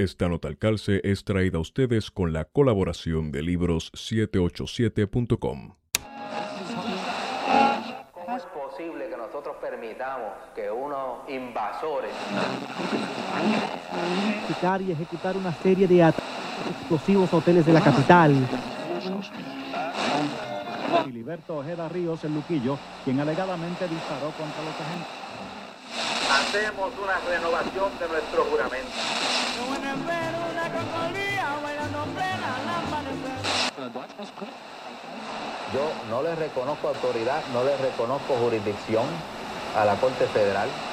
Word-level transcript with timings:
Esta 0.00 0.28
nota 0.30 0.48
al 0.48 0.56
calce 0.56 1.02
es 1.04 1.24
traída 1.24 1.58
a 1.58 1.60
ustedes 1.60 2.10
con 2.10 2.32
la 2.32 2.46
colaboración 2.46 3.30
de 3.30 3.42
libros787.com. 3.42 5.74
¿Cómo 8.10 8.34
es 8.34 8.42
posible 8.44 9.10
que 9.10 9.16
nosotros 9.18 9.56
permitamos 9.60 10.32
que 10.54 10.70
unos 10.70 11.28
invasores 11.28 12.12
ejecutar 14.38 14.80
y 14.80 14.92
ejecutar 14.92 15.36
una 15.36 15.52
serie 15.52 15.86
de 15.86 16.02
ataques 16.02 16.24
explosivos 16.70 17.30
a 17.34 17.36
hoteles 17.36 17.66
de 17.66 17.72
la 17.74 17.82
capital. 17.82 18.34
Filiberto 21.04 21.58
Ojeda 21.58 21.90
Ríos, 21.90 22.24
el 22.24 22.32
Luquillo, 22.32 22.78
quien 23.04 23.20
alegadamente 23.20 23.86
disparó 23.86 24.30
contra 24.30 24.62
los 24.64 24.80
agentes. 24.80 25.08
hacemos 26.30 26.90
una 27.02 27.18
renovación 27.28 27.90
de 27.98 28.08
nuestro 28.08 28.44
juramento? 28.44 28.88
Yo 35.72 35.92
no 36.08 36.22
le 36.22 36.34
reconozco 36.34 36.88
autoridad, 36.88 37.44
no 37.46 37.64
le 37.64 37.76
reconozco 37.76 38.34
jurisdicción 38.36 39.06
a 39.74 39.84
la 39.84 39.96
Corte 39.98 40.26
Federal. 40.28 40.89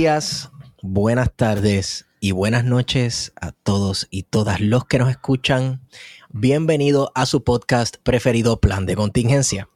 Días, 0.00 0.50
buenas 0.80 1.30
tardes 1.36 2.06
y 2.20 2.30
buenas 2.32 2.64
noches 2.64 3.34
a 3.38 3.52
todos 3.52 4.08
y 4.10 4.22
todas 4.22 4.58
los 4.58 4.86
que 4.86 4.98
nos 4.98 5.10
escuchan. 5.10 5.82
Bienvenido 6.30 7.12
a 7.14 7.26
su 7.26 7.44
podcast 7.44 7.98
preferido 8.02 8.60
Plan 8.60 8.86
de 8.86 8.96
Contingencia. 8.96 9.68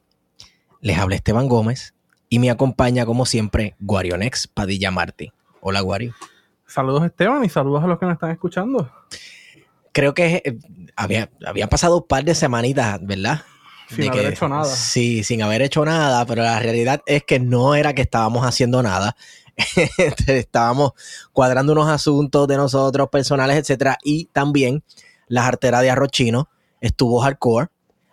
Les 0.81 0.97
habla 0.97 1.13
Esteban 1.13 1.47
Gómez 1.47 1.93
y 2.27 2.39
me 2.39 2.49
acompaña 2.49 3.05
como 3.05 3.27
siempre 3.27 3.75
Guarionex 3.79 4.47
Padilla 4.47 4.89
Martí. 4.89 5.31
Hola 5.61 5.81
Guario. 5.81 6.15
Saludos 6.65 7.05
Esteban 7.05 7.45
y 7.45 7.49
saludos 7.49 7.83
a 7.83 7.87
los 7.87 7.99
que 7.99 8.07
nos 8.07 8.13
están 8.13 8.31
escuchando. 8.31 8.91
Creo 9.91 10.15
que 10.15 10.41
eh, 10.43 10.57
había, 10.95 11.29
había 11.45 11.67
pasado 11.67 11.97
un 11.97 12.07
par 12.07 12.23
de 12.23 12.33
semanitas, 12.33 12.97
¿verdad? 13.05 13.43
Sin 13.89 14.09
haber 14.09 14.23
que- 14.23 14.29
hecho 14.29 14.49
nada. 14.49 14.65
Sí, 14.65 15.23
sin 15.23 15.43
haber 15.43 15.61
hecho 15.61 15.85
nada, 15.85 16.25
pero 16.25 16.41
la 16.41 16.57
realidad 16.57 17.03
es 17.05 17.23
que 17.23 17.39
no 17.39 17.75
era 17.75 17.93
que 17.93 18.01
estábamos 18.01 18.43
haciendo 18.43 18.81
nada. 18.81 19.15
estábamos 20.27 20.93
cuadrando 21.33 21.73
unos 21.73 21.89
asuntos 21.89 22.47
de 22.47 22.57
nosotros 22.57 23.09
personales, 23.09 23.57
etcétera, 23.57 23.97
y 24.03 24.25
también 24.25 24.83
la 25.27 25.43
jartera 25.43 25.81
de 25.81 25.89
arroz 25.89 26.09
chino 26.09 26.49
estuvo 26.81 27.19
hardcore. 27.19 27.67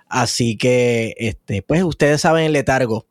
Así 0.08 0.56
que, 0.56 1.14
este, 1.18 1.62
pues 1.62 1.82
ustedes 1.84 2.20
saben 2.20 2.44
el 2.44 2.52
letargo 2.52 3.06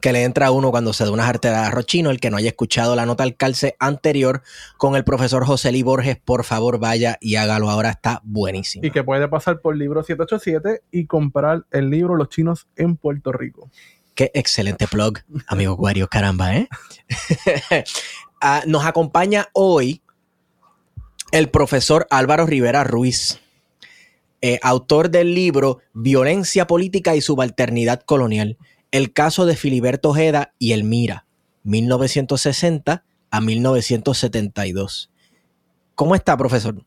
que 0.00 0.12
le 0.12 0.24
entra 0.24 0.46
a 0.46 0.50
uno 0.50 0.70
cuando 0.70 0.92
se 0.92 1.04
da 1.04 1.10
una 1.10 1.24
jartera 1.24 1.60
de 1.60 1.66
arroz 1.66 1.86
chino. 1.86 2.10
El 2.10 2.18
que 2.18 2.30
no 2.30 2.36
haya 2.36 2.48
escuchado 2.48 2.96
la 2.96 3.06
nota 3.06 3.22
al 3.22 3.36
calce 3.36 3.76
anterior 3.78 4.42
con 4.78 4.96
el 4.96 5.04
profesor 5.04 5.44
José 5.44 5.70
Lee 5.70 5.82
Borges, 5.82 6.16
por 6.16 6.44
favor 6.44 6.78
vaya 6.78 7.18
y 7.20 7.36
hágalo 7.36 7.70
ahora, 7.70 7.90
está 7.90 8.20
buenísimo. 8.24 8.84
Y 8.84 8.90
que 8.90 9.04
puede 9.04 9.28
pasar 9.28 9.60
por 9.60 9.76
libro 9.76 10.02
787 10.02 10.82
y 10.90 11.06
comprar 11.06 11.66
el 11.70 11.90
libro 11.90 12.16
Los 12.16 12.30
chinos 12.30 12.66
en 12.76 12.96
Puerto 12.96 13.32
Rico. 13.32 13.70
Qué 14.14 14.30
excelente 14.34 14.86
plug, 14.86 15.20
amigo 15.46 15.76
Guario, 15.76 16.08
caramba, 16.08 16.56
¿eh? 16.56 16.68
Ah, 18.44 18.64
nos 18.66 18.84
acompaña 18.84 19.50
hoy 19.52 20.02
el 21.30 21.48
profesor 21.48 22.08
Álvaro 22.10 22.44
Rivera 22.44 22.82
Ruiz, 22.82 23.38
eh, 24.40 24.58
autor 24.62 25.10
del 25.10 25.32
libro 25.32 25.78
Violencia 25.92 26.66
Política 26.66 27.14
y 27.14 27.20
Subalternidad 27.20 28.02
Colonial, 28.02 28.58
el 28.90 29.12
caso 29.12 29.46
de 29.46 29.54
Filiberto 29.54 30.10
Ojeda 30.10 30.54
y 30.58 30.72
Elmira, 30.72 31.24
1960 31.62 33.04
a 33.30 33.40
1972. 33.40 35.10
¿Cómo 35.94 36.16
está, 36.16 36.36
profesor? 36.36 36.84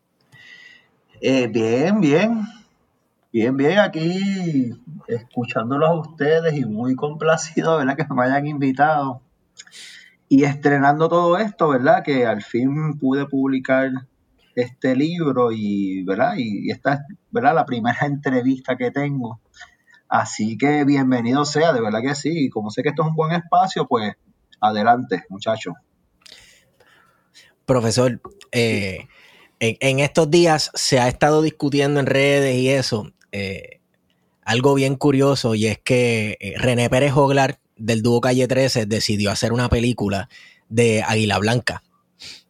Eh, 1.22 1.46
bien, 1.46 2.00
bien. 2.02 2.42
Bien, 3.36 3.54
bien, 3.54 3.78
aquí 3.80 4.70
escuchándolos 5.08 5.90
a 5.90 5.92
ustedes 5.92 6.54
y 6.54 6.64
muy 6.64 6.96
complacido, 6.96 7.76
¿verdad? 7.76 7.94
Que 7.94 8.06
me 8.14 8.24
hayan 8.24 8.46
invitado. 8.46 9.20
Y 10.26 10.44
estrenando 10.44 11.10
todo 11.10 11.36
esto, 11.36 11.68
¿verdad? 11.68 12.02
Que 12.02 12.24
al 12.24 12.42
fin 12.42 12.98
pude 12.98 13.26
publicar 13.26 13.90
este 14.54 14.96
libro 14.96 15.52
y, 15.52 16.02
¿verdad? 16.04 16.36
Y, 16.38 16.70
esta 16.70 16.94
es, 16.94 17.00
¿verdad? 17.30 17.54
La 17.54 17.66
primera 17.66 17.98
entrevista 18.06 18.74
que 18.74 18.90
tengo. 18.90 19.38
Así 20.08 20.56
que 20.56 20.84
bienvenido 20.84 21.44
sea, 21.44 21.74
de 21.74 21.82
verdad 21.82 22.00
que 22.00 22.14
sí. 22.14 22.46
Y 22.46 22.48
como 22.48 22.70
sé 22.70 22.82
que 22.82 22.88
esto 22.88 23.02
es 23.02 23.08
un 23.08 23.16
buen 23.16 23.32
espacio, 23.32 23.86
pues 23.86 24.14
adelante, 24.62 25.24
muchachos. 25.28 25.74
Profesor, 27.66 28.18
eh, 28.50 29.08
en, 29.60 29.76
en 29.80 29.98
estos 29.98 30.30
días 30.30 30.70
se 30.72 31.00
ha 31.00 31.08
estado 31.08 31.42
discutiendo 31.42 32.00
en 32.00 32.06
redes 32.06 32.54
y 32.54 32.70
eso, 32.70 33.12
eh, 33.36 33.80
algo 34.42 34.74
bien 34.74 34.94
curioso, 34.96 35.54
y 35.54 35.66
es 35.66 35.78
que 35.78 36.38
eh, 36.40 36.54
René 36.56 36.88
Pérez 36.88 37.12
Joglar 37.12 37.58
del 37.76 38.02
dúo 38.02 38.20
Calle 38.20 38.48
13 38.48 38.86
decidió 38.86 39.30
hacer 39.30 39.52
una 39.52 39.68
película 39.68 40.28
de 40.68 41.02
Águila 41.06 41.38
Blanca, 41.38 41.82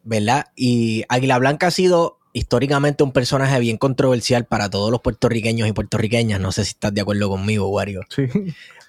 ¿verdad? 0.03 0.45
Y 0.55 1.03
Águila 1.09 1.39
Blanca 1.39 1.67
ha 1.67 1.71
sido 1.71 2.19
históricamente 2.33 3.03
un 3.03 3.11
personaje 3.11 3.59
bien 3.59 3.77
controversial 3.77 4.45
para 4.45 4.69
todos 4.69 4.91
los 4.91 5.01
puertorriqueños 5.01 5.67
y 5.67 5.73
puertorriqueñas. 5.73 6.39
No 6.39 6.51
sé 6.51 6.65
si 6.65 6.71
estás 6.71 6.93
de 6.93 7.01
acuerdo 7.01 7.29
conmigo, 7.29 7.67
Wario 7.69 8.01
Sí. 8.09 8.27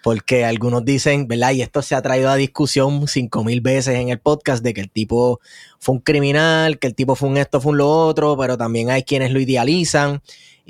porque 0.03 0.45
algunos 0.45 0.85
dicen, 0.85 1.27
¿verdad? 1.27 1.53
Y 1.53 1.63
esto 1.63 1.81
se 1.83 1.95
ha 1.95 2.03
traído 2.03 2.31
a 2.31 2.37
discusión 2.37 3.09
cinco 3.09 3.43
mil 3.45 3.61
veces 3.63 3.97
en 3.97 4.11
el 4.11 4.21
podcast 4.21 4.63
de 4.63 4.75
que 4.75 4.83
el 4.83 4.91
tipo 4.91 5.41
fue 5.81 5.95
un 5.95 6.01
criminal, 6.01 6.79
que 6.79 6.87
el 6.89 6.95
tipo 6.95 7.15
fue 7.17 7.29
un 7.31 7.39
esto, 7.39 7.61
fue 7.61 7.73
un 7.73 7.79
lo 7.79 7.91
otro, 7.91 8.37
pero 8.37 8.57
también 8.59 8.91
hay 8.91 9.03
quienes 9.03 9.33
lo 9.33 9.41
idealizan 9.41 10.21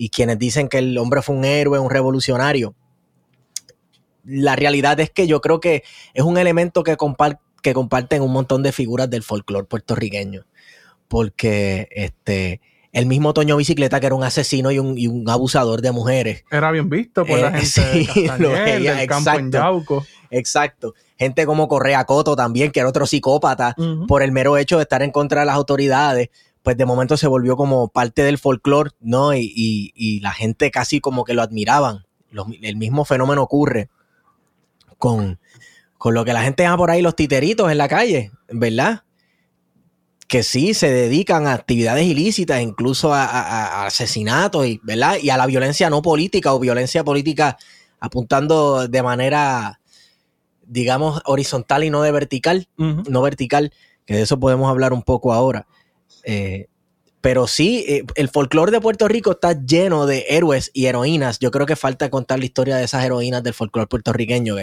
y 0.01 0.11
quienes 0.11 0.39
dicen 0.39 0.69
que 0.69 0.79
el 0.79 0.97
hombre 0.97 1.21
fue 1.23 1.35
un 1.35 1.45
héroe, 1.45 1.79
un 1.79 1.91
revolucionario. 1.91 2.75
La 4.25 4.57
realidad 4.57 5.01
es 5.01 5.11
que 5.11 5.27
yo 5.27 5.41
creo 5.41 5.59
que 5.61 5.83
es 6.15 6.23
un 6.23 6.39
elemento 6.39 6.83
que, 6.85 6.97
compar- 6.97 7.41
que 7.63 7.75
comparten 7.75 8.23
un 8.23 8.33
montón 8.33 8.63
de 8.63 8.73
figuras 8.73 9.11
del 9.11 9.23
folclore 9.23 9.67
puertorriqueño, 9.67 10.45
porque 11.09 11.89
este, 11.91 12.61
el 12.93 13.07
mismo 13.07 13.33
Toño 13.33 13.57
Bicicleta, 13.57 14.01
que 14.01 14.07
era 14.07 14.15
un 14.15 14.25
asesino 14.25 14.71
y 14.71 14.79
un, 14.79 14.99
y 14.99 15.07
un 15.07 15.29
abusador 15.31 15.81
de 15.81 15.93
mujeres, 15.93 16.45
Era 16.51 16.71
bien 16.71 16.89
visto 16.91 17.25
por 17.25 17.39
la 17.39 17.49
Eh, 17.59 17.65
gente 17.65 17.99
de 17.99 18.05
sí, 18.15 18.29
lo 18.39 18.51
veía, 18.51 18.95
del 18.95 19.09
campo 19.09 19.31
en 19.31 19.37
exacto. 19.47 19.59
Yauco. 19.59 20.07
Exacto. 20.31 20.95
Gente 21.19 21.47
como 21.47 21.67
Correa 21.67 22.05
Coto 22.05 22.37
también, 22.37 22.71
que 22.71 22.81
era 22.81 22.89
otro 22.89 23.07
psicópata, 23.07 23.75
por 24.07 24.23
el 24.23 24.31
mero 24.31 24.57
hecho 24.59 24.77
de 24.77 24.83
estar 24.83 25.03
en 25.03 25.11
contra 25.11 25.41
de 25.41 25.47
las 25.47 25.57
autoridades, 25.57 26.29
pues 26.69 26.77
de 26.77 26.85
momento 26.85 27.17
se 27.17 27.27
volvió 27.29 27.57
como 27.57 27.89
parte 27.89 28.23
del 28.25 28.37
folclore, 28.37 28.91
¿no? 29.01 29.33
Y, 29.33 29.51
y- 29.57 29.91
y 29.95 30.21
la 30.21 30.33
gente 30.33 30.71
casi 30.71 31.01
como 31.01 31.25
que 31.25 31.33
lo 31.33 31.41
admiraban. 31.41 32.05
Los- 32.31 32.49
el 32.61 32.77
mismo 32.77 33.07
fenómeno 33.07 33.43
ocurre 33.43 33.89
con, 34.99 35.39
con 35.97 36.13
lo 36.13 36.27
que 36.27 36.35
la 36.35 36.43
gente 36.43 36.65
llama 36.65 36.77
por 36.77 36.91
ahí 36.91 37.01
los 37.01 37.17
titeritos 37.17 37.73
en 37.73 37.79
la 37.79 37.89
calle, 37.89 38.33
¿verdad? 38.51 39.05
Que 40.27 40.43
sí 40.43 40.75
se 40.75 40.91
dedican 40.93 41.47
a 41.47 41.55
actividades 41.55 42.05
ilícitas, 42.05 42.61
incluso 42.61 43.15
a, 43.15 43.25
a- 43.25 43.65
a 43.85 43.87
asesinatos, 43.87 44.67
y, 44.67 44.79
¿verdad? 44.83 45.17
Y 45.23 45.31
a 45.31 45.39
la 45.39 45.47
violencia 45.47 45.89
no 45.89 46.03
política 46.03 46.53
o 46.53 46.59
violencia 46.59 47.03
política 47.03 47.57
apuntando 47.99 48.89
de 48.89 49.03
manera, 49.03 49.81
digamos, 50.67 51.23
horizontal 51.25 51.83
y 51.85 51.89
no 51.89 52.03
de 52.03 52.13
vertical 52.13 52.69
no 53.09 53.23
vertical, 53.23 53.73
que 54.05 54.17
de 54.17 54.21
eso 54.21 54.39
podemos 54.39 54.69
hablar 54.69 54.93
un 54.93 55.03
poco 55.03 55.33
ahora. 55.33 55.67
Eh, 56.31 56.67
pero 57.23 57.47
sí, 57.47 57.87
eh, 57.89 58.05
el 58.17 58.29
folclore 58.29 58.71
de 58.71 58.83
Puerto 58.83 59.09
Rico 59.09 59.33
está 59.33 59.59
lleno 59.65 60.05
de 60.05 60.27
héroes 60.29 60.71
y 60.75 60.87
heroínas. 60.87 61.39
Yo 61.39 61.51
creo 61.51 61.65
que 61.65 61.75
falta 61.75 62.11
contar 62.11 62.39
la 62.39 62.45
historia 62.45 62.77
de 62.77 62.85
esas 62.85 63.03
heroínas 63.03 63.43
del 63.43 63.55
folclore 63.55 63.87
puertorriqueño. 63.89 64.57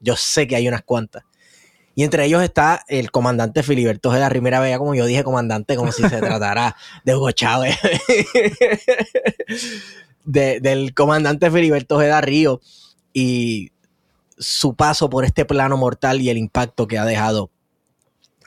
yo 0.00 0.16
sé 0.16 0.46
que 0.46 0.54
hay 0.56 0.68
unas 0.68 0.82
cuantas. 0.82 1.24
Y 1.96 2.04
entre 2.04 2.24
ellos 2.24 2.42
está 2.42 2.84
el 2.88 3.10
comandante 3.10 3.64
Filiberto 3.64 4.10
Ojeda 4.10 4.28
Rivera 4.28 4.60
Vega, 4.60 4.78
como 4.78 4.94
yo 4.94 5.04
dije, 5.04 5.24
comandante, 5.24 5.74
como 5.74 5.90
si 5.90 6.02
se 6.08 6.08
tratara 6.20 6.76
de 7.04 7.16
Hugo 7.16 7.32
Chávez. 7.32 7.76
De- 10.24 10.60
del 10.60 10.94
comandante 10.94 11.50
Filiberto 11.50 11.96
Ojeda 11.96 12.20
Río. 12.20 12.60
Y 13.12 13.72
su 14.38 14.74
paso 14.74 15.10
por 15.10 15.24
este 15.24 15.44
plano 15.44 15.76
mortal 15.76 16.20
y 16.20 16.30
el 16.30 16.38
impacto 16.38 16.86
que 16.86 16.98
ha 16.98 17.04
dejado 17.04 17.50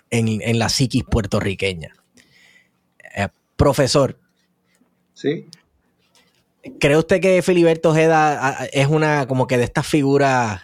en, 0.09 0.41
en 0.41 0.59
la 0.59 0.69
psiquis 0.69 1.03
puertorriqueña. 1.03 1.93
Eh, 3.53 3.57
profesor. 3.57 4.19
Sí. 5.13 5.47
¿Cree 6.79 6.97
usted 6.97 7.21
que 7.21 7.41
Filiberto 7.41 7.89
Ojeda 7.89 8.65
es 8.71 8.87
una 8.87 9.27
como 9.27 9.47
que 9.47 9.57
de 9.57 9.63
estas 9.65 9.85
figuras 9.85 10.61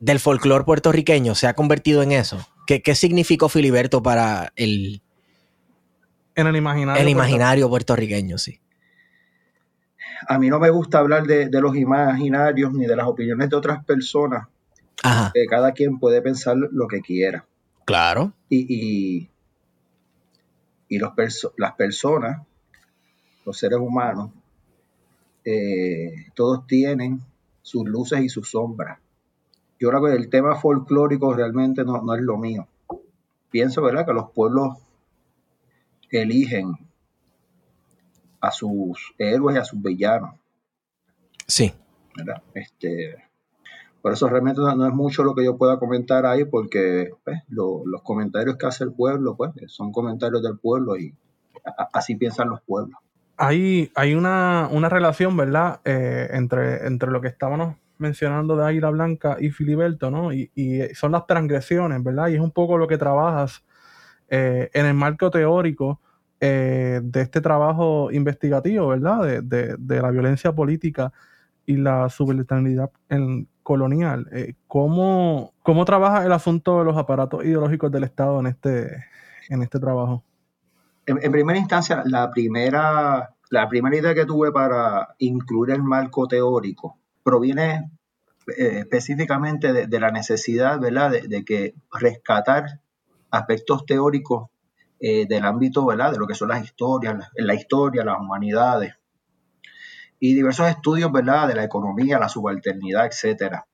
del 0.00 0.18
folclore 0.18 0.64
puertorriqueño? 0.64 1.34
¿Se 1.34 1.46
ha 1.46 1.54
convertido 1.54 2.02
en 2.02 2.12
eso? 2.12 2.46
¿Qué, 2.66 2.82
qué 2.82 2.94
significó 2.94 3.48
Filiberto 3.48 4.02
para 4.02 4.52
el, 4.56 5.02
en 6.34 6.46
el 6.46 6.56
imaginario, 6.56 7.02
el 7.02 7.08
imaginario 7.08 7.68
puertorriqueño? 7.68 8.38
Sí. 8.38 8.60
A 10.26 10.38
mí 10.38 10.48
no 10.48 10.58
me 10.58 10.70
gusta 10.70 11.00
hablar 11.00 11.26
de, 11.26 11.48
de 11.48 11.60
los 11.60 11.76
imaginarios 11.76 12.72
ni 12.72 12.86
de 12.86 12.96
las 12.96 13.06
opiniones 13.06 13.50
de 13.50 13.56
otras 13.56 13.84
personas. 13.84 14.48
Ajá. 15.02 15.32
Que 15.34 15.44
cada 15.44 15.72
quien 15.72 15.98
puede 15.98 16.22
pensar 16.22 16.56
lo 16.56 16.88
que 16.88 17.02
quiera. 17.02 17.46
Claro. 17.84 18.32
Y, 18.48 18.66
y, 18.68 19.30
y 20.94 20.98
los 20.98 21.12
perso 21.12 21.52
las 21.56 21.74
personas, 21.74 22.46
los 23.44 23.58
seres 23.58 23.78
humanos, 23.78 24.30
eh, 25.44 26.30
todos 26.34 26.66
tienen 26.66 27.20
sus 27.62 27.84
luces 27.84 28.20
y 28.22 28.28
sus 28.28 28.50
sombras. 28.50 29.00
Yo 29.80 29.90
creo 29.90 30.04
que 30.04 30.12
el 30.12 30.28
tema 30.28 30.54
folclórico 30.54 31.34
realmente 31.34 31.84
no, 31.84 32.00
no 32.02 32.14
es 32.14 32.22
lo 32.22 32.38
mío. 32.38 32.68
Pienso, 33.50 33.82
¿verdad?, 33.82 34.06
que 34.06 34.12
los 34.12 34.30
pueblos 34.30 34.78
eligen 36.10 36.74
a 38.40 38.52
sus 38.52 39.14
héroes 39.18 39.56
y 39.56 39.58
a 39.58 39.64
sus 39.64 39.82
villanos. 39.82 40.36
Sí. 41.46 41.72
¿verdad? 42.16 42.42
Este, 42.54 43.16
por 44.04 44.12
eso 44.12 44.28
realmente 44.28 44.60
no, 44.60 44.86
es 44.86 44.92
mucho 44.92 45.24
lo 45.24 45.34
que 45.34 45.42
yo 45.42 45.56
pueda 45.56 45.78
comentar 45.78 46.26
ahí, 46.26 46.44
porque 46.44 47.08
pues, 47.24 47.38
lo, 47.48 47.86
los 47.86 48.02
comentarios 48.02 48.58
que 48.58 48.66
hace 48.66 48.84
el 48.84 48.92
pueblo, 48.92 49.34
pues, 49.34 49.52
son 49.68 49.92
comentarios 49.92 50.42
del 50.42 50.58
pueblo 50.58 50.98
y 50.98 51.14
así 51.90 52.14
piensan 52.14 52.50
los 52.50 52.60
pueblos. 52.60 52.98
Hay, 53.38 53.90
hay 53.94 54.14
una, 54.14 54.68
una 54.70 54.90
relación, 54.90 55.34
¿verdad?, 55.38 55.80
eh, 55.86 56.28
entre, 56.32 56.86
entre 56.86 57.10
lo 57.10 57.22
que 57.22 57.28
estábamos 57.28 57.76
mencionando 57.96 58.58
de 58.58 58.66
Águila 58.66 58.90
Blanca 58.90 59.38
y 59.40 59.48
Filiberto, 59.48 60.10
¿no? 60.10 60.34
Y, 60.34 60.50
son 60.92 61.12
las 61.12 61.26
transgresiones, 61.26 62.04
¿verdad? 62.04 62.28
Y 62.28 62.34
es 62.34 62.40
un 62.40 62.50
poco 62.50 62.76
lo 62.76 62.86
que 62.86 62.98
trabajas 62.98 63.64
eh, 64.28 64.68
en 64.74 64.84
el 64.84 64.92
marco 64.92 65.30
teórico 65.30 66.02
eh, 66.40 67.00
de 67.02 67.22
este 67.22 67.40
trabajo 67.40 68.10
investigativo, 68.12 68.88
¿verdad? 68.88 69.40
De, 69.40 69.76
de, 69.78 70.02
la 70.02 70.10
violencia 70.10 70.52
política 70.52 71.10
y 71.64 71.78
la 71.78 72.10
subalternidad 72.10 72.90
colonial. 73.64 74.28
Eh, 74.30 74.54
¿cómo, 74.68 75.52
¿Cómo 75.64 75.84
trabaja 75.84 76.24
el 76.24 76.30
asunto 76.30 76.78
de 76.78 76.84
los 76.84 76.96
aparatos 76.96 77.44
ideológicos 77.44 77.90
del 77.90 78.04
Estado 78.04 78.38
en 78.38 78.46
este, 78.46 79.04
en 79.48 79.62
este 79.62 79.80
trabajo? 79.80 80.22
En, 81.06 81.32
primera 81.32 81.58
instancia, 81.58 82.02
la 82.06 82.30
primera, 82.30 83.34
la 83.50 83.68
primera 83.68 83.96
idea 83.96 84.14
que 84.14 84.24
tuve 84.24 84.52
para 84.52 85.16
incluir 85.18 85.74
el 85.74 85.82
marco 85.82 86.28
teórico 86.28 86.98
proviene 87.22 87.90
eh, 88.56 88.78
específicamente 88.80 89.86
de, 89.86 90.00
la 90.00 90.10
necesidad, 90.10 90.78
¿verdad?, 90.78 91.10
de, 91.10 91.44
que 91.44 91.74
rescatar 91.92 92.80
aspectos 93.30 93.84
teóricos 93.86 94.50
eh, 95.00 95.26
del 95.26 95.44
ámbito, 95.44 95.84
¿verdad?, 95.84 96.12
de 96.12 96.18
lo 96.18 96.26
que 96.26 96.34
son 96.34 96.48
las 96.48 96.62
historias, 96.62 97.30
la 97.34 97.54
historia, 97.54 98.04
las 98.04 98.18
humanidades 98.18 98.94
y 100.26 100.34
diversos 100.34 100.70
estudios, 100.70 101.12
¿verdad?, 101.12 101.46
de 101.48 101.54
la 101.54 101.64
economía, 101.64 102.18
la 102.18 102.30
subalternidad, 102.30 103.04
etcétera. 103.04 103.66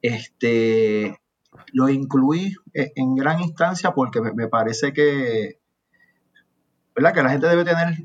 Este, 0.00 1.18
lo 1.72 1.88
incluí 1.88 2.54
en 2.72 3.16
gran 3.16 3.40
instancia 3.40 3.90
porque 3.90 4.20
me, 4.20 4.46
parece 4.46 4.92
que, 4.92 5.58
¿verdad?, 6.94 7.12
que 7.12 7.22
la 7.24 7.30
gente 7.30 7.48
debe 7.48 7.64
tener 7.64 7.96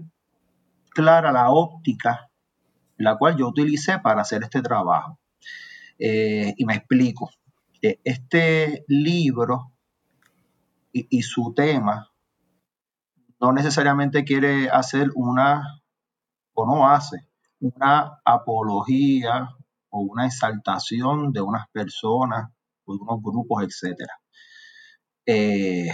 clara 0.90 1.32
la 1.32 1.52
óptica 1.52 2.32
la 2.98 3.16
cual 3.16 3.38
yo 3.38 3.48
utilicé 3.48 4.00
para 4.00 4.22
hacer 4.22 4.42
este 4.42 4.64
trabajo. 4.64 5.20
Eh, 6.00 6.56
y 6.58 6.66
me 6.66 6.74
explico. 6.74 7.30
Este 7.80 8.86
libro 8.88 9.72
y, 10.92 11.22
su 11.22 11.54
tema 11.54 12.12
no 13.40 13.54
necesariamente 13.54 14.24
quiere 14.24 14.72
hacer 14.72 15.12
una, 15.14 15.84
o 16.54 16.66
no 16.66 16.90
hace, 16.90 17.28
una 17.64 18.20
apología 18.26 19.50
o 19.90 20.00
una 20.00 20.26
exaltación 20.26 21.32
de 21.32 21.42
unas 21.42 21.68
personas 21.70 22.52
o 22.86 22.96
de 22.96 23.00
unos 23.02 23.22
grupos, 23.24 23.64
etc. 23.64 24.00
Eh, 25.26 25.90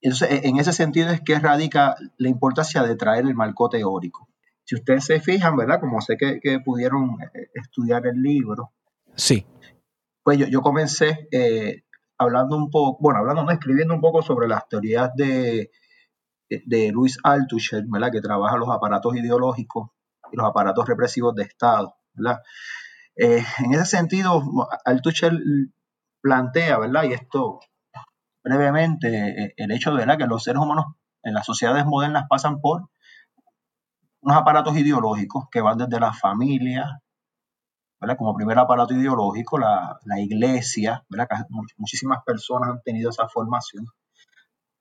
entonces, 0.00 0.44
en 0.44 0.58
ese 0.58 0.72
sentido 0.72 1.10
es 1.10 1.20
que 1.20 1.38
radica 1.38 1.96
la 2.18 2.28
importancia 2.28 2.82
de 2.82 2.96
traer 2.96 3.24
el 3.24 3.34
marco 3.34 3.68
teórico 3.68 4.28
si 4.64 4.76
ustedes 4.76 5.04
se 5.04 5.20
fijan, 5.20 5.56
¿verdad? 5.56 5.80
Como 5.80 6.00
sé 6.00 6.16
que, 6.16 6.40
que 6.40 6.60
pudieron 6.60 7.16
eh, 7.34 7.50
estudiar 7.54 8.06
el 8.06 8.22
libro. 8.22 8.72
Sí. 9.14 9.46
Pues 10.22 10.38
yo, 10.38 10.46
yo 10.46 10.62
comencé 10.62 11.28
eh, 11.32 11.82
hablando 12.18 12.56
un 12.56 12.70
poco, 12.70 12.98
bueno, 13.00 13.20
hablando, 13.20 13.44
no, 13.44 13.50
escribiendo 13.50 13.94
un 13.94 14.00
poco 14.00 14.22
sobre 14.22 14.48
las 14.48 14.68
teorías 14.68 15.10
de, 15.16 15.70
de 16.48 16.92
Luis 16.92 17.18
Althusser, 17.22 17.84
¿verdad? 17.88 18.12
Que 18.12 18.20
trabaja 18.20 18.56
los 18.56 18.70
aparatos 18.70 19.16
ideológicos 19.16 19.90
y 20.32 20.36
los 20.36 20.46
aparatos 20.46 20.88
represivos 20.88 21.34
de 21.34 21.44
Estado. 21.44 21.94
Eh, 23.16 23.44
en 23.58 23.74
ese 23.74 23.84
sentido, 23.84 24.42
Althusser 24.84 25.32
plantea, 26.22 26.78
¿verdad? 26.78 27.04
Y 27.04 27.12
esto 27.12 27.60
brevemente, 28.42 29.54
el 29.56 29.70
hecho 29.70 29.90
de 29.92 29.98
¿verdad? 29.98 30.18
que 30.18 30.26
los 30.26 30.42
seres 30.42 30.60
humanos 30.60 30.86
en 31.22 31.34
las 31.34 31.46
sociedades 31.46 31.84
modernas 31.84 32.24
pasan 32.28 32.60
por 32.60 32.88
unos 34.20 34.36
aparatos 34.36 34.76
ideológicos 34.76 35.44
que 35.50 35.60
van 35.60 35.78
desde 35.78 36.00
la 36.00 36.12
familia, 36.12 37.00
¿verdad? 38.00 38.16
como 38.16 38.34
primer 38.34 38.58
aparato 38.58 38.94
ideológico, 38.94 39.58
la, 39.58 39.98
la 40.04 40.20
iglesia, 40.20 41.04
¿verdad? 41.08 41.46
muchísimas 41.76 42.22
personas 42.24 42.70
han 42.70 42.82
tenido 42.82 43.10
esa 43.10 43.28
formación, 43.28 43.86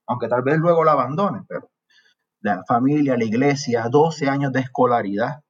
aunque 0.08 0.28
tal 0.28 0.44
vez 0.44 0.58
luego 0.58 0.84
la 0.84 0.94
abandonen, 0.94 1.46
pero 1.48 1.71
la 2.42 2.64
familia, 2.68 3.18
la 3.18 3.26
iglesia, 3.26 3.88
12 3.90 4.28
años 4.30 4.52
de 4.52 4.62
escolaridad, 4.62 5.44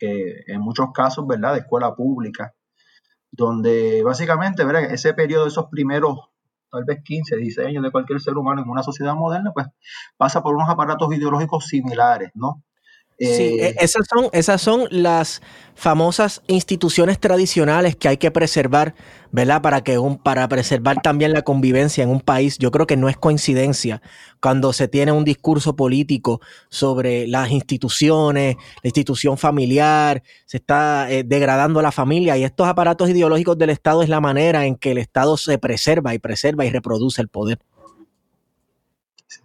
eh, 0.00 0.44
en 0.46 0.60
muchos 0.60 0.92
casos, 0.92 1.26
¿verdad?, 1.26 1.54
de 1.54 1.60
escuela 1.60 1.94
pública, 1.94 2.54
donde 3.30 4.02
básicamente, 4.04 4.64
¿verdad?, 4.64 4.84
ese 4.84 5.14
periodo, 5.14 5.46
esos 5.46 5.66
primeros 5.66 6.18
tal 6.70 6.84
vez 6.84 7.02
15, 7.02 7.36
16 7.36 7.68
años 7.68 7.82
de 7.82 7.90
cualquier 7.90 8.20
ser 8.20 8.36
humano 8.36 8.62
en 8.62 8.68
una 8.68 8.82
sociedad 8.82 9.14
moderna, 9.14 9.52
pues 9.52 9.66
pasa 10.16 10.42
por 10.42 10.54
unos 10.54 10.68
aparatos 10.68 11.14
ideológicos 11.14 11.66
similares, 11.66 12.30
¿no? 12.34 12.62
Sí, 13.18 13.24
eh, 13.60 13.74
esas 13.80 14.06
son, 14.06 14.28
esas 14.32 14.60
son 14.60 14.88
las 14.90 15.40
famosas 15.74 16.42
instituciones 16.48 17.18
tradicionales 17.18 17.96
que 17.96 18.08
hay 18.08 18.18
que 18.18 18.30
preservar, 18.30 18.94
¿verdad? 19.32 19.62
Para 19.62 19.82
que 19.82 19.98
un, 19.98 20.18
para 20.18 20.46
preservar 20.48 21.00
también 21.00 21.32
la 21.32 21.40
convivencia 21.40 22.04
en 22.04 22.10
un 22.10 22.20
país. 22.20 22.58
Yo 22.58 22.70
creo 22.70 22.86
que 22.86 22.98
no 22.98 23.08
es 23.08 23.16
coincidencia 23.16 24.02
cuando 24.42 24.74
se 24.74 24.86
tiene 24.86 25.12
un 25.12 25.24
discurso 25.24 25.76
político 25.76 26.42
sobre 26.68 27.26
las 27.26 27.50
instituciones, 27.50 28.56
la 28.82 28.88
institución 28.88 29.38
familiar, 29.38 30.22
se 30.44 30.58
está 30.58 31.10
eh, 31.10 31.24
degradando 31.24 31.80
la 31.80 31.92
familia 31.92 32.36
y 32.36 32.44
estos 32.44 32.68
aparatos 32.68 33.08
ideológicos 33.08 33.56
del 33.56 33.70
Estado 33.70 34.02
es 34.02 34.10
la 34.10 34.20
manera 34.20 34.66
en 34.66 34.76
que 34.76 34.90
el 34.90 34.98
Estado 34.98 35.38
se 35.38 35.58
preserva 35.58 36.12
y 36.12 36.18
preserva 36.18 36.66
y 36.66 36.70
reproduce 36.70 37.22
el 37.22 37.28
poder. 37.28 37.58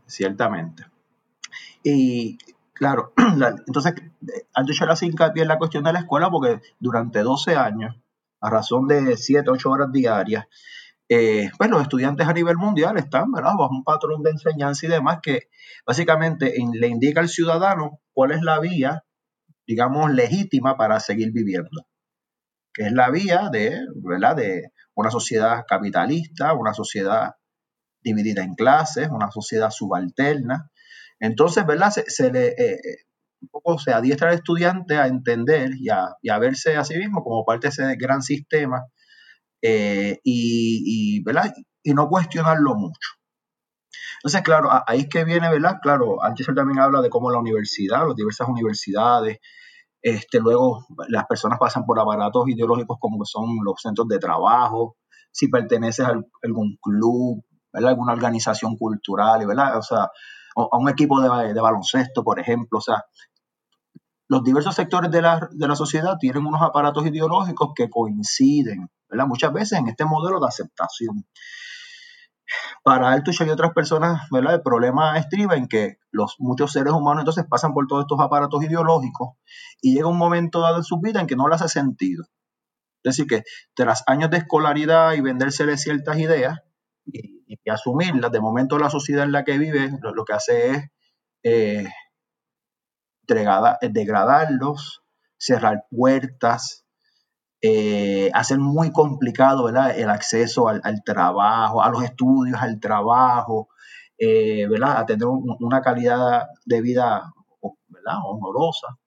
Ciertamente. 0.06 0.84
Y 1.84 2.38
Claro, 2.82 3.14
entonces 3.68 3.94
Althusser 4.56 4.90
hace 4.90 5.06
hincapié 5.06 5.44
en 5.44 5.50
la 5.50 5.60
cuestión 5.60 5.84
de 5.84 5.94
la 5.94 6.00
escuela 6.00 6.32
porque 6.32 6.62
durante 6.80 7.20
12 7.20 7.56
años, 7.56 7.96
a 8.40 8.50
razón 8.50 8.88
de 8.88 9.18
7, 9.18 9.52
8 9.52 9.70
horas 9.70 9.92
diarias, 9.92 10.48
eh, 11.08 11.52
pues 11.60 11.70
los 11.70 11.84
estudiantes 11.84 12.28
a 12.28 12.34
nivel 12.34 12.58
mundial 12.58 12.98
están 12.98 13.32
¿verdad? 13.32 13.52
bajo 13.56 13.70
un 13.70 13.84
patrón 13.84 14.24
de 14.24 14.32
enseñanza 14.32 14.88
y 14.88 14.90
demás 14.90 15.20
que 15.22 15.50
básicamente 15.86 16.56
le 16.74 16.88
indica 16.88 17.20
al 17.20 17.30
ciudadano 17.30 18.00
cuál 18.14 18.32
es 18.32 18.42
la 18.42 18.60
vía, 18.60 19.06
digamos, 19.68 20.12
legítima 20.12 20.76
para 20.76 21.00
seguir 21.00 21.32
viviendo, 21.32 21.86
que 22.74 22.88
es 22.88 22.92
la 22.94 23.12
vía 23.12 23.50
de, 23.52 23.78
de 23.94 24.72
una 24.96 25.12
sociedad 25.12 25.66
capitalista, 25.68 26.54
una 26.54 26.74
sociedad 26.74 27.36
dividida 28.02 28.42
en 28.42 28.56
clases, 28.56 29.08
una 29.12 29.30
sociedad 29.30 29.70
subalterna, 29.70 30.72
entonces, 31.22 31.66
¿verdad? 31.66 31.92
Se, 31.92 32.32
le, 32.32 32.48
eh, 32.50 32.80
se 33.78 33.94
adiestra 33.94 34.30
al 34.30 34.36
estudiante 34.36 34.98
a 34.98 35.08
entender 35.08 35.72
y 35.78 35.90
a, 35.90 36.16
y 36.22 36.30
verse 36.40 36.76
a 36.76 36.84
sí 36.84 36.98
mismo 36.98 37.24
como 37.24 37.46
parte 37.46 37.68
de 37.68 37.70
ese 37.70 37.96
gran 37.96 38.22
sistema 38.22 38.84
eh, 39.62 40.20
y, 40.24 41.24
¿verdad? 41.24 41.54
y 41.84 41.94
no 41.94 42.10
cuestionarlo 42.10 42.76
mucho. 42.76 43.10
Entonces, 44.20 44.42
claro, 44.44 44.70
ahí 44.88 45.02
es 45.02 45.10
que 45.10 45.24
viene, 45.26 45.50
¿verdad? 45.50 45.78
Claro, 45.82 46.24
Althusser 46.24 46.56
también 46.56 46.80
habla 46.80 47.02
de 47.02 47.10
cómo 47.10 47.32
la 47.32 47.40
universidad, 47.40 48.08
las 48.08 48.16
diversas 48.16 48.48
universidades, 48.50 49.40
Este, 50.04 50.40
luego 50.40 50.86
las 51.10 51.26
personas 51.28 51.60
pasan 51.60 51.86
por 51.86 52.00
aparatos 52.00 52.48
ideológicos 52.50 52.98
como 53.00 53.24
son 53.26 53.58
los 53.64 53.76
centros 53.82 54.08
de 54.08 54.20
trabajo, 54.20 54.98
si 55.32 55.48
perteneces 55.50 56.06
a 56.06 56.14
algún 56.44 56.78
club, 56.82 57.44
alguna 57.74 58.14
organización 58.14 58.78
cultural, 58.78 59.46
¿verdad? 59.48 59.78
O 59.78 59.84
sea, 59.84 60.10
a 60.56 60.78
un 60.78 60.90
equipo 60.90 61.22
de, 61.22 61.62
baloncesto, 61.62 62.24
por 62.24 62.40
ejemplo. 62.40 62.80
O 62.80 62.82
sea, 62.82 63.04
los 64.28 64.44
diversos 64.44 64.76
sectores 64.76 65.12
de 65.12 65.22
la, 65.22 65.50
de 65.52 65.68
la, 65.68 65.76
sociedad 65.76 66.18
tienen 66.20 66.46
unos 66.46 66.62
aparatos 66.62 67.06
ideológicos 67.06 67.72
que 67.76 67.90
coinciden, 67.90 68.90
¿verdad? 69.10 69.28
Muchas 69.28 69.54
veces 69.54 69.80
en 69.80 69.88
este 69.88 70.06
modelo 70.06 70.40
de 70.40 70.48
aceptación. 70.48 71.26
Para 72.84 73.12
Altucher 73.12 73.48
y 73.48 73.52
otras 73.52 73.74
personas, 73.74 74.28
¿verdad? 74.30 74.56
El 74.56 74.62
problema 74.62 75.18
estriba 75.18 75.56
en 75.56 75.68
que 75.68 75.98
los 76.12 76.36
muchos 76.40 76.74
seres 76.74 76.92
humanos 76.92 77.22
entonces 77.22 77.46
pasan 77.50 77.74
por 77.74 77.88
todos 77.88 78.04
estos 78.04 78.20
aparatos 78.20 78.64
ideológicos 78.64 79.38
y 79.82 79.96
llega 79.96 80.08
un 80.08 80.18
momento 80.18 80.60
dado 80.60 80.78
en 80.78 80.84
su 80.84 81.00
vida 81.00 81.22
en 81.22 81.28
que 81.28 81.36
no 81.36 81.48
les 81.48 81.62
hace 81.62 81.80
sentido. 81.80 82.26
Es 83.04 83.16
decir, 83.16 83.28
que 83.28 83.44
tras 83.74 84.04
años 84.08 84.30
de 84.30 84.38
escolaridad 84.38 85.14
y 85.14 85.22
venderse 85.22 85.78
ciertas 85.78 86.20
ideas, 86.20 86.60
y, 87.06 87.41
asumirlas. 87.70 88.32
De 88.32 88.40
momento 88.40 88.78
la 88.78 88.90
sociedad 88.90 89.26
en 89.26 89.32
la 89.32 89.44
que 89.44 89.58
vive 89.58 89.92
lo, 90.02 90.26
que 90.26 90.34
hace 90.34 90.72
es 90.72 90.84
eh, 91.44 91.88
degradarlos, 93.28 95.04
cerrar 95.38 95.86
puertas, 95.90 96.86
eh, 97.62 98.32
hacer 98.34 98.58
muy 98.58 98.92
complicado 98.92 99.70
el 99.70 100.10
acceso 100.10 100.68
al, 100.68 101.04
trabajo, 101.04 101.84
a 101.84 101.90
los 101.90 102.04
estudios, 102.04 102.60
al 102.60 102.80
trabajo, 102.80 103.70
eh, 104.18 104.68
¿verdad? 104.68 104.98
a 104.98 105.06
tener 105.06 105.28
una 105.28 105.82
calidad 105.82 106.48
de 106.66 106.82
vida 106.82 107.34
honorosa. 108.24 108.98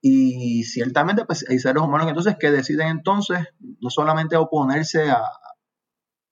Y 0.00 0.64
ciertamente 0.64 1.24
pues, 1.24 1.44
hay 1.48 1.60
seres 1.60 1.82
humanos 1.82 2.08
entonces 2.08 2.36
que 2.38 2.50
deciden 2.50 2.88
entonces 2.88 3.46
no 3.80 3.88
solamente 3.88 4.36
oponerse 4.36 5.10
a, 5.10 5.22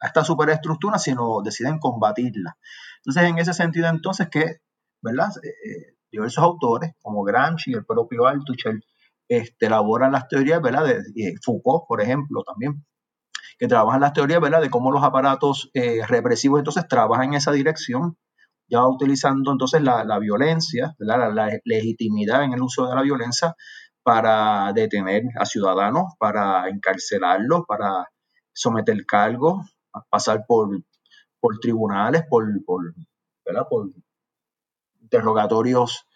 a 0.00 0.06
esta 0.06 0.24
superestructura, 0.24 0.98
sino 0.98 1.42
deciden 1.42 1.78
combatirla. 1.78 2.56
Entonces, 2.98 3.24
en 3.24 3.38
ese 3.38 3.52
sentido, 3.52 3.88
entonces, 3.88 4.28
que, 4.30 4.60
¿verdad? 5.02 5.28
Eh, 5.42 5.48
eh, 5.48 5.96
diversos 6.10 6.42
autores, 6.42 6.92
como 7.00 7.22
Gramsci 7.22 7.70
y 7.70 7.74
el 7.74 7.84
propio 7.84 8.26
Althusser, 8.26 8.80
este, 9.28 9.66
elaboran 9.66 10.12
las 10.12 10.26
teorías, 10.28 10.60
¿verdad? 10.60 10.84
De, 10.84 11.34
Foucault, 11.44 11.84
por 11.86 12.00
ejemplo, 12.00 12.42
también, 12.42 12.84
que 13.58 13.68
trabajan 13.68 14.00
las 14.00 14.12
teorías, 14.12 14.40
¿verdad? 14.40 14.60
De 14.60 14.70
cómo 14.70 14.90
los 14.90 15.04
aparatos 15.04 15.70
eh, 15.74 16.00
represivos 16.06 16.58
entonces 16.58 16.88
trabajan 16.88 17.26
en 17.26 17.34
esa 17.34 17.52
dirección, 17.52 18.16
ya 18.68 18.86
utilizando 18.86 19.52
entonces 19.52 19.82
la, 19.82 20.18
violencia, 20.18 20.94
la, 20.98 21.28
la, 21.28 21.50
legitimidad 21.64 22.44
en 22.44 22.54
el 22.54 22.62
uso 22.62 22.88
de 22.88 22.94
la 22.94 23.02
violencia 23.02 23.54
para 24.02 24.72
detener 24.72 25.24
a 25.38 25.44
ciudadanos, 25.44 26.14
para 26.18 26.68
encarcelarlos, 26.68 27.62
para 27.66 28.06
someter 28.52 29.04
cargos, 29.06 29.66
pasar 30.10 30.44
por, 30.46 30.82
por 31.40 31.58
tribunales, 31.58 32.24
por, 32.28 32.46
por, 32.64 32.94
por 33.68 33.90
interrogatorios 35.00 36.06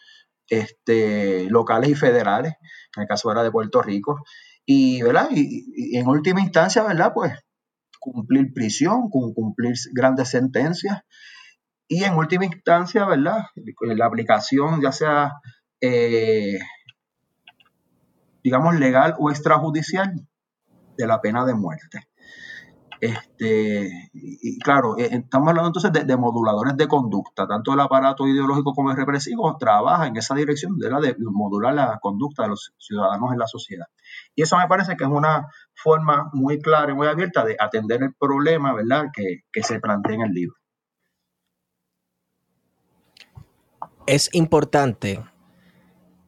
este, 0.49 1.49
locales 1.50 1.90
y 1.90 1.95
federales, 1.95 2.54
en 2.97 3.02
el 3.02 3.09
caso 3.09 3.31
era 3.31 3.43
de 3.43 3.50
Puerto 3.50 3.83
Rico, 3.83 4.23
y, 4.66 5.02
¿verdad? 5.02 5.28
Y, 5.31 5.97
en 5.97 6.07
última 6.07 6.40
instancia, 6.40 6.83
¿verdad? 6.83 7.12
Pues 7.14 7.33
cumplir 7.99 8.52
prisión, 8.52 9.09
cumplir 9.09 9.75
grandes 9.93 10.28
sentencias, 10.28 11.02
y 11.88 12.04
en 12.04 12.14
última 12.14 12.45
instancia, 12.45 13.04
¿verdad? 13.07 13.47
La 13.81 14.07
aplicación 14.07 14.81
ya 14.81 14.93
sea, 14.93 15.33
eh, 15.81 16.59
digamos, 18.43 18.78
legal 18.78 19.14
o 19.19 19.31
extrajudicial 19.31 20.14
de 20.97 21.07
la 21.07 21.21
pena 21.21 21.45
de 21.45 21.54
muerte. 21.54 22.09
Este, 23.05 24.11
y, 24.15 24.59
claro, 24.61 24.97
eh, 24.97 25.11
estamos 25.13 25.49
hablando 25.49 25.67
entonces 25.67 25.93
de, 25.93 26.17
moduladores 26.17 26.75
de 26.75 26.89
conducta, 26.89 27.47
tanto 27.47 27.75
el 27.75 27.81
aparato 27.81 28.27
ideológico 28.27 28.73
como 28.73 28.93
el 28.93 28.97
represivo 28.97 29.59
trabaja 29.59 30.07
en 30.07 30.17
esa 30.17 30.35
dirección 30.35 30.79
de, 30.79 30.89
la 30.89 31.01
de 31.01 31.15
modular 31.19 31.75
la 31.75 31.99
conducta 32.01 32.45
de 32.45 32.49
los 32.49 32.73
ciudadanos 32.79 33.31
en 33.31 33.39
la 33.39 33.47
sociedad. 33.47 33.85
Y 34.35 34.41
eso 34.41 34.57
me 34.57 34.67
parece 34.69 34.97
que 34.97 35.05
es 35.05 35.11
una 35.11 35.49
forma 35.75 36.31
muy 36.33 36.63
clara 36.63 36.93
y 36.93 36.95
muy 36.95 37.07
abierta 37.07 37.45
de 37.45 37.57
atender 37.61 38.03
el 38.03 38.15
problema, 38.15 38.73
¿verdad?, 38.73 39.09
que, 39.13 39.41
que 39.53 39.63
se 39.63 39.81
plantea 39.81 40.15
en 40.15 40.23
el 40.23 40.33
libro. 40.33 40.57
Es 44.07 44.31
importante 44.33 45.23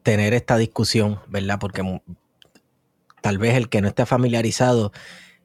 tener 0.02 0.35
esta 0.35 0.59
discusión, 0.59 1.21
¿verdad? 1.26 1.59
Porque 1.59 2.02
tal 3.23 3.38
vez 3.38 3.54
el 3.54 3.71
que 3.71 3.80
no 3.80 3.88
esté 3.88 4.04
familiarizado 4.04 4.92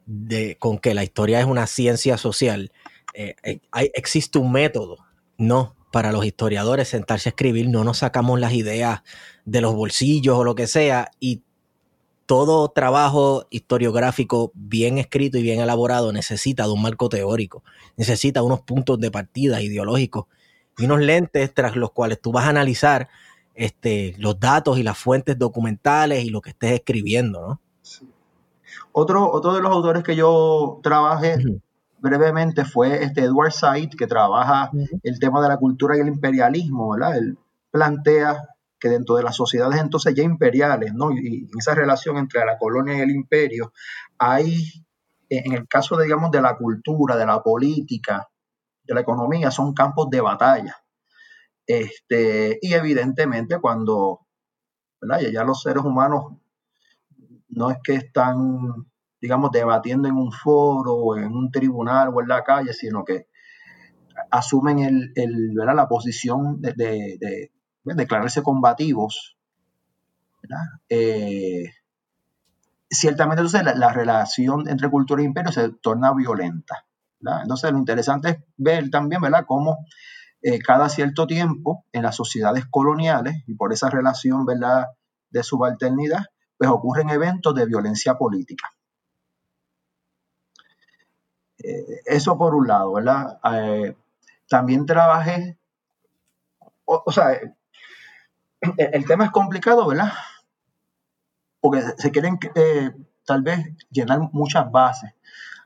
de, 0.06 0.56
con 0.58 0.78
que 0.78 0.94
la 0.94 1.04
historia 1.04 1.40
es 1.40 1.46
una 1.46 1.66
ciencia 1.66 2.18
social, 2.18 2.72
eh, 3.14 3.34
eh, 3.42 3.60
hay, 3.70 3.90
existe 3.94 4.38
un 4.38 4.52
método, 4.52 4.98
no 5.38 5.76
para 5.92 6.12
los 6.12 6.24
historiadores 6.24 6.88
sentarse 6.88 7.28
a 7.28 7.30
escribir, 7.30 7.68
no 7.68 7.84
nos 7.84 7.98
sacamos 7.98 8.40
las 8.40 8.54
ideas 8.54 9.02
de 9.44 9.60
los 9.60 9.74
bolsillos 9.74 10.38
o 10.38 10.44
lo 10.44 10.54
que 10.54 10.66
sea, 10.66 11.10
y 11.20 11.42
todo 12.26 12.70
trabajo 12.70 13.46
historiográfico 13.50 14.52
bien 14.54 14.96
escrito 14.96 15.36
y 15.36 15.42
bien 15.42 15.60
elaborado 15.60 16.12
necesita 16.12 16.64
de 16.64 16.72
un 16.72 16.80
marco 16.80 17.08
teórico, 17.08 17.62
necesita 17.96 18.42
unos 18.42 18.62
puntos 18.62 18.98
de 19.00 19.10
partida 19.10 19.60
ideológicos 19.60 20.26
y 20.78 20.86
unos 20.86 21.00
lentes 21.00 21.52
tras 21.52 21.76
los 21.76 21.92
cuales 21.92 22.20
tú 22.20 22.32
vas 22.32 22.46
a 22.46 22.50
analizar 22.50 23.08
este, 23.54 24.14
los 24.16 24.40
datos 24.40 24.78
y 24.78 24.82
las 24.82 24.96
fuentes 24.96 25.38
documentales 25.38 26.24
y 26.24 26.30
lo 26.30 26.40
que 26.40 26.50
estés 26.50 26.72
escribiendo, 26.72 27.40
¿no? 27.40 27.60
Otro, 28.92 29.30
otro 29.30 29.54
de 29.54 29.62
los 29.62 29.72
autores 29.72 30.02
que 30.02 30.14
yo 30.16 30.80
trabajé 30.82 31.36
brevemente 31.98 32.64
fue 32.64 33.04
este 33.04 33.22
Edward 33.22 33.52
Said, 33.52 33.90
que 33.96 34.06
trabaja 34.06 34.70
el 35.02 35.18
tema 35.18 35.40
de 35.40 35.48
la 35.48 35.56
cultura 35.56 35.96
y 35.96 36.00
el 36.00 36.08
imperialismo, 36.08 36.90
¿verdad? 36.90 37.16
Él 37.16 37.38
plantea 37.70 38.48
que 38.78 38.88
dentro 38.88 39.14
de 39.14 39.22
las 39.22 39.36
sociedades 39.36 39.80
entonces 39.80 40.12
ya 40.14 40.24
imperiales, 40.24 40.92
¿no? 40.94 41.12
Y, 41.12 41.48
esa 41.56 41.74
relación 41.74 42.16
entre 42.16 42.44
la 42.44 42.58
colonia 42.58 42.96
y 42.96 43.00
el 43.00 43.12
imperio, 43.12 43.72
hay, 44.18 44.84
en 45.28 45.52
el 45.52 45.68
caso, 45.68 45.96
de, 45.96 46.04
digamos, 46.04 46.32
de 46.32 46.42
la 46.42 46.56
cultura, 46.56 47.16
de 47.16 47.24
la 47.24 47.40
política, 47.40 48.28
de 48.82 48.94
la 48.94 49.00
economía, 49.00 49.52
son 49.52 49.72
campos 49.72 50.10
de 50.10 50.20
batalla. 50.20 50.76
Este, 51.64 52.58
y 52.60 52.74
evidentemente 52.74 53.60
cuando 53.60 54.26
¿verdad? 55.00 55.20
ya 55.32 55.44
los 55.44 55.62
seres 55.62 55.84
humanos 55.84 56.41
no 57.52 57.70
es 57.70 57.78
que 57.82 57.94
están, 57.94 58.86
digamos, 59.20 59.50
debatiendo 59.52 60.08
en 60.08 60.16
un 60.16 60.32
foro 60.32 60.94
o 60.94 61.16
en 61.16 61.32
un 61.32 61.50
tribunal 61.50 62.10
o 62.12 62.20
en 62.20 62.28
la 62.28 62.42
calle, 62.42 62.72
sino 62.72 63.04
que 63.04 63.28
asumen 64.30 64.78
el, 64.80 65.12
el 65.14 65.54
la 65.54 65.88
posición 65.88 66.60
de, 66.60 66.72
de, 66.74 67.52
declararse 67.84 68.42
combativos. 68.42 69.36
Eh, 70.88 71.64
ciertamente 72.90 73.42
entonces 73.42 73.78
la, 73.78 73.92
relación 73.92 74.68
entre 74.68 74.90
cultura 74.90 75.22
e 75.22 75.24
imperio 75.24 75.52
se 75.52 75.70
torna 75.70 76.12
violenta. 76.12 76.84
Entonces 77.42 77.70
lo 77.70 77.78
interesante 77.78 78.28
es 78.30 78.36
ver 78.56 78.90
también 78.90 79.20
¿verdad? 79.22 79.44
cómo 79.46 79.78
eh, 80.42 80.58
cada 80.58 80.88
cierto 80.88 81.26
tiempo 81.26 81.86
en 81.92 82.02
las 82.02 82.16
sociedades 82.16 82.64
coloniales 82.68 83.44
y 83.46 83.54
por 83.54 83.72
esa 83.72 83.88
relación 83.88 84.44
¿verdad? 84.44 84.88
de 85.30 85.42
subalternidad, 85.44 86.26
pues 86.62 86.70
ocurren 86.70 87.10
eventos 87.10 87.52
de 87.56 87.66
violencia 87.66 88.14
política. 88.16 88.70
Eh, 91.58 92.02
eso 92.04 92.38
por 92.38 92.54
un 92.54 92.68
lado, 92.68 92.92
¿verdad? 92.92 93.40
Eh, 93.52 93.96
también 94.48 94.86
trabajé, 94.86 95.58
o, 96.84 97.10
sea, 97.10 97.32
el, 97.32 98.74
el, 98.76 99.04
tema 99.06 99.24
es 99.24 99.32
complicado, 99.32 99.88
¿verdad? 99.88 100.12
Porque 101.60 101.82
se 101.98 102.12
quieren 102.12 102.38
eh, 102.54 102.92
tal 103.26 103.42
vez 103.42 103.66
llenar 103.90 104.20
muchas 104.30 104.70
bases. 104.70 105.12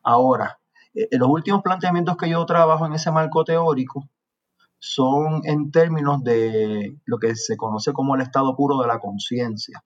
Ahora, 0.02 0.58
los 0.94 1.28
últimos 1.28 1.60
planteamientos 1.60 2.16
que 2.16 2.30
yo 2.30 2.46
trabajo 2.46 2.86
en 2.86 2.94
ese 2.94 3.10
marco 3.10 3.44
teórico 3.44 4.08
son 4.78 5.42
en 5.44 5.70
términos 5.70 6.24
de 6.24 6.96
lo 7.04 7.18
que 7.18 7.36
se 7.36 7.58
conoce 7.58 7.92
como 7.92 8.14
el 8.14 8.22
estado 8.22 8.56
puro 8.56 8.78
de 8.80 8.86
la 8.86 8.98
conciencia. 8.98 9.84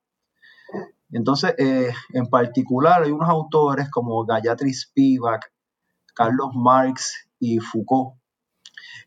Entonces, 1.13 1.55
eh, 1.59 1.93
en 2.13 2.27
particular, 2.27 3.03
hay 3.03 3.11
unos 3.11 3.29
autores 3.29 3.91
como 3.91 4.25
Gayatri 4.25 4.73
Spivak, 4.73 5.53
Carlos 6.15 6.51
Marx 6.55 7.29
y 7.39 7.59
Foucault, 7.59 8.17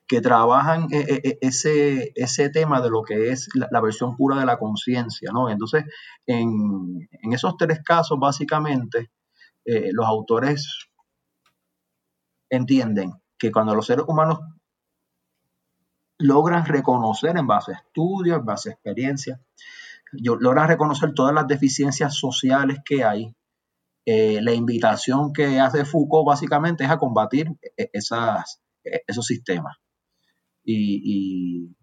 que 0.07 0.21
trabajan 0.21 0.87
eh, 0.91 1.21
eh, 1.23 1.37
ese, 1.41 2.11
ese 2.15 2.49
tema 2.49 2.81
de 2.81 2.89
lo 2.89 3.03
que 3.03 3.29
es 3.29 3.49
la, 3.53 3.81
versión 3.81 4.17
pura 4.17 4.37
de 4.37 4.45
la 4.45 4.57
conciencia, 4.57 5.31
¿no? 5.31 5.49
Entonces, 5.49 5.85
en, 6.27 7.07
esos 7.31 7.55
tres 7.57 7.81
casos, 7.83 8.19
básicamente, 8.19 9.11
los 9.65 10.05
autores 10.05 10.89
entienden 12.49 13.13
que 13.37 13.49
cuando 13.49 13.73
los 13.73 13.85
seres 13.85 14.05
humanos 14.07 14.39
logran 16.17 16.65
reconocer 16.65 17.37
en 17.37 17.47
base 17.47 17.71
a 17.71 17.77
estudios, 17.77 18.39
en 18.39 18.45
base 18.45 18.69
a 18.69 18.73
experiencias, 18.73 19.39
yo, 20.13 20.35
logra 20.35 20.67
reconocer 20.67 21.13
todas 21.13 21.33
las 21.33 21.47
deficiencias 21.47 22.15
sociales 22.15 22.79
que 22.85 23.03
hay. 23.03 23.35
Eh, 24.05 24.41
la 24.41 24.53
invitación 24.53 25.31
que 25.31 25.59
hace 25.59 25.85
Foucault 25.85 26.27
básicamente 26.27 26.83
es 26.83 26.89
a 26.89 26.97
combatir 26.97 27.47
e, 27.77 27.89
esas, 27.93 28.61
e, 28.83 29.03
esos 29.07 29.25
sistemas. 29.25 29.77
Y, 30.65 31.75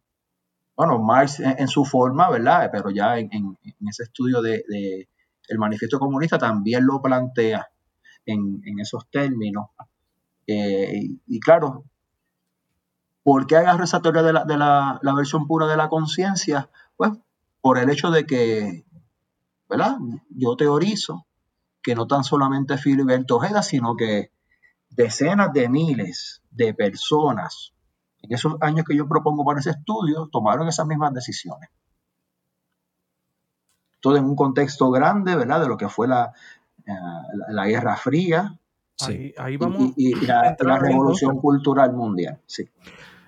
bueno, 0.74 0.98
Marx 0.98 1.40
en, 1.40 1.68
su 1.68 1.84
forma, 1.84 2.30
¿verdad? 2.30 2.70
Pero 2.72 2.90
ya 2.90 3.18
en, 3.18 3.58
ese 3.86 4.04
estudio 4.04 4.40
de, 4.40 4.64
el 5.48 5.58
manifiesto 5.58 5.98
comunista 5.98 6.38
también 6.38 6.86
lo 6.86 7.02
plantea 7.02 7.68
en, 8.24 8.62
esos 8.80 9.08
términos. 9.10 9.66
Eh, 10.46 11.02
y, 11.26 11.40
claro, 11.40 11.84
¿por 13.22 13.46
qué 13.46 13.56
agarro 13.56 13.84
esa 13.84 14.00
teoría 14.00 14.22
de, 14.22 14.32
la, 14.32 14.44
de 14.44 14.56
la, 14.56 15.14
versión 15.14 15.46
pura 15.46 15.66
de 15.66 15.76
la 15.76 15.88
conciencia? 15.88 16.70
Pues 16.96 17.12
por 17.60 17.78
el 17.78 17.90
hecho 17.90 18.10
de 18.10 18.26
que, 18.26 18.84
¿verdad? 19.68 19.96
Yo 20.30 20.56
teorizo 20.56 21.26
que 21.82 21.94
no 21.94 22.06
tan 22.06 22.24
solamente 22.24 22.78
Filiberto 22.78 23.36
Ojeda, 23.36 23.62
sino 23.62 23.96
que 23.96 24.30
decenas 24.90 25.52
de 25.52 25.68
miles 25.68 26.42
de 26.50 26.74
personas 26.74 27.72
en 28.22 28.34
esos 28.34 28.56
años 28.60 28.84
que 28.86 28.96
yo 28.96 29.08
propongo 29.08 29.44
para 29.44 29.60
ese 29.60 29.70
estudio 29.70 30.28
tomaron 30.30 30.68
esas 30.68 30.86
mismas 30.86 31.14
decisiones. 31.14 31.70
Todo 34.00 34.16
en 34.16 34.24
un 34.24 34.36
contexto 34.36 34.90
grande, 34.90 35.36
¿verdad? 35.36 35.60
De 35.60 35.68
lo 35.68 35.76
que 35.76 35.88
fue 35.88 36.08
la, 36.08 36.32
eh, 36.86 36.92
la, 37.48 37.66
Guerra 37.66 37.96
Fría. 37.96 38.58
Ahí, 39.38 39.56
vamos. 39.56 39.92
Y, 39.96 40.14
la, 40.26 40.54
revolución 40.78 41.38
cultural 41.38 41.92
mundial, 41.92 42.40
sí. 42.46 42.68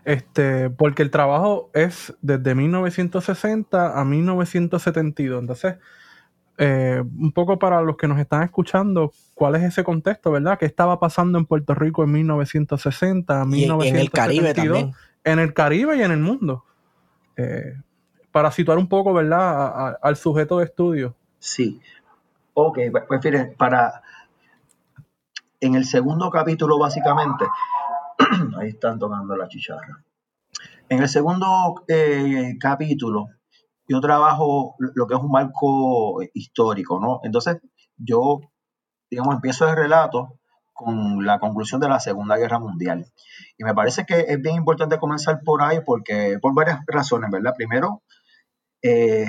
Este, 0.04 0.68
porque 0.68 1.02
el 1.02 1.10
trabajo 1.10 1.70
es 1.74 2.14
desde 2.22 2.54
1960 2.54 4.00
a 4.00 4.04
1972. 4.04 5.40
Entonces, 5.40 5.76
eh, 6.58 7.02
un 7.18 7.32
poco 7.32 7.58
para 7.58 7.80
los 7.82 7.96
que 7.96 8.08
nos 8.08 8.18
están 8.18 8.42
escuchando, 8.42 9.12
¿cuál 9.34 9.54
es 9.56 9.62
ese 9.62 9.84
contexto, 9.84 10.30
verdad? 10.30 10.58
¿Qué 10.58 10.66
estaba 10.66 10.98
pasando 10.98 11.38
en 11.38 11.46
Puerto 11.46 11.74
Rico 11.74 12.04
en 12.04 12.12
1960, 12.12 13.44
1972? 13.44 13.86
en 13.86 13.96
el 13.96 14.10
Caribe 14.10 14.54
también. 14.54 14.92
En 15.24 15.38
el 15.38 15.54
Caribe 15.54 15.96
y 15.96 16.02
en 16.02 16.10
el 16.10 16.18
mundo. 16.18 16.64
Eh, 17.36 17.74
para 18.32 18.50
situar 18.50 18.78
un 18.78 18.88
poco, 18.88 19.12
¿verdad? 19.12 19.96
al 20.02 20.16
sujeto 20.16 20.58
de 20.58 20.64
estudio. 20.64 21.14
Sí. 21.38 21.80
Ok, 22.54 22.78
pues, 22.90 23.04
pues 23.06 23.56
para... 23.56 24.02
En 25.60 25.76
el 25.76 25.84
segundo 25.84 26.28
capítulo, 26.28 26.76
básicamente, 26.76 27.44
ahí 28.58 28.70
están 28.70 28.98
tomando 28.98 29.36
la 29.36 29.48
chicharra. 29.48 30.04
En 30.88 31.00
el 31.00 31.08
segundo 31.08 31.84
eh, 31.88 32.56
capítulo, 32.60 33.28
yo 33.88 34.00
trabajo 34.00 34.74
lo 34.78 35.06
que 35.06 35.14
es 35.14 35.20
un 35.20 35.30
marco 35.30 36.22
histórico, 36.34 37.00
¿no? 37.00 37.20
Entonces, 37.24 37.58
yo, 37.96 38.40
digamos, 39.10 39.34
empiezo 39.34 39.68
el 39.68 39.76
relato 39.76 40.38
con 40.72 41.24
la 41.24 41.38
conclusión 41.38 41.80
de 41.80 41.88
la 41.88 42.00
Segunda 42.00 42.36
Guerra 42.36 42.58
Mundial. 42.58 43.06
Y 43.56 43.64
me 43.64 43.74
parece 43.74 44.04
que 44.04 44.20
es 44.20 44.40
bien 44.40 44.56
importante 44.56 44.98
comenzar 44.98 45.40
por 45.44 45.62
ahí 45.62 45.80
porque, 45.84 46.38
por 46.40 46.54
varias 46.54 46.80
razones, 46.86 47.30
¿verdad? 47.30 47.54
Primero, 47.56 48.02
eh, 48.82 49.26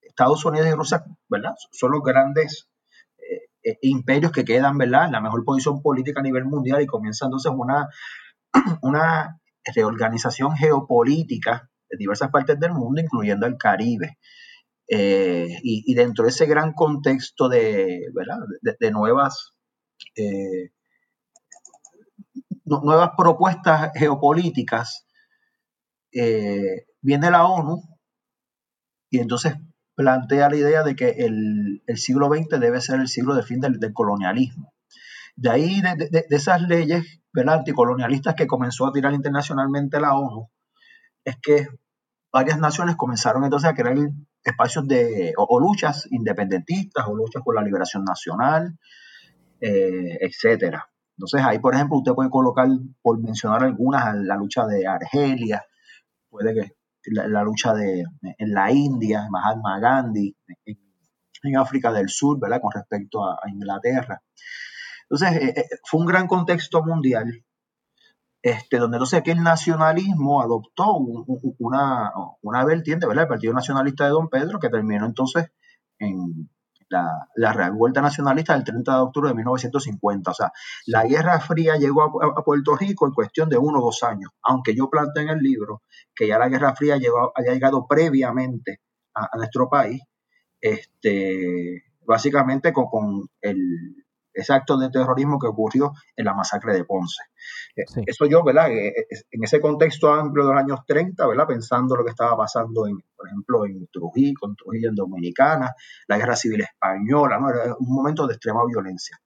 Estados 0.00 0.44
Unidos 0.44 0.68
y 0.68 0.72
Rusia, 0.72 1.04
¿verdad? 1.28 1.54
Son 1.72 1.92
los 1.92 2.02
grandes 2.02 2.69
eh, 3.62 3.78
imperios 3.82 4.32
que 4.32 4.44
quedan, 4.44 4.78
¿verdad? 4.78 5.10
La 5.10 5.20
mejor 5.20 5.44
posición 5.44 5.82
política 5.82 6.20
a 6.20 6.22
nivel 6.22 6.44
mundial 6.44 6.82
y 6.82 6.86
comienza 6.86 7.26
entonces 7.26 7.52
una, 7.54 7.88
una 8.82 9.40
reorganización 9.74 10.56
geopolítica 10.56 11.70
de 11.88 11.96
diversas 11.98 12.30
partes 12.30 12.58
del 12.58 12.72
mundo, 12.72 13.00
incluyendo 13.00 13.46
el 13.46 13.56
Caribe. 13.56 14.18
Eh, 14.92 15.48
y, 15.62 15.94
dentro 15.94 16.24
de 16.24 16.30
ese 16.30 16.46
gran 16.46 16.72
contexto 16.72 17.48
de, 17.48 18.06
de, 18.80 18.90
nuevas, 18.90 19.52
eh, 20.16 20.70
nuevas 22.64 23.10
propuestas 23.16 23.92
geopolíticas, 23.94 25.06
viene 26.10 27.30
la 27.30 27.46
ONU 27.46 27.80
y 29.10 29.20
entonces 29.20 29.54
plantea 30.00 30.48
la 30.48 30.56
idea 30.56 30.82
de 30.82 30.96
que 30.96 31.10
el, 31.10 31.82
siglo 31.96 32.30
XX 32.32 32.58
debe 32.58 32.80
ser 32.80 33.00
el 33.00 33.08
siglo 33.08 33.34
de 33.34 33.42
fin 33.42 33.60
del, 33.60 33.78
colonialismo. 33.92 34.72
De 35.36 35.50
ahí, 35.50 35.82
de, 35.82 36.24
esas 36.30 36.62
leyes 36.62 37.20
anticolonialistas 37.34 38.34
que 38.34 38.46
comenzó 38.46 38.86
a 38.86 38.92
tirar 38.92 39.12
internacionalmente 39.12 40.00
la 40.00 40.14
ONU, 40.14 40.48
es 41.22 41.36
que 41.36 41.68
varias 42.32 42.58
naciones 42.58 42.96
comenzaron 42.96 43.44
entonces 43.44 43.68
a 43.68 43.74
crear 43.74 43.98
espacios 44.42 44.88
de, 44.88 45.34
o, 45.36 45.60
luchas 45.60 46.08
independentistas 46.10 47.06
o 47.06 47.14
luchas 47.14 47.42
por 47.44 47.54
la 47.54 47.62
liberación 47.62 48.02
nacional, 48.02 48.78
eh, 49.60 50.16
etcétera. 50.22 50.88
Entonces 51.18 51.42
ahí, 51.44 51.58
por 51.58 51.74
ejemplo, 51.74 51.98
usted 51.98 52.12
puede 52.12 52.30
colocar, 52.30 52.68
por 53.02 53.20
mencionar 53.22 53.64
algunas, 53.64 54.16
la 54.16 54.36
lucha 54.36 54.64
de 54.66 54.86
Argelia, 54.86 55.62
puede 56.30 56.54
que 56.54 56.79
la, 57.06 57.42
lucha 57.42 57.74
de 57.74 58.04
en 58.22 58.52
la 58.52 58.70
India, 58.72 59.26
Mahatma 59.30 59.78
Gandhi, 59.80 60.36
en, 60.64 61.56
África 61.56 61.92
del 61.92 62.08
Sur, 62.08 62.38
¿verdad? 62.38 62.60
Con 62.60 62.72
respecto 62.72 63.24
a, 63.24 63.38
Inglaterra. 63.48 64.22
Entonces, 65.08 65.42
eh, 65.42 65.54
eh, 65.56 65.64
fue 65.84 66.00
un 66.00 66.06
gran 66.06 66.26
contexto 66.26 66.82
mundial 66.84 67.44
este, 68.42 68.78
donde 68.78 68.96
entonces 68.96 69.20
aquí 69.20 69.30
el 69.30 69.42
nacionalismo 69.42 70.40
adoptó 70.40 70.96
una, 70.96 72.10
una 72.40 72.64
vertiente, 72.64 73.06
¿verdad? 73.06 73.24
El 73.24 73.28
Partido 73.28 73.52
Nacionalista 73.52 74.04
de 74.04 74.10
Don 74.10 74.28
Pedro, 74.28 74.58
que 74.58 74.70
terminó 74.70 75.04
entonces 75.04 75.50
en 75.98 76.48
la, 76.90 77.28
la 77.36 77.52
revuelta 77.52 78.02
nacionalista 78.02 78.54
del 78.54 78.64
30 78.64 78.94
de 78.94 79.00
octubre 79.00 79.28
de 79.30 79.34
1950. 79.36 80.30
O 80.30 80.34
sea, 80.34 80.52
la 80.86 81.04
Guerra 81.04 81.40
Fría 81.40 81.76
llegó 81.76 82.02
a, 82.22 82.44
Puerto 82.44 82.76
Rico 82.76 83.06
en 83.06 83.12
cuestión 83.12 83.48
de 83.48 83.56
uno 83.56 83.78
o 83.78 83.84
dos 83.84 84.02
años, 84.02 84.30
aunque 84.42 84.74
yo 84.74 84.90
planteé 84.90 85.24
en 85.24 85.28
el 85.30 85.38
libro 85.38 85.82
que 86.14 86.26
ya 86.26 86.38
la 86.38 86.48
Guerra 86.48 86.74
Fría 86.74 86.96
llegó, 86.96 87.32
había 87.34 87.52
llegado 87.52 87.86
previamente 87.86 88.80
a, 89.14 89.36
nuestro 89.36 89.68
país, 89.68 90.02
este, 90.60 91.84
básicamente 92.04 92.72
con 92.72 93.28
el, 93.40 94.04
ese 94.40 94.52
acto 94.52 94.76
de 94.76 94.90
terrorismo 94.90 95.38
que 95.38 95.46
ocurrió 95.46 95.92
en 96.16 96.24
la 96.24 96.34
masacre 96.34 96.74
de 96.74 96.84
Ponce. 96.84 97.22
Eh, 97.76 97.84
eso 98.06 98.26
yo, 98.26 98.42
¿verdad? 98.44 98.70
Eh, 98.70 98.88
eh, 98.88 99.04
en 99.30 99.44
ese 99.44 99.60
contexto 99.60 100.12
amplio 100.12 100.46
de 100.46 100.52
los 100.52 100.62
años 100.62 100.80
30, 100.86 101.26
¿verdad? 101.26 101.46
Pensando 101.46 101.96
lo 101.96 102.04
que 102.04 102.10
estaba 102.10 102.36
pasando, 102.36 102.86
en, 102.86 102.98
por 103.16 103.28
ejemplo, 103.28 103.66
en 103.66 103.86
Trujillo, 103.92 104.34
con 104.40 104.56
Trujillo 104.56 104.90
en 104.90 104.94
Dominicana, 104.94 105.74
la 106.08 106.18
guerra 106.18 106.36
civil 106.36 106.62
española, 106.62 107.38
¿no? 107.38 107.50
Era 107.50 107.74
un 107.78 107.94
momento 107.94 108.26
de 108.26 108.34
extrema 108.34 108.64
violencia. 108.66 109.18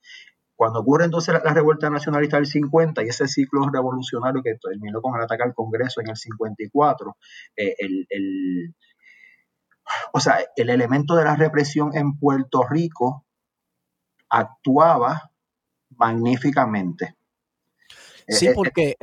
Cuando 0.56 0.80
ocurre 0.80 1.06
entonces 1.06 1.34
la, 1.42 1.52
revuelta 1.52 1.90
nacionalista 1.90 2.36
del 2.36 2.46
50 2.46 3.02
y 3.02 3.08
ese 3.08 3.26
ciclo 3.26 3.68
revolucionario 3.72 4.40
que 4.40 4.54
terminó 4.54 5.02
con 5.02 5.16
el 5.16 5.22
ataque 5.22 5.42
al 5.42 5.52
Congreso 5.52 6.00
en 6.00 6.10
el 6.10 6.16
54, 6.16 7.16
el, 7.56 8.06
el, 8.08 8.74
o 10.12 10.20
sea, 10.20 10.38
el 10.56 10.70
elemento 10.70 11.16
de 11.16 11.24
la 11.24 11.36
represión 11.36 11.90
en 11.94 12.18
Puerto 12.18 12.62
Rico 12.68 13.23
actuaba 14.28 15.30
magníficamente. 15.96 17.16
Sí, 18.28 18.46
eh, 18.46 18.50
eh, 18.50 18.54
porque 18.54 18.96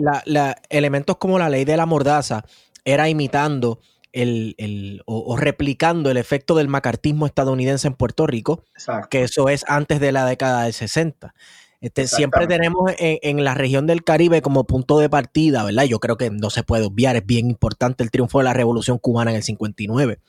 elementos 0.70 1.18
como 1.18 1.38
la 1.40 1.50
ley 1.50 1.66
de 1.66 1.78
la 1.78 1.86
mordaza 1.86 2.44
era 2.84 3.08
imitando 3.10 3.80
el, 4.12 5.02
o, 5.06 5.38
replicando 5.38 6.12
el 6.12 6.18
efecto 6.18 6.56
del 6.56 6.68
macartismo 6.68 7.26
estadounidense 7.26 7.88
en 7.88 7.94
Puerto 7.94 8.28
Rico, 8.28 8.66
que 9.10 9.24
eso 9.24 9.48
es 9.48 9.64
antes 9.68 10.00
de 10.00 10.12
la 10.12 10.26
década 10.26 10.64
del 10.64 10.74
60. 10.74 11.34
Este, 11.80 12.08
siempre 12.08 12.46
tenemos 12.46 12.92
en, 12.98 13.44
la 13.44 13.56
región 13.56 13.88
del 13.88 14.04
Caribe 14.04 14.42
como 14.42 14.66
punto 14.66 15.00
de 15.00 15.10
partida, 15.10 15.64
¿verdad? 15.64 15.86
Yo 15.86 16.00
creo 16.00 16.18
que 16.18 16.30
no 16.30 16.50
se 16.50 16.64
puede 16.64 16.86
obviar, 16.86 17.16
es 17.16 17.26
bien 17.26 17.50
importante 17.50 18.04
el 18.04 18.12
triunfo 18.12 18.40
de 18.40 18.44
la 18.44 18.54
Revolución 18.54 19.00
Cubana 19.00 19.32
en 19.32 19.38
el 19.38 19.44
59 19.44 20.20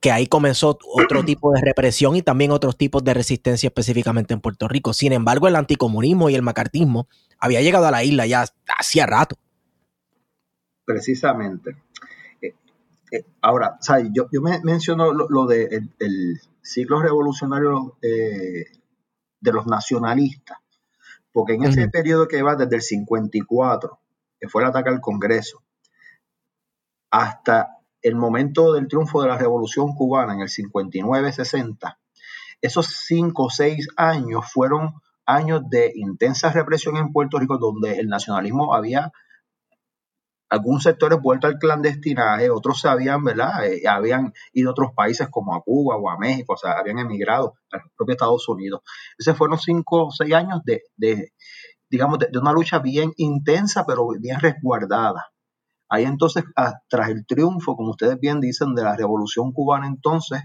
que 0.00 0.12
ahí 0.12 0.26
comenzó 0.26 0.78
otro 0.94 1.24
tipo 1.24 1.52
de 1.52 1.60
represión 1.60 2.16
y 2.16 2.22
también 2.22 2.50
otros 2.50 2.76
tipos 2.76 3.02
de 3.02 3.14
resistencia 3.14 3.68
específicamente 3.68 4.34
en 4.34 4.40
Puerto 4.40 4.68
Rico. 4.68 4.92
Sin 4.92 5.12
embargo, 5.12 5.48
el 5.48 5.56
anticomunismo 5.56 6.28
y 6.28 6.34
el 6.34 6.42
macartismo 6.42 7.08
había 7.38 7.62
llegado 7.62 7.86
a 7.86 7.90
la 7.90 8.04
isla 8.04 8.26
ya 8.26 8.44
hacía 8.78 9.06
rato. 9.06 9.36
Precisamente. 10.84 11.76
Eh, 12.40 12.54
eh, 13.12 13.24
ahora, 13.40 13.78
yo, 14.12 14.28
yo 14.30 14.42
me 14.42 14.60
menciono 14.62 15.12
lo, 15.12 15.46
del 15.46 15.90
de 15.98 16.40
ciclo 16.62 17.00
revolucionario 17.00 17.96
eh, 18.02 18.66
de 19.40 19.52
los 19.52 19.66
nacionalistas, 19.66 20.58
porque 21.32 21.54
en 21.54 21.64
ese 21.64 21.88
periodo 21.88 22.28
que 22.28 22.42
va 22.42 22.56
desde 22.56 22.76
el 22.76 22.82
54, 22.82 23.98
que 24.38 24.48
fue 24.48 24.62
el 24.62 24.68
ataque 24.68 24.90
al 24.90 25.00
Congreso, 25.00 25.62
hasta 27.10 27.75
el 28.06 28.14
momento 28.14 28.72
del 28.72 28.88
triunfo 28.88 29.22
de 29.22 29.28
la 29.28 29.38
Revolución 29.38 29.94
Cubana 29.94 30.34
en 30.34 30.40
el 30.40 30.48
59-60, 30.48 31.96
esos 32.62 32.86
cinco 32.86 33.44
o 33.44 33.50
seis 33.50 33.88
años 33.96 34.44
fueron 34.50 34.94
años 35.26 35.62
de 35.68 35.92
intensa 35.94 36.50
represión 36.52 36.96
en 36.96 37.12
Puerto 37.12 37.38
Rico, 37.38 37.58
donde 37.58 37.98
el 37.98 38.08
nacionalismo 38.08 38.74
había 38.74 39.12
algunos 40.48 40.84
sectores 40.84 41.20
vuelto 41.20 41.48
al 41.48 41.58
clandestinaje, 41.58 42.50
otros 42.50 42.80
se 42.80 42.88
habían, 42.88 43.24
¿verdad? 43.24 43.66
Eh, 43.66 43.82
habían 43.88 44.32
ido 44.52 44.70
a 44.70 44.72
otros 44.72 44.92
países 44.94 45.28
como 45.28 45.56
a 45.56 45.62
Cuba 45.62 45.96
o 45.96 46.08
a 46.08 46.18
México, 46.18 46.52
o 46.52 46.56
sea, 46.56 46.72
habían 46.78 47.00
emigrado 47.00 47.54
a 47.72 47.78
los 47.78 47.92
propios 47.96 48.14
Estados 48.14 48.48
Unidos. 48.48 48.82
Esos 49.18 49.36
fueron 49.36 49.58
cinco 49.58 50.06
o 50.06 50.10
seis 50.12 50.32
años 50.32 50.60
de, 50.64 50.82
de 50.96 51.32
digamos, 51.90 52.20
de, 52.20 52.38
una 52.38 52.52
lucha 52.52 52.78
bien 52.78 53.12
intensa, 53.16 53.84
pero 53.84 54.08
bien 54.20 54.38
resguardada. 54.38 55.32
Ahí 55.88 56.04
entonces, 56.04 56.44
tras 56.88 57.10
el 57.10 57.26
triunfo, 57.26 57.76
como 57.76 57.90
ustedes 57.90 58.18
bien 58.18 58.40
dicen, 58.40 58.74
de 58.74 58.82
la 58.82 58.96
revolución 58.96 59.52
cubana, 59.52 59.86
entonces, 59.86 60.40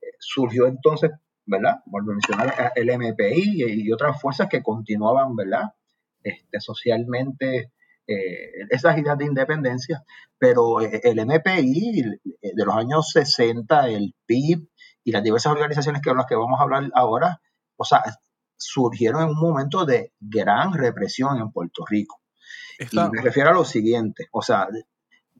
eh, 0.00 0.06
surgió 0.18 0.66
entonces, 0.66 1.10
¿verdad? 1.46 1.80
Vuelvo 1.86 2.10
a 2.10 2.14
mencionar 2.14 2.72
el 2.74 2.90
MPI 2.90 3.84
y, 3.84 3.92
otras 3.92 4.20
fuerzas 4.20 4.48
que 4.48 4.62
continuaban, 4.62 5.36
¿verdad? 5.36 5.74
Este, 6.22 6.60
socialmente 6.60 7.72
eh, 8.06 8.50
esas 8.70 8.98
ideas 8.98 9.18
de 9.18 9.26
independencia, 9.26 10.02
pero 10.38 10.80
eh, 10.80 11.00
el 11.04 11.24
MPI 11.24 12.02
de 12.42 12.64
los 12.64 12.74
años 12.74 13.10
60, 13.12 13.88
el 13.88 14.14
PIB 14.26 14.68
y 15.04 15.12
las 15.12 15.22
diversas 15.22 15.52
organizaciones 15.52 16.02
que 16.02 16.12
las 16.12 16.26
que 16.26 16.34
vamos 16.34 16.58
a 16.60 16.64
hablar 16.64 16.90
ahora, 16.94 17.40
o 17.76 17.84
sea, 17.84 18.02
surgieron 18.56 19.22
en 19.22 19.28
un 19.30 19.40
momento 19.40 19.84
de 19.84 20.12
gran 20.20 20.72
represión 20.72 21.38
en 21.38 21.50
Puerto 21.50 21.84
Rico. 21.88 22.21
Y 22.90 22.96
me 22.96 23.22
refiero 23.22 23.50
a 23.50 23.54
lo 23.54 23.64
siguiente, 23.64 24.28
o 24.32 24.42
sea, 24.42 24.68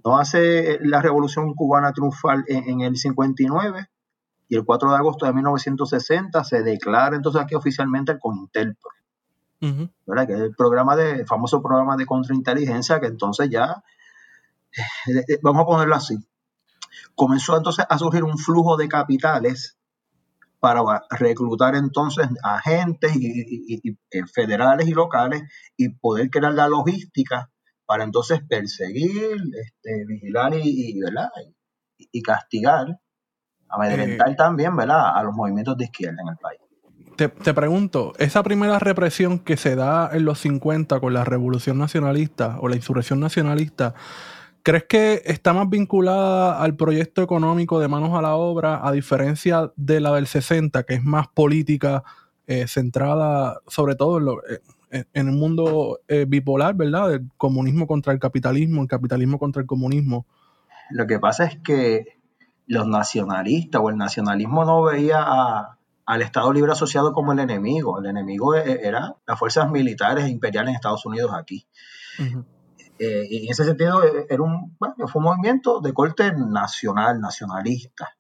no 0.05 0.19
hace 0.19 0.79
la 0.83 1.01
revolución 1.01 1.55
cubana 1.55 1.93
triunfal 1.93 2.45
en, 2.49 2.81
el 2.81 2.97
59 2.97 3.89
y 4.49 4.57
el 4.57 4.65
4 4.65 4.91
de 4.91 4.97
agosto 4.97 5.27
de 5.27 5.33
1960 5.33 6.45
se 6.45 6.63
declara 6.63 7.17
entonces 7.17 7.41
aquí 7.41 7.55
oficialmente 7.55 8.13
el 8.13 8.19
CONINTELPRO. 8.19 8.91
¿verdad? 10.07 10.27
Que 10.27 10.33
es 10.33 10.41
el 10.41 10.55
programa 10.57 10.97
de, 10.97 11.25
famoso 11.25 11.63
programa 11.63 11.97
de 11.97 12.05
contrainteligencia 12.05 13.01
que 13.01 13.07
entonces 13.07 13.49
ya, 13.49 13.85
eh, 15.07 15.25
eh, 15.29 15.39
vamos 15.41 15.63
a 15.63 15.67
ponerlo 15.67 15.95
así, 15.95 16.19
comenzó 17.15 17.57
entonces 17.57 17.87
a 17.89 17.97
surgir 17.97 18.25
un 18.25 18.39
flujo 18.39 18.77
de 18.77 18.89
capitales 18.89 19.79
para 20.63 20.81
reclutar 21.11 21.75
entonces 21.75 22.29
agentes 22.41 23.17
y, 23.17 23.89
eh, 23.89 24.23
federales 24.33 24.87
y 24.87 24.93
locales 24.93 25.43
y 25.77 25.89
poder 25.89 26.31
crear 26.31 26.55
la 26.55 26.69
logística 26.69 27.51
para 27.85 28.05
entonces 28.05 28.43
perseguir, 28.49 29.43
este, 29.61 30.05
vigilar 30.07 30.55
y, 30.55 31.01
¿verdad? 31.01 31.31
y, 31.99 32.23
castigar, 32.23 32.87
amedrentar 33.69 34.37
también 34.37 34.77
¿verdad? 34.77 35.17
a 35.17 35.25
los 35.25 35.35
movimientos 35.35 35.77
de 35.77 35.87
izquierda 35.87 36.23
en 36.23 36.29
el 36.29 36.37
país. 36.37 36.61
Te, 37.17 37.55
pregunto, 37.55 38.13
esa 38.19 38.45
primera 38.45 38.79
represión 38.79 39.41
que 39.41 39.57
se 39.57 39.75
da 39.75 40.11
en 40.13 40.25
los 40.25 40.39
50 40.39 41.01
con 41.01 41.13
la 41.13 41.25
revolución 41.25 41.77
nacionalista 41.77 42.59
o 42.61 42.69
la 42.69 42.77
insurrección 42.77 43.19
nacionalista, 43.19 43.95
¿crees 44.63 44.85
que 44.85 45.23
está 45.25 45.53
más 45.53 45.69
vinculada 45.69 46.61
al 46.63 46.77
proyecto 46.77 47.23
económico 47.23 47.81
de 47.81 47.89
manos 47.89 48.17
a 48.17 48.23
la 48.23 48.37
obra, 48.37 48.87
a 48.87 48.93
diferencia 48.93 49.73
de 49.77 50.01
la 50.01 50.13
del 50.15 50.27
60, 50.27 50.83
que 50.85 50.95
es 50.95 51.03
más 51.03 51.29
política, 51.29 52.05
eh, 52.47 52.67
centrada 52.67 53.61
sobre 53.67 53.95
todo 53.95 54.19
en, 54.19 54.25
lo, 54.25 54.45
eh, 54.47 54.61
en 54.91 55.29
el 55.29 55.35
mundo 55.35 56.01
eh, 56.09 56.27
bipolar, 56.29 56.75
¿verdad? 56.75 57.11
Del 57.11 57.29
comunismo 57.37 57.87
contra 57.87 58.13
el 58.13 58.19
capitalismo, 58.19 58.83
el 58.83 58.89
capitalismo 58.89 59.39
contra 59.39 59.63
el 59.63 59.67
comunismo. 59.67 60.27
Lo 60.91 61.07
que 61.07 61.19
pasa 61.19 61.45
es 61.45 61.59
que 61.59 62.19
los 62.67 62.87
nacionalistas 62.87 63.81
o 63.83 63.91
el 63.91 63.97
nacionalismo 63.97 64.65
no 64.65 64.83
veía 64.83 65.19
a, 65.21 65.79
al 66.05 66.23
Estado 66.23 66.53
Libre 66.53 66.73
Asociado 66.73 67.13
como 67.13 67.33
el 67.33 67.39
enemigo. 67.39 67.99
El 67.99 68.07
enemigo 68.07 68.55
e, 68.55 68.81
era 68.87 69.15
las 69.27 69.39
fuerzas 69.39 69.71
militares 69.71 70.25
e 70.25 70.29
imperiales 70.29 70.71
en 70.71 70.77
Estados 70.77 71.07
Unidos 71.07 71.33
aquí. 71.35 71.67
Eh, 73.05 73.27
y 73.29 73.47
en 73.47 73.51
ese 73.51 73.65
sentido 73.65 74.05
e, 74.05 74.27
era 74.31 74.41
un, 74.45 74.77
fue 74.79 75.19
un 75.19 75.25
movimiento 75.25 75.81
de 75.81 75.93
corte 75.93 76.33
nacional, 76.33 77.21
nacionalista. 77.21 78.17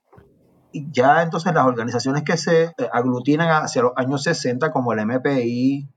Y 0.72 0.90
ya 0.90 1.22
entonces 1.22 1.54
las 1.54 1.66
organizaciones 1.66 2.24
que 2.24 2.36
se 2.36 2.64
eh, 2.64 2.74
aglutinan 2.92 3.48
hacia 3.62 3.82
los 3.82 3.92
años 3.94 4.24
60, 4.24 4.72
como 4.72 4.92
el 4.92 5.06
MPI, 5.06 5.88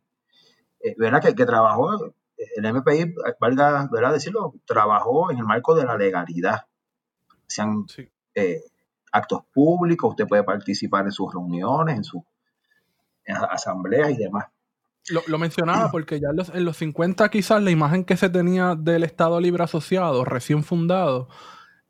eh, 0.82 0.96
¿verdad? 1.00 1.20
Que, 1.20 1.34
que, 1.34 1.48
trabajó, 1.48 2.14
el 2.38 2.74
MPI, 2.74 3.16
valga 3.40 3.90
¿verdad? 3.92 4.14
decirlo, 4.14 4.54
trabajó 4.68 5.32
en 5.32 5.40
el 5.40 5.46
marco 5.46 5.74
de 5.74 5.86
la 5.86 5.98
legalidad. 5.98 6.68
Sean 7.48 7.88
actos 9.12 9.46
públicos, 9.52 10.12
usted 10.12 10.28
puede 10.28 10.44
participar 10.44 11.06
en 11.06 11.12
sus 11.12 11.34
reuniones, 11.34 11.98
en 11.98 12.04
sus 12.04 12.22
asambleas 13.50 14.12
y 14.12 14.18
demás. 14.18 14.46
Lo, 15.28 15.38
mencionaba 15.38 15.92
porque 15.92 16.20
ya 16.20 16.30
en 16.30 16.38
los, 16.38 16.50
en 16.50 16.66
los 16.66 16.78
50 16.78 17.30
quizás 17.30 17.62
la 17.62 17.72
imagen 17.72 18.04
que 18.06 18.18
se 18.18 18.30
tenía 18.30 18.76
del 18.76 19.04
Estado 19.04 19.40
Libre 19.40 19.64
Asociado 19.64 20.26
recién 20.26 20.64
fundado 20.64 21.30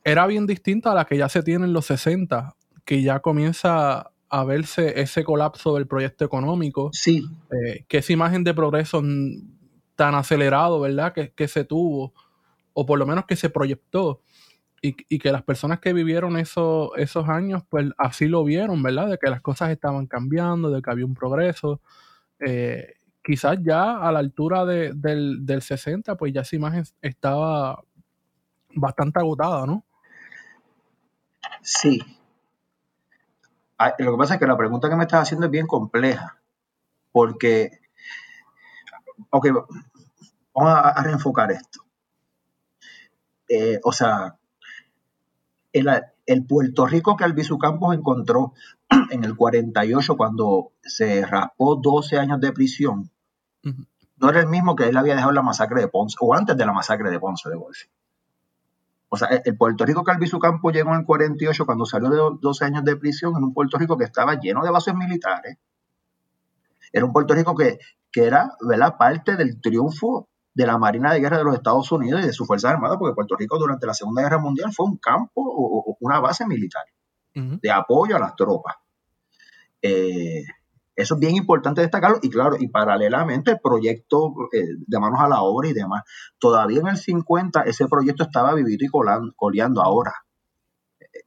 era 0.04 0.28
bien 0.28 0.45
distinta 0.45 0.91
a 0.91 0.95
la 0.95 1.06
que 1.06 1.17
ya 1.17 1.30
se 1.30 1.41
tiene 1.41 1.65
en 1.65 1.73
los 1.73 1.86
60, 1.86 2.56
que 2.84 3.01
ya 3.01 3.21
comienza 3.21 4.12
a 4.30 4.43
verse 4.43 5.01
ese 5.01 5.23
colapso 5.23 5.75
del 5.75 5.88
proyecto 5.88 6.25
económico. 6.25 6.89
Sí. 6.93 7.25
Eh, 7.51 7.86
que 7.88 7.99
esa 7.99 8.13
imagen 8.13 8.43
de 8.43 8.54
progreso 8.54 9.01
tan 9.95 10.13
acelerado, 10.13 10.80
¿verdad? 10.82 11.13
Que, 11.13 11.32
que 11.32 11.47
se 11.47 11.63
tuvo, 11.63 12.13
o 12.73 12.86
por 12.86 12.99
lo 12.99 13.06
menos 13.06 13.25
que 13.25 13.36
se 13.36 13.49
proyectó 13.49 14.21
y, 14.82 15.19
que 15.19 15.32
las 15.32 15.43
personas 15.43 15.80
que 15.80 15.93
vivieron 15.93 16.38
eso, 16.38 16.95
esos 16.95 17.28
años, 17.28 17.63
pues 17.69 17.88
así 17.97 18.28
lo 18.28 18.43
vieron, 18.43 18.84
¿verdad? 18.84 19.10
De 19.10 19.17
que 19.17 19.30
las 19.30 19.41
cosas 19.41 19.71
estaban 19.71 20.06
cambiando, 20.06 20.69
de 20.69 20.82
que 20.82 20.91
había 20.91 21.06
un 21.06 21.15
progreso. 21.15 21.82
Eh, 22.39 22.93
quizás 23.26 23.58
ya 23.64 23.98
a 23.98 24.12
la 24.12 24.20
altura 24.20 24.66
del, 24.66 25.46
del 25.46 25.62
60, 25.62 26.16
pues 26.16 26.32
ya 26.32 26.42
esa 26.42 26.56
imagen 26.56 26.84
estaba 27.02 27.84
bastante 28.76 29.20
agotada, 29.20 29.66
¿no? 29.66 29.84
Sí. 31.62 32.00
Ah, 33.80 33.96
lo 33.98 34.12
que 34.12 34.18
pasa 34.18 34.36
es 34.36 34.40
que 34.40 34.46
la 34.46 34.58
pregunta 34.58 34.90
que 34.90 34.96
me 34.96 35.04
estás 35.04 35.24
haciendo 35.24 35.48
es 35.48 35.52
bien 35.52 35.66
compleja, 35.66 36.40
porque, 37.12 37.80
ok, 39.32 39.48
vamos 40.54 40.74
a, 40.76 41.02
reenfocar 41.02 41.52
esto. 41.52 41.82
Eh, 43.50 43.80
o 43.84 43.92
sea, 43.92 44.38
el, 45.74 46.46
Puerto 46.48 46.86
Rico 46.86 47.18
que 47.18 47.24
Albizu 47.24 47.58
Campos 47.58 47.96
encontró 47.96 48.54
en 49.10 49.24
el 49.24 49.36
48 49.36 50.16
cuando 50.16 50.72
se 50.84 51.26
raspó 51.26 51.76
12 51.76 52.18
años 52.18 52.40
de 52.40 52.54
prisión, 52.54 53.12
no 54.17 54.30
era 54.30 54.39
el 54.39 54.47
mismo 54.47 54.75
que 54.75 54.88
él 54.88 54.97
había 54.97 55.15
dejado 55.15 55.34
la 55.34 55.41
masacre 55.41 55.82
de 55.82 55.88
Ponce, 55.88 56.17
o 56.19 56.34
antes 56.34 56.56
de 56.56 56.65
la 56.65 56.73
masacre 56.73 57.10
de 57.10 57.19
Ponce 57.19 57.49
de 57.49 57.56
Golfi. 57.56 57.88
O 59.10 59.17
sea, 59.17 59.28
el 59.28 59.58
Puerto 59.58 59.86
Rico 59.86 60.04
que 60.04 60.12
Albizu 60.12 60.39
Campos 60.39 60.73
llegó 60.73 60.91
en 60.91 60.99
el 60.99 61.06
48 61.06 61.65
cuando 61.65 61.86
salió 61.86 62.10
de 62.10 62.38
12 62.41 62.65
años 62.65 62.84
de 62.84 62.95
prisión 62.97 63.36
en 63.38 63.43
un 63.43 63.54
Puerto 63.54 63.78
Rico 63.78 63.97
que 63.97 64.04
estaba 64.04 64.39
lleno 64.39 64.63
de 64.63 64.71
bases 64.71 64.95
militares. 64.95 65.58
Era 66.91 67.06
un 67.06 67.13
Puerto 67.13 67.34
Rico 67.34 67.56
que, 67.56 67.80
que 68.12 68.25
era 68.25 68.51
¿verdad? 68.62 68.95
parte 68.97 69.36
del 69.36 69.62
triunfo 69.62 70.28
de 70.54 70.65
la 70.65 70.78
Marina 70.78 71.13
de 71.13 71.19
Guerra 71.19 71.38
de 71.38 71.43
los 71.43 71.56
Estados 71.56 71.91
Unidos 71.91 72.23
y 72.23 72.28
de 72.28 72.34
sus 72.34 72.47
Fuerzas 72.47 72.71
Armadas, 72.71 72.97
porque 72.97 73.13
Puerto 73.13 73.36
Rico 73.36 73.58
durante 73.58 73.86
la 73.86 73.93
Segunda 73.93 74.21
Guerra 74.23 74.39
Mundial 74.39 74.73
fue 74.73 74.86
un 74.86 74.97
campo 74.97 75.41
o, 75.45 75.97
una 75.99 76.19
base 76.19 76.45
militar 76.45 76.84
de 77.34 77.71
apoyo 77.71 78.15
a 78.15 78.19
las 78.19 78.36
tropas. 78.36 78.75
Eh, 79.82 80.45
eso 80.95 81.15
es 81.15 81.19
bien 81.19 81.36
importante 81.36 81.81
destacarlo 81.81 82.19
y 82.21 82.29
claro, 82.29 82.55
y 82.60 82.67
paralelamente 82.69 83.51
el 83.51 83.60
proyecto 83.60 84.34
eh, 84.53 84.63
de 84.77 84.99
manos 84.99 85.19
a 85.19 85.27
la 85.27 85.41
obra 85.41 85.67
y 85.67 85.73
demás. 85.73 86.03
Todavía 86.39 86.79
en 86.79 86.88
el 86.88 86.97
50 86.97 87.62
ese 87.63 87.88
proyecto 87.88 88.23
estaba 88.23 88.53
vivido 88.53 88.86
y 88.86 89.34
coleando 89.36 89.81
ahora. 89.81 90.13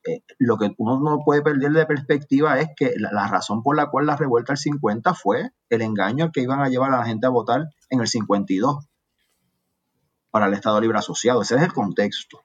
Eh, 0.04 0.22
lo 0.38 0.56
que 0.56 0.74
uno 0.78 1.00
no 1.00 1.22
puede 1.24 1.42
perder 1.42 1.72
de 1.72 1.86
perspectiva 1.86 2.58
es 2.60 2.68
que 2.76 2.94
la, 2.96 3.10
la, 3.12 3.28
razón 3.28 3.62
por 3.62 3.76
la 3.76 3.90
cual 3.90 4.06
la 4.06 4.16
revuelta 4.16 4.52
del 4.52 4.58
50 4.58 5.14
fue 5.14 5.50
el 5.68 5.82
engaño 5.82 6.24
al 6.24 6.32
que 6.32 6.40
iban 6.42 6.60
a 6.60 6.68
llevar 6.68 6.92
a 6.92 6.98
la 6.98 7.04
gente 7.04 7.26
a 7.26 7.30
votar 7.30 7.68
en 7.90 8.00
el 8.00 8.06
52 8.06 8.88
para 10.30 10.46
el 10.46 10.54
Estado 10.54 10.80
Libre 10.80 10.98
Asociado. 10.98 11.42
Ese 11.42 11.56
es 11.56 11.62
el 11.62 11.72
contexto. 11.72 12.42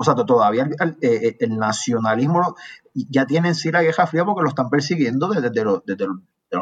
O 0.00 0.04
sea, 0.04 0.14
todavía 0.14 0.62
el, 0.62 0.96
eh, 1.02 1.36
nacionalismo 1.46 2.56
ya 2.94 3.26
tiene 3.26 3.48
en 3.48 3.54
sí 3.54 3.70
la 3.70 3.82
guerra 3.82 4.06
fría 4.06 4.24
porque 4.24 4.40
lo 4.40 4.48
están 4.48 4.70
persiguiendo 4.70 5.28
desde, 5.28 5.62
los, 5.62 5.82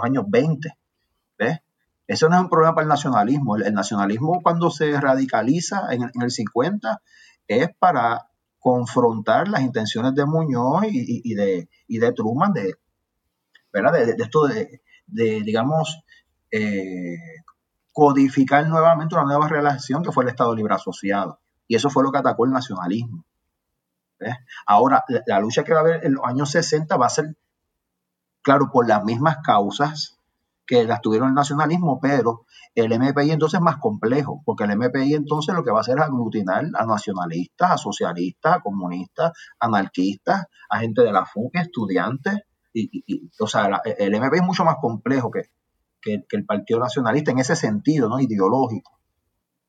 años 0.03 0.25
20. 0.27 0.77
¿Ves? 1.39 1.61
Eso 2.09 2.29
no 2.29 2.35
es 2.35 2.43
un 2.43 2.49
problema 2.49 2.75
para 2.75 2.83
el 2.83 2.89
nacionalismo. 2.89 3.55
El, 3.55 3.73
nacionalismo 3.75 4.41
cuando 4.43 4.73
se 4.73 5.01
radicaliza 5.01 5.87
en, 5.93 6.11
el 6.21 6.33
50 6.33 7.01
es 7.47 7.69
para 7.79 8.29
confrontar 8.59 9.47
las 9.47 9.61
intenciones 9.61 10.17
de 10.17 10.27
Muñoz 10.27 10.87
y, 10.91 11.33
de, 11.35 11.69
de 11.87 12.13
Truman 12.13 12.53
de, 12.53 12.75
¿verdad? 13.73 13.93
de, 13.93 14.17
esto 14.21 14.49
de, 14.49 14.81
digamos, 15.07 16.03
eh, 16.51 17.15
codificar 17.93 18.67
nuevamente 18.67 19.15
una 19.15 19.27
nueva 19.27 19.47
relación 19.47 20.03
que 20.03 20.11
fue 20.11 20.25
el 20.25 20.31
Estado 20.31 20.57
Libre 20.57 20.75
Asociado. 20.75 21.39
Y 21.69 21.77
eso 21.77 21.89
fue 21.89 22.03
lo 22.03 22.11
que 22.11 22.19
atacó 22.19 22.47
el 22.47 22.51
nacionalismo. 22.51 23.28
Ahora, 24.67 25.05
la, 25.27 25.41
lucha 25.41 25.65
que 25.65 25.73
va 25.73 25.81
a 25.81 25.83
haber 25.83 26.05
en 26.05 26.15
los 26.15 26.25
años 26.25 26.51
60 26.51 26.97
va 26.97 27.07
a 27.07 27.11
ser, 27.11 27.37
claro, 28.43 28.71
por 28.73 28.89
las 28.89 29.05
mismas 29.05 29.39
causas 29.45 30.19
que 30.67 30.85
las 30.85 31.01
tuvieron 31.01 31.29
el 31.29 31.35
nacionalismo, 31.35 31.99
pero 32.01 32.45
el 32.75 32.93
MPI 32.99 33.31
entonces 33.31 33.59
es 33.59 33.65
más 33.65 33.79
complejo, 33.79 34.43
porque 34.45 34.65
el 34.65 34.77
MPI 34.77 35.15
entonces 35.15 35.55
lo 35.55 35.65
que 35.65 35.71
va 35.71 35.79
a 35.79 35.81
hacer 35.81 35.99
es 35.99 36.05
aglutinar 36.05 36.67
a 36.75 36.85
nacionalistas, 36.85 37.71
a 37.71 37.79
socialistas, 37.79 38.57
a 38.57 38.61
comunistas, 38.61 39.33
anarquistas, 39.59 40.45
a 40.69 40.79
gente 40.81 41.03
de 41.03 41.13
la 41.13 41.25
FUC, 41.25 41.57
estudiantes, 41.57 42.37
y, 42.75 43.31
o 43.41 43.47
sea, 43.47 43.81
el 43.85 44.21
MPI 44.21 44.39
es 44.39 44.43
mucho 44.43 44.65
más 44.65 44.77
complejo 44.81 45.31
que, 45.31 45.51
que, 46.03 46.23
el 46.31 46.45
Partido 46.45 46.81
Nacionalista 46.81 47.31
en 47.31 47.39
ese 47.39 47.57
sentido, 47.57 48.09
¿no? 48.09 48.21
Ideológico. 48.21 48.99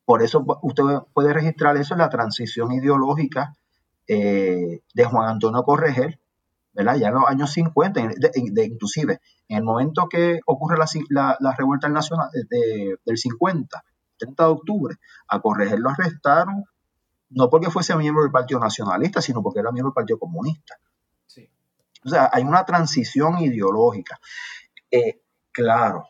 Por 0.05 0.21
eso 0.21 0.45
usted 0.63 0.83
puede 1.13 1.33
registrar 1.33 1.77
eso 1.77 1.93
en 1.93 1.99
la 1.99 2.09
transición 2.09 2.71
ideológica 2.71 3.55
eh, 4.12 4.82
de 4.91 5.06
Juan 5.06 5.30
Antonio 5.30 5.62
Corregel, 5.62 6.19
¿verdad? 6.74 6.95
Ya 6.95 7.10
en 7.10 7.13
los 7.13 7.26
años 7.28 7.52
50, 7.52 8.02
de, 8.17 8.65
inclusive 8.65 9.22
en 9.48 9.58
el 9.58 9.63
momento 9.63 10.10
que 10.10 10.39
ocurre 10.48 10.80
la, 11.10 11.38
la, 11.39 11.56
revuelta 11.56 11.89
nacional 11.89 12.28
del 12.50 13.17
50, 13.17 13.84
30 14.17 14.43
de 14.43 14.50
octubre, 14.50 14.95
a 15.28 15.39
Corregel 15.39 15.82
lo 15.82 15.91
arrestaron, 15.91 16.65
no 17.30 17.52
porque 17.52 17.69
fuese 17.69 17.95
miembro 17.95 18.24
del 18.24 18.32
Partido 18.32 18.60
Nacionalista, 18.60 19.22
sino 19.22 19.43
porque 19.43 19.60
era 19.60 19.72
miembro 19.72 19.91
del 19.91 20.02
Partido 20.02 20.17
Comunista. 20.17 20.80
O 22.04 22.10
sea, 22.10 22.32
hay 22.34 22.41
una 22.41 22.65
transición 22.65 23.38
ideológica. 23.38 24.19
Eh, 24.89 25.22
claro, 25.52 26.08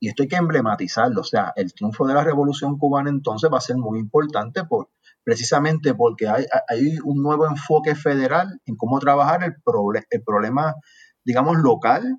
y 0.00 0.08
esto 0.08 0.22
hay 0.22 0.28
que 0.30 0.36
emblematizarlo, 0.36 1.20
o 1.20 1.24
sea, 1.24 1.52
el 1.56 1.74
triunfo 1.74 2.06
de 2.06 2.14
la 2.14 2.24
Revolución 2.24 2.78
Cubana 2.78 3.10
entonces 3.10 3.50
va 3.52 3.58
a 3.58 3.60
ser 3.60 3.76
muy 3.76 3.98
importante 3.98 4.64
por, 4.64 4.88
precisamente 5.24 5.94
porque 5.94 6.28
hay, 6.28 6.98
un 7.02 7.22
nuevo 7.22 7.46
enfoque 7.46 7.94
federal 7.94 8.60
en 8.66 8.76
cómo 8.76 8.98
trabajar 9.00 9.42
el, 9.42 9.54
el 10.10 10.22
problema, 10.22 10.74
digamos, 11.24 11.56
local 11.58 12.18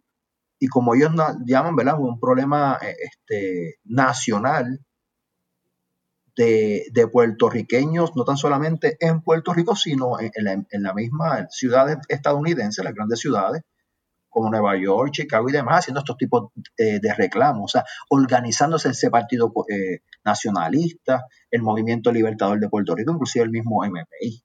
y 0.59 0.67
como 0.67 0.95
ellos 0.95 1.11
llaman, 1.45 1.75
¿verdad? 1.75 1.99
Un 1.99 2.19
problema 2.19 2.79
eh, 2.81 2.95
este, 2.99 3.75
nacional 3.83 4.79
de, 6.35 7.09
puertorriqueños, 7.11 8.15
no 8.15 8.25
tan 8.25 8.37
solamente 8.37 8.97
en 8.99 9.21
Puerto 9.21 9.53
Rico, 9.53 9.75
sino 9.75 10.19
en, 10.19 10.31
la, 10.43 10.53
en 10.53 10.83
la 10.83 10.93
misma 10.93 11.47
ciudad 11.49 11.99
estadounidense, 12.09 12.83
las 12.83 12.93
grandes 12.93 13.19
ciudades, 13.19 13.61
como 14.35 14.49
Nueva 14.49 14.75
York, 14.75 15.11
Chicago 15.13 15.47
y 15.47 15.53
demás, 15.53 15.79
haciendo 15.79 16.01
estos 16.01 16.17
tipos 16.17 16.51
eh, 16.77 16.99
de 16.99 17.13
reclamos, 17.13 17.63
o 17.63 17.67
sea, 17.69 17.85
organizándose 18.09 18.89
ese 18.89 19.09
partido 19.09 19.53
eh, 19.69 20.01
nacionalista, 20.25 21.25
el 21.49 21.61
Movimiento 21.61 22.11
Libertador 22.11 22.59
de 22.59 22.67
Puerto 22.67 22.93
Rico, 22.93 23.13
inclusive 23.13 23.45
el 23.45 23.51
mismo 23.51 23.81
MPI. 23.85 24.43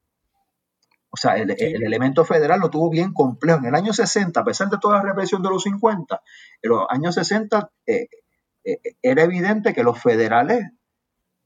O 1.11 1.16
sea, 1.16 1.37
el, 1.38 1.50
elemento 1.50 2.24
federal 2.24 2.61
lo 2.61 2.70
tuvo 2.70 2.88
bien 2.88 3.12
complejo. 3.12 3.59
En 3.59 3.64
el 3.64 3.74
año 3.74 3.92
60, 3.92 4.38
a 4.38 4.44
pesar 4.44 4.68
de 4.70 4.79
toda 4.81 4.98
la 4.98 5.03
represión 5.03 5.42
de 5.42 5.48
los 5.48 5.64
50, 5.64 6.22
en 6.62 6.70
los 6.70 6.87
años 6.88 7.16
60 7.16 7.68
eh, 7.88 8.07
era 9.03 9.24
evidente 9.24 9.74
que 9.74 9.83
los 9.83 10.00
federales 10.00 10.66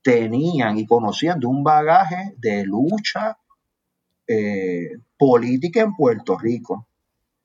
tenían 0.02 0.76
y 0.76 0.84
conocían 0.84 1.40
de 1.40 1.46
un 1.46 1.64
bagaje 1.64 2.34
de 2.36 2.66
lucha 2.66 3.38
política 5.16 5.80
en 5.80 5.94
Puerto 5.94 6.36
Rico 6.36 6.88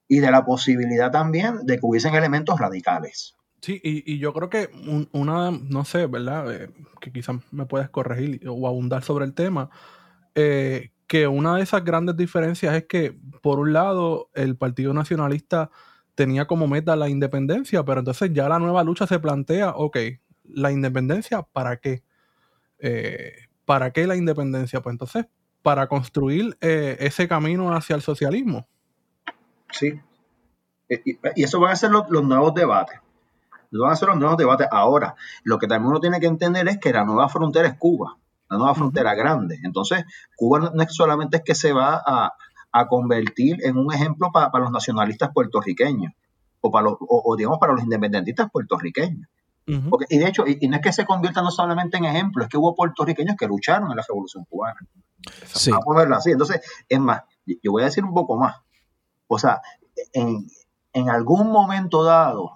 y 0.09 0.19
de 0.19 0.31
la 0.31 0.43
posibilidad 0.43 1.11
también 1.11 1.65
de 1.65 1.75
que 1.75 1.85
hubiesen 1.85 2.15
elementos 2.15 2.59
radicales. 2.59 3.35
Sí, 3.61 3.79
y, 3.83 4.17
yo 4.17 4.33
creo 4.33 4.49
que 4.49 4.69
una, 5.11 5.51
no 5.51 5.85
sé, 5.85 6.07
¿verdad? 6.07 6.51
Eh, 6.51 6.71
que 6.99 7.11
quizás 7.11 7.37
me 7.51 7.65
puedes 7.65 7.89
corregir 7.89 8.41
o 8.47 8.67
abundar 8.67 9.03
sobre 9.03 9.25
el 9.25 9.33
tema, 9.33 9.69
eh, 10.33 10.91
que 11.07 11.27
una 11.27 11.55
de 11.55 11.63
esas 11.63 11.83
grandes 11.83 12.17
diferencias 12.17 12.73
es 12.73 12.85
que, 12.85 13.17
por 13.41 13.59
un 13.59 13.73
lado, 13.73 14.29
el 14.33 14.55
Partido 14.57 14.93
Nacionalista 14.93 15.69
tenía 16.15 16.47
como 16.47 16.67
meta 16.67 16.95
la 16.95 17.09
independencia, 17.09 17.83
pero 17.83 17.99
entonces 17.99 18.31
ya 18.33 18.49
la 18.49 18.59
nueva 18.59 18.83
lucha 18.83 19.05
se 19.05 19.19
plantea, 19.19 19.71
ok, 19.71 19.97
la 20.45 20.71
independencia, 20.71 21.43
¿para 21.43 21.77
qué? 21.77 22.03
Eh, 22.79 23.33
¿Para 23.65 23.91
qué 23.91 24.07
la 24.07 24.15
independencia? 24.15 24.81
Pues 24.81 24.93
entonces, 24.93 25.27
para 25.61 25.87
construir 25.87 26.57
ese 26.61 27.27
camino 27.27 27.75
hacia 27.75 27.95
el 27.95 28.01
socialismo. 28.01 28.67
Sí. 29.71 29.99
Y, 30.89 31.43
eso 31.43 31.59
van 31.59 31.71
a 31.71 31.75
ser 31.75 31.91
los, 31.91 32.09
nuevos 32.09 32.53
debates. 32.53 32.99
van 33.71 33.91
a 33.91 33.95
ser 33.95 34.09
los 34.09 34.17
nuevos 34.17 34.37
debates. 34.37 34.67
Ahora, 34.71 35.15
lo 35.43 35.59
que 35.59 35.67
también 35.67 35.91
uno 35.91 35.99
tiene 35.99 36.19
que 36.19 36.25
entender 36.25 36.67
es 36.67 36.79
que 36.79 36.91
la 36.91 37.05
nueva 37.05 37.29
frontera 37.29 37.67
es 37.67 37.77
Cuba, 37.77 38.17
la 38.49 38.57
nueva 38.57 38.73
frontera 38.75 39.13
grande. 39.13 39.59
Entonces, 39.63 40.03
Cuba 40.35 40.71
no 40.73 40.81
es 40.81 40.93
solamente 40.93 41.37
es 41.37 41.43
que 41.43 41.55
se 41.55 41.73
va 41.73 42.01
a, 42.05 42.33
convertir 42.87 43.57
en 43.63 43.77
un 43.77 43.91
ejemplo 43.93 44.31
para 44.31 44.59
los 44.59 44.71
nacionalistas 44.71 45.31
puertorriqueños 45.33 46.13
o, 46.61 46.71
para 46.71 46.85
los, 46.85 46.97
o, 46.99 47.35
digamos 47.35 47.57
para 47.59 47.73
los 47.73 47.83
independentistas 47.83 48.49
puertorriqueños. 48.51 49.27
y 49.65 50.17
de 50.17 50.27
hecho, 50.27 50.45
y, 50.47 50.67
no 50.67 50.77
es 50.77 50.81
que 50.81 50.93
se 50.93 51.05
convierta 51.05 51.41
no 51.41 51.51
solamente 51.51 51.97
en 51.97 52.05
ejemplo, 52.05 52.43
es 52.43 52.49
que 52.49 52.57
hubo 52.57 52.75
puertorriqueños 52.75 53.35
que 53.37 53.47
lucharon 53.47 53.91
en 53.91 53.97
la 53.97 54.03
Revolución 54.07 54.45
Cubana. 54.45 54.79
Sí. 55.45 55.71
Vamos 55.71 55.95
a 55.95 55.99
verlo 55.99 56.15
así. 56.15 56.31
Entonces, 56.31 56.61
es 56.87 56.99
más, 56.99 57.23
yo 57.45 57.71
voy 57.71 57.81
a 57.81 57.85
decir 57.85 58.03
un 58.03 58.13
poco 58.13 58.37
más. 58.37 58.55
O 59.31 59.37
sea, 59.37 59.61
en, 60.11 61.09
algún 61.09 61.51
momento 61.51 62.03
dado, 62.03 62.51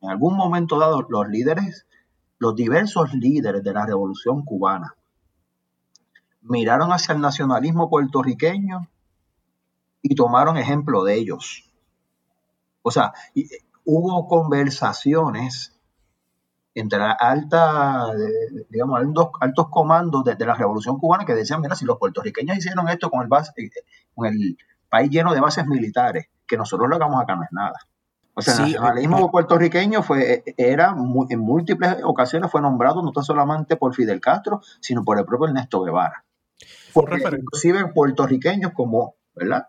en 0.00 0.10
algún 0.10 0.36
momento 0.36 0.78
dado, 0.78 1.06
los 1.08 1.28
líderes, 1.28 1.86
los 2.38 2.56
diversos 2.56 3.14
líderes 3.14 3.62
de 3.62 3.72
la 3.72 3.86
revolución 3.86 4.44
cubana, 4.44 4.96
miraron 6.40 6.92
hacia 6.92 7.14
el 7.14 7.20
nacionalismo 7.20 7.88
puertorriqueño 7.88 8.88
y 10.02 10.16
tomaron 10.16 10.56
ejemplo 10.56 11.04
de 11.04 11.14
ellos. 11.14 11.70
O 12.82 12.90
sea, 12.90 13.12
hubo 13.84 14.26
conversaciones 14.26 15.80
entre 16.74 16.98
alta, 16.98 18.06
digamos, 18.70 18.98
altos, 18.98 19.28
altos 19.40 19.68
comandos 19.68 20.24
de, 20.24 20.34
la 20.44 20.54
Revolución 20.54 20.98
Cubana 20.98 21.24
que 21.24 21.34
decían, 21.34 21.60
mira, 21.60 21.76
si 21.76 21.84
los 21.84 21.98
puertorriqueños 21.98 22.56
hicieron 22.56 22.88
esto 22.88 23.08
con 23.08 23.22
el, 23.22 23.28
eh, 23.28 23.70
con 24.14 24.26
el 24.26 24.56
país 24.92 25.10
lleno 25.10 25.32
de 25.32 25.40
bases 25.40 25.66
militares, 25.66 26.26
que 26.46 26.58
nosotros 26.58 26.86
lo 26.86 26.96
hagamos 26.96 27.22
acá 27.22 27.34
no 27.34 27.44
es 27.44 27.52
nada. 27.52 27.78
O 28.34 28.42
sea, 28.42 28.56
el 28.56 28.60
nacionalismo 28.60 29.30
puertorriqueño 29.30 30.02
fue, 30.02 30.44
era 30.58 30.94
en 31.30 31.38
múltiples 31.40 31.96
ocasiones 32.04 32.50
fue 32.50 32.60
nombrado 32.60 33.02
no 33.02 33.10
tan 33.10 33.24
solamente 33.24 33.76
por 33.76 33.94
Fidel 33.94 34.20
Castro, 34.20 34.60
sino 34.80 35.02
por 35.02 35.18
el 35.18 35.24
propio 35.24 35.46
Ernesto 35.46 35.82
Guevara. 35.82 36.24
inclusive 37.38 37.86
puertorriqueños 37.94 38.72
como, 38.74 39.14
¿verdad? 39.34 39.68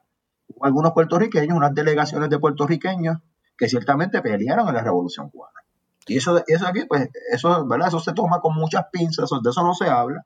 Hubo 0.49 0.65
algunos 0.65 0.91
puertorriqueños, 0.91 1.55
unas 1.55 1.73
delegaciones 1.73 2.29
de 2.29 2.39
puertorriqueños 2.39 3.19
que 3.57 3.69
ciertamente 3.69 4.21
pelearon 4.21 4.67
en 4.67 4.73
la 4.73 4.83
Revolución 4.83 5.29
Cubana. 5.29 5.61
Y 6.05 6.17
eso, 6.17 6.43
eso 6.47 6.67
aquí, 6.67 6.83
pues, 6.85 7.09
eso, 7.31 7.65
¿verdad? 7.65 7.87
Eso 7.87 7.99
se 7.99 8.11
toma 8.11 8.41
con 8.41 8.55
muchas 8.55 8.87
pinzas, 8.91 9.29
de 9.41 9.49
eso 9.49 9.63
no 9.63 9.73
se 9.73 9.85
habla, 9.85 10.25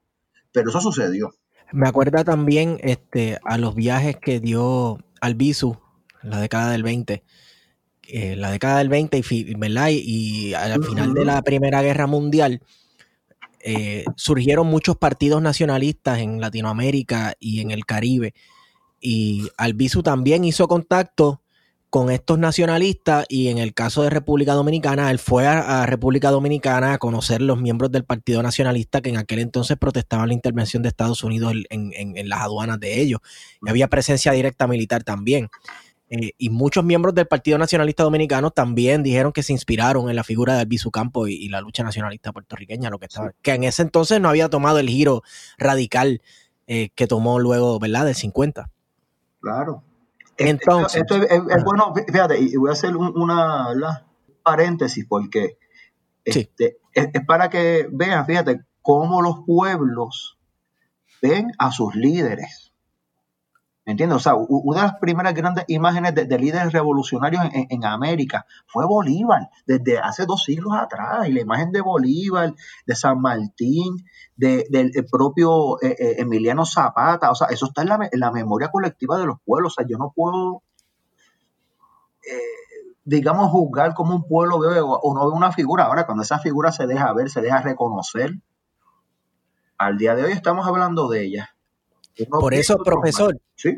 pero 0.51 0.71
eso 0.71 0.81
sucedió. 0.81 1.29
Me 1.71 1.87
acuerda 1.87 2.23
también 2.23 2.79
este, 2.81 3.37
a 3.43 3.57
los 3.57 3.75
viajes 3.75 4.17
que 4.17 4.39
dio 4.39 4.99
Albizu 5.21 5.77
en 6.23 6.29
la 6.29 6.39
década 6.39 6.71
del 6.71 6.83
20. 6.83 7.23
Eh, 8.09 8.35
la 8.37 8.51
década 8.51 8.77
del 8.77 8.89
20 8.89 9.21
y, 9.29 9.53
¿verdad? 9.55 9.89
y, 9.91 10.53
al 10.53 10.83
final 10.83 11.13
de 11.13 11.25
la 11.25 11.41
Primera 11.41 11.81
Guerra 11.81 12.07
Mundial 12.07 12.61
eh, 13.59 14.05
surgieron 14.15 14.67
muchos 14.67 14.95
partidos 14.95 15.41
nacionalistas 15.41 16.19
en 16.19 16.39
Latinoamérica 16.39 17.33
y 17.39 17.59
en 17.59 17.71
el 17.71 17.85
Caribe. 17.85 18.33
Y 19.01 19.49
Albizu 19.57 20.03
también 20.03 20.45
hizo 20.45 20.67
contacto 20.69 21.41
con 21.97 22.11
estos 22.11 22.37
nacionalistas 22.37 23.25
y 23.27 23.47
en 23.47 23.57
el 23.57 23.73
caso 23.73 24.03
de 24.03 24.11
República 24.11 24.53
Dominicana, 24.53 25.09
él 25.09 25.17
fue 25.17 25.47
a, 25.47 25.83
República 25.87 26.29
Dominicana 26.29 26.93
a 26.93 26.97
conocer 26.99 27.41
los 27.41 27.59
miembros 27.59 27.91
del 27.91 28.03
Partido 28.03 28.43
Nacionalista 28.43 29.01
que 29.01 29.09
en 29.09 29.17
aquel 29.17 29.39
entonces 29.39 29.77
protestaban 29.77 30.27
la 30.27 30.35
intervención 30.35 30.83
de 30.83 30.89
Estados 30.89 31.23
Unidos 31.23 31.55
en, 31.71 32.29
las 32.29 32.41
aduanas 32.41 32.79
de 32.79 33.01
ellos. 33.01 33.19
Y 33.63 33.69
había 33.71 33.87
presencia 33.87 34.31
directa 34.31 34.67
militar 34.67 35.03
también. 35.03 35.49
Eh, 36.11 36.33
y 36.37 36.51
muchos 36.51 36.85
miembros 36.85 37.15
del 37.15 37.25
Partido 37.25 37.57
Nacionalista 37.57 38.03
Dominicano 38.03 38.51
también 38.51 39.01
dijeron 39.01 39.31
que 39.31 39.41
se 39.41 39.53
inspiraron 39.53 40.07
en 40.07 40.15
la 40.15 40.23
figura 40.23 40.53
de 40.53 40.59
Albizu 40.59 40.91
Campo 40.91 41.25
y, 41.25 41.49
la 41.49 41.61
lucha 41.61 41.81
nacionalista 41.81 42.31
puertorriqueña, 42.31 42.91
lo 42.91 42.99
que 42.99 43.07
estaba, 43.07 43.31
que 43.41 43.55
en 43.55 43.63
ese 43.63 43.81
entonces 43.81 44.21
no 44.21 44.29
había 44.29 44.49
tomado 44.49 44.77
el 44.77 44.87
giro 44.87 45.23
radical 45.57 46.21
eh, 46.67 46.89
que 46.93 47.07
tomó 47.07 47.39
luego, 47.39 47.79
¿verdad?, 47.79 48.05
del 48.05 48.13
50. 48.13 48.69
Claro, 49.41 49.83
entonces, 50.37 51.01
esto, 51.01 51.15
es, 51.15 51.63
bueno, 51.63 51.93
fíjate, 51.95 52.39
y 52.39 52.55
voy 52.55 52.69
a 52.69 52.73
hacer 52.73 52.95
una 52.95 54.05
paréntesis 54.43 55.05
porque 55.07 55.57
este, 56.23 56.77
es, 56.93 57.09
para 57.25 57.49
que 57.49 57.87
vean, 57.91 58.25
fíjate, 58.25 58.61
cómo 58.81 59.21
los 59.21 59.43
pueblos 59.45 60.37
ven 61.21 61.51
a 61.57 61.71
sus 61.71 61.95
líderes. 61.95 62.66
¿Me 63.87 63.93
entiendes? 63.93 64.17
O 64.17 64.19
sea, 64.19 64.35
una 64.35 64.81
de 64.81 64.87
las 64.87 64.99
primeras 64.99 65.33
grandes 65.33 65.63
imágenes 65.69 66.13
de, 66.13 66.37
líderes 66.37 66.73
revolucionarios 66.73 67.41
en, 67.53 67.85
América 67.85 68.45
fue 68.65 68.85
Bolívar, 68.85 69.49
desde 69.65 69.97
hace 69.97 70.25
dos 70.25 70.43
siglos 70.43 70.73
atrás. 70.77 71.29
Y 71.29 71.31
la 71.31 71.39
imagen 71.39 71.71
de 71.71 71.79
Bolívar, 71.79 72.53
de 72.85 72.95
San 72.95 73.21
Martín, 73.21 74.03
del 74.35 74.91
propio 75.09 75.81
eh, 75.81 75.95
eh, 75.97 76.15
Emiliano 76.17 76.65
Zapata, 76.65 77.31
o 77.31 77.35
sea, 77.35 77.47
eso 77.47 77.67
está 77.67 77.83
en 77.83 78.19
la, 78.19 78.31
memoria 78.31 78.67
colectiva 78.67 79.17
de 79.17 79.25
los 79.25 79.37
pueblos. 79.45 79.71
O 79.71 79.75
sea, 79.75 79.87
yo 79.87 79.97
no 79.97 80.11
puedo 80.13 80.63
eh, 82.29 82.93
digamos, 83.05 83.49
juzgar 83.51 83.93
como 83.93 84.15
un 84.15 84.27
pueblo 84.27 84.59
ve 84.59 84.81
o 84.81 85.13
no 85.15 85.29
ve 85.29 85.33
una 85.33 85.53
figura. 85.53 85.85
Ahora, 85.85 86.05
cuando 86.05 86.23
esa 86.23 86.39
figura 86.39 86.73
se 86.73 86.87
deja 86.87 87.13
ver, 87.13 87.29
se 87.29 87.39
deja 87.39 87.61
reconocer, 87.61 88.33
al 89.77 89.97
día 89.97 90.13
de 90.13 90.25
hoy 90.25 90.33
estamos 90.33 90.67
hablando 90.67 91.07
de 91.07 91.23
ella. 91.23 91.56
Por 92.25 92.53
eso, 92.53 92.77
profesor, 92.77 93.39
¿Sí? 93.55 93.77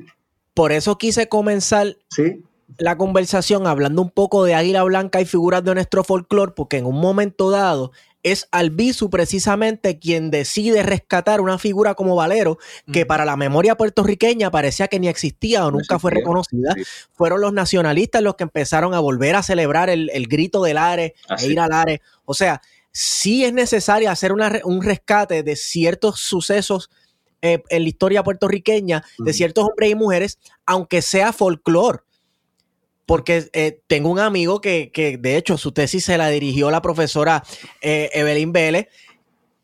por 0.53 0.71
eso 0.71 0.97
quise 0.97 1.27
comenzar 1.29 1.97
Sí, 2.09 2.43
la 2.77 2.97
conversación 2.97 3.67
hablando 3.67 4.01
un 4.01 4.09
poco 4.11 4.43
de 4.45 4.55
Águila 4.55 4.83
Blanca 4.83 5.21
y 5.21 5.25
figuras 5.25 5.63
de 5.63 5.73
nuestro 5.73 6.03
folclore, 6.03 6.53
porque 6.55 6.77
en 6.77 6.85
un 6.85 6.99
momento 6.99 7.49
dado 7.49 7.91
es 8.21 8.49
Albizu 8.51 9.09
precisamente 9.09 9.97
quien 9.97 10.29
decide 10.29 10.83
rescatar 10.83 11.39
una 11.39 11.57
figura 11.57 11.95
como 11.95 12.15
Valero, 12.17 12.57
que 12.91 13.05
para 13.05 13.23
la 13.23 13.37
memoria 13.37 13.75
puertorriqueña 13.77 14.51
parecía 14.51 14.89
que 14.89 14.99
ni 14.99 15.07
existía 15.07 15.65
o 15.65 15.71
No 15.71 15.77
nunca 15.77 15.99
fue 15.99 16.11
reconocida. 16.11 16.73
sí. 16.75 16.83
Fueron 17.13 17.39
los 17.39 17.53
nacionalistas 17.53 18.21
los 18.21 18.35
que 18.35 18.43
empezaron 18.43 18.93
a 18.93 18.99
volver 18.99 19.35
a 19.37 19.43
celebrar 19.43 19.89
el, 19.89 20.09
el 20.13 20.27
grito 20.27 20.61
del 20.63 20.77
Ares 20.77 21.13
Así. 21.29 21.45
e 21.47 21.51
ir 21.53 21.59
al 21.61 21.71
Ares. 21.71 22.01
O 22.25 22.33
sea, 22.33 22.61
sí 22.91 23.45
es 23.45 23.53
necesario 23.53 24.11
hacer 24.11 24.33
una 24.33 24.51
un 24.65 24.81
rescate 24.83 25.41
de 25.41 25.55
ciertos 25.55 26.19
sucesos 26.19 26.89
eh, 27.41 27.63
en 27.69 27.83
la 27.83 27.89
historia 27.89 28.23
puertorriqueña, 28.23 29.03
de 29.17 29.33
ciertos 29.33 29.65
hombres 29.65 29.89
y 29.91 29.95
mujeres, 29.95 30.39
aunque 30.65 31.01
sea 31.01 31.31
folclore. 31.33 31.99
Porque 33.05 33.49
eh, 33.53 33.81
tengo 33.87 34.09
un 34.11 34.19
amigo 34.19 34.61
que, 34.61 34.91
que, 34.91 35.17
de 35.17 35.35
hecho, 35.37 35.57
su 35.57 35.71
tesis 35.71 36.05
se 36.05 36.17
la 36.17 36.27
dirigió 36.29 36.69
la 36.69 36.81
profesora 36.81 37.43
eh, 37.81 38.09
Evelyn 38.13 38.51
Vélez, 38.51 38.87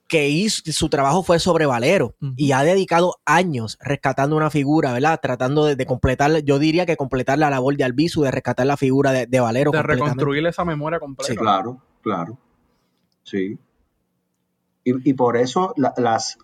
que 0.08 0.30
hizo, 0.30 0.62
su 0.72 0.90
trabajo 0.90 1.22
fue 1.24 1.40
sobre 1.40 1.66
Valero 1.66 2.16
y 2.38 2.52
ha 2.52 2.64
dedicado 2.64 3.16
años 3.26 3.78
rescatando 3.82 4.36
una 4.36 4.50
figura, 4.52 4.94
¿verdad? 4.94 5.20
Tratando 5.22 5.66
de, 5.66 5.76
de 5.76 5.86
completar, 5.88 6.44
yo 6.44 6.60
diría 6.60 6.86
que 6.86 6.96
completar 6.96 7.38
la 7.40 7.50
labor 7.50 7.76
de 7.76 7.84
Albizu, 7.84 8.22
de 8.22 8.30
rescatar 8.32 8.66
la 8.68 8.78
figura 8.78 9.12
de, 9.12 9.26
de 9.26 9.40
Valero. 9.40 9.72
de 9.72 9.82
reconstruir 9.82 10.46
esa 10.46 10.64
memoria 10.66 11.00
completa. 11.00 11.32
Sí, 11.34 11.38
Claro, 11.38 11.82
claro. 12.02 12.38
Sí. 13.24 13.58
Y, 14.84 15.10
y 15.10 15.14
por 15.14 15.38
eso 15.38 15.74
la- 15.76 15.94
las, 15.98 16.38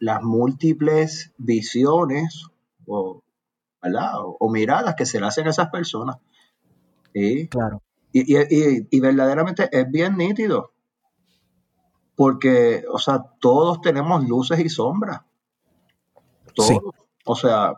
las 0.00 0.22
múltiples 0.22 1.32
visiones 1.38 2.46
o, 2.86 3.22
o, 3.82 4.36
o 4.40 4.50
miradas 4.50 4.94
que 4.96 5.06
se 5.06 5.20
le 5.20 5.26
hacen 5.26 5.46
a 5.46 5.50
esas 5.50 5.70
personas. 5.70 6.16
Sí. 7.14 7.48
Claro. 7.48 7.82
Y, 8.12 8.34
y- 8.36 8.46
y- 8.50 8.86
y 8.90 9.00
verdaderamente 9.00 9.68
es 9.72 9.90
bien 9.90 10.16
nítido. 10.16 10.72
Porque, 12.16 12.84
o 12.90 12.98
sea, 12.98 13.22
todos 13.40 13.80
tenemos 13.80 14.26
luces 14.26 14.58
y 14.60 14.68
sombras. 14.68 15.20
Todos. 16.54 16.68
Sí. 16.68 16.78
O 17.24 17.36
sea, 17.36 17.74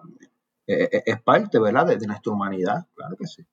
eh, 0.66 0.88
eh, 0.92 1.02
es 1.04 1.20
parte, 1.20 1.58
¿verdad? 1.58 1.86
De, 1.86 1.96
de 1.96 2.06
nuestra 2.06 2.32
humanidad. 2.32 2.86
Claro 2.94 3.16
que 3.16 3.26
sí. 3.26 3.44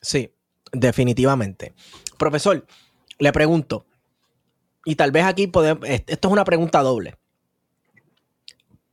Sí, 0.00 0.32
definitivamente. 0.72 1.74
Profesor, 2.16 2.66
le 3.18 3.32
pregunto, 3.32 3.84
y 4.84 4.94
tal 4.96 5.10
vez 5.12 5.24
aquí 5.24 5.46
podemos, 5.46 5.88
est- 5.88 6.08
esto 6.10 6.28
es 6.28 6.32
una 6.32 6.44
pregunta 6.44 6.82
doble. 6.82 7.16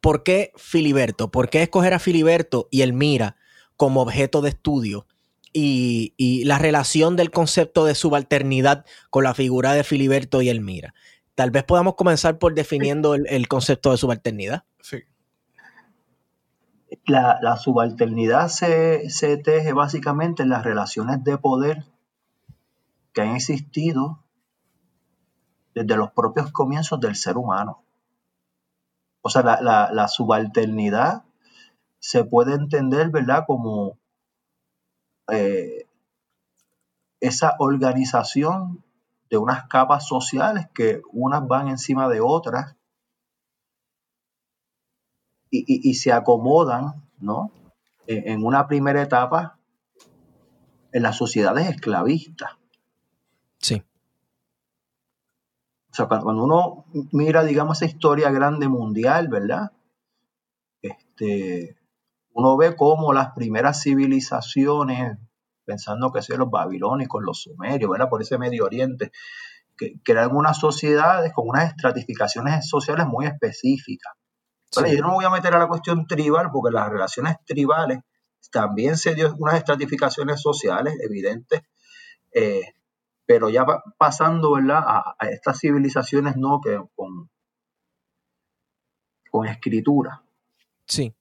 ¿Por 0.02 0.24
qué 0.24 0.52
Filiberto? 0.56 1.32
¿Por 1.32 1.50
qué 1.50 1.63
escoger 1.63 1.93
a 1.93 2.00
Filiberto 2.00 2.67
y 2.69 2.82
Elmira 2.82 3.38
como 3.76 4.02
objeto 4.02 4.41
de 4.41 4.50
estudio? 4.50 5.08
Y, 5.52 6.13
y 6.17 6.43
la 6.43 6.60
relación 6.60 7.15
del 7.15 7.32
concepto 7.32 7.86
de 7.86 7.95
subalternidad 7.95 8.86
con 9.10 9.24
la 9.24 9.34
figura 9.34 9.74
de 9.74 9.86
Filiberto 9.86 10.41
y 10.41 10.50
Elmira. 10.50 10.93
Tal 11.34 11.50
vez 11.50 11.63
podamos 11.63 11.95
comenzar 11.95 12.39
por 12.39 12.54
definiendo 12.54 13.15
el, 13.15 13.26
el 13.30 13.48
concepto 13.48 13.91
de 13.91 13.98
subalternidad. 13.98 14.65
Sí. 14.82 15.04
La, 17.06 17.39
la 17.41 17.56
subalternidad 17.58 18.50
se, 18.50 19.10
se 19.10 19.38
teje 19.38 19.71
básicamente 19.71 20.43
en 20.43 20.50
las 20.50 20.63
relaciones 20.63 21.24
de 21.24 21.38
poder 21.38 21.86
que 23.13 23.21
han 23.21 23.36
existido 23.36 24.24
desde 25.75 25.97
los 25.97 26.11
propios 26.11 26.51
comienzos 26.51 26.99
del 27.01 27.15
ser 27.15 27.38
humano. 27.38 27.83
O 29.21 29.29
sea, 29.29 29.41
la, 29.43 30.07
subalternidad 30.07 31.25
se 31.99 32.23
puede 32.23 32.53
entender, 32.53 33.09
¿verdad?, 33.09 33.43
como 33.45 33.99
eh, 35.27 35.88
esa 37.19 37.55
organización 37.59 38.83
de 39.29 39.38
unas 39.38 39.67
capas 39.67 40.07
sociales 40.07 40.67
que 40.73 41.01
unas 41.11 41.45
van 41.47 41.67
encima 41.67 42.07
de 42.07 42.21
otras 42.21 42.75
y, 45.49 45.93
se 45.93 46.11
acomodan, 46.11 47.09
¿no? 47.17 47.51
En 48.07 48.45
una 48.45 48.67
primera 48.67 49.01
etapa 49.01 49.57
en 50.91 51.01
las 51.01 51.15
sociedades 51.15 51.69
esclavistas. 51.69 52.51
Sí, 53.59 53.81
O 55.95 55.97
sea, 55.97 56.08
cuando 56.08 56.43
uno 56.43 56.86
mira, 57.13 57.45
digamos, 57.45 57.77
esa 57.77 57.89
historia 57.89 58.29
grande 58.29 58.67
mundial, 58.67 59.29
¿verdad? 59.29 59.71
Este, 60.81 61.77
uno 62.34 62.58
ve 62.58 62.75
cómo 62.75 63.13
las 63.13 63.31
primeras 63.31 63.81
civilizaciones, 63.81 65.17
pensando 65.63 66.12
que 66.12 66.21
son 66.21 66.39
los 66.39 66.51
babilónicos, 66.51 67.23
los 67.23 67.43
sumerios, 67.43 67.89
¿verdad? 67.89 68.10
Por 68.10 68.21
ese 68.21 68.38
Medio 68.38 68.65
Oriente, 68.65 69.13
que, 69.77 69.95
eran 70.05 70.36
unas 70.36 70.60
sociedades 70.60 71.31
con 71.34 71.47
unas 71.47 71.69
estratificaciones 71.69 72.67
sociales 72.67 73.08
muy 73.08 73.25
específicas. 73.27 74.12
Sí, 74.71 74.97
Yo 74.97 75.01
no 75.01 75.08
me 75.08 75.13
voy 75.13 75.25
a 75.25 75.29
meter 75.29 75.55
a 75.55 75.60
la 75.60 75.69
cuestión 75.69 76.05
tribal 76.08 76.49
porque 76.51 76.73
las 76.73 76.89
relaciones 76.89 77.38
tribales 77.45 77.99
también 78.51 78.97
se 78.97 79.15
dio 79.15 79.34
unas 79.39 79.55
estratificaciones 79.55 80.41
sociales 80.41 80.93
evidentes, 81.01 81.62
eh, 82.34 82.73
pero 83.25 83.49
ya 83.49 83.65
pa- 83.65 83.83
pasando 83.97 84.53
¿verdad? 84.53 84.83
A, 84.85 85.15
a 85.19 85.27
estas 85.29 85.59
civilizaciones 85.59 86.35
no 86.38 86.61
que 86.61 86.79
con, 86.95 87.29
con 89.31 89.47
escritura, 89.47 90.23
sí, 90.88 91.13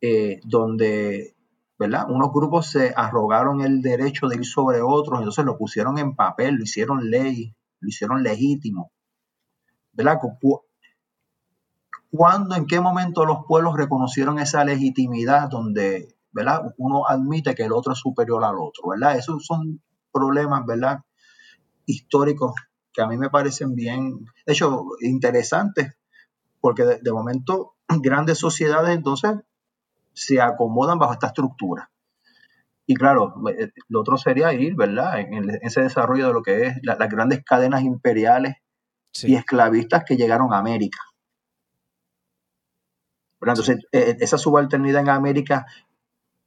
eh, 0.00 0.40
donde 0.44 1.34
¿verdad? 1.78 2.10
unos 2.10 2.32
grupos 2.32 2.66
se 2.66 2.92
arrogaron 2.96 3.60
el 3.60 3.80
derecho 3.82 4.28
de 4.28 4.36
ir 4.36 4.44
sobre 4.44 4.80
otros, 4.82 5.18
entonces 5.20 5.44
lo 5.44 5.56
pusieron 5.56 5.98
en 5.98 6.14
papel, 6.16 6.56
lo 6.56 6.64
hicieron 6.64 7.10
ley, 7.10 7.54
lo 7.80 7.88
hicieron 7.88 8.22
legítimo. 8.22 8.90
¿verdad? 9.92 10.18
Cu- 10.20 10.38
cu- 10.40 10.62
¿Cuándo, 12.10 12.54
en 12.56 12.66
qué 12.66 12.80
momento 12.80 13.24
los 13.26 13.44
pueblos 13.46 13.76
reconocieron 13.76 14.38
esa 14.38 14.64
legitimidad 14.64 15.48
donde, 15.50 16.14
¿verdad? 16.32 16.74
Uno 16.78 17.06
admite 17.06 17.54
que 17.54 17.64
el 17.64 17.72
otro 17.72 17.92
es 17.92 17.98
superior 17.98 18.42
al 18.44 18.56
otro, 18.58 18.88
¿verdad? 18.90 19.16
Esos 19.18 19.44
son 19.44 19.82
problemas, 20.12 20.64
¿verdad? 20.66 21.00
Históricos 21.88 22.52
que 22.92 23.02
a 23.02 23.08
mí 23.08 23.16
me 23.18 23.30
parecen 23.30 23.74
bien, 23.74 24.26
de 24.46 24.52
hecho, 24.52 24.84
interesantes, 25.00 25.94
porque 26.60 26.84
de, 26.84 26.98
de 27.00 27.12
momento 27.12 27.74
grandes 28.02 28.38
sociedades 28.38 28.96
entonces 28.96 29.32
se 30.14 30.40
acomodan 30.40 30.98
bajo 30.98 31.14
esta 31.14 31.28
estructura. 31.28 31.90
Y 32.86 32.94
claro, 32.94 33.34
eh, 33.50 33.72
lo 33.88 34.00
otro 34.00 34.16
sería 34.18 34.52
ir, 34.52 34.74
¿verdad? 34.76 35.20
En, 35.20 35.34
el- 35.34 35.58
ese 35.62 35.82
desarrollo 35.82 36.28
de 36.28 36.32
lo 36.34 36.42
que 36.42 36.66
es 36.66 36.76
la- 36.82 36.96
las 36.96 37.10
grandes 37.10 37.44
cadenas 37.44 37.82
imperiales 37.82 38.56
y 39.22 39.34
esclavistas 39.36 40.04
que 40.04 40.16
llegaron 40.16 40.52
a 40.52 40.58
América. 40.58 40.98
¿verdad? 43.40 43.56
Entonces, 43.58 43.86
eh, 43.92 44.16
esa 44.20 44.38
subalternidad 44.38 45.02
en 45.02 45.10
América, 45.10 45.66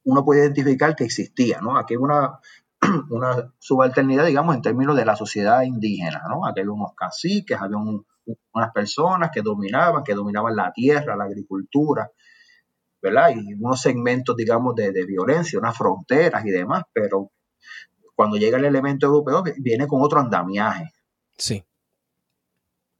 uno 0.04 0.24
puede 0.24 0.42
identificar 0.42 0.96
que 0.96 1.04
existía, 1.04 1.60
¿no? 1.60 1.78
Aquí 1.78 1.94
hay 1.94 1.98
una, 1.98 2.40
una 3.10 3.52
subalternidad, 3.58 4.26
digamos, 4.26 4.54
en 4.54 4.62
términos 4.62 4.96
de 4.96 5.04
la 5.04 5.16
sociedad 5.16 5.62
indígena, 5.62 6.22
¿no? 6.28 6.46
Aquí 6.46 6.60
había 6.60 6.72
unos 6.72 6.94
caciques, 6.94 7.58
había 7.60 7.76
un- 7.76 8.04
unas 8.52 8.72
personas 8.72 9.30
que 9.32 9.42
dominaban, 9.42 10.04
que 10.04 10.14
dominaban 10.14 10.54
la 10.54 10.72
tierra, 10.72 11.16
la 11.16 11.24
agricultura, 11.24 12.10
¿verdad? 13.00 13.30
Y 13.34 13.54
unos 13.54 13.80
segmentos, 13.80 14.36
digamos, 14.36 14.74
de, 14.76 14.92
de 14.92 15.04
violencia, 15.06 15.58
unas 15.58 15.76
fronteras 15.76 16.44
y 16.44 16.50
demás, 16.50 16.84
pero 16.92 17.32
cuando 18.14 18.36
llega 18.36 18.58
el 18.58 18.64
elemento 18.64 19.06
europeo, 19.06 19.42
viene 19.58 19.86
con 19.86 20.02
otro 20.02 20.20
andamiaje 20.20 20.92
sí, 21.36 21.64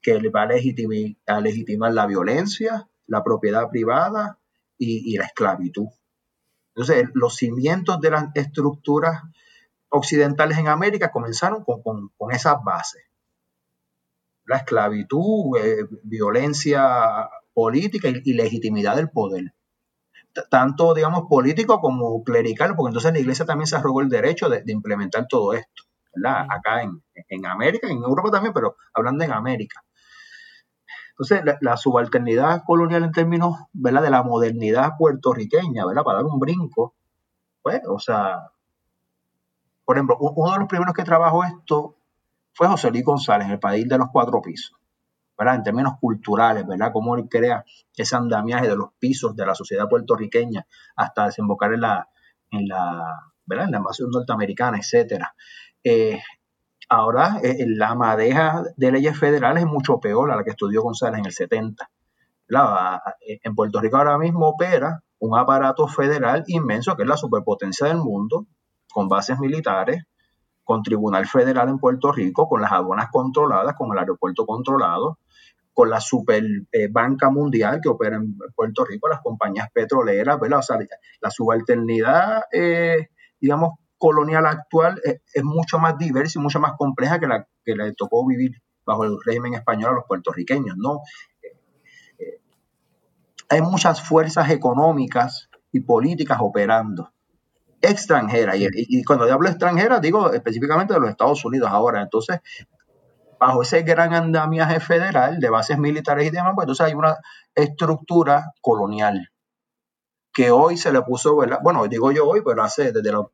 que 0.01 0.19
le 0.21 0.31
va 0.31 0.43
a, 0.43 1.41
legitimar 1.41 1.93
la 1.93 2.07
violencia, 2.07 2.89
la 3.07 3.23
propiedad 3.23 3.69
privada 3.69 4.39
y, 4.77 5.15
y 5.15 5.17
la 5.17 5.27
esclavitud. 5.27 5.87
Entonces, 6.75 7.09
los 7.15 7.37
cimientos 7.37 8.01
de 8.01 8.11
las 8.11 8.25
estructuras 8.35 9.23
occidentales 9.93 10.59
en 10.59 10.69
América 10.69 11.13
comenzaron 11.13 11.65
con, 11.65 11.83
con- 11.83 12.11
con 12.19 12.33
esas 12.33 12.57
bases. 12.65 13.03
La 14.45 14.59
esclavitud, 14.59 15.57
eh, 15.61 15.85
violencia 16.05 17.29
política 17.55 18.09
y, 18.09 18.23
y 18.25 18.35
legitimidad 18.35 18.95
del 18.97 19.11
poder. 19.11 19.53
T- 20.35 20.43
Tanto, 20.51 20.95
digamos, 20.95 21.25
político 21.29 21.81
como 21.81 22.25
clerical, 22.25 22.77
porque 22.77 22.91
entonces 22.91 23.13
la 23.15 23.21
iglesia 23.21 23.47
también 23.47 23.67
se 23.69 23.77
arrogó 23.77 24.01
el 24.03 24.09
derecho 24.11 24.49
de, 24.51 24.63
de 24.63 24.73
implementar 24.73 25.27
todo 25.29 25.55
esto, 25.55 25.85
¿verdad? 26.15 26.47
Acá 26.51 26.83
en, 26.83 27.03
en 27.29 27.47
América, 27.47 27.89
en 27.89 27.99
Europa 27.99 28.31
también, 28.33 28.55
pero 28.55 28.77
hablando 28.95 29.25
en 29.25 29.33
América. 29.33 29.83
Entonces, 31.13 31.45
la, 31.45 31.59
la 31.61 31.77
subalternidad 31.77 32.63
colonial 32.67 33.05
en 33.05 33.13
términos 33.13 33.57
¿verdad? 33.73 34.03
de 34.03 34.11
la 34.11 34.23
modernidad 34.23 34.93
puertorriqueña, 34.99 35.87
¿verdad? 35.87 36.03
para 36.05 36.19
dar 36.19 36.27
un 36.27 36.39
brinco, 36.39 36.95
pues, 37.63 37.83
o 37.89 37.99
sea, 38.01 38.52
por 39.93 39.99
ejemplo, 39.99 40.17
uno 40.21 40.53
de 40.55 40.59
los 40.61 40.69
primeros 40.69 40.95
que 40.95 41.05
trabajó 41.05 41.45
esto 41.45 41.99
fue 42.55 42.67
José 42.67 42.91
Luis 42.91 43.05
González, 43.05 43.51
el 43.51 43.59
país 43.59 43.87
de 43.87 43.99
los 43.99 44.09
cuatro 44.11 44.41
pisos, 44.41 44.75
¿verdad? 45.37 45.57
En 45.57 45.63
términos 45.65 45.99
culturales, 46.01 46.67
¿verdad? 46.67 46.93
Cómo 46.95 47.15
él 47.15 47.29
crea 47.29 47.63
ese 47.95 48.17
andamiaje 48.17 48.69
de 48.69 48.77
los 48.77 48.95
pisos 48.99 49.37
de 49.37 49.45
la 49.45 49.55
sociedad 49.55 49.91
puertorriqueña 49.91 50.67
hasta 50.97 51.27
desembocar 51.27 51.75
en 51.75 51.83
la, 51.83 52.09
en 52.51 52.69
la, 52.69 53.33
¿verdad? 53.45 53.67
En 53.67 53.73
la 53.73 53.79
invasión 53.79 54.09
norteamericana, 54.11 54.79
etcétera. 54.79 55.35
Eh, 55.85 56.23
ahora, 56.89 57.41
eh, 57.43 57.67
la 57.69 57.95
madeja 57.95 58.63
de 58.75 58.93
leyes 58.93 59.19
federales 59.19 59.65
es 59.65 59.69
mucho 59.69 60.01
peor 60.01 60.31
a 60.31 60.37
la 60.37 60.43
que 60.43 60.53
estudió 60.53 60.83
González 60.83 61.19
en 61.19 61.27
el 61.27 61.33
70. 61.33 61.91
En 63.21 63.55
Puerto 63.55 63.79
Rico 63.79 63.99
ahora 63.99 64.17
mismo 64.17 64.49
opera 64.49 65.03
un 65.19 65.39
aparato 65.39 65.87
federal 65.87 66.45
inmenso 66.47 66.97
que 66.97 67.03
es 67.03 67.09
la 67.09 67.19
superpotencia 67.19 67.89
del 67.89 67.99
mundo, 67.99 68.47
con 68.93 69.09
bases 69.09 69.39
militares, 69.39 70.05
con 70.65 70.83
Tribunal 70.83 71.27
Federal 71.27 71.69
en 71.69 71.79
Puerto 71.79 72.13
Rico, 72.13 72.49
con 72.49 72.61
las 72.61 72.73
aduanas 72.73 73.09
controladas, 73.11 73.75
con 73.77 73.93
el 73.93 73.99
aeropuerto 73.99 74.47
controlado, 74.47 75.19
con 75.75 75.91
la 75.91 76.01
superbanca 76.01 77.27
eh, 77.27 77.31
mundial 77.31 77.81
que 77.83 77.89
opera 77.89 78.17
en 78.17 78.37
Puerto 78.55 78.85
Rico, 78.85 79.09
las 79.09 79.21
compañías 79.21 79.69
petroleras, 79.73 80.39
¿verdad? 80.39 80.59
O 80.59 80.63
sea, 80.63 80.79
la 81.21 81.31
subalternidad, 81.31 82.43
eh, 82.53 83.09
digamos, 83.41 83.79
colonial 83.97 84.47
actual 84.47 85.01
es, 85.03 85.23
eh, 85.35 85.43
mucho 85.43 85.79
más 85.79 85.97
diversa 85.97 86.39
y 86.39 86.43
mucho 86.43 86.61
más 86.61 86.73
compleja 86.77 87.19
que 87.19 87.27
la 87.27 87.47
que 87.65 87.75
le 87.75 87.93
tocó 87.95 88.27
vivir 88.27 88.61
bajo 88.85 89.05
el 89.05 89.17
régimen 89.25 89.55
español 89.55 89.91
a 89.91 89.95
los 89.95 90.05
puertorriqueños, 90.07 90.77
¿no? 90.77 91.01
hay 93.49 93.61
muchas 93.61 94.01
fuerzas 94.01 94.49
económicas 94.51 95.51
y 95.73 95.81
políticas 95.81 96.39
operando 96.41 97.13
extranjeras. 97.83 98.57
Y, 98.59 99.05
cuando 99.05 99.31
hablo 99.31 99.49
extranjera, 99.49 100.01
digo 100.01 100.33
específicamente 100.33 100.95
de 100.95 101.01
los 101.01 101.11
Estados 101.11 101.45
Unidos 101.45 101.69
ahora. 101.71 102.01
Entonces, 102.01 102.41
bajo 103.39 103.63
ese 103.63 103.83
gran 103.83 104.15
andamiaje 104.15 104.81
federal 104.81 105.41
de 105.41 105.51
bases 105.51 105.79
militares 105.79 106.27
y 106.27 106.31
demás, 106.31 106.53
pues 106.55 106.65
entonces 106.65 106.87
hay 106.87 106.95
una 106.95 107.17
estructura 107.55 108.53
colonial 108.61 109.29
que 110.33 110.51
hoy 110.51 110.77
se 110.77 110.93
le 110.93 111.03
puso, 111.03 111.37
¿verdad? 111.37 111.59
bueno, 111.63 111.87
digo 111.89 112.11
yo 112.11 112.27
hoy, 112.27 112.41
pero 112.45 112.63
hace 112.63 112.93
desde 112.93 113.13
la, 113.13 113.27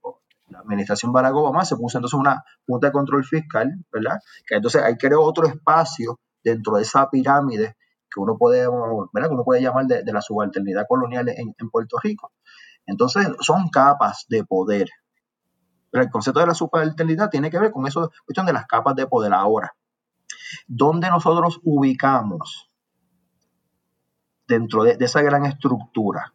administración 0.61 1.13
Barack 1.13 1.35
Obama 1.35 1.65
se 1.65 1.77
puso 1.77 1.99
entonces 1.99 2.19
una 2.19 2.43
junta 2.67 2.89
de 2.89 2.93
control 2.93 3.25
fiscal, 3.25 3.71
¿verdad? 3.93 4.19
Que 4.47 4.57
entonces 4.57 4.83
hay 4.83 4.97
creó 4.97 5.23
otro 5.23 5.47
espacio 5.47 6.19
dentro 6.43 6.77
de 6.77 6.83
esa 6.83 7.09
pirámide 7.11 7.77
que 8.11 8.21
uno 8.21 8.37
puede, 8.39 8.67
¿verdad? 9.13 9.29
Que 9.29 9.35
uno 9.35 9.45
puede 9.45 9.61
llamar 9.61 9.87
de, 9.87 10.03
la 10.11 10.23
subalternidad 10.23 10.87
colonial 10.89 11.29
en, 11.29 11.71
Puerto 11.71 11.99
Rico. 12.03 12.33
Entonces, 12.89 13.29
son 13.41 13.69
capas 13.69 14.25
de 14.29 14.45
poder. 14.45 14.89
Pero 15.91 16.03
el 16.03 16.11
concepto 16.11 16.41
de 16.41 16.47
la 16.47 16.55
subalternidad 16.55 17.29
tiene 17.29 17.51
que 17.51 17.59
ver 17.59 17.71
con 17.71 17.87
eso, 17.87 18.11
cuestión 18.25 18.47
de 18.47 18.55
las 18.55 18.67
capas 18.67 18.97
de 18.97 19.07
poder 19.07 19.33
ahora. 19.35 19.77
¿Dónde 20.67 21.11
nosotros 21.11 21.61
ubicamos 21.65 22.71
dentro 24.47 24.85
de, 24.85 24.97
esa 24.99 25.21
gran 25.21 25.45
estructura 25.45 26.33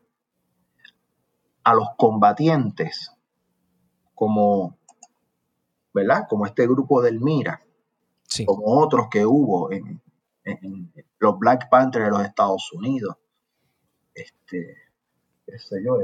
a 1.63 1.73
los 1.73 1.87
combatientes 1.97 3.11
como, 4.13 4.77
¿verdad? 5.91 6.27
Como 6.29 6.45
este 6.45 6.67
grupo 6.67 7.01
del 7.01 7.19
Mira, 7.19 7.63
como 8.45 8.79
otros 8.79 9.07
que 9.09 9.25
hubo 9.25 9.71
en, 9.71 10.01
los 11.19 11.39
Black 11.39 11.69
Panthers 11.69 12.05
de 12.05 12.11
los 12.11 12.21
Estados 12.21 12.71
Unidos, 12.73 13.15
este, 14.13 14.75
qué 15.45 15.57
sé 15.57 15.77
yo, 15.83 15.97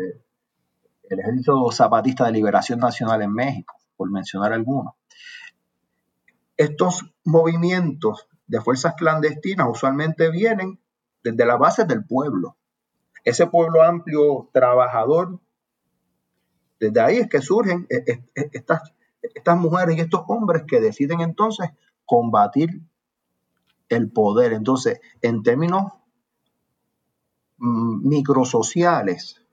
el, 1.10 1.20
Ejército 1.20 1.72
Zapatista 1.72 2.26
de 2.26 2.32
Liberación 2.32 2.80
Nacional 2.80 3.22
en 3.22 3.34
México, 3.34 3.76
por 3.98 4.12
mencionar 4.12 4.54
algunos. 4.54 4.94
Estos 6.58 7.06
movimientos 7.24 8.28
de 8.48 8.62
fuerzas 8.62 8.96
clandestinas 8.96 9.68
usualmente 9.70 10.30
vienen 10.30 10.80
desde 11.24 11.46
la 11.46 11.58
base 11.58 11.86
del 11.86 12.06
pueblo. 12.06 12.58
Ese 13.24 13.48
pueblo 13.48 13.84
amplio 13.84 14.50
trabajador, 14.54 15.40
desde 16.80 17.02
ahí 17.02 17.18
es 17.18 17.30
que 17.30 17.42
surgen 17.42 17.86
e, 17.90 17.98
e, 17.98 18.24
e, 18.36 18.50
estas, 18.54 18.94
estas 19.22 19.58
mujeres 19.58 19.98
y 19.98 20.02
estos 20.02 20.24
hombres 20.28 20.64
que 20.68 20.80
deciden 20.80 21.22
entonces 21.22 21.70
combatir 22.06 22.82
el 23.90 24.12
poder. 24.12 24.54
Entonces, 24.54 25.00
en 25.22 25.44
términos 25.44 25.94
mm, 27.58 28.08
microsociales, 28.08 29.46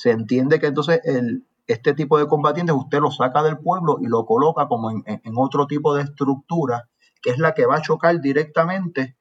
se 0.00 0.12
entiende 0.12 0.58
que 0.58 0.68
entonces 0.68 1.02
el, 1.04 1.44
este 1.66 1.92
tipo 1.92 2.16
de 2.16 2.26
combatientes 2.26 2.74
usted 2.74 3.00
lo 3.00 3.10
saca 3.10 3.42
del 3.42 3.58
pueblo 3.58 3.98
y 4.00 4.06
lo 4.06 4.24
coloca 4.24 4.66
como 4.66 4.90
en, 4.90 5.20
otro 5.36 5.66
tipo 5.66 5.94
de 5.94 6.04
estructura, 6.04 6.88
que 7.20 7.28
es 7.28 7.38
la 7.38 7.52
que 7.52 7.66
va 7.66 7.76
a 7.76 7.82
chocar 7.82 8.18
directamente 8.18 9.14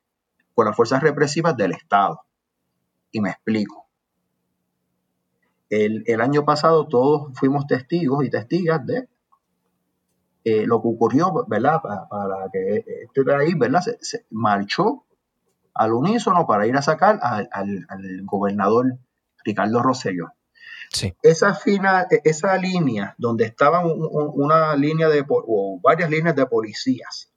con 0.55 0.67
las 0.67 0.77
fuerzas 0.77 1.03
represivas 1.03 1.57
del 1.57 1.73
Estado. 1.73 2.21
Y 3.11 3.19
me 3.19 3.29
explico. 3.29 3.87
El, 5.69 6.05
el 6.07 6.21
año 6.21 6.45
pasado 6.45 6.87
todos 6.87 7.37
fuimos 7.37 7.67
testigos 7.67 8.23
y 8.23 8.29
testigas 8.29 8.85
de 8.85 9.09
eh, 10.45 10.65
lo 10.65 10.81
que 10.81 10.87
ocurrió, 10.87 11.45
¿verdad? 11.45 11.81
Para, 11.81 12.49
que 12.53 12.85
este 13.03 13.23
país, 13.25 13.53
¿verdad? 13.59 13.81
Se, 13.99 14.25
marchó 14.29 15.03
al 15.73 15.91
unísono 15.91 16.47
para 16.47 16.67
ir 16.67 16.77
a 16.77 16.81
sacar 16.81 17.19
al, 17.21 17.81
gobernador 18.23 18.97
Ricardo 19.43 19.83
Rosselló. 19.83 20.29
Sí. 20.91 21.13
Esa, 21.21 21.53
fina, 21.53 22.07
esa 22.23 22.57
línea 22.57 23.15
donde 23.17 23.45
estaban 23.45 23.83
una 23.85 24.75
línea 24.75 25.07
de, 25.07 25.23
o 25.27 25.79
varias 25.81 26.09
líneas 26.09 26.35
de 26.35 26.45
policías 26.45 27.31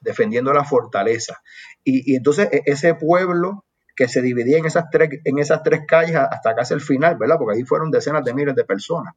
defendiendo 0.00 0.52
la 0.52 0.64
fortaleza. 0.64 1.40
Y, 1.82 2.12
y, 2.12 2.16
entonces 2.16 2.48
e, 2.52 2.62
ese 2.66 2.94
pueblo 2.94 3.64
que 3.96 4.08
se 4.08 4.22
dividía 4.22 4.58
en 4.58 4.66
esas 4.66 4.90
tres, 4.90 5.08
en 5.24 5.38
esas 5.38 5.62
tres 5.62 5.82
calles 5.86 6.16
hasta 6.16 6.54
casi 6.54 6.74
el 6.74 6.80
final, 6.80 7.16
¿verdad? 7.16 7.36
Porque 7.38 7.58
ahí 7.58 7.64
fueron 7.64 7.90
decenas 7.90 8.24
de 8.24 8.34
miles 8.34 8.54
de 8.54 8.64
personas 8.64 9.14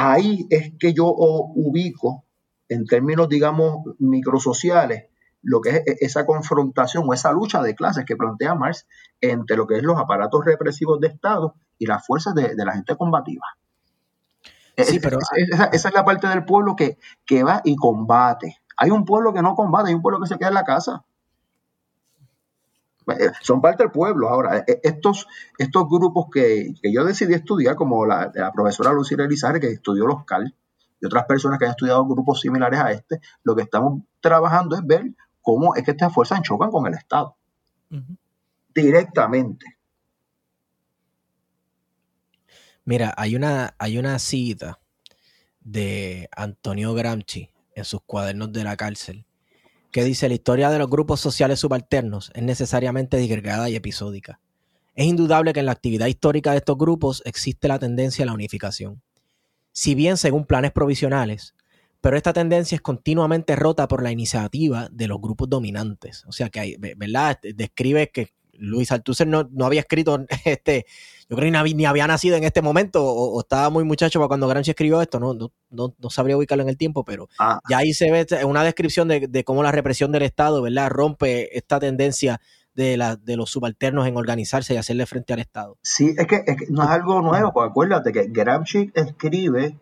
ahí 0.00 0.46
es 0.50 0.72
que 0.78 0.92
yo 0.92 1.06
ubico, 1.06 2.24
en 2.68 2.86
términos, 2.86 3.28
digamos, 3.28 3.84
microsociales, 3.98 5.09
lo 5.42 5.60
que 5.60 5.70
es 5.70 5.76
e, 5.86 5.96
esa 6.00 6.26
confrontación 6.26 7.04
o 7.06 7.14
esa 7.14 7.32
lucha 7.32 7.62
de 7.62 7.74
clases 7.74 8.04
que 8.04 8.16
plantea 8.16 8.54
Marx 8.54 8.86
entre 9.20 9.56
lo 9.56 9.66
que 9.66 9.76
es 9.76 9.82
los 9.82 9.98
aparatos 9.98 10.44
represivos 10.44 11.00
de 11.00 11.08
Estado 11.08 11.54
y 11.78 11.86
las 11.86 12.06
fuerzas 12.06 12.34
de, 12.34 12.54
la 12.56 12.72
gente 12.72 12.96
combativa. 12.96 13.44
E, 14.76 14.84
sí, 14.84 15.00
pero... 15.00 15.18
Esa, 15.18 15.66
esa, 15.66 15.88
es 15.88 15.94
la 15.94 16.04
parte 16.04 16.28
del 16.28 16.44
pueblo 16.44 16.76
que, 16.76 16.98
que 17.26 17.42
va 17.42 17.60
y 17.64 17.76
combate. 17.76 18.58
Hay 18.76 18.90
un 18.90 19.04
pueblo 19.04 19.32
que 19.32 19.42
no 19.42 19.54
combate, 19.54 19.88
hay 19.88 19.94
un 19.94 20.02
pueblo 20.02 20.20
que 20.20 20.28
se 20.28 20.38
queda 20.38 20.48
en 20.48 20.54
la 20.54 20.64
casa. 20.64 21.04
Eh, 23.18 23.30
son 23.40 23.60
parte 23.60 23.82
del 23.82 23.92
pueblo. 23.92 24.28
Ahora, 24.28 24.58
eh, 24.58 24.80
estos, 24.82 25.26
estos 25.58 25.88
grupos 25.88 26.26
que, 26.32 26.74
yo 26.82 27.04
decidí 27.04 27.34
estudiar, 27.34 27.76
como 27.76 28.06
la, 28.06 28.32
profesora 28.54 28.92
Lucía 28.92 29.18
Elizarre, 29.24 29.60
que 29.60 29.68
estudió 29.68 30.06
los 30.06 30.24
CAL, 30.24 30.54
y 31.00 31.06
otras 31.06 31.24
personas 31.24 31.58
que 31.58 31.64
han 31.64 31.72
estudiado 31.72 32.04
grupos 32.06 32.40
similares 32.40 32.78
a 32.80 32.92
este, 32.92 33.20
lo 33.42 33.56
que 33.56 33.62
estamos 33.62 34.02
trabajando 34.20 34.76
es 34.76 34.86
ver 34.86 35.04
cómo 35.40 35.74
es 35.74 35.84
que 35.84 35.92
estas 35.92 36.12
fuerzas 36.12 36.42
chocan 36.42 36.70
con 36.70 36.86
el 36.86 36.94
Estado. 36.94 37.36
Directamente. 38.74 39.66
Mira, 42.84 43.14
hay 43.16 43.36
una, 43.36 43.74
hay 43.78 43.98
una 43.98 44.18
cita 44.18 44.80
de 45.60 46.28
Antonio 46.34 46.94
Gramsci 46.94 47.50
en 47.74 47.84
sus 47.84 48.00
cuadernos 48.02 48.52
de 48.52 48.64
la 48.64 48.76
cárcel 48.76 49.26
que 49.90 50.04
dice 50.04 50.28
la 50.28 50.34
historia 50.34 50.70
de 50.70 50.78
los 50.78 50.88
grupos 50.88 51.20
sociales 51.20 51.60
subalternos 51.60 52.30
es 52.34 52.42
necesariamente 52.42 53.16
disgregada 53.16 53.68
y 53.68 53.76
episódica. 53.76 54.40
Es 54.94 55.06
indudable 55.06 55.52
que 55.52 55.60
en 55.60 55.66
la 55.66 55.72
actividad 55.72 56.06
histórica 56.06 56.52
de 56.52 56.58
estos 56.58 56.78
grupos 56.78 57.22
existe 57.24 57.68
la 57.68 57.78
tendencia 57.78 58.22
a 58.22 58.26
la 58.26 58.32
unificación. 58.32 59.02
Si 59.72 59.94
bien 59.94 60.16
según 60.16 60.44
planes 60.44 60.72
provisionales, 60.72 61.54
pero 62.00 62.16
esta 62.16 62.32
tendencia 62.32 62.76
es 62.76 62.80
continuamente 62.80 63.56
rota 63.56 63.86
por 63.88 64.02
la 64.02 64.10
iniciativa 64.10 64.88
de 64.90 65.08
los 65.08 65.20
grupos 65.20 65.48
dominantes. 65.48 66.24
O 66.26 66.32
sea 66.32 66.48
que 66.48 66.60
hay, 66.60 66.76
¿verdad? 66.78 67.38
Describe 67.42 68.10
que 68.10 68.32
Luis 68.60 68.92
Althusser 68.92 69.26
no, 69.26 69.48
no 69.50 69.66
había 69.66 69.80
escrito 69.80 70.24
este, 70.44 70.86
yo 71.28 71.36
creo 71.36 71.52
que 71.52 71.74
ni 71.74 71.84
había, 71.84 72.06
nacido 72.06 72.36
en 72.36 72.44
este 72.44 72.62
momento 72.62 73.04
o, 73.04 73.40
estaba 73.40 73.70
muy 73.70 73.84
muchacho 73.84 74.18
para 74.18 74.28
cuando 74.28 74.48
Gramsci 74.48 74.70
escribió 74.70 75.00
esto, 75.00 75.18
no, 75.20 75.34
no, 75.34 75.50
no, 75.70 76.10
sabría 76.10 76.36
ubicarlo 76.36 76.62
en 76.62 76.68
el 76.68 76.76
tiempo, 76.76 77.04
pero 77.04 77.28
ah. 77.38 77.60
ya 77.68 77.78
ahí 77.78 77.92
se 77.92 78.10
ve 78.10 78.44
una 78.44 78.64
descripción 78.64 79.08
de, 79.08 79.44
cómo 79.44 79.62
la 79.62 79.72
represión 79.72 80.12
del 80.12 80.22
Estado, 80.22 80.62
¿verdad? 80.62 80.90
Rompe 80.90 81.56
esta 81.56 81.80
tendencia 81.80 82.40
de, 82.74 82.96
la, 82.96 83.16
de 83.16 83.36
los 83.36 83.50
subalternos 83.50 84.06
en 84.06 84.16
organizarse 84.16 84.74
y 84.74 84.76
hacerle 84.76 85.06
frente 85.06 85.32
al 85.32 85.40
Estado. 85.40 85.78
Sí, 85.82 86.14
es 86.16 86.26
que, 86.26 86.44
no 86.68 86.82
es 86.82 86.88
algo 86.88 87.22
nuevo, 87.22 87.52
porque 87.52 87.70
acuérdate 87.70 88.12
que 88.12 88.26
Gramsci 88.28 88.90
escribe 88.94 89.76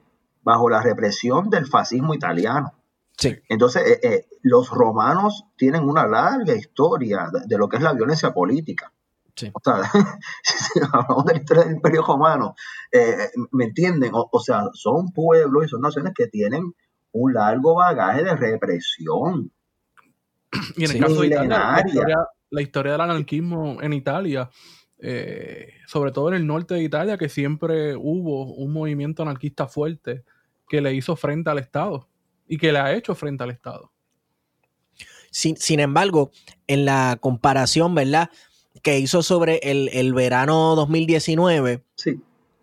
bajo 0.48 0.70
la 0.70 0.80
represión 0.80 1.50
del 1.50 1.66
fascismo 1.66 2.14
italiano. 2.14 2.72
Sí. 3.18 3.36
Entonces, 3.50 3.82
eh, 3.86 4.00
eh, 4.02 4.26
los 4.40 4.70
romanos 4.70 5.44
tienen 5.58 5.82
una 5.82 6.06
larga 6.06 6.54
historia 6.54 7.28
de, 7.46 7.58
lo 7.58 7.68
que 7.68 7.76
es 7.76 7.82
la 7.82 7.92
violencia 7.92 8.32
política. 8.32 8.90
O 9.52 9.60
sea, 9.62 9.82
si 10.42 10.80
hablamos 10.80 11.26
de 11.26 11.34
la 11.34 11.38
historia 11.38 11.64
del 11.64 11.74
Imperio 11.74 12.02
Romano, 12.02 12.54
eh, 12.90 13.28
¿me 13.52 13.66
entienden? 13.66 14.10
O, 14.14 14.40
sea, 14.40 14.70
son 14.72 15.12
pueblos 15.12 15.66
y 15.66 15.68
son 15.68 15.82
naciones 15.82 16.14
que 16.16 16.28
tienen 16.28 16.72
un 17.12 17.34
largo 17.34 17.74
bagaje 17.74 18.24
de 18.24 18.34
represión. 18.34 19.52
Y 20.76 20.86
en 20.86 20.92
el 20.92 21.00
caso 21.00 21.20
de 21.20 21.26
Italia, 21.26 21.84
la 22.48 22.62
historia, 22.62 22.92
del 22.92 23.00
anarquismo 23.02 23.82
en 23.82 23.92
Italia, 23.92 24.48
sobre 25.86 26.10
todo 26.10 26.28
en 26.28 26.36
el 26.36 26.46
norte 26.46 26.72
de 26.72 26.82
Italia, 26.82 27.18
que 27.18 27.28
siempre 27.28 27.94
hubo 27.96 28.54
un 28.54 28.72
movimiento 28.72 29.22
anarquista 29.22 29.66
fuerte 29.68 30.24
que 30.68 30.80
le 30.80 30.94
hizo 30.94 31.16
frente 31.16 31.50
al 31.50 31.58
Estado 31.58 32.08
y 32.46 32.58
que 32.58 32.72
le 32.72 32.78
ha 32.78 32.94
hecho 32.94 33.14
frente 33.14 33.44
al 33.44 33.50
Estado. 33.50 33.90
Sin, 35.30 35.56
sin 35.56 35.80
embargo, 35.80 36.30
en 36.66 36.84
la 36.84 37.18
comparación, 37.20 37.94
¿verdad? 37.94 38.30
Que 38.82 38.98
hizo 38.98 39.22
sobre 39.22 39.58
el, 39.62 39.90
el 39.92 40.14
verano 40.14 40.74
2019, 40.74 41.84
sí. 41.94 42.20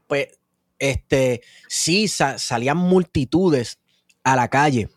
pues 0.07 0.39
este, 0.79 1.41
sí 1.67 2.07
salían 2.07 2.77
multitudes 2.77 3.79
a 4.23 4.35
la 4.35 4.49
calle. 4.49 4.89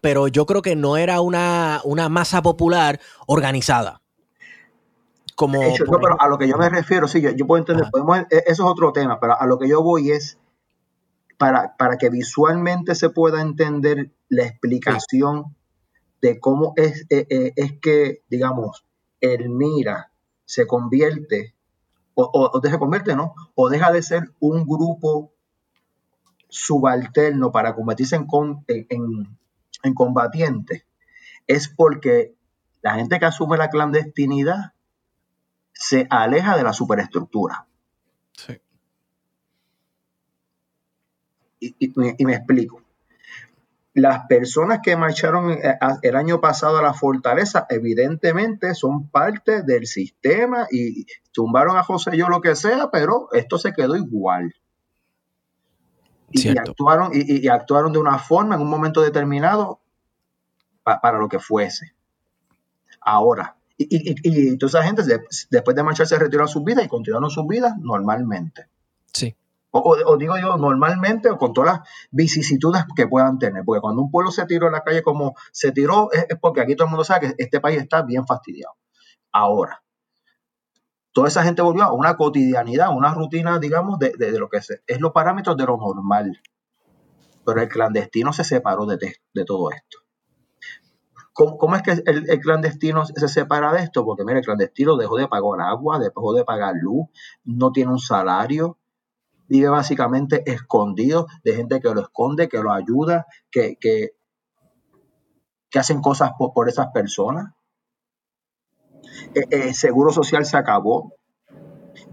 Pero 0.00 0.28
yo 0.28 0.46
creo 0.46 0.62
que 0.62 0.76
no 0.76 0.96
era 0.96 1.20
una, 1.20 1.80
una 1.84 2.08
masa 2.08 2.42
popular 2.42 3.00
organizada. 3.26 4.00
Como, 5.34 5.62
hecho, 5.62 5.84
no, 5.84 5.98
pero 5.98 6.20
a 6.20 6.28
lo 6.28 6.36
que 6.38 6.46
yo 6.46 6.58
me 6.58 6.68
refiero, 6.68 7.08
sí, 7.08 7.22
yo, 7.22 7.46
puedo 7.46 7.60
entender, 7.60 7.86
e, 8.30 8.36
eso 8.46 8.46
es 8.46 8.60
otro 8.60 8.92
tema, 8.92 9.18
pero 9.18 9.40
a 9.40 9.46
lo 9.46 9.58
que 9.58 9.68
yo 9.68 9.82
voy 9.82 10.10
es 10.10 10.38
para, 11.40 11.74
para 11.78 11.96
que 11.96 12.10
visualmente 12.10 12.94
se 12.94 13.08
pueda 13.08 13.40
entender 13.40 14.10
la 14.28 14.44
explicación 14.44 15.56
de 16.20 16.38
cómo 16.38 16.74
es, 16.76 17.06
eh, 17.08 17.26
eh, 17.30 17.54
es 17.56 17.80
que, 17.80 18.22
digamos, 18.28 18.84
el 19.22 19.48
mira 19.48 20.12
se 20.44 20.66
convierte, 20.66 21.54
o, 22.12 22.30
o, 22.52 22.60
se 22.60 22.78
convierte, 22.78 23.16
¿no? 23.16 23.32
O 23.54 23.70
deja 23.70 23.90
de 23.90 24.02
ser 24.02 24.34
un 24.38 24.66
grupo 24.66 25.32
subalterno 26.50 27.52
para 27.52 27.74
convertirse 27.74 28.16
en, 28.16 28.26
en, 28.68 29.38
en 29.82 29.94
combatiente, 29.94 30.84
es 31.46 31.68
porque 31.68 32.34
la 32.82 32.96
gente 32.96 33.18
que 33.18 33.24
asume 33.24 33.56
la 33.56 33.70
clandestinidad 33.70 34.74
se 35.72 36.06
aleja 36.10 36.58
de 36.58 36.64
la 36.64 36.74
superestructura. 36.74 37.66
Sí. 38.34 38.60
Y 41.60 42.24
me 42.24 42.34
explico 42.34 42.82
las 43.94 44.26
personas 44.26 44.80
que 44.82 44.96
marcharon 44.96 45.50
eh, 45.50 45.78
el 46.02 46.16
año 46.16 46.40
pasado 46.40 46.78
a 46.78 46.82
la 46.82 46.94
fortaleza, 46.94 47.66
evidentemente 47.68 48.74
son 48.74 49.08
parte 49.08 49.62
del 49.62 49.86
sistema 49.86 50.66
y 50.70 51.06
tumbaron 51.32 51.76
a 51.76 51.82
José 51.82 52.16
yo 52.16 52.28
lo 52.28 52.40
que 52.40 52.54
sea, 52.54 52.90
pero 52.90 53.28
esto 53.32 53.58
se 53.58 53.72
quedó 53.72 53.96
igual. 53.96 54.54
Y, 56.32 56.56
actuaron, 56.56 57.10
y, 57.12 57.48
actuaron 57.48 57.92
de 57.92 57.98
una 57.98 58.16
forma 58.18 58.54
en 58.54 58.60
un 58.60 58.70
momento 58.70 59.02
determinado 59.02 59.80
para 60.84 61.18
lo 61.18 61.28
que 61.28 61.40
fuese. 61.40 61.92
Ahora, 63.00 63.56
y, 63.76 64.14
y, 64.22 64.56
toda 64.56 64.68
esa 64.68 64.82
gente 64.84 65.02
después 65.50 65.74
de 65.74 65.82
marchar 65.82 66.06
se 66.06 66.18
retiró 66.18 66.44
a 66.44 66.48
sus 66.48 66.62
vidas 66.62 66.84
y 66.84 66.88
continuaron 66.88 67.30
sus 67.30 67.48
vidas 67.48 67.74
normalmente. 67.78 68.66
Sí. 69.12 69.34
O, 69.72 70.16
digo 70.16 70.36
yo, 70.36 70.56
normalmente 70.56 71.30
o 71.30 71.38
con 71.38 71.52
todas 71.52 71.78
las 71.78 71.88
vicisitudes 72.10 72.84
que 72.96 73.06
puedan 73.06 73.38
tener. 73.38 73.64
Porque 73.64 73.80
cuando 73.80 74.02
un 74.02 74.10
pueblo 74.10 74.32
se 74.32 74.44
tiró 74.46 74.66
en 74.66 74.72
la 74.72 74.82
calle 74.82 75.02
como 75.02 75.34
se 75.52 75.70
tiró, 75.70 76.10
es, 76.12 76.26
porque 76.40 76.60
aquí 76.60 76.74
todo 76.74 76.86
el 76.86 76.90
mundo 76.90 77.04
sabe 77.04 77.28
que 77.28 77.34
este 77.38 77.60
país 77.60 77.80
está 77.80 78.02
bien 78.02 78.26
fastidiado. 78.26 78.74
Ahora, 79.32 79.82
toda 81.12 81.28
esa 81.28 81.44
gente 81.44 81.62
volvió 81.62 81.84
a 81.84 81.92
una 81.92 82.16
cotidianidad, 82.16 82.94
una 82.94 83.14
rutina, 83.14 83.60
digamos, 83.60 83.98
de, 84.00 84.12
lo 84.38 84.48
que 84.48 84.58
es, 84.58 84.82
es 84.86 85.00
los 85.00 85.12
parámetros 85.12 85.56
de 85.56 85.64
lo 85.64 85.76
normal. 85.76 86.40
Pero 87.46 87.62
el 87.62 87.68
clandestino 87.68 88.32
se 88.32 88.42
separó 88.42 88.86
de, 88.86 88.98
todo 89.46 89.70
esto. 89.70 89.98
¿Cómo, 91.32 91.74
es 91.74 91.82
que 91.82 91.92
el, 91.92 92.28
el, 92.28 92.40
clandestino 92.40 93.06
se 93.06 93.28
separa 93.28 93.72
de 93.72 93.84
esto? 93.84 94.04
Porque 94.04 94.24
mire, 94.24 94.40
el 94.40 94.44
clandestino 94.44 94.96
dejó 94.96 95.16
de 95.16 95.26
pagar 95.26 95.60
agua, 95.60 95.98
dejó 95.98 96.34
de 96.34 96.44
pagar 96.44 96.74
luz, 96.74 97.06
no 97.44 97.72
tiene 97.72 97.92
un 97.92 97.98
salario, 97.98 98.79
vive 99.50 99.68
básicamente 99.68 100.48
escondido 100.50 101.26
de 101.42 101.56
gente 101.56 101.80
que 101.80 101.92
lo 101.92 102.00
esconde, 102.00 102.48
que 102.48 102.62
lo 102.62 102.72
ayuda, 102.72 103.26
que, 103.50 103.76
que, 103.80 104.12
hacen 105.74 106.00
cosas 106.00 106.30
por, 106.38 106.68
esas 106.68 106.86
personas. 106.94 107.52
Eh, 109.34 109.46
eh, 109.50 109.74
seguro 109.74 110.12
social 110.12 110.46
se 110.46 110.56
acabó. 110.56 111.14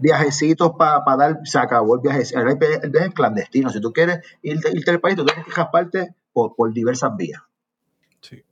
Viajecitos 0.00 0.72
para 0.76 1.16
dar, 1.16 1.38
se 1.44 1.58
acabó 1.58 1.94
el 1.94 2.00
viaje. 2.00 2.24
El 2.34 2.90
viaje 2.90 3.06
es 3.08 3.14
clandestino. 3.14 3.70
Si 3.70 3.80
tú 3.80 3.92
quieres 3.92 4.18
irte, 4.42 4.70
irte 4.72 4.90
del 4.90 5.00
país, 5.00 5.16
tú 5.16 5.24
tienes 5.24 5.44
que 5.44 5.50
escaparte 5.50 6.14
por, 6.32 6.56
por 6.56 6.72
diversas 6.72 7.16
vías. 7.16 7.40
Sí. 8.20 8.44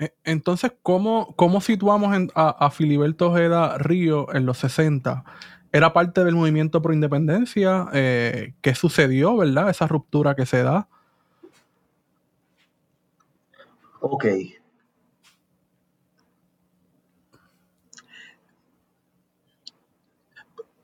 Eh, 0.00 0.14
entonces, 0.24 0.72
¿cómo, 0.82 1.34
cómo 1.36 1.60
situamos 1.60 2.12
a, 2.34 2.50
a, 2.50 2.70
Filiberto 2.70 3.30
Ojeda 3.30 3.78
Río 3.78 4.32
en 4.34 4.46
los 4.46 4.58
60? 4.58 5.24
Era 5.72 5.94
parte 5.94 6.22
del 6.22 6.34
movimiento 6.34 6.82
pro 6.82 6.92
independencia. 6.92 7.88
Eh, 7.94 8.54
¿Qué 8.60 8.74
sucedió, 8.74 9.36
verdad? 9.38 9.70
Esa 9.70 9.86
ruptura 9.86 10.36
que 10.36 10.44
se 10.44 10.62
da. 10.62 10.86
Ok. 14.00 14.26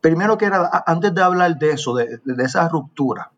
Primero 0.01 0.39
que 0.39 0.47
era, 0.47 0.70
antes 0.86 1.14
de 1.14 1.22
hablar 1.22 1.59
de 1.59 1.72
eso, 1.72 1.95
de, 1.95 2.20
esa 2.39 2.68
ruptura, 2.68 3.32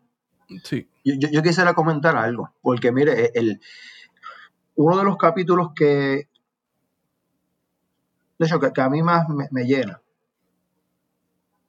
sí. 0.63 0.87
yo, 1.03 1.41
quisiera 1.41 1.73
comentar 1.73 2.15
algo, 2.15 2.53
porque 2.61 2.91
mire, 2.91 3.31
el, 3.33 3.59
uno 4.75 4.97
de 4.99 5.03
los 5.03 5.17
capítulos 5.17 5.71
que, 5.75 6.29
de 8.37 8.45
hecho, 8.45 8.59
que, 8.59 8.79
a 8.79 8.89
mí 8.89 9.01
más 9.01 9.25
me 9.27 9.63
llena, 9.63 10.00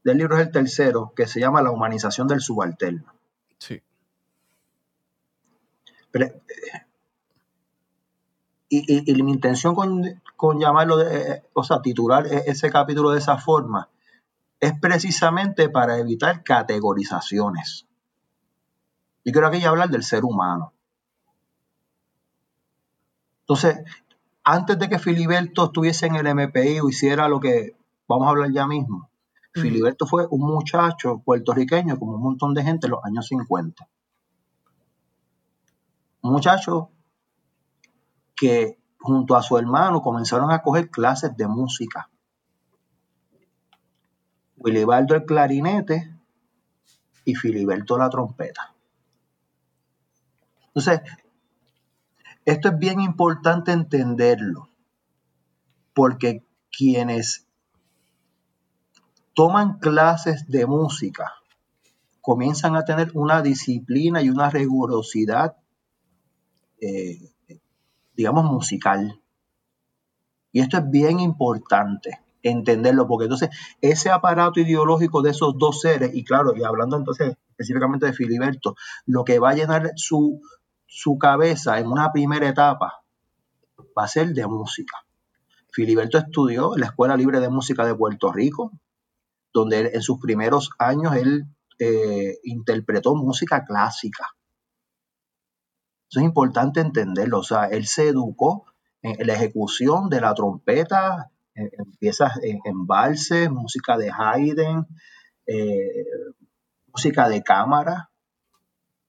del 0.05 0.19
libro 0.19 0.37
es 0.37 0.47
el 0.47 0.53
tercero, 0.53 1.13
que 1.15 1.27
se 1.27 1.41
llama 1.41 1.63
La 1.63 1.71
humanización 1.71 2.27
del 2.27 2.41
subalterno. 2.41 3.15
Sí. 3.59 3.83
Eh, 6.15 6.43
y, 8.69 9.23
mi 9.23 9.33
intención 9.33 9.75
con, 9.75 10.59
llamarlo, 10.59 10.97
de, 10.97 11.43
o 11.53 11.63
sea, 11.63 11.83
titular 11.83 12.27
e, 12.27 12.45
ese 12.47 12.71
capítulo 12.71 13.11
de 13.11 13.19
esa 13.19 13.37
forma, 13.37 13.89
es 14.61 14.73
precisamente 14.81 15.69
para 15.69 15.99
evitar 15.99 16.43
categorizaciones. 16.43 17.87
Yo 19.25 19.33
quiero 19.33 19.47
aquí 19.47 19.65
hablar 19.65 19.91
del 19.91 20.03
ser 20.03 20.25
humano. 20.25 20.73
Entonces, 23.41 23.79
antes 24.45 24.79
de 24.79 24.89
que 24.89 24.99
Filiberto 24.99 25.67
estuviese 25.67 26.07
en 26.07 26.17
el 26.17 26.35
MPI 26.35 26.81
o 26.81 26.89
hiciera 26.89 27.29
lo 27.29 27.41
que 27.41 27.77
vamos 28.09 28.27
a 28.27 28.31
hablar 28.31 28.51
ya 28.53 28.67
mismo, 28.67 29.11
Filiberto 29.53 30.07
fue 30.07 30.27
un 30.31 30.41
muchacho 30.41 31.19
puertorriqueño 31.19 31.99
como 31.99 32.15
un 32.15 32.23
montón 32.23 32.55
de 32.55 32.63
gente 32.63 32.87
en 32.87 32.93
los 32.93 33.05
años 33.05 33.27
50. 33.27 33.87
Un 36.23 36.33
muchacho 36.33 36.91
que 38.35 38.79
junto 38.99 39.37
a 39.37 39.43
su 39.43 39.59
hermano 39.59 40.01
comenzaron 40.01 40.51
a 40.51 40.63
coger 40.63 40.91
clases 40.91 41.37
de 41.37 41.47
música. 41.49 42.09
Wilibaldo 44.57 45.17
el 45.17 45.25
clarinete 45.25 46.15
y 47.25 47.35
Filiberto 47.35 47.99
la 47.99 48.09
trompeta. 48.09 48.75
Entonces, 50.69 51.03
esto 52.45 52.69
es 52.69 52.79
bien 52.79 53.01
importante 53.01 53.73
entenderlo, 53.73 54.69
porque 55.93 56.45
quienes 56.71 57.42
toman 59.35 59.79
clases 59.79 60.47
de 60.49 60.67
música, 60.67 61.33
comienzan 62.21 62.77
a 62.77 62.85
tener 62.85 63.11
una 63.15 63.43
disciplina 63.43 64.23
y 64.23 64.31
una 64.31 64.51
rigurosidad, 64.51 65.57
eh, 66.81 67.33
digamos, 68.15 68.45
musical. 68.45 69.21
Y 70.53 70.61
esto 70.61 70.79
es 70.79 70.91
bien 70.91 71.21
importante 71.21 72.21
entenderlo, 72.43 73.07
porque 73.07 73.25
entonces 73.25 73.51
ese 73.81 74.11
aparato 74.11 74.61
ideológico 74.61 75.23
de 75.23 75.31
esos 75.31 75.57
dos 75.59 75.81
seres, 75.81 76.11
y 76.15 76.25
claro, 76.25 76.57
y 76.57 76.65
hablando 76.65 76.97
entonces 76.97 77.37
específicamente 77.51 78.07
de 78.07 78.13
Filiberto, 78.13 78.75
lo 79.07 79.25
que 79.25 79.39
va 79.39 79.51
a 79.51 79.55
llenar 79.55 79.93
su, 79.97 80.41
su 80.87 81.19
cabeza 81.19 81.79
en 81.79 81.87
una 81.87 82.13
primera 82.13 82.49
etapa 82.49 83.03
va 83.97 84.05
a 84.05 84.09
ser 84.09 84.33
de 84.33 84.47
música. 84.47 84.99
Filiberto 85.71 86.19
estudió 86.19 86.75
en 86.75 86.81
la 86.81 86.87
Escuela 86.87 87.17
Libre 87.17 87.41
de 87.41 87.49
Música 87.49 87.87
de 87.87 87.95
Puerto 87.95 88.33
Rico, 88.33 88.73
donde 89.53 89.91
en 89.95 90.03
sus 90.03 90.19
primeros 90.19 90.71
años 90.79 91.15
él 91.17 91.47
eh, 91.79 92.39
interpretó 92.45 93.15
música 93.15 93.65
clásica. 93.65 94.35
Eso 96.11 96.21
es 96.21 96.27
importante 96.27 96.81
entenderlo. 96.81 97.39
O 97.39 97.43
sea, 97.43 97.67
él 97.67 97.87
se 97.87 98.09
educó 98.09 98.67
en 99.03 99.27
la 99.27 99.35
ejecución 99.35 100.09
de 100.09 100.21
la 100.21 100.35
trompeta 100.35 101.33
eh, 101.55 101.71
empiezas 101.77 102.39
en, 102.43 102.61
en 102.65 103.53
música 103.53 103.99
de 103.99 104.11
Haydn, 104.11 104.87
eh, 105.47 106.05
música 106.87 107.29
de 107.29 107.43
cámara. 107.43 108.11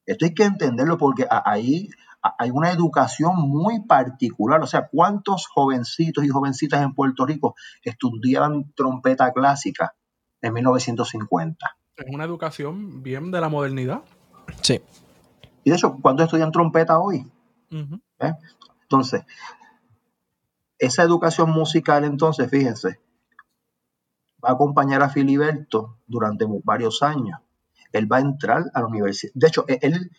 Esto 0.05 0.25
hay 0.25 0.33
que 0.33 0.43
entenderlo 0.43 0.97
porque 0.97 1.25
ahí 1.29 1.89
hay 2.21 2.49
una 2.51 2.71
educación 2.71 3.35
muy 3.37 3.85
particular. 3.85 4.61
O 4.61 4.67
sea, 4.67 4.89
¿cuántos 4.91 5.47
jovencitos 5.47 6.25
y 6.25 6.29
jovencitas 6.29 6.81
en 6.81 6.93
Puerto 6.93 7.25
Rico 7.25 7.55
estudiaban 7.83 8.73
trompeta 8.75 9.31
clásica 9.31 9.95
en 10.43 10.53
1950? 10.53 11.77
Es 11.95 12.05
una 12.13 12.23
educación 12.25 13.01
bien 13.01 13.31
de 13.31 13.41
la 13.41 13.49
modernidad. 13.49 14.01
Sí. 14.61 14.81
Y 15.63 15.69
de 15.71 15.75
hecho, 15.75 15.97
¿cuántos 16.01 16.25
estudian 16.25 16.51
trompeta 16.51 16.99
hoy? 16.99 17.25
¿Eh? 18.19 18.33
Entonces, 18.83 19.23
esa 20.77 21.03
educación 21.03 21.49
musical, 21.49 22.03
entonces, 22.03 22.49
fíjense, 22.49 22.99
va 24.43 24.49
a 24.49 24.53
acompañar 24.53 25.01
a 25.01 25.09
Filiberto 25.09 25.97
durante 26.05 26.45
varios 26.63 27.01
años. 27.01 27.39
Él 27.91 28.11
va 28.11 28.17
a 28.17 28.21
entrar 28.21 28.63
a 28.73 28.81
la 28.81 28.87
universidad. 28.87 29.31
De 29.35 29.47
hecho, 29.47 29.65
e- 29.67 29.79
él, 29.81 30.11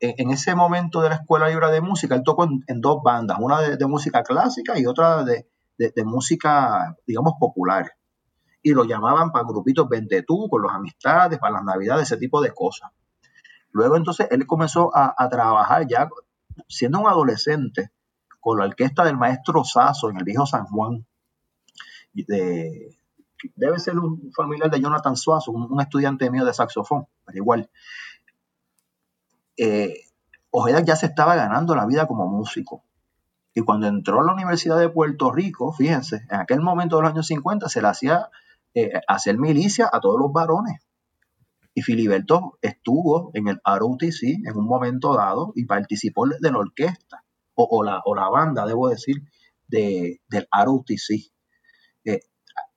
en 0.00 0.14
en 0.16 0.30
ese 0.30 0.54
momento 0.54 1.02
de 1.02 1.10
la 1.10 1.16
Escuela 1.16 1.48
Libre 1.48 1.70
de 1.70 1.80
Música, 1.82 2.14
él 2.14 2.22
tocó 2.24 2.44
en, 2.44 2.64
en 2.66 2.80
dos 2.80 3.02
bandas, 3.04 3.36
una 3.40 3.60
de, 3.60 3.76
de 3.76 3.86
música 3.86 4.22
clásica 4.22 4.78
y 4.78 4.86
otra 4.86 5.22
de, 5.24 5.46
de- 5.76 5.92
de 5.94 6.04
música, 6.04 6.96
digamos, 7.06 7.34
popular. 7.38 7.92
Y 8.62 8.72
lo 8.72 8.84
llamaban 8.84 9.32
para 9.32 9.46
grupitos 9.46 9.88
ventetú, 9.88 10.48
con 10.48 10.62
los 10.62 10.72
amistades, 10.72 11.38
para 11.38 11.54
las 11.54 11.64
navidades, 11.64 12.04
ese 12.04 12.16
tipo 12.18 12.40
de 12.40 12.52
cosas. 12.52 12.90
Luego 13.72 13.96
entonces 13.96 14.28
él 14.30 14.46
comenzó 14.46 14.90
a, 14.94 15.28
trabajar 15.28 15.86
ya 15.86 16.08
siendo 16.68 17.00
un 17.00 17.06
adolescente 17.06 17.92
con 18.40 18.58
la 18.58 18.64
orquesta 18.66 19.04
del 19.04 19.16
maestro 19.16 19.64
Sasso 19.64 20.10
en 20.10 20.16
el 20.16 20.24
viejo 20.24 20.46
San 20.46 20.66
Juan. 20.66 21.06
De- 22.12 22.98
debe 23.54 23.78
ser 23.78 23.98
un 23.98 24.32
familiar 24.32 24.70
de 24.70 24.80
Jonathan 24.80 25.16
Suazo, 25.16 25.52
un, 25.52 25.72
un 25.72 25.80
estudiante 25.80 26.30
mío 26.30 26.44
de 26.44 26.52
saxofón, 26.52 27.06
pero 27.24 27.38
igual. 27.38 27.70
Eh, 29.56 29.94
Ojeda 30.50 30.80
ya 30.80 30.96
se 30.96 31.06
estaba 31.06 31.36
ganando 31.36 31.74
la 31.74 31.86
vida 31.86 32.06
como 32.06 32.26
músico. 32.26 32.82
Y 33.54 33.62
cuando 33.62 33.86
entró 33.86 34.20
a 34.20 34.24
la 34.24 34.32
Universidad 34.32 34.78
de 34.78 34.88
Puerto 34.88 35.30
Rico, 35.32 35.72
fíjense, 35.72 36.24
en 36.28 36.40
aquel 36.40 36.60
momento 36.60 36.96
de 36.96 37.02
los 37.02 37.12
años 37.12 37.26
50 37.26 37.68
se 37.68 37.82
le 37.82 37.88
hacía 37.88 38.30
eh, 38.74 38.92
hacer 39.08 39.38
milicia 39.38 39.88
a 39.92 40.00
todos 40.00 40.18
los 40.18 40.32
varones. 40.32 40.80
Y 41.74 41.82
Filiberto 41.82 42.58
estuvo 42.60 43.30
en 43.34 43.48
el 43.48 43.60
ROTC 43.64 44.46
en 44.46 44.56
un 44.56 44.66
momento 44.66 45.14
dado 45.14 45.52
y 45.54 45.66
participó 45.66 46.26
de 46.26 46.50
la 46.50 46.58
orquesta, 46.58 47.24
o, 47.54 47.84
la, 47.84 48.00
o 48.04 48.14
la 48.14 48.28
banda, 48.28 48.66
debo 48.66 48.88
decir, 48.88 49.16
de, 49.68 50.20
del 50.28 50.48
ROTC. 50.52 51.30
Eh, 52.04 52.20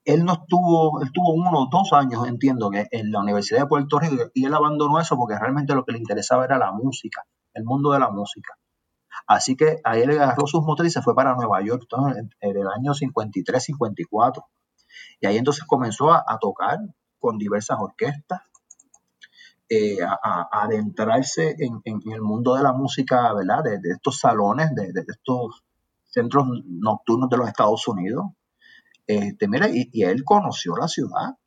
él 0.05 0.25
no 0.25 0.33
estuvo, 0.33 1.01
él 1.01 1.11
tuvo 1.13 1.33
uno 1.33 1.51
o 1.53 1.67
dos 1.71 1.93
años, 1.93 2.27
entiendo, 2.27 2.69
que 2.69 2.87
en 2.91 3.11
la 3.11 3.21
Universidad 3.21 3.61
de 3.61 3.67
Puerto 3.67 3.99
Rico, 3.99 4.31
y 4.33 4.45
él 4.45 4.53
abandonó 4.53 4.99
eso 4.99 5.15
porque 5.17 5.37
realmente 5.39 5.73
lo 5.73 5.85
que 5.85 5.93
le 5.93 5.99
interesaba 5.99 6.45
era 6.45 6.57
la 6.57 6.71
música, 6.71 7.25
el 7.53 7.63
mundo 7.63 7.91
de 7.91 7.99
la 7.99 8.09
música. 8.09 8.57
Así 9.27 9.55
que 9.55 9.79
ahí 9.83 10.01
él 10.01 10.11
agarró 10.11 10.47
sus 10.47 10.63
motores 10.63 10.95
y 10.95 11.01
fue 11.01 11.15
para 11.15 11.35
Nueva 11.35 11.61
York 11.61 11.85
en, 12.15 12.29
en 12.41 12.57
el 12.57 12.67
año 12.67 12.93
53, 12.93 13.63
54. 13.63 14.45
Y 15.19 15.27
ahí 15.27 15.37
entonces 15.37 15.63
comenzó 15.65 16.11
a, 16.13 16.37
tocar 16.39 16.79
con 17.19 17.37
diversas 17.37 17.77
orquestas, 17.79 18.41
eh, 19.69 19.97
a, 20.03 20.49
adentrarse 20.63 21.55
en, 21.59 21.81
el 22.11 22.21
mundo 22.21 22.55
de 22.55 22.63
la 22.63 22.73
música, 22.73 23.33
¿verdad? 23.33 23.63
De, 23.63 23.79
estos 23.89 24.19
salones, 24.19 24.73
de, 24.75 24.91
estos 25.07 25.63
centros 26.05 26.45
nocturnos 26.65 27.29
de 27.29 27.37
los 27.37 27.47
Estados 27.47 27.87
Unidos. 27.87 28.25
Este, 29.07 29.47
mira, 29.47 29.67
y, 29.69 29.89
él 30.03 30.23
conoció 30.23 30.75
la 30.75 30.87
ciudad. 30.87 31.37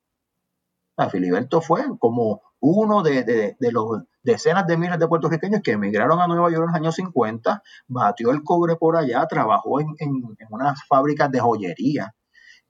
Filiberto 1.11 1.61
fue 1.61 1.85
como 1.99 2.41
uno 2.61 3.03
de, 3.03 3.23
de- 3.23 3.57
de 3.61 3.73
los 3.73 4.03
decenas 4.23 4.67
de 4.67 4.77
miles 4.77 4.99
de 4.99 5.07
puertorriqueños 5.07 5.61
que 5.63 5.73
emigraron 5.73 6.21
a 6.21 6.27
Nueva 6.27 6.51
York 6.51 6.63
en 6.63 6.67
los 6.67 6.75
años 6.75 6.95
50, 6.97 7.63
batió 7.87 8.31
el 8.31 8.43
cobre 8.43 8.77
por 8.77 8.97
allá, 8.97 9.27
trabajó 9.29 9.81
en, 9.81 9.89
en- 9.99 10.37
en 10.39 10.47
unas 10.51 10.85
fábricas 10.87 11.31
de 11.31 11.41
joyería. 11.41 12.15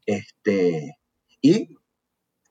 Este, 0.07 0.99
y 1.43 1.77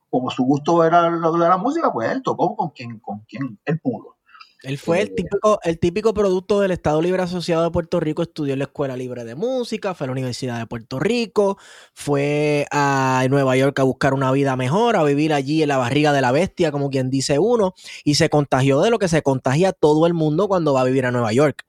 como 0.09 0.29
su 0.29 0.43
gusto 0.43 0.83
era 0.83 1.09
lo 1.09 1.31
de 1.33 1.49
la 1.49 1.57
música, 1.57 1.91
pues 1.91 2.11
él 2.11 2.21
tocó 2.21 2.55
con 2.55 2.69
quien, 2.69 2.99
con 2.99 3.21
quien 3.21 3.59
él 3.65 3.79
pudo. 3.79 4.15
Él 4.63 4.79
fue 4.79 5.01
el 5.01 5.09
Eh, 5.09 5.13
típico, 5.15 5.59
el 5.63 5.79
típico 5.79 6.13
producto 6.13 6.59
del 6.59 6.71
Estado 6.71 7.01
Libre 7.01 7.21
Asociado 7.21 7.63
de 7.63 7.69
Puerto 7.69 7.99
Rico, 7.99 8.23
estudió 8.23 8.53
en 8.53 8.59
la 8.59 8.65
Escuela 8.65 8.97
Libre 8.97 9.23
de 9.23 9.35
Música, 9.35 9.93
fue 9.93 10.05
a 10.05 10.07
la 10.07 10.13
Universidad 10.13 10.57
de 10.57 10.65
Puerto 10.65 10.99
Rico, 10.99 11.57
fue 11.93 12.65
a 12.71 13.25
Nueva 13.29 13.55
York 13.57 13.77
a 13.79 13.83
buscar 13.83 14.13
una 14.13 14.31
vida 14.31 14.55
mejor, 14.55 14.95
a 14.95 15.03
vivir 15.03 15.33
allí 15.33 15.61
en 15.61 15.69
la 15.69 15.77
barriga 15.77 16.13
de 16.13 16.21
la 16.21 16.31
bestia, 16.31 16.71
como 16.71 16.89
quien 16.89 17.09
dice 17.11 17.37
uno, 17.37 17.73
y 18.03 18.15
se 18.15 18.29
contagió 18.29 18.81
de 18.81 18.89
lo 18.89 18.97
que 18.97 19.07
se 19.07 19.21
contagia 19.21 19.71
todo 19.71 20.07
el 20.07 20.13
mundo 20.15 20.47
cuando 20.47 20.73
va 20.73 20.81
a 20.81 20.85
vivir 20.85 21.05
a 21.05 21.11
Nueva 21.11 21.31
York, 21.31 21.63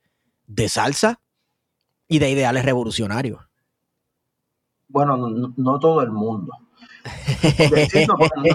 de 0.47 0.69
salsa 0.69 1.21
y 2.09 2.19
de 2.19 2.31
ideales 2.31 2.65
revolucionarios. 2.65 3.46
Bueno, 4.89 5.17
no, 5.17 5.53
no 5.57 5.79
todo 5.79 6.03
el 6.03 6.11
mundo. 6.11 6.53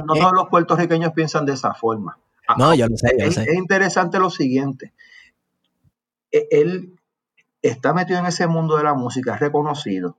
No, 0.06 0.14
todos 0.16 0.34
los 0.34 0.50
puertorriqueños 0.50 1.14
piensan 1.14 1.46
de 1.46 1.54
esa 1.54 1.74
forma. 1.74 2.18
Ah, 2.48 2.56
No, 2.58 2.74
yo 2.74 2.88
lo 2.88 2.98
sé, 2.98 3.12
yo 3.18 3.26
lo 3.26 3.30
es, 3.30 3.36
sé. 3.36 3.44
es 3.44 3.54
interesante 3.56 4.20
lo 4.20 4.30
siguiente. 4.30 4.94
E- 6.32 6.48
Él 6.52 7.00
está 7.62 7.94
metido 7.94 8.20
en 8.20 8.26
ese 8.26 8.48
mundo 8.48 8.78
de 8.78 8.84
la 8.84 8.94
música, 8.94 9.36
es 9.36 9.40
reconocido. 9.40 10.18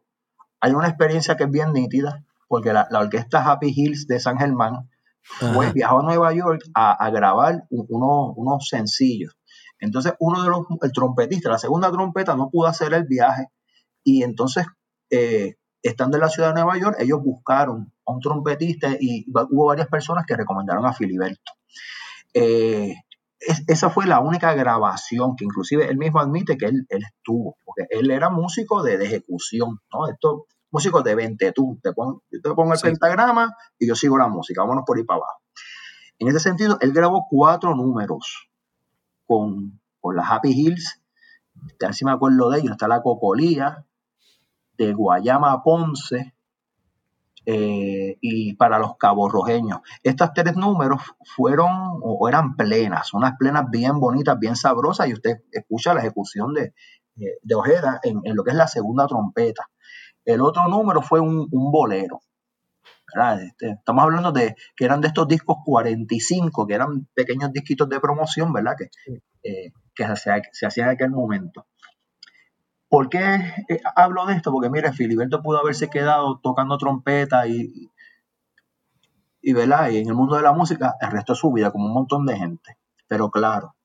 Hay 0.61 0.73
una 0.73 0.89
experiencia 0.89 1.37
que 1.37 1.45
es 1.45 1.51
bien 1.51 1.73
nítida, 1.73 2.25
porque 2.49 2.73
la, 2.73 2.87
la 2.91 3.01
orquesta 3.01 3.45
Happy 3.45 3.73
Hills 3.75 4.07
de 4.07 4.21
San 4.21 4.39
Germán 4.39 4.89
fue, 5.23 5.73
viajó 5.73 6.01
a 6.01 6.03
Nueva 6.05 6.33
York 6.33 6.63
a, 6.75 6.93
a 6.93 7.11
grabar 7.11 7.65
uno- 7.71 8.33
unos 8.37 8.69
sencillos. 8.69 9.37
Entonces, 9.81 10.15
uno 10.21 10.43
de 10.43 10.49
los, 10.51 10.61
el 10.83 10.93
trompetista, 10.93 11.51
la 11.51 11.59
segunda 11.59 11.91
trompeta, 11.91 12.37
no 12.37 12.49
pudo 12.51 12.69
hacer 12.69 12.95
el 12.95 13.05
viaje. 13.05 13.49
Y 14.05 14.23
entonces, 14.23 14.67
eh, 15.11 15.57
estando 15.83 16.17
en 16.17 16.23
la 16.23 16.29
ciudad 16.29 16.49
de 16.49 16.63
Nueva 16.63 16.79
York, 16.79 16.97
ellos 17.01 17.21
buscaron 17.23 17.93
a 18.07 18.13
un 18.13 18.21
trompetista 18.21 18.91
y 18.99 19.25
hubo 19.29 19.67
varias 19.67 19.89
personas 19.89 20.25
que 20.27 20.37
recomendaron 20.37 20.85
a 20.87 20.93
Filiberto. 20.93 21.53
Eh, 22.35 22.95
es- 23.41 23.65
esa 23.67 23.91
fue 23.91 24.07
la 24.07 24.21
única 24.21 24.55
grabación 24.55 25.35
que 25.37 25.45
inclusive 25.45 25.89
él 25.89 25.99
mismo 25.99 26.21
admite 26.21 26.57
que 26.57 26.67
él, 26.67 26.87
él 26.89 27.03
estuvo, 27.05 27.57
porque 27.65 27.87
él 27.91 28.11
era 28.11 28.31
músico 28.31 28.83
de, 28.83 28.99
de 28.99 29.07
ejecución, 29.07 29.81
¿no? 29.93 30.07
Estos 30.09 30.43
músicos 30.71 31.03
de 31.05 31.15
20 31.15 31.53
tú, 31.53 31.79
te 31.83 31.91
yo 31.97 32.41
te 32.43 32.51
pongo 32.55 32.73
el 32.73 32.79
Sí. 32.79 32.85
pentagrama 32.87 33.55
y 33.79 33.87
yo 33.89 33.95
sigo 33.95 34.17
la 34.17 34.29
música, 34.29 34.63
vámonos 34.63 34.85
por 34.87 34.97
ahí 34.97 35.05
para 35.05 35.19
abajo. 35.19 35.41
En 36.19 36.29
ese 36.29 36.39
sentido, 36.41 36.79
él 36.81 36.93
grabó 36.93 37.27
cuatro 37.29 37.75
números 37.75 38.49
con, 39.27 39.81
con 40.01 40.17
las 40.17 40.31
Happy 40.31 40.51
Hills, 40.53 41.01
a 41.83 41.87
ver 41.87 41.95
si 41.95 42.05
me 42.05 42.13
acuerdo 42.13 42.49
de 42.51 42.61
ellos, 42.61 42.73
está 42.73 42.89
la 42.89 43.03
Cocolía, 43.03 43.85
de 44.87 44.93
Guayama 44.93 45.53
a 45.53 45.63
Ponce, 45.63 46.35
eh, 47.45 48.17
y 48.21 48.55
para 48.55 48.79
los 48.79 48.97
caborrojeños. 48.97 49.81
Estos 50.03 50.33
tres 50.33 50.55
números 50.57 51.01
fueron 51.35 51.71
o 52.03 52.29
eran 52.29 52.57
plenas, 52.57 53.13
unas 53.15 53.37
plenas 53.37 53.65
bien 53.71 53.99
bonitas, 53.99 54.39
bien 54.39 54.55
sabrosas, 54.57 55.09
y 55.09 55.15
usted 55.15 55.43
escucha 55.51 55.93
la 55.95 56.01
ejecución 56.01 56.55
de, 56.55 56.73
de- 57.17 57.39
de 57.43 57.55
Ojeda 57.55 58.01
en, 58.05 58.21
en 58.25 58.37
lo 58.37 58.45
que 58.45 58.51
es 58.51 58.57
la 58.57 58.69
segunda 58.69 59.07
trompeta. 59.07 59.69
El 60.25 60.41
otro 60.41 60.69
número 60.69 61.03
fue 61.03 61.19
un, 61.21 61.49
un 61.51 61.73
bolero. 61.73 62.21
Este, 63.43 63.71
estamos 63.73 64.05
hablando 64.05 64.33
de 64.33 64.55
que 64.77 64.85
eran 64.87 65.01
de 65.01 65.09
estos 65.09 65.27
discos 65.29 65.57
45, 65.65 66.67
que 66.67 66.75
eran 66.75 67.09
pequeños 67.13 67.53
disquitos 67.53 67.89
de 67.89 68.01
promoción, 68.01 68.53
¿verdad? 68.53 68.75
Que, 68.79 68.89
eh, 69.43 69.73
que 69.95 70.05
se, 70.07 70.13
hacía- 70.13 70.43
se 70.53 70.67
hacían 70.67 70.89
en 70.89 70.95
aquel 70.95 71.11
momento. 71.11 71.67
¿Por 72.93 73.09
qué 73.09 73.55
eh, 73.71 73.81
hablo 73.97 74.27
de 74.27 74.35
esto? 74.35 74.53
Porque 74.53 74.69
mire, 74.69 74.93
Filiberto 74.93 75.41
pudo 75.41 75.59
haberse 75.61 75.89
quedado 75.89 76.41
tocando 76.43 76.77
trompeta 76.77 77.47
y, 77.47 77.91
y, 79.41 79.51
y 79.51 79.51
en 79.51 80.09
el 80.09 80.15
mundo 80.15 80.37
de 80.37 80.43
la 80.43 80.53
música 80.53 80.97
el 81.01 81.11
resto 81.11 81.33
de 81.33 81.39
su 81.39 81.51
vida, 81.53 81.71
como 81.71 81.87
un 81.87 81.95
montón 81.95 82.27
de 82.27 82.37
gente. 82.37 82.77
Pero 83.09 83.31
claro, 83.31 83.77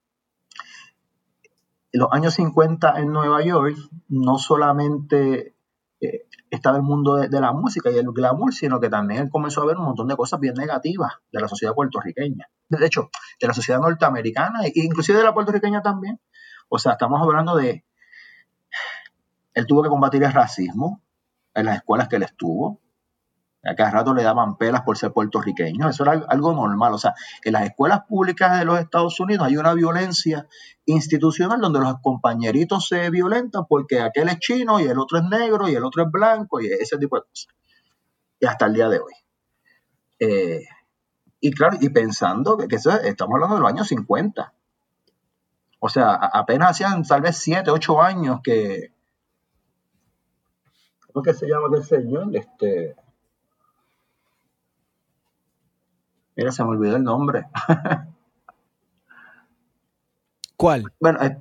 en 1.90 2.00
los 2.00 2.12
años 2.12 2.34
50 2.34 3.00
en 3.00 3.10
Nueva 3.10 3.42
York 3.42 3.78
no 4.08 4.36
solamente 4.36 5.56
eh, 6.02 6.26
estaba 6.50 6.76
el 6.76 6.82
mundo 6.82 7.14
de, 7.14 7.28
de 7.28 7.40
la 7.40 7.54
música 7.54 7.90
y 7.90 7.96
el 7.96 8.12
glamour, 8.12 8.52
sino 8.52 8.78
que 8.78 8.90
también 8.90 9.22
él 9.22 9.30
comenzó 9.30 9.62
a 9.62 9.66
ver 9.68 9.78
un 9.78 9.86
montón 9.86 10.08
de 10.08 10.16
cosas 10.16 10.38
bien 10.38 10.52
negativas 10.52 11.14
de 11.32 11.40
la 11.40 11.48
sociedad 11.48 11.72
puertorriqueña. 11.72 12.50
De 12.68 12.84
hecho, 12.84 13.08
de 13.40 13.46
la 13.46 13.54
sociedad 13.54 13.80
norteamericana 13.80 14.66
e 14.66 14.72
inclusive 14.74 15.16
de 15.16 15.24
la 15.24 15.32
puertorriqueña 15.32 15.80
también. 15.80 16.20
O 16.68 16.78
sea, 16.78 16.92
estamos 16.92 17.22
hablando 17.22 17.56
de... 17.56 17.86
Él 19.58 19.66
tuvo 19.66 19.82
que 19.82 19.88
combatir 19.88 20.22
el 20.22 20.32
racismo 20.32 21.02
en 21.54 21.66
las 21.66 21.76
escuelas 21.76 22.08
que 22.08 22.16
él 22.16 22.22
estuvo. 22.22 22.80
A 23.64 23.74
cada 23.74 23.90
rato 23.90 24.14
le 24.14 24.22
daban 24.22 24.56
pelas 24.56 24.82
por 24.82 24.96
ser 24.96 25.12
puertorriqueño. 25.12 25.88
Eso 25.88 26.04
era 26.04 26.12
al- 26.12 26.26
algo 26.28 26.52
normal. 26.54 26.94
O 26.94 26.98
sea, 26.98 27.14
en 27.44 27.52
las 27.52 27.64
escuelas 27.64 28.02
públicas 28.08 28.58
de 28.58 28.64
los 28.64 28.78
Estados 28.78 29.18
Unidos 29.20 29.46
hay 29.46 29.56
una 29.56 29.74
violencia 29.74 30.46
institucional 30.86 31.60
donde 31.60 31.80
los 31.80 31.96
compañeritos 32.00 32.86
se 32.88 33.10
violentan 33.10 33.66
porque 33.68 34.00
aquel 34.00 34.28
es 34.28 34.38
chino 34.38 34.78
y 34.80 34.84
el 34.84 34.98
otro 34.98 35.18
es 35.18 35.24
negro 35.24 35.68
y 35.68 35.74
el 35.74 35.84
otro 35.84 36.04
es 36.04 36.10
blanco 36.10 36.60
y 36.60 36.66
ese 36.68 36.96
tipo 36.98 37.16
de 37.16 37.22
cosas. 37.22 37.48
y 38.40 38.46
hasta 38.46 38.66
el 38.66 38.74
día 38.74 38.88
de 38.88 39.00
hoy. 39.00 39.12
Eh, 40.20 40.64
y 41.40 41.50
claro, 41.52 41.76
y 41.80 41.88
pensando 41.90 42.56
que, 42.56 42.66
estamos 42.76 43.34
hablando 43.34 43.56
de 43.56 43.60
los 43.62 43.70
años 43.70 43.88
50. 43.88 44.52
O 45.80 45.88
sea, 45.88 46.14
apenas 46.14 46.70
hacían 46.70 47.02
tal 47.04 47.20
vez 47.22 47.36
7, 47.38 47.70
8 47.70 48.00
años 48.02 48.40
que... 48.42 48.92
¿Cómo 51.18 51.24
que 51.24 51.34
se 51.34 51.48
llama 51.48 51.66
aquel 51.66 51.84
señor? 51.84 52.28
Este... 52.32 52.94
Mira, 56.36 56.52
se 56.52 56.62
me 56.62 56.70
olvidó 56.70 56.94
el 56.94 57.02
nombre. 57.02 57.46
¿Cuál? 60.56 60.84
Bueno, 61.00 61.20
eh, 61.22 61.36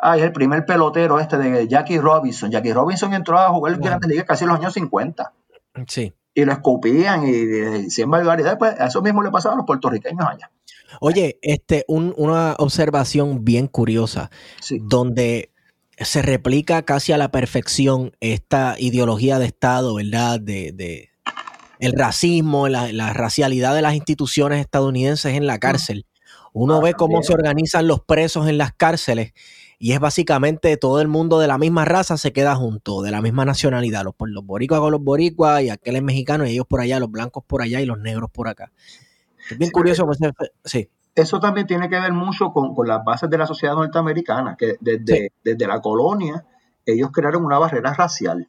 ah, 0.00 0.16
es 0.16 0.22
el 0.22 0.32
primer 0.32 0.64
pelotero 0.64 1.20
este 1.20 1.36
de 1.36 1.68
Jackie 1.68 1.98
Robinson. 1.98 2.50
Jackie 2.50 2.72
Robinson 2.72 3.12
entró 3.12 3.38
a 3.38 3.50
jugar 3.50 3.74
en 3.74 3.82
Grandes 3.82 4.08
Ligas 4.08 4.24
casi 4.24 4.44
en 4.44 4.48
los 4.48 4.60
años 4.60 4.72
50. 4.72 5.30
Sí. 5.86 6.14
Y 6.32 6.46
lo 6.46 6.52
escupían 6.52 7.26
y, 7.26 7.32
y 7.32 7.90
sin 7.90 8.10
barbaridad. 8.10 8.56
Pues 8.56 8.80
a 8.80 8.86
eso 8.86 9.02
mismo 9.02 9.22
le 9.22 9.30
pasaba 9.30 9.56
a 9.56 9.58
los 9.58 9.66
puertorriqueños 9.66 10.26
allá. 10.26 10.50
Oye, 11.02 11.38
este, 11.42 11.84
una 11.86 12.54
observación 12.58 13.44
bien 13.44 13.66
curiosa, 13.66 14.30
donde 14.86 15.52
se 16.00 16.22
replica 16.22 16.82
casi 16.82 17.12
a 17.12 17.18
la 17.18 17.30
perfección 17.30 18.12
esta 18.20 18.76
ideología 18.78 19.38
de 19.38 19.46
Estado, 19.46 19.94
¿verdad? 19.94 20.40
De, 20.40 21.10
el 21.80 21.92
racismo, 21.92 22.68
la, 22.68 22.92
la, 22.92 23.12
racialidad 23.12 23.74
de 23.74 23.82
las 23.82 23.94
instituciones 23.94 24.60
estadounidenses 24.60 25.34
en 25.34 25.46
la 25.46 25.58
cárcel. 25.58 26.06
Uno 26.52 26.76
ah, 26.76 26.80
ve 26.80 26.94
cómo 26.94 27.22
se 27.22 27.32
organizan 27.32 27.86
los 27.86 28.00
presos 28.00 28.48
en 28.48 28.58
las 28.58 28.72
cárceles 28.72 29.32
y 29.78 29.92
es 29.92 30.00
básicamente 30.00 30.76
todo 30.76 31.00
el 31.00 31.06
mundo 31.06 31.38
de 31.38 31.46
la 31.46 31.56
misma 31.56 31.84
raza 31.84 32.16
se 32.16 32.32
queda 32.32 32.56
junto, 32.56 33.00
de 33.02 33.12
la 33.12 33.22
misma 33.22 33.44
nacionalidad, 33.44 34.02
los, 34.02 34.14
los 34.18 34.44
boricuas 34.44 34.80
con 34.80 34.90
los 34.90 35.02
boricuas 35.02 35.62
y 35.62 35.70
aquel 35.70 35.96
es 35.96 36.02
mexicano 36.02 36.46
y 36.46 36.50
ellos 36.50 36.66
por 36.66 36.80
allá, 36.80 36.98
los 36.98 37.10
blancos 37.10 37.44
por 37.46 37.62
allá 37.62 37.80
y 37.80 37.86
los 37.86 38.00
negros 38.00 38.30
por 38.30 38.48
acá. 38.48 38.72
Es 39.50 39.56
bien 39.56 39.70
curioso. 39.70 40.04
Pues, 40.04 40.18
sí. 40.64 40.88
Eso 41.18 41.40
también 41.40 41.66
tiene 41.66 41.88
que 41.88 41.98
ver 41.98 42.12
mucho 42.12 42.52
con, 42.52 42.74
las 42.86 43.04
bases 43.04 43.28
de 43.28 43.38
la 43.38 43.46
sociedad 43.46 43.74
norteamericana, 43.74 44.56
que 44.56 44.76
desde, 44.80 45.32
desde 45.42 45.66
la 45.66 45.80
colonia 45.80 46.46
ellos 46.86 47.10
crearon 47.12 47.44
una 47.44 47.58
barrera 47.58 47.92
racial. 47.92 48.48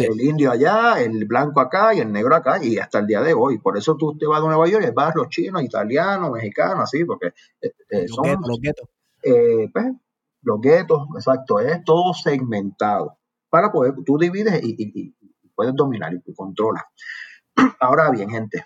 El 0.00 0.20
indio 0.20 0.50
allá, 0.50 1.00
el 1.02 1.26
blanco 1.26 1.60
acá 1.60 1.94
y 1.94 2.00
el 2.00 2.10
negro 2.10 2.34
acá, 2.34 2.64
y 2.64 2.78
hasta 2.78 2.98
el 2.98 3.06
día 3.06 3.20
de 3.20 3.34
hoy. 3.34 3.58
Por 3.58 3.76
eso 3.76 3.96
tú 3.96 4.16
te 4.16 4.26
vas 4.26 4.42
a 4.42 4.46
Nueva 4.46 4.66
York 4.66 4.84
y 4.88 4.90
vas 4.90 5.14
los 5.14 5.28
chinos, 5.28 5.62
italianos, 5.62 6.30
mexicanos, 6.30 6.84
así, 6.84 7.04
porque 7.04 7.28
eh, 7.60 7.72
eh, 7.90 8.08
son, 8.08 8.40
los 8.40 8.58
guetos. 8.58 8.88
Eh, 9.22 9.68
pues, 9.72 9.86
los 10.42 10.60
guetos, 10.60 11.06
exacto, 11.14 11.60
es 11.60 11.84
todo 11.84 12.14
segmentado. 12.14 13.18
Para 13.50 13.70
poder, 13.70 13.94
tú 14.04 14.16
divides 14.18 14.60
y, 14.64 15.14
puedes 15.54 15.74
dominar 15.76 16.12
y 16.14 16.34
controlas. 16.34 16.84
Ahora 17.80 18.10
bien, 18.10 18.30
gente, 18.30 18.64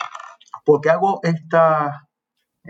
¿por 0.64 0.80
qué 0.80 0.90
hago 0.90 1.20
esta, 1.24 2.05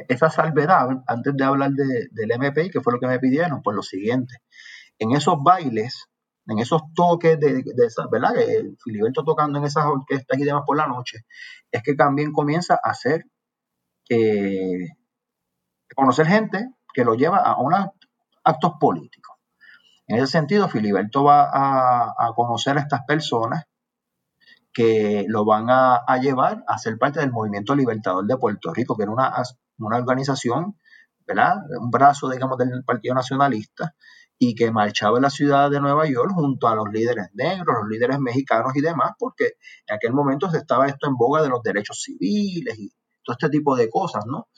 esa 0.09 0.31
salvedad 0.31 0.89
antes 1.07 1.37
de 1.37 1.45
hablar 1.45 1.71
del 1.73 2.39
MPI, 2.39 2.71
que 2.71 2.81
fue 2.81 2.93
lo 2.93 3.01
que 3.01 3.07
me 3.07 3.19
pidieron? 3.19 3.63
Pues 3.63 3.77
lo 3.77 3.83
siguiente, 3.83 4.35
en 4.99 5.13
esos 5.13 5.37
bailes, 5.43 6.07
en 6.47 6.59
eesos 6.59 6.83
toques 6.95 7.39
de, 7.41 7.63
de 7.63 7.89
¿verdad? 8.11 8.35
Filiberto 8.83 9.25
tocando 9.25 9.59
en 9.59 9.65
esas 9.65 9.85
orquestas 9.87 10.39
y 10.39 10.45
demás 10.45 10.63
por 10.67 10.77
la 10.77 10.87
noche, 10.87 11.25
es 11.71 11.83
que 11.83 11.95
también 11.95 12.33
comienza 12.33 12.75
a 12.75 12.91
hacer, 12.91 13.25
eh, 14.09 14.89
conocer 15.95 16.27
gente 16.27 16.71
que 16.93 17.05
lo 17.05 17.15
lleva 17.15 17.39
a 17.39 17.61
unos 17.61 17.87
actos 18.45 18.73
políticos. 18.81 19.37
En 20.07 20.17
ese 20.17 20.29
sentido, 20.29 20.69
Filiberto 20.69 21.25
va 21.25 21.51
a, 21.53 22.33
conocer 22.35 22.79
a 22.79 22.81
estas 22.81 23.01
personas 23.07 23.65
que 24.73 25.25
lo 25.29 25.45
van 25.45 25.67
a, 25.69 26.05
llevar 26.21 26.65
a 26.69 26.79
ser 26.79 26.97
parte 26.97 27.21
del 27.21 27.33
Movimiento 27.33 27.75
Libertador 27.75 28.25
de 28.25 28.37
Puerto 28.37 28.73
Rico, 28.73 28.97
que 28.97 29.03
era 29.03 29.13
una, 29.13 29.33
una 29.79 29.97
organización, 29.97 30.79
¿verdad? 31.27 31.57
Un 31.81 31.91
brazo, 31.91 32.29
digamos, 32.31 32.59
del 32.59 32.85
Partido 32.85 33.15
Nacionalista, 33.15 33.95
y 34.39 34.55
que 34.55 34.71
marchaba 34.71 35.19
en 35.19 35.23
la 35.23 35.31
ciudad 35.31 35.71
de 35.71 35.81
Nueva 35.81 36.07
York 36.07 36.33
junto 36.35 36.69
a 36.69 36.75
los 36.75 36.87
líderes 36.93 37.29
negros, 37.33 37.77
los 37.81 37.89
líderes 37.89 38.19
mexicanos 38.19 38.73
y 38.77 38.83
demás, 38.83 39.13
porque 39.19 39.53
en 39.87 39.97
aquel 39.97 40.13
momento 40.13 40.51
se 40.51 40.59
estaba 40.59 40.87
esto 40.87 41.09
en 41.09 41.17
boga 41.17 41.43
de 41.43 41.49
los 41.49 41.63
derechos 41.63 42.03
civiles 42.03 42.79
y 42.79 42.91
todo 43.25 43.35
este 43.35 43.49
tipo 43.49 43.75
de 43.77 43.89
cosas, 43.89 44.25
¿no? 44.27 44.49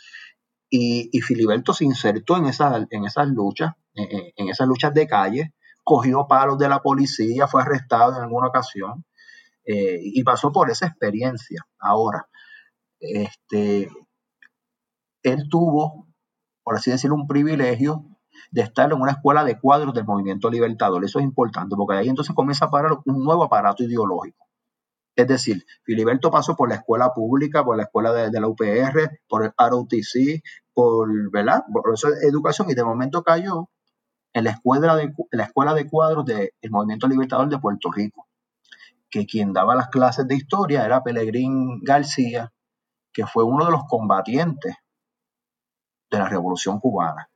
Y, 0.71 1.21
Filiberto 1.23 1.73
se 1.73 1.85
insertó 1.85 2.37
en, 2.37 2.47
esa, 2.47 2.77
en 2.91 3.05
esas 3.05 3.29
luchas, 3.29 3.73
en, 3.95 4.33
en, 4.37 4.49
esas 4.51 4.69
luchas 4.69 4.93
de 4.93 5.07
calle, 5.07 5.55
cogió 5.83 6.27
palos 6.29 6.59
de 6.59 6.69
la 6.69 6.81
policía, 6.81 7.47
fue 7.47 7.62
arrestado 7.62 8.14
en 8.16 8.23
alguna 8.23 8.49
ocasión 8.49 9.07
eh, 9.64 9.99
y 10.03 10.23
pasó 10.25 10.53
por 10.53 10.71
esa 10.71 10.87
experiencia. 10.87 11.62
Ahora, 11.79 12.27
este, 13.01 13.91
él 15.23 15.49
tuvo, 15.49 16.07
por 16.62 16.77
así 16.77 16.91
decirlo, 16.91 17.16
un 17.16 17.27
privilegio 17.27 18.05
de 18.51 18.62
estar 18.62 18.91
en 18.93 19.01
una 19.01 19.12
escuela 19.12 19.45
de 19.45 19.59
cuadros 19.59 19.95
del 19.95 20.05
movimiento 20.05 20.51
libertador. 20.51 21.05
Eso 21.05 21.19
es 21.19 21.25
importante, 21.25 21.77
porque 21.77 21.97
ahí 21.97 22.09
entonces 22.09 22.35
comienza 22.35 22.66
a 22.66 22.71
parar 22.71 22.93
un 23.05 23.25
nuevo 23.25 23.45
aparato 23.45 23.83
ideológico. 23.83 24.47
Es 25.16 25.27
decir, 25.27 25.64
Filiberto 25.83 26.31
pasó 26.31 26.55
por 26.55 26.69
la 26.69 26.77
escuela 26.77 27.12
pública, 27.12 27.64
por 27.64 27.77
la 27.77 27.85
escuela 27.85 28.12
de, 28.12 28.41
la 28.41 28.47
UPR, 28.47 29.21
por 29.29 29.45
el 29.45 29.53
ROTC, 29.59 30.43
por, 30.73 31.09
¿verdad? 31.33 31.64
por 31.73 31.93
eso 31.93 32.09
educación, 32.23 32.71
y 32.71 32.75
de 32.75 32.85
momento 32.85 33.25
cayó 33.25 33.69
en 34.33 34.45
la 34.45 34.51
escuela 34.51 34.95
de, 34.95 35.12
la 35.33 35.45
escuela 35.45 35.75
de 35.75 35.89
cuadros 35.89 36.25
del 36.25 36.53
Movimiento 36.71 37.09
Libertador 37.09 37.49
de 37.49 37.59
Puerto 37.59 37.91
Rico, 37.91 38.29
que 39.11 39.27
quien 39.27 39.53
daba 39.53 39.75
las 39.75 39.89
clases 39.89 40.29
de 40.29 40.37
historia 40.37 40.85
era 40.85 41.03
Pelegrín 41.03 41.81
García, 41.83 42.53
que 43.12 43.27
fue 43.27 43.43
uno 43.43 43.64
de 43.64 43.73
los 43.73 43.83
combatientes 43.89 44.77
de 46.11 46.19
la 46.19 46.29
Revolución 46.29 46.81
Cubana. 46.81 47.29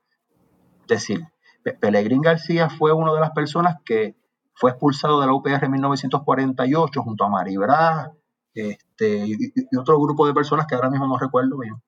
Es 0.82 0.88
decir, 0.88 1.26
Pelegrín 1.80 2.20
García 2.20 2.68
fue 2.68 2.92
una 2.92 3.12
de 3.12 3.20
las 3.20 3.30
personas 3.30 3.76
que 3.84 4.16
fue 4.54 4.70
expulsado 4.70 5.20
de 5.20 5.26
la 5.26 5.34
UPR 5.34 5.64
en 5.64 5.70
1948 5.70 7.02
junto 7.02 7.24
a 7.24 7.28
Maribra 7.28 8.12
este, 8.54 9.26
y, 9.26 9.76
otro 9.78 9.98
grupo 10.00 10.26
de 10.26 10.34
personas 10.34 10.66
que 10.66 10.74
ahora 10.74 10.90
mismo 10.90 11.06
no 11.06 11.18
recuerdo 11.18 11.58
bien. 11.58 11.82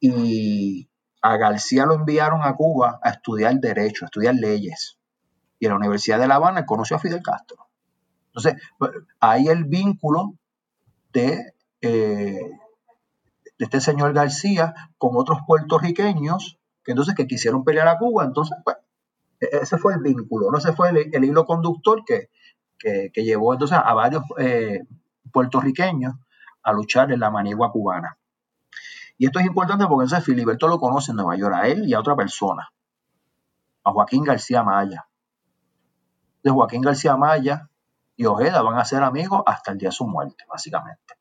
Y 0.00 0.88
a 1.20 1.36
García 1.36 1.86
lo 1.86 1.94
enviaron 1.94 2.42
a 2.42 2.54
Cuba 2.56 2.98
a 3.02 3.10
estudiar 3.10 3.54
derecho, 3.60 4.04
a 4.04 4.06
estudiar 4.06 4.34
leyes. 4.34 4.98
Y 5.60 5.66
en 5.66 5.70
la 5.70 5.76
Universidad 5.76 6.18
de 6.18 6.26
La 6.26 6.36
Habana 6.36 6.66
conoció 6.66 6.96
a 6.96 6.98
Fidel 6.98 7.22
Castro. 7.22 7.68
Entonces, 8.26 8.60
pues, 8.78 8.90
hay 9.20 9.46
el 9.46 9.64
vínculo 9.64 10.34
de, 11.12 11.54
eh, 11.80 12.50
este 13.64 13.80
señor 13.80 14.12
García 14.12 14.74
con 14.98 15.10
otros 15.14 15.38
puertorriqueños 15.46 16.58
que 16.84 16.92
entonces 16.92 17.14
que 17.14 17.26
quisieron 17.26 17.64
pelear 17.64 17.88
a 17.88 17.98
Cuba. 17.98 18.24
Entonces, 18.24 18.56
pues, 18.64 18.76
e-, 19.40 19.58
ese 19.62 19.78
fue 19.78 19.94
el 19.94 20.00
vínculo, 20.00 20.50
¿no? 20.50 20.58
Ese 20.58 20.72
fue 20.72 20.90
el, 20.90 21.24
hilo 21.24 21.44
conductor 21.44 22.04
que, 22.04 22.30
llevó 23.14 23.52
entonces 23.52 23.78
a 23.78 23.94
varios 23.94 24.24
eh, 24.38 24.80
puertorriqueños 25.32 26.14
a 26.64 26.72
luchar 26.72 27.12
en 27.12 27.20
la 27.20 27.30
manigua 27.30 27.70
cubana. 27.70 28.18
Y 29.18 29.26
esto 29.26 29.38
es 29.38 29.46
importante 29.46 29.86
porque 29.86 30.04
entonces 30.04 30.24
Filiberto 30.24 30.66
lo 30.66 30.80
conoce 30.80 31.12
en 31.12 31.18
Nueva 31.18 31.36
York, 31.36 31.54
a 31.54 31.68
él 31.68 31.86
y 31.86 31.94
a 31.94 32.00
otra 32.00 32.16
persona, 32.16 32.72
a 33.84 33.92
Joaquín 33.92 34.24
García 34.24 34.64
Maya. 34.64 35.06
De 36.42 36.50
Joaquín 36.50 36.82
García 36.82 37.16
Maya 37.16 37.68
y 38.16 38.24
Ojeda 38.26 38.62
van 38.62 38.78
a 38.78 38.84
ser 38.84 39.04
amigos 39.04 39.42
hasta 39.46 39.70
el 39.70 39.78
día 39.78 39.90
de 39.90 39.94
su 39.94 40.08
muerte, 40.08 40.44
básicamente. 40.48 41.14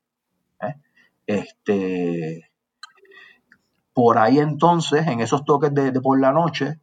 ¿Eh? 1.27 1.45
Este, 1.45 2.51
por 3.93 4.17
ahí 4.17 4.39
entonces, 4.39 5.05
en 5.07 5.19
esos 5.19 5.45
toques 5.45 5.73
de 5.73 6.01
por 6.01 6.19
la 6.19 6.31
noche, 6.31 6.79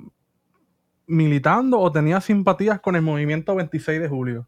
militando 1.08 1.80
o 1.80 1.92
tenía 1.92 2.22
simpatías 2.22 2.80
con 2.82 2.96
el 2.96 3.02
movimiento 3.02 3.56
26 3.56 4.00
de 4.00 4.08
julio. 4.08 4.48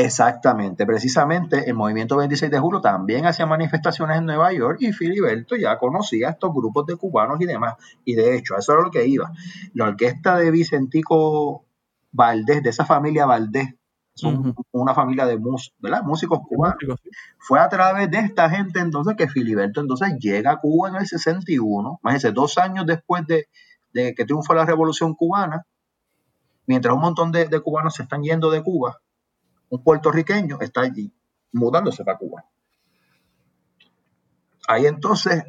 Exactamente, 0.00 0.86
precisamente 0.86 1.68
el 1.68 1.74
movimiento 1.74 2.16
26 2.16 2.52
de 2.52 2.60
julio 2.60 2.80
también 2.80 3.26
hacía 3.26 3.46
manifestaciones 3.46 4.18
en 4.18 4.26
Nueva 4.26 4.52
York 4.52 4.78
y 4.78 4.92
Filiberto 4.92 5.56
ya 5.56 5.76
conocía 5.76 6.28
a 6.28 6.30
estos 6.30 6.54
grupos 6.54 6.86
de 6.86 6.94
cubanos 6.94 7.40
y 7.40 7.46
demás. 7.46 7.74
Y 8.04 8.14
de 8.14 8.36
hecho, 8.36 8.56
eso 8.56 8.74
era 8.74 8.82
lo 8.82 8.92
que 8.92 9.08
iba. 9.08 9.32
La 9.74 9.86
orquesta 9.86 10.36
de 10.36 10.52
Vicentico 10.52 11.64
Valdés, 12.12 12.62
de 12.62 12.70
esa 12.70 12.84
familia 12.84 13.26
Valdés, 13.26 13.74
son 14.14 14.54
una 14.70 14.94
familia 14.94 15.26
de 15.26 15.36
músicos 15.36 16.42
cubanos. 16.48 17.00
Fue 17.36 17.58
a 17.58 17.68
través 17.68 18.08
de 18.08 18.18
esta 18.18 18.48
gente 18.50 18.78
entonces 18.78 19.16
que 19.16 19.26
Filiberto 19.26 19.80
entonces 19.80 20.14
llega 20.20 20.52
a 20.52 20.60
Cuba 20.60 20.90
en 20.90 20.94
el 20.94 21.08
61, 21.08 21.98
más 22.04 22.14
ese 22.14 22.30
dos 22.30 22.56
años 22.58 22.86
después 22.86 23.26
de, 23.26 23.48
que 23.92 24.24
triunfó 24.24 24.54
la 24.54 24.64
revolución 24.64 25.16
cubana, 25.16 25.66
mientras 26.66 26.94
un 26.94 27.00
montón 27.00 27.32
de, 27.32 27.48
cubanos 27.60 27.96
se 27.96 28.04
están 28.04 28.22
yendo 28.22 28.48
de 28.52 28.62
Cuba, 28.62 28.98
un 29.70 29.82
puertorriqueño 29.82 30.58
está 30.60 30.82
allí 30.82 31.12
mudándose 31.52 32.04
para 32.04 32.18
Cuba. 32.18 32.44
ahí 34.68 34.86
entonces, 34.86 35.44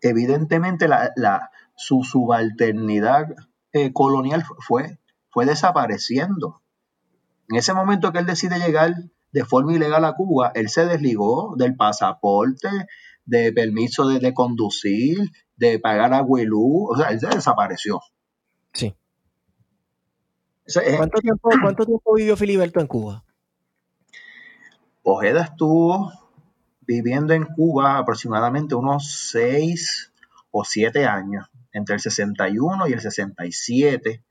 evidentemente, 0.00 0.88
la, 0.88 1.50
su 1.76 2.02
subalternidad 2.02 3.26
eh, 3.72 3.92
colonial 3.92 4.44
fue, 4.58 4.98
fue 5.30 5.46
desapareciendo. 5.46 6.62
En 7.48 7.56
ese 7.56 7.74
momento 7.74 8.12
que 8.12 8.18
él 8.18 8.26
decide 8.26 8.58
llegar 8.58 8.94
de 9.32 9.44
forma 9.44 9.74
ilegal 9.74 10.04
a 10.04 10.14
Cuba, 10.14 10.52
él 10.54 10.68
se 10.68 10.86
desligó 10.86 11.54
del 11.56 11.76
pasaporte, 11.76 12.68
de 13.24 13.52
permiso 13.52 14.08
de, 14.08 14.32
conducir, 14.32 15.18
de 15.56 15.78
pagar 15.78 16.24
y 16.38 16.44
luz, 16.44 16.88
o 16.90 16.96
sea, 16.96 17.08
él 17.08 17.20
se 17.20 17.28
desapareció. 17.28 18.00
Sí. 18.72 18.94
¿Cuánto, 20.96 21.20
tiempo, 21.20 21.50
¿Cuánto 21.62 21.86
tiempo 21.86 22.14
vivió 22.14 22.36
Filiberto 22.36 22.80
en 22.80 22.86
Cuba? 22.86 23.24
Ojeda 25.10 25.42
estuvo 25.42 26.12
viviendo 26.82 27.32
en 27.32 27.46
Cuba 27.46 27.96
aproximadamente 27.96 28.74
unos 28.74 29.30
seis 29.30 30.12
o 30.50 30.64
siete 30.64 31.06
años, 31.06 31.46
entre 31.72 31.94
el 31.94 32.00
61 32.00 32.86
y 32.88 32.92
el 32.92 33.00
67. 33.00 34.22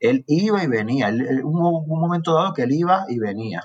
Él 0.00 0.24
iba 0.26 0.64
y 0.64 0.66
venía, 0.66 1.08
hubo 1.44 1.78
un 1.78 2.00
momento 2.00 2.34
dado 2.34 2.52
que 2.52 2.62
él 2.62 2.72
iba 2.72 3.04
y 3.08 3.20
venía, 3.20 3.62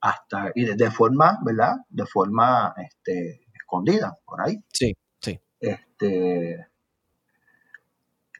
hasta, 0.00 0.52
y 0.54 0.64
de, 0.64 0.90
forma, 0.90 1.38
¿verdad? 1.42 1.76
De 1.88 2.04
forma 2.04 2.74
este, 2.76 3.46
escondida, 3.54 4.18
por 4.26 4.42
ahí. 4.42 4.62
Sí, 4.70 4.94
sí. 5.20 5.40
Este, 5.58 6.66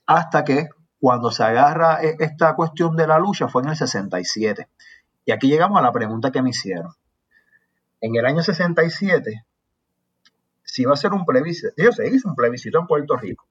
hasta 0.04 0.44
que 0.44 0.68
cuando 1.00 1.30
se 1.30 1.44
agarra 1.44 2.02
e, 2.02 2.16
esta 2.18 2.54
cuestión 2.54 2.94
de 2.94 3.06
la 3.06 3.18
lucha 3.18 3.48
fue 3.48 3.62
en 3.62 3.70
el 3.70 3.76
67. 3.76 4.68
Y 5.24 5.32
aquí 5.32 5.48
llegamos 5.48 5.78
a 5.78 5.82
la 5.82 5.92
pregunta 5.92 6.30
que 6.30 6.42
me 6.42 6.50
hicieron. 6.50 6.92
En 8.00 8.14
el 8.14 8.26
año 8.26 8.42
67 8.42 9.44
se 10.62 10.82
iba 10.82 10.90
a 10.90 10.94
hacer 10.94 11.12
un 11.12 11.24
plebiscito, 11.24 11.72
se 11.92 12.08
hizo 12.08 12.28
un 12.28 12.34
plebiscito 12.34 12.78
en 12.78 12.86
Puerto 12.86 13.16
Rico 13.16 13.46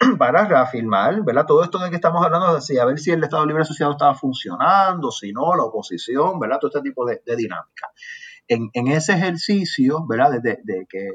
para 0.18 0.46
reafirmar, 0.46 1.22
¿verdad? 1.22 1.46
Todo 1.46 1.62
esto 1.62 1.78
de 1.78 1.90
que 1.90 1.96
estamos 1.96 2.24
hablando, 2.24 2.58
de 2.58 2.80
a 2.80 2.84
ver 2.84 2.98
si 2.98 3.10
el 3.10 3.22
Estado 3.22 3.46
Libre 3.46 3.62
Asociado 3.62 3.92
estaba 3.92 4.14
funcionando, 4.14 5.10
si 5.10 5.32
no, 5.32 5.54
la 5.54 5.64
oposición, 5.64 6.38
¿verdad? 6.40 6.58
Todo 6.58 6.70
este 6.74 6.88
tipo 6.88 7.04
de, 7.04 7.20
dinámica. 7.36 7.90
En, 8.48 8.88
ese 8.88 9.12
ejercicio, 9.12 10.04
¿verdad? 10.06 10.40
De, 10.42 10.86
que, 10.88 11.08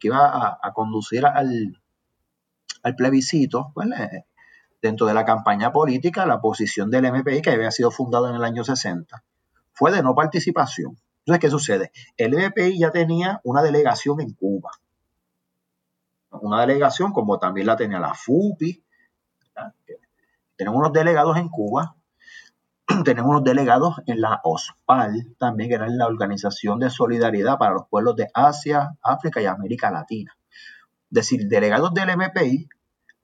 iba 0.00 0.58
a, 0.60 0.72
conducir 0.72 1.24
al, 1.24 1.78
plebiscito, 2.96 3.70
pues, 3.74 3.88
dentro 4.80 5.06
de 5.06 5.14
la 5.14 5.24
campaña 5.24 5.70
política, 5.70 6.26
la 6.26 6.40
posición 6.40 6.90
del 6.90 7.12
MPI, 7.12 7.42
que 7.42 7.50
había 7.50 7.70
sido 7.70 7.92
fundado 7.92 8.28
en 8.28 8.34
el 8.34 8.42
año 8.42 8.64
60, 8.64 9.22
fue 9.72 9.92
de 9.92 10.02
no 10.02 10.16
participación. 10.16 10.98
Entonces, 11.24 11.40
¿qué 11.40 11.50
sucede? 11.50 11.92
El 12.16 12.34
MPI 12.34 12.78
ya 12.78 12.90
tenía 12.90 13.40
una 13.44 13.62
delegación 13.62 14.20
en 14.20 14.32
Cuba 14.32 14.70
una 16.40 16.60
delegación 16.60 17.12
como 17.12 17.38
también 17.38 17.66
la 17.66 17.76
tenía 17.76 17.98
la 17.98 18.14
FUPI. 18.14 18.82
Tenemos 20.56 20.78
unos 20.78 20.92
delegados 20.92 21.36
en 21.36 21.48
Cuba, 21.48 21.96
tenemos 23.04 23.30
unos 23.30 23.44
delegados 23.44 23.96
en 24.06 24.20
la 24.20 24.40
OSPAL, 24.44 25.34
también 25.38 25.68
que 25.68 25.74
era 25.76 25.88
la 25.88 26.06
Organización 26.06 26.78
de 26.78 26.90
Solidaridad 26.90 27.58
para 27.58 27.74
los 27.74 27.88
Pueblos 27.88 28.16
de 28.16 28.28
Asia, 28.32 28.96
África 29.02 29.40
y 29.40 29.46
América 29.46 29.90
Latina. 29.90 30.36
Es 31.10 31.14
decir, 31.14 31.48
delegados 31.48 31.92
del 31.94 32.16
MPI 32.16 32.68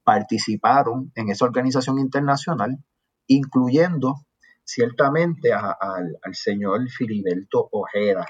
participaron 0.04 1.12
en 1.14 1.28
esa 1.28 1.44
organización 1.44 1.98
internacional, 1.98 2.78
incluyendo 3.26 4.24
ciertamente 4.68 5.50
al, 5.54 6.18
señor 6.32 6.90
Filiberto 6.90 7.70
Ojeda, 7.72 8.26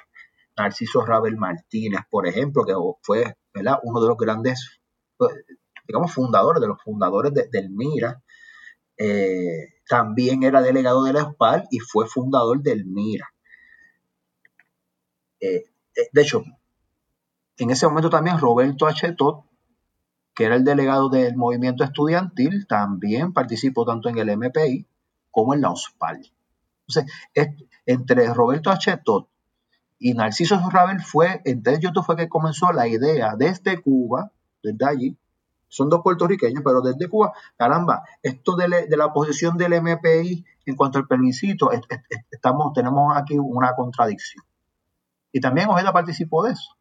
Narciso 0.56 1.04
Rabel 1.04 1.36
Martínez, 1.36 2.02
por 2.08 2.28
ejemplo, 2.28 2.64
que 2.64 2.74
fue 3.02 3.36
uno 3.82 4.00
de 4.00 4.08
los 4.08 4.16
grandes, 4.16 4.80
pues, 5.16 5.34
digamos, 5.88 6.12
fundadores, 6.12 6.60
de 6.60 6.68
los 6.68 6.80
fundadores 6.80 7.32
del 7.34 7.70
MIRA. 7.70 8.22
Eh, 8.96 9.80
también 9.88 10.44
era 10.44 10.62
delegado 10.62 11.02
de 11.02 11.12
la 11.12 11.22
ESPAL 11.22 11.66
y 11.72 11.80
fue 11.80 12.06
fundador 12.06 12.62
del 12.62 12.86
MIRA. 12.86 13.28
Eh, 15.40 15.64
eh, 15.96 16.08
de 16.12 16.22
hecho, 16.22 16.44
en 17.56 17.70
ese 17.70 17.86
momento 17.88 18.10
también 18.10 18.38
Roberto 18.38 18.86
H. 18.86 19.16
que 20.34 20.44
era 20.44 20.54
el 20.54 20.62
delegado 20.62 21.08
del 21.08 21.36
movimiento 21.36 21.82
estudiantil, 21.82 22.68
también 22.68 23.32
participó 23.32 23.84
tanto 23.84 24.08
en 24.08 24.18
el 24.18 24.36
MPI 24.36 24.86
como 25.38 25.54
en 25.54 25.60
la 25.60 25.70
OSPAL. 25.70 26.32
Entonces, 26.88 27.12
entre 27.86 28.34
Roberto 28.34 28.70
H 28.72 29.00
y 30.00 30.14
Narciso 30.14 30.58
Rabel 30.68 31.00
fue, 31.00 31.42
entonces 31.44 31.80
YouTube 31.80 32.04
fue 32.04 32.16
que 32.16 32.28
comenzó 32.28 32.72
la 32.72 32.88
idea 32.88 33.36
desde 33.38 33.80
Cuba, 33.80 34.32
desde 34.64 34.84
allí, 34.84 35.16
son 35.68 35.90
dos 35.90 36.00
puertorriqueños, 36.02 36.62
pero 36.64 36.80
desde 36.80 37.08
Cuba, 37.08 37.32
caramba, 37.56 38.02
esto 38.20 38.56
de, 38.56 38.88
la 38.88 39.12
posición 39.12 39.56
del 39.56 39.80
MPI 39.80 40.44
en 40.66 40.74
cuanto 40.74 40.98
al 40.98 41.06
permisito, 41.06 41.70
estamos, 42.30 42.72
tenemos 42.72 43.16
aquí 43.16 43.38
una 43.38 43.76
contradicción. 43.76 44.44
Y 45.30 45.40
también 45.40 45.68
Ojeda 45.68 45.92
participó 45.92 46.42
de 46.42 46.52
eso, 46.54 46.76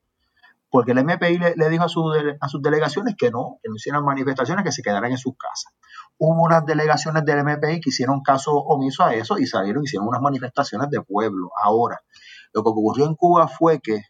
porque 0.69 0.91
el 0.91 1.03
MPI 1.03 1.37
le, 1.55 1.69
dijo 1.69 1.85
a, 1.85 1.89
sus 1.89 2.61
delegaciones 2.61 3.15
que 3.17 3.31
no, 3.31 3.59
que 3.63 3.69
no 3.69 3.75
hicieran 3.75 4.03
manifestaciones, 4.03 4.65
que 4.65 4.71
se 4.71 4.81
quedaran 4.81 5.11
en 5.11 5.17
sus 5.17 5.35
casas. 5.37 5.73
Hubo 6.17 6.43
unas 6.43 6.65
delegaciones 6.65 7.23
del 7.23 7.43
MPI 7.43 7.79
que 7.79 7.89
hicieron 7.89 8.21
caso 8.21 8.53
omiso 8.53 9.03
a 9.03 9.13
eso 9.13 9.37
y 9.37 9.45
salieron, 9.45 9.83
hicieron 9.83 10.07
unas 10.07 10.21
manifestaciones 10.21 10.89
de 10.89 11.01
pueblo. 11.01 11.51
Ahora, 11.63 12.01
lo 12.53 12.63
que 12.63 12.69
ocurrió 12.69 13.05
en 13.05 13.15
Cuba 13.15 13.47
fue 13.47 13.79
que 13.79 14.01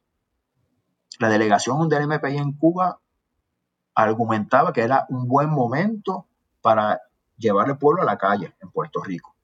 la 1.19 1.29
delegación 1.29 1.87
del 1.89 2.07
MPI 2.07 2.37
en 2.37 2.53
Cuba 2.53 2.99
argumentaba 3.93 4.73
que 4.73 4.81
era 4.81 5.05
un 5.09 5.27
buen 5.27 5.49
momento 5.49 6.27
para 6.61 7.01
llevar 7.37 7.69
el 7.69 7.77
pueblo 7.77 8.01
a 8.01 8.05
la 8.05 8.17
calle 8.17 8.55
en 8.61 8.71
Puerto 8.71 9.01
Rico. 9.03 9.35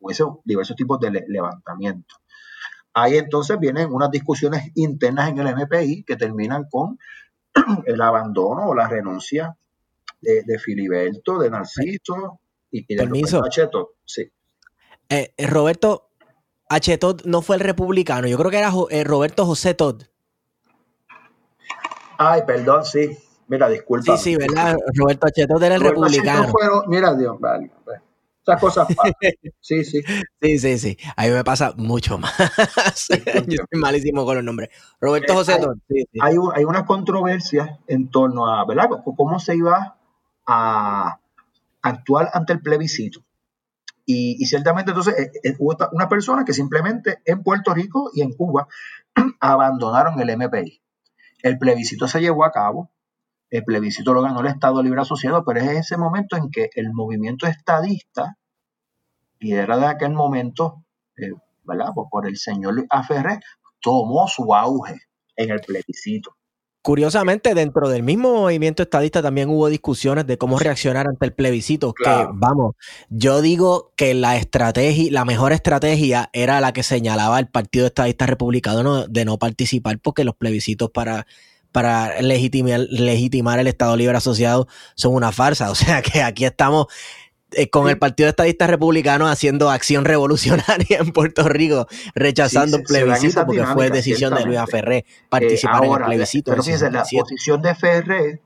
Hubiese 0.00 0.24
diversos 0.44 0.76
tipos 0.76 1.00
de 1.00 1.24
levantamientos. 1.28 2.21
Ahí 2.94 3.16
entonces 3.16 3.58
vienen 3.58 3.92
unas 3.92 4.10
discusiones 4.10 4.70
internas 4.74 5.30
en 5.30 5.38
el 5.38 5.56
MPI 5.56 6.04
que 6.04 6.16
terminan 6.16 6.64
con 6.70 6.98
el 7.86 8.00
abandono 8.00 8.68
o 8.68 8.74
la 8.74 8.88
renuncia 8.88 9.56
de, 10.20 10.58
Filiberto, 10.58 11.38
de 11.38 11.50
Narciso 11.50 12.40
y, 12.70 12.94
de 12.94 13.04
Roberto 13.04 13.94
Sí. 14.04 14.30
Eh, 15.08 15.34
eh, 15.36 15.46
Roberto. 15.46 16.08
Todd 16.98 17.22
no 17.26 17.42
fue 17.42 17.56
el 17.56 17.60
republicano, 17.60 18.26
yo 18.26 18.38
creo 18.38 18.50
que 18.50 18.56
era 18.56 18.72
eh, 18.90 19.04
Roberto 19.04 19.44
José 19.44 19.74
Todd. 19.74 20.04
Ay, 22.16 22.42
perdón, 22.46 22.84
sí. 22.86 23.18
Mira, 23.48 23.68
disculpa. 23.68 24.16
Sí, 24.16 24.30
sí, 24.30 24.36
¿verdad? 24.36 24.76
Roberto. 24.94 25.26
Todd 25.48 25.62
era 25.62 25.74
el 25.74 25.82
republicano. 25.82 26.50
mira, 26.86 27.14
Dios, 27.14 27.38
vale. 27.38 27.70
Pues, 27.84 28.00
esas 28.42 28.60
cosas 28.60 28.88
Sí, 29.60 29.84
sí. 29.84 30.02
Sí, 30.40 30.58
sí, 30.58 30.78
sí. 30.78 30.96
A 31.16 31.24
mí 31.24 31.30
me 31.30 31.44
pasa 31.44 31.72
mucho 31.76 32.18
más. 32.18 32.32
yo 33.46 33.64
soy 33.70 33.80
malísimo 33.80 34.24
con 34.24 34.36
los 34.36 34.44
nombres. 34.44 34.70
Roberto 35.00 35.32
eh, 35.32 35.36
José 35.36 35.58
Todd. 35.58 35.76
Sí, 35.88 36.04
sí. 36.12 36.18
Hay, 36.20 36.34
hay 36.54 36.64
una 36.64 36.84
controversia 36.84 37.78
en 37.86 38.10
torno 38.10 38.52
a, 38.52 38.64
¿verdad? 38.66 38.88
¿Cómo 39.16 39.38
se 39.38 39.56
iba 39.56 39.96
a 40.46 41.20
actuar 41.82 42.30
ante 42.32 42.52
el 42.52 42.60
plebiscito? 42.60 43.22
Y, 44.04 44.44
ciertamente 44.46 44.90
entonces 44.90 45.16
eh, 45.18 45.30
eh, 45.44 45.56
hubo 45.58 45.76
una 45.92 46.08
persona 46.08 46.44
que 46.44 46.52
simplemente 46.52 47.20
en 47.24 47.42
Puerto 47.42 47.72
Rico 47.72 48.10
y 48.12 48.22
en 48.22 48.32
Cuba 48.32 48.66
abandonaron 49.40 50.20
el 50.20 50.36
MPI. 50.36 50.80
El 51.42 51.58
plebiscito 51.58 52.08
se 52.08 52.20
llevó 52.20 52.44
a 52.44 52.52
cabo, 52.52 52.90
el 53.52 53.64
plebiscito 53.64 54.14
lo 54.14 54.22
ganó 54.22 54.40
el 54.40 54.46
Estado 54.46 54.82
Libre 54.82 55.02
Asociado, 55.02 55.44
pero 55.44 55.60
es 55.60 55.68
ese 55.68 55.98
momento 55.98 56.36
en 56.36 56.50
que 56.50 56.70
el 56.74 56.90
movimiento 56.90 57.46
estadista, 57.46 58.38
liderado 59.40 59.82
de 59.82 59.88
aquel 59.88 60.14
momento, 60.14 60.86
eh, 61.18 61.32
¿verdad? 61.62 61.88
Por, 62.10 62.26
el 62.26 62.38
señor 62.38 62.86
Aferré, 62.88 63.40
tomó 63.82 64.26
su 64.26 64.54
auge 64.54 64.96
en 65.36 65.50
el 65.50 65.60
plebiscito. 65.60 66.34
Curiosamente, 66.80 67.54
dentro 67.54 67.90
del 67.90 68.02
mismo 68.02 68.32
movimiento 68.32 68.82
estadista 68.82 69.20
también 69.20 69.50
hubo 69.50 69.68
discusiones 69.68 70.26
de 70.26 70.38
cómo 70.38 70.58
reaccionar 70.58 71.06
ante 71.06 71.26
el 71.26 71.34
plebiscito. 71.34 71.92
Que, 71.92 72.26
vamos, 72.32 72.74
yo 73.10 73.42
digo 73.42 73.92
que 73.96 74.14
la 74.14 74.36
estrategia, 74.36 75.12
la 75.12 75.26
mejor 75.26 75.52
estrategia 75.52 76.30
era 76.32 76.60
la 76.62 76.72
que 76.72 76.82
señalaba 76.82 77.38
el 77.38 77.48
Partido 77.48 77.86
Estadista 77.86 78.24
Republicano 78.24 79.06
de 79.06 79.24
no 79.26 79.38
participar, 79.38 80.00
porque 80.00 80.24
los 80.24 80.34
plebiscitos 80.34 80.90
para, 80.90 81.26
para 81.72 82.20
legitimar, 82.20 82.80
legitimar 82.90 83.58
el 83.58 83.66
Estado 83.66 83.96
Libre 83.96 84.16
Asociado 84.16 84.68
son 84.94 85.14
una 85.14 85.32
farsa. 85.32 85.70
O 85.72 85.74
sea 85.74 86.02
que 86.02 86.22
aquí 86.22 86.44
estamos 86.44 86.86
eh, 87.54 87.68
con 87.68 87.88
el 87.88 87.98
Partido 87.98 88.28
Estadista 88.28 88.66
Republicano 88.66 89.26
haciendo 89.26 89.70
acción 89.70 90.04
revolucionaria 90.06 90.98
en 90.98 91.12
Puerto 91.12 91.48
Rico, 91.48 91.86
rechazando 92.14 92.76
el 92.78 92.82
plebiscito 92.82 93.44
porque 93.46 93.64
fue 93.66 93.90
decisión 93.90 94.34
de 94.34 94.44
Luis 94.44 94.60
Ferré 94.70 95.06
participar 95.28 95.84
en 95.84 95.92
el 95.92 96.04
plebiscito. 96.04 96.50
Pero 96.50 96.62
fíjense, 96.62 96.90
la 96.90 97.04
posición 97.04 97.62
de 97.62 97.74
Ferré, 97.74 98.42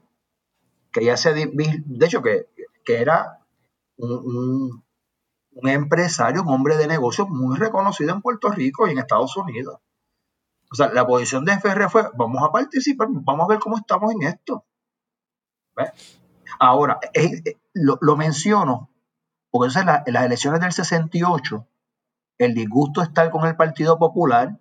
que 0.93 1.05
ya 1.05 1.17
se, 1.17 1.35
de 1.35 2.07
hecho, 2.07 2.23
que, 2.23 2.47
que 2.85 3.01
era 3.01 3.41
un, 3.97 4.83
un, 5.53 5.69
empresario, 5.69 6.43
un 6.43 6.49
hombre 6.49 6.77
de 6.77 6.87
negocios 6.87 7.29
muy 7.29 7.57
reconocido 7.57 8.13
en 8.13 8.23
Puerto 8.23 8.51
Rico 8.51 8.87
y 8.87 8.93
en 8.93 8.99
Estados 8.99 9.37
Unidos. 9.37 9.79
O 10.77 10.85
sea, 10.85 10.93
la 10.93 11.07
posición 11.07 11.47
de 11.47 11.55
FR 11.55 11.89
fue, 11.89 12.11
vamos 12.19 12.43
a 12.47 12.53
participar, 12.53 13.09
vamos 13.11 13.47
a 13.47 13.49
ver 13.49 13.59
cómo 13.59 13.79
estamos 13.79 14.13
en 14.13 14.25
esto. 14.25 14.67
Ahora, 16.59 17.01
lo, 17.73 17.97
lo, 18.03 18.17
menciono, 18.19 18.91
porque 19.51 19.79
en 19.79 19.87
las 19.87 20.25
elecciones 20.27 20.61
del 20.61 20.73
68, 20.73 21.67
el 22.37 22.53
disgusto 22.53 23.01
está 23.01 23.31
con 23.31 23.47
el 23.47 23.57
Partido 23.57 23.99
Popular, 23.99 24.61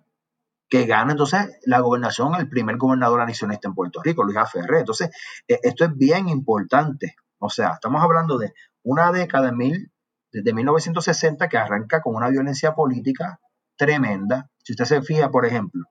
que 0.70 0.86
gana 0.86 1.12
entonces 1.12 1.58
la 1.66 1.80
gobernación, 1.80 2.34
el 2.36 2.48
primer 2.48 2.78
gobernador 2.78 3.20
anisionista 3.20 3.68
en 3.68 3.74
Puerto 3.74 4.00
Rico, 4.02 4.24
Luis 4.24 4.38
Ferrer. 4.50 4.78
Entonces, 4.78 5.10
e, 5.46 5.60
esto 5.62 5.84
es 5.84 5.94
bien 5.94 6.30
importante. 6.30 7.14
O 7.38 7.50
sea, 7.50 7.72
estamos 7.74 8.02
hablando 8.02 8.38
de 8.38 8.54
una 8.82 9.12
década 9.12 9.52
mil, 9.52 9.92
desde 10.32 10.54
1960 10.54 11.46
que 11.50 11.58
arranca 11.58 12.00
con 12.00 12.14
una 12.14 12.30
violencia 12.30 12.74
política 12.74 13.38
tremenda. 13.76 14.48
Si 14.64 14.72
usted 14.72 14.86
se 14.86 15.02
fija, 15.02 15.30
por 15.30 15.44
ejemplo, 15.44 15.84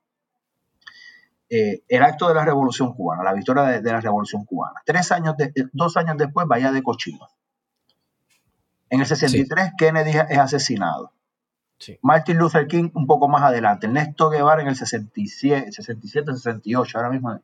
eh, 1.49 1.83
el 1.87 2.03
acto 2.03 2.27
de 2.27 2.33
la 2.33 2.45
Revolución 2.45 2.93
Cubana, 2.93 3.23
la 3.23 3.33
victoria 3.33 3.63
de, 3.63 3.91
la 3.91 4.01
Revolución 4.01 4.45
Cubana. 4.45 4.81
Tres 4.85 5.11
años, 5.11 5.37
de, 5.37 5.53
dos 5.73 5.95
años 5.97 6.17
después, 6.17 6.47
vaya 6.47 6.71
de 6.71 6.81
cochino. 6.81 7.27
En 8.89 9.01
el 9.01 9.05
63, 9.05 9.71
Kennedy 9.77 10.11
es 10.11 10.37
asesinado. 10.37 11.11
Martin 12.01 12.37
Luther 12.37 12.67
King 12.67 12.89
un 12.93 13.05
poco 13.05 13.27
más 13.27 13.43
adelante, 13.43 13.85
Ernesto 13.85 14.29
Guevara 14.29 14.61
en 14.61 14.69
el 14.69 14.75
67, 14.75 15.71
67 15.71 16.31
68, 16.33 16.97
ahora 16.97 17.09
mismo. 17.09 17.39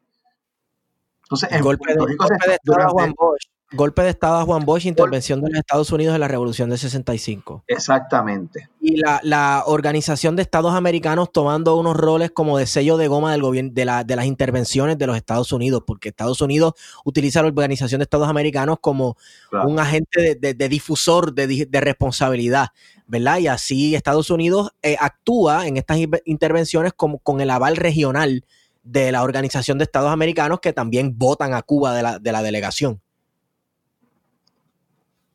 Entonces, 1.24 1.52
el 1.52 1.62
golpe, 1.62 1.94
de, 1.94 2.74
a 2.82 2.90
Juan 2.90 3.14
Bosch. 3.16 3.51
Golpe 3.74 4.02
de 4.02 4.10
Estado 4.10 4.38
a 4.38 4.44
Juan 4.44 4.66
Bosch, 4.66 4.86
intervención 4.86 5.42
de 5.42 5.50
los 5.50 5.60
Estados 5.60 5.92
Unidos 5.94 6.14
en 6.14 6.20
la 6.20 6.28
Revolución 6.28 6.70
del 6.70 6.78
65. 6.78 7.64
Exactamente. 7.68 8.70
Y 8.82 8.98
la, 8.98 9.64
Organización 9.66 10.36
de 10.36 10.42
Estados 10.42 10.74
Americanos 10.74 11.32
tomando 11.32 11.78
unos 11.78 11.96
roles 11.96 12.32
como 12.32 12.58
de 12.58 12.66
sello 12.66 12.98
de 12.98 13.08
goma 13.08 13.32
del 13.32 13.42
gobierno, 13.42 13.72
de, 13.74 13.86
la, 13.86 14.04
de 14.04 14.16
las 14.18 14.26
intervenciones 14.26 14.98
de 14.98 15.08
los 15.08 15.16
Estados 15.16 15.54
Unidos, 15.54 15.84
porque 15.88 16.10
Estados 16.10 16.42
Unidos 16.42 16.74
utiliza 17.06 17.42
la 17.42 17.48
Organización 17.48 18.00
de 18.00 18.04
Estados 18.04 18.28
Americanos 18.28 18.78
como 18.82 19.16
un 19.52 19.80
agente 19.80 20.36
de, 20.36 20.70
difusor 20.70 21.34
de, 21.34 21.68
responsabilidad. 21.80 22.70
¿verdad? 23.08 23.40
Y 23.40 23.48
así 23.48 23.96
Estados 23.96 24.30
Unidos 24.30 24.72
eh, 24.82 24.98
actúa 25.00 25.68
en 25.68 25.78
estas 25.78 25.98
intervenciones 26.26 26.92
como, 26.94 27.20
con 27.20 27.40
el 27.40 27.50
aval 27.50 27.78
regional 27.78 28.44
de 28.84 29.12
la 29.12 29.24
Organización 29.24 29.78
de 29.78 29.86
Estados 29.86 30.12
Americanos 30.12 30.60
que 30.62 30.74
también 30.74 31.18
votan 31.18 31.54
a 31.54 31.62
Cuba 31.62 31.94
de 31.94 32.04
la, 32.04 32.20
de 32.20 32.32
la 32.32 32.42
delegación. 32.42 33.02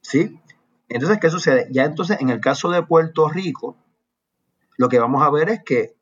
¿Sí? 0.08 0.40
Entonces, 0.88 1.18
¿qué 1.20 1.30
sucede? 1.30 1.66
Ya 1.72 1.84
entonces, 1.84 2.20
en 2.20 2.30
el 2.30 2.38
caso 2.40 2.70
de 2.70 2.80
Puerto 2.84 3.28
Rico, 3.28 3.76
lo 4.76 4.88
que 4.88 5.00
vamos 5.00 5.20
a 5.24 5.30
ver 5.30 5.48
es 5.48 5.64
que, 5.64 5.96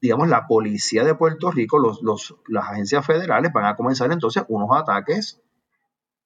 digamos, 0.00 0.28
la 0.28 0.48
policía 0.48 1.04
de 1.04 1.14
Puerto 1.14 1.52
Rico, 1.52 1.78
los, 1.78 2.02
los, 2.02 2.34
las 2.48 2.64
agencias 2.70 3.06
federales 3.06 3.52
van 3.52 3.66
a 3.66 3.76
comenzar 3.76 4.10
entonces 4.10 4.42
unos 4.48 4.68
ataques 4.76 5.40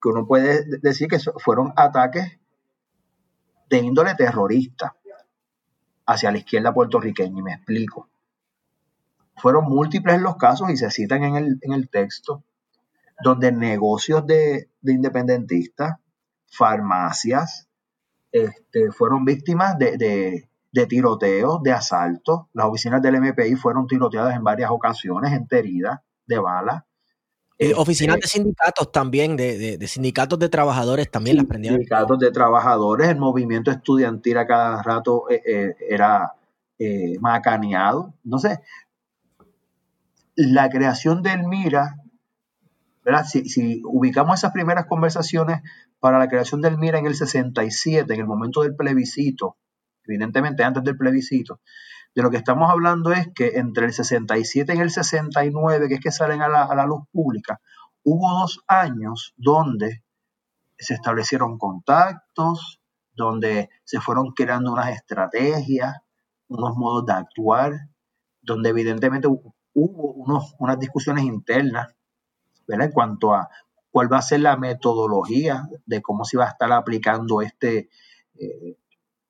que 0.00 0.08
uno 0.08 0.26
puede 0.26 0.64
decir 0.80 1.08
que 1.08 1.18
fueron 1.18 1.74
ataques 1.76 2.38
de 3.68 3.78
índole 3.78 4.14
terrorista 4.14 4.96
hacia 6.06 6.30
la 6.30 6.38
izquierda 6.38 6.72
puertorriqueña, 6.72 7.38
y 7.38 7.42
me 7.42 7.52
explico. 7.52 8.08
Fueron 9.36 9.66
múltiples 9.66 10.22
los 10.22 10.36
casos 10.36 10.70
y 10.70 10.78
se 10.78 10.90
citan 10.90 11.22
en 11.22 11.72
el, 11.72 11.90
texto, 11.90 12.44
donde 13.22 13.52
negocios 13.52 14.26
de, 14.26 14.70
independentistas, 14.82 15.98
farmacias, 16.56 17.68
este, 18.32 18.90
fueron 18.90 19.24
víctimas 19.24 19.78
de, 19.78 19.96
de, 19.96 20.48
de, 20.72 20.86
tiroteos, 20.86 21.62
de 21.62 21.72
asaltos. 21.72 22.46
Las 22.52 22.66
oficinas 22.66 23.00
del 23.02 23.20
MPI 23.20 23.56
fueron 23.56 23.86
tiroteadas 23.86 24.34
en 24.34 24.44
varias 24.44 24.70
ocasiones, 24.70 25.32
enteridas 25.32 26.00
de 26.26 26.38
balas. 26.38 26.82
Eh, 27.58 27.72
oficinas 27.74 28.16
de 28.16 28.26
sindicatos 28.26 28.92
también, 28.92 29.34
de, 29.36 29.78
sindicatos 29.86 30.38
de 30.38 30.50
trabajadores 30.50 31.10
también 31.10 31.38
las 31.38 31.46
prendieron. 31.46 31.78
Sindicatos 31.78 32.18
de 32.18 32.30
trabajadores, 32.30 33.08
el 33.08 33.16
movimiento 33.16 33.70
estudiantil 33.70 34.36
a 34.36 34.46
cada 34.46 34.82
rato 34.82 35.30
eh, 35.30 35.42
eh, 35.46 35.74
era 35.88 36.34
macaneado. 37.20 38.12
No 38.24 38.38
sé, 38.38 38.60
la 40.34 40.68
creación 40.68 41.22
del 41.22 41.44
MIRA, 41.46 41.96
¿verdad? 43.06 43.24
Si, 43.24 43.82
ubicamos 43.84 44.40
esas 44.40 44.50
primeras 44.50 44.86
conversaciones 44.86 45.62
para 46.00 46.18
la 46.18 46.26
creación 46.26 46.60
del 46.60 46.76
MIRA 46.76 46.98
en 46.98 47.06
el 47.06 47.14
67, 47.14 48.12
en 48.12 48.20
el 48.20 48.26
momento 48.26 48.62
del 48.62 48.74
plebiscito, 48.74 49.58
evidentemente 50.04 50.64
antes 50.64 50.82
del 50.82 50.96
plebiscito, 50.96 51.60
de 52.16 52.22
lo 52.22 52.30
que 52.30 52.36
estamos 52.36 52.68
hablando 52.68 53.12
es 53.12 53.28
que 53.32 53.58
entre 53.58 53.86
el 53.86 53.92
67 53.92 54.74
y 54.74 54.80
el 54.80 54.90
69, 54.90 55.88
que 55.88 55.94
es 55.94 56.00
que 56.00 56.10
salen 56.10 56.42
a 56.42 56.48
la, 56.48 56.84
luz 56.84 57.04
pública, 57.12 57.60
hubo 58.02 58.28
dos 58.40 58.64
años 58.66 59.34
donde 59.36 60.02
se 60.76 60.94
establecieron 60.94 61.58
contactos, 61.58 62.80
donde 63.14 63.70
se 63.84 64.00
fueron 64.00 64.32
creando 64.32 64.72
unas 64.72 64.90
estrategias, 64.90 65.94
unos 66.48 66.76
modos 66.76 67.06
de 67.06 67.12
actuar, 67.12 67.72
donde 68.42 68.70
evidentemente 68.70 69.28
hubo 69.28 70.12
unos, 70.12 70.56
unas 70.58 70.80
discusiones 70.80 71.22
internas 71.22 71.95
¿verdad? 72.66 72.86
en 72.86 72.92
cuanto 72.92 73.34
a 73.34 73.48
cuál 73.90 74.12
va 74.12 74.18
a 74.18 74.22
ser 74.22 74.40
la 74.40 74.56
metodología 74.56 75.68
de 75.86 76.02
cómo 76.02 76.24
se 76.24 76.36
va 76.36 76.44
a 76.44 76.50
estar 76.50 76.70
aplicando 76.72 77.40
este, 77.40 77.88
eh, 78.34 78.76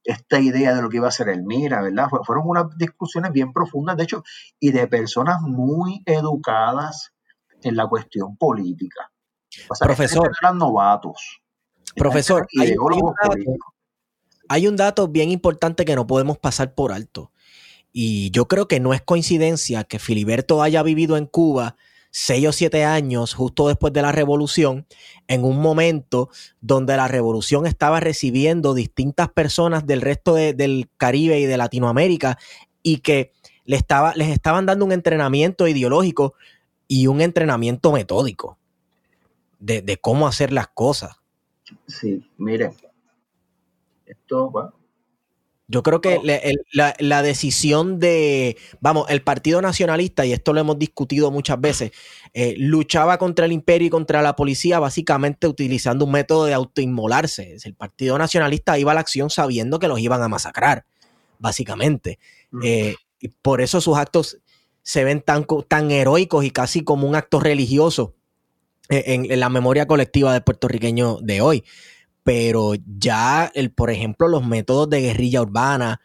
esta 0.02 0.40
idea 0.40 0.74
de 0.74 0.82
lo 0.82 0.88
que 0.88 0.96
iba 0.96 1.08
a 1.08 1.12
ser 1.12 1.28
el 1.28 1.42
MIRA, 1.42 1.82
¿verdad? 1.82 2.08
Fueron 2.24 2.48
unas 2.48 2.76
discusiones 2.78 3.32
bien 3.32 3.52
profundas, 3.52 3.96
de 3.96 4.04
hecho, 4.04 4.24
y 4.58 4.70
de 4.70 4.86
personas 4.86 5.40
muy 5.40 6.02
educadas 6.06 7.12
en 7.62 7.76
la 7.76 7.86
cuestión 7.86 8.36
política. 8.36 9.12
O 9.68 9.74
sea, 9.74 9.86
profesor, 9.86 10.30
eran 10.42 10.58
novatos. 10.58 11.42
Profesor, 11.94 12.46
hay, 12.60 12.76
un 12.76 13.14
dato, 13.22 13.36
hay 14.48 14.68
un 14.68 14.76
dato 14.76 15.08
bien 15.08 15.30
importante 15.30 15.84
que 15.84 15.96
no 15.96 16.06
podemos 16.06 16.38
pasar 16.38 16.74
por 16.74 16.92
alto. 16.92 17.32
Y 17.92 18.30
yo 18.30 18.46
creo 18.46 18.68
que 18.68 18.80
no 18.80 18.92
es 18.92 19.00
coincidencia 19.00 19.84
que 19.84 19.98
Filiberto 19.98 20.62
haya 20.62 20.82
vivido 20.82 21.16
en 21.16 21.26
Cuba 21.26 21.76
seis 22.18 22.48
o 22.48 22.52
siete 22.52 22.82
años 22.82 23.34
justo 23.34 23.68
después 23.68 23.92
de 23.92 24.00
la 24.00 24.10
revolución, 24.10 24.86
en 25.28 25.44
un 25.44 25.60
momento 25.60 26.30
donde 26.62 26.96
la 26.96 27.08
revolución 27.08 27.66
estaba 27.66 28.00
recibiendo 28.00 28.72
distintas 28.72 29.28
personas 29.28 29.86
del 29.86 30.00
resto 30.00 30.34
del 30.34 30.88
Caribe 30.96 31.38
y 31.38 31.44
de 31.44 31.58
Latinoamérica 31.58 32.38
y 32.82 33.00
que 33.00 33.32
les, 33.66 33.80
estaba, 33.80 34.14
les 34.14 34.28
estaban 34.28 34.64
dando 34.64 34.86
un 34.86 34.92
entrenamiento 34.92 35.68
ideológico 35.68 36.32
y 36.88 37.06
un 37.06 37.20
entrenamiento 37.20 37.92
metódico 37.92 38.56
de, 39.58 39.82
de 39.82 39.98
cómo 39.98 40.26
hacer 40.26 40.54
las 40.54 40.68
cosas. 40.68 41.16
Sí, 41.86 42.26
mire, 42.38 42.72
esto, 44.06 44.48
bueno, 44.48 44.72
yo 45.68 45.82
creo 45.82 46.00
que 46.00 46.20
la, 46.72 47.22
decisión 47.22 47.98
de, 47.98 48.56
vamos, 48.80 49.06
el 49.08 49.22
Partido 49.22 49.60
Nacionalista, 49.60 50.24
y 50.24 50.32
esto 50.32 50.52
lo 50.52 50.60
hemos 50.60 50.78
discutido 50.78 51.32
muchas 51.32 51.60
veces, 51.60 51.90
eh, 52.34 52.54
luchaba 52.56 53.18
contra 53.18 53.46
el 53.46 53.52
imperio 53.52 53.88
y 53.88 53.90
contra 53.90 54.22
la 54.22 54.36
policía 54.36 54.78
básicamente 54.78 55.48
utilizando 55.48 56.04
un 56.04 56.12
método 56.12 56.44
de 56.44 56.54
autoinmolarse. 56.54 57.56
El 57.64 57.74
Partido 57.74 58.16
Nacionalista 58.16 58.78
iba 58.78 58.92
a 58.92 58.94
la 58.94 59.00
acción 59.00 59.28
sabiendo 59.28 59.80
que 59.80 59.88
los 59.88 59.98
iban 59.98 60.22
a 60.22 60.28
masacrar, 60.28 60.86
básicamente. 61.40 62.20
Eh, 62.62 62.94
y 63.20 63.28
por 63.28 63.60
eso 63.60 63.80
sus 63.80 63.98
actos 63.98 64.38
se 64.82 65.02
ven 65.02 65.20
tan, 65.20 65.46
tan 65.66 65.90
heroicos 65.90 66.44
y 66.44 66.52
casi 66.52 66.84
como 66.84 67.08
un 67.08 67.16
acto 67.16 67.40
religioso 67.40 68.14
eh, 68.88 69.02
en, 69.06 69.32
en 69.32 69.40
la 69.40 69.48
memoria 69.48 69.88
colectiva 69.88 70.32
del 70.32 70.44
puertorriqueño 70.44 71.18
de 71.22 71.40
hoy 71.40 71.64
pero 72.26 72.72
ya, 72.98 73.52
el, 73.54 73.70
por 73.70 73.88
ejemplo, 73.88 74.26
los 74.26 74.44
métodos 74.44 74.90
de 74.90 75.00
guerrilla 75.00 75.42
urbana, 75.42 76.00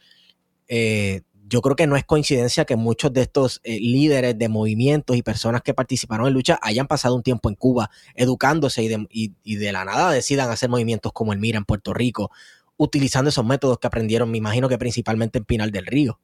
eh, 0.68 1.24
yo 1.48 1.64
creo 1.64 1.76
que 1.76 1.88
no 1.88 1.96
es 1.96 2.06
coincidencia 2.06 2.64
que 2.64 2.76
muchos 2.76 3.12
de 3.12 3.24
estos 3.24 3.60
eh, 3.64 3.80
líderes 3.80 4.38
de 4.38 4.48
movimientos 4.48 5.18
y 5.18 5.24
personas 5.24 5.64
que 5.64 5.74
participaron 5.74 6.28
en 6.28 6.34
lucha 6.34 6.60
hayan 6.62 6.86
pasado 6.86 7.16
un 7.16 7.24
tiempo 7.24 7.50
en 7.50 7.56
Cuba 7.56 7.90
educándose 8.14 8.84
y 8.84 9.56
de, 9.56 9.72
la 9.72 9.84
nada 9.84 10.12
decidan 10.12 10.52
hacer 10.52 10.70
movimientos 10.70 11.12
como 11.12 11.34
el 11.34 11.40
Mira 11.40 11.58
en 11.58 11.66
Puerto 11.66 11.92
Rico, 11.92 12.30
utilizando 12.78 13.30
esos 13.30 13.44
métodos 13.44 13.80
que 13.80 13.88
aprendieron, 13.88 14.30
me 14.30 14.38
imagino 14.38 14.70
que 14.70 14.78
principalmente 14.78 15.40
en 15.40 15.46
Pinal 15.46 15.72
del 15.72 15.88
Río. 15.88 16.20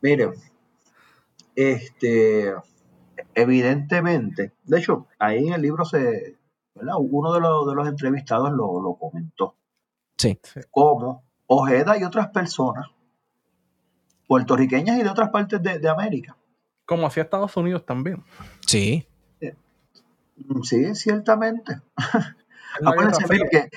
Mire, 0.00 0.30
este, 1.56 2.52
evidentemente, 3.34 4.52
de 4.62 4.78
hecho, 4.78 5.08
ahí 5.18 5.48
en 5.48 5.54
el 5.54 5.62
libro 5.62 5.84
se, 5.84 6.36
uno 6.74 7.32
de 7.32 7.40
los, 7.40 7.66
de 7.66 7.74
los 7.74 7.88
entrevistados 7.88 8.50
lo, 8.52 8.96
comentó. 8.98 9.56
Sí. 10.16 10.38
Como 10.70 11.24
Ojeda 11.46 11.98
y 11.98 12.04
otras 12.04 12.28
personas, 12.28 12.86
puertorriqueñas 14.26 14.98
y 14.98 15.02
de 15.02 15.10
otras 15.10 15.30
partes 15.30 15.62
de, 15.62 15.88
América. 15.88 16.36
Como 16.86 17.06
hacia 17.06 17.24
Estados 17.24 17.56
Unidos 17.56 17.84
también. 17.84 18.24
Sí. 18.66 19.06
Eh, 19.40 19.54
sí, 20.62 20.94
ciertamente. 20.94 21.80
Acuérdense 22.84 23.26
que 23.50 23.70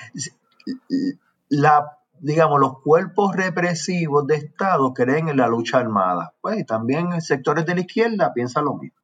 la, 1.48 1.98
digamos, 2.20 2.60
los 2.60 2.80
cuerpos 2.80 3.34
represivos 3.36 4.26
de 4.26 4.36
Estado 4.36 4.92
creen 4.94 5.28
en 5.28 5.36
la 5.36 5.48
lucha 5.48 5.78
armada. 5.78 6.34
Pues 6.40 6.64
también 6.66 7.20
sectores 7.20 7.66
de 7.66 7.74
la 7.74 7.80
izquierda 7.80 8.32
piensan 8.32 8.64
lo 8.64 8.74
mismo. 8.74 8.98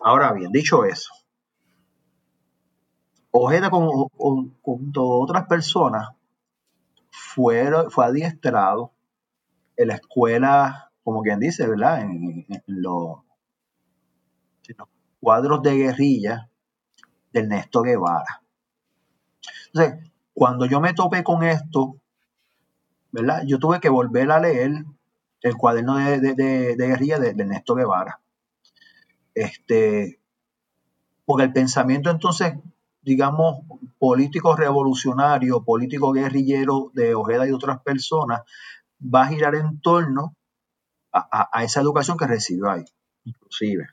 Ahora 0.00 0.32
bien, 0.32 0.52
dicho 0.52 0.84
eso, 0.84 1.12
Ojeda 3.40 3.70
con, 3.70 3.88
junto 4.62 5.00
a 5.00 5.18
otras 5.18 5.46
personas 5.46 6.08
fue, 7.10 7.70
fue 7.90 8.06
adiestrado 8.06 8.92
en 9.76 9.88
la 9.88 9.94
escuela, 9.94 10.92
como 11.04 11.22
quien 11.22 11.40
dice, 11.40 11.66
¿verdad? 11.66 12.02
En, 12.02 12.46
los, 12.66 13.18
cuadros 15.20 15.62
de 15.62 15.76
guerrilla 15.76 16.48
del 17.32 17.48
Néstor 17.48 17.86
Guevara. 17.86 18.42
Entonces, 19.66 20.10
cuando 20.34 20.66
yo 20.66 20.80
me 20.80 20.94
topé 20.94 21.24
con 21.24 21.42
esto, 21.42 21.96
¿verdad? 23.12 23.42
Yo 23.46 23.58
tuve 23.58 23.80
que 23.80 23.88
volver 23.88 24.30
a 24.30 24.40
leer 24.40 24.84
el 25.40 25.56
cuaderno 25.56 25.96
de, 25.96 26.76
guerrilla 26.76 27.18
de, 27.18 27.34
de, 27.34 27.44
Néstor 27.44 27.78
Guevara. 27.78 28.20
Este, 29.34 30.20
porque 31.24 31.44
el 31.44 31.52
pensamiento 31.52 32.10
entonces 32.10 32.54
digamos, 33.02 33.60
político 33.98 34.56
revolucionario, 34.56 35.64
político 35.64 36.12
guerrillero 36.12 36.90
de 36.94 37.14
Ojeda 37.14 37.48
y 37.48 37.52
otras 37.52 37.80
personas, 37.82 38.42
va 39.02 39.22
a 39.22 39.28
girar 39.28 39.54
en 39.54 39.80
torno 39.80 40.34
a, 41.12 41.64
esa 41.64 41.80
educación 41.80 42.16
que 42.16 42.26
recibió 42.26 42.70
ahí, 42.70 42.84
inclusive. 43.24 43.88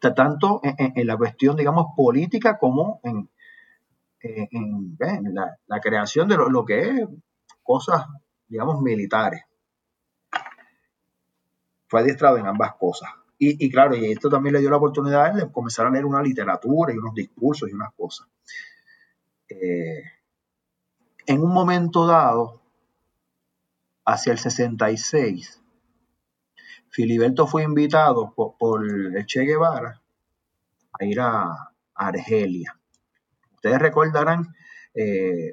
Tanto 0.00 0.60
en, 0.62 1.06
la 1.06 1.16
cuestión, 1.16 1.56
digamos, 1.56 1.86
política 1.96 2.58
como 2.58 3.00
en, 3.02 3.30
la, 5.66 5.80
creación 5.80 6.28
de 6.28 6.36
lo, 6.36 6.64
que 6.64 6.80
es 6.80 7.08
cosas, 7.62 8.04
digamos, 8.48 8.82
militares. 8.82 9.44
Fue 11.86 12.00
adiestrado 12.00 12.38
en 12.38 12.46
ambas 12.46 12.74
cosas. 12.74 13.10
Y, 13.36 13.70
claro, 13.70 13.96
y 13.96 14.12
esto 14.12 14.30
también 14.30 14.54
le 14.54 14.60
dio 14.60 14.70
la 14.70 14.76
oportunidad 14.76 15.34
de 15.34 15.50
comenzar 15.50 15.86
a 15.86 15.90
leer 15.90 16.06
una 16.06 16.22
literatura 16.22 16.92
y 16.92 16.96
unos 16.96 17.14
discursos 17.14 17.68
y 17.68 17.72
unas 17.72 17.92
cosas. 17.94 18.28
Eh, 19.48 20.02
en 21.26 21.42
un 21.42 21.52
momento 21.52 22.06
dado, 22.06 22.62
hacia 24.04 24.32
el 24.32 24.38
66, 24.38 25.60
Filiberto 26.88 27.46
fue 27.46 27.64
invitado 27.64 28.32
por, 28.34 28.84
el 28.84 29.26
Che 29.26 29.40
Guevara 29.40 30.00
a 30.92 31.04
ir 31.04 31.20
a, 31.20 31.70
Argelia. 31.96 32.76
Ustedes 33.54 33.78
recordarán, 33.78 34.54
eh, 34.94 35.52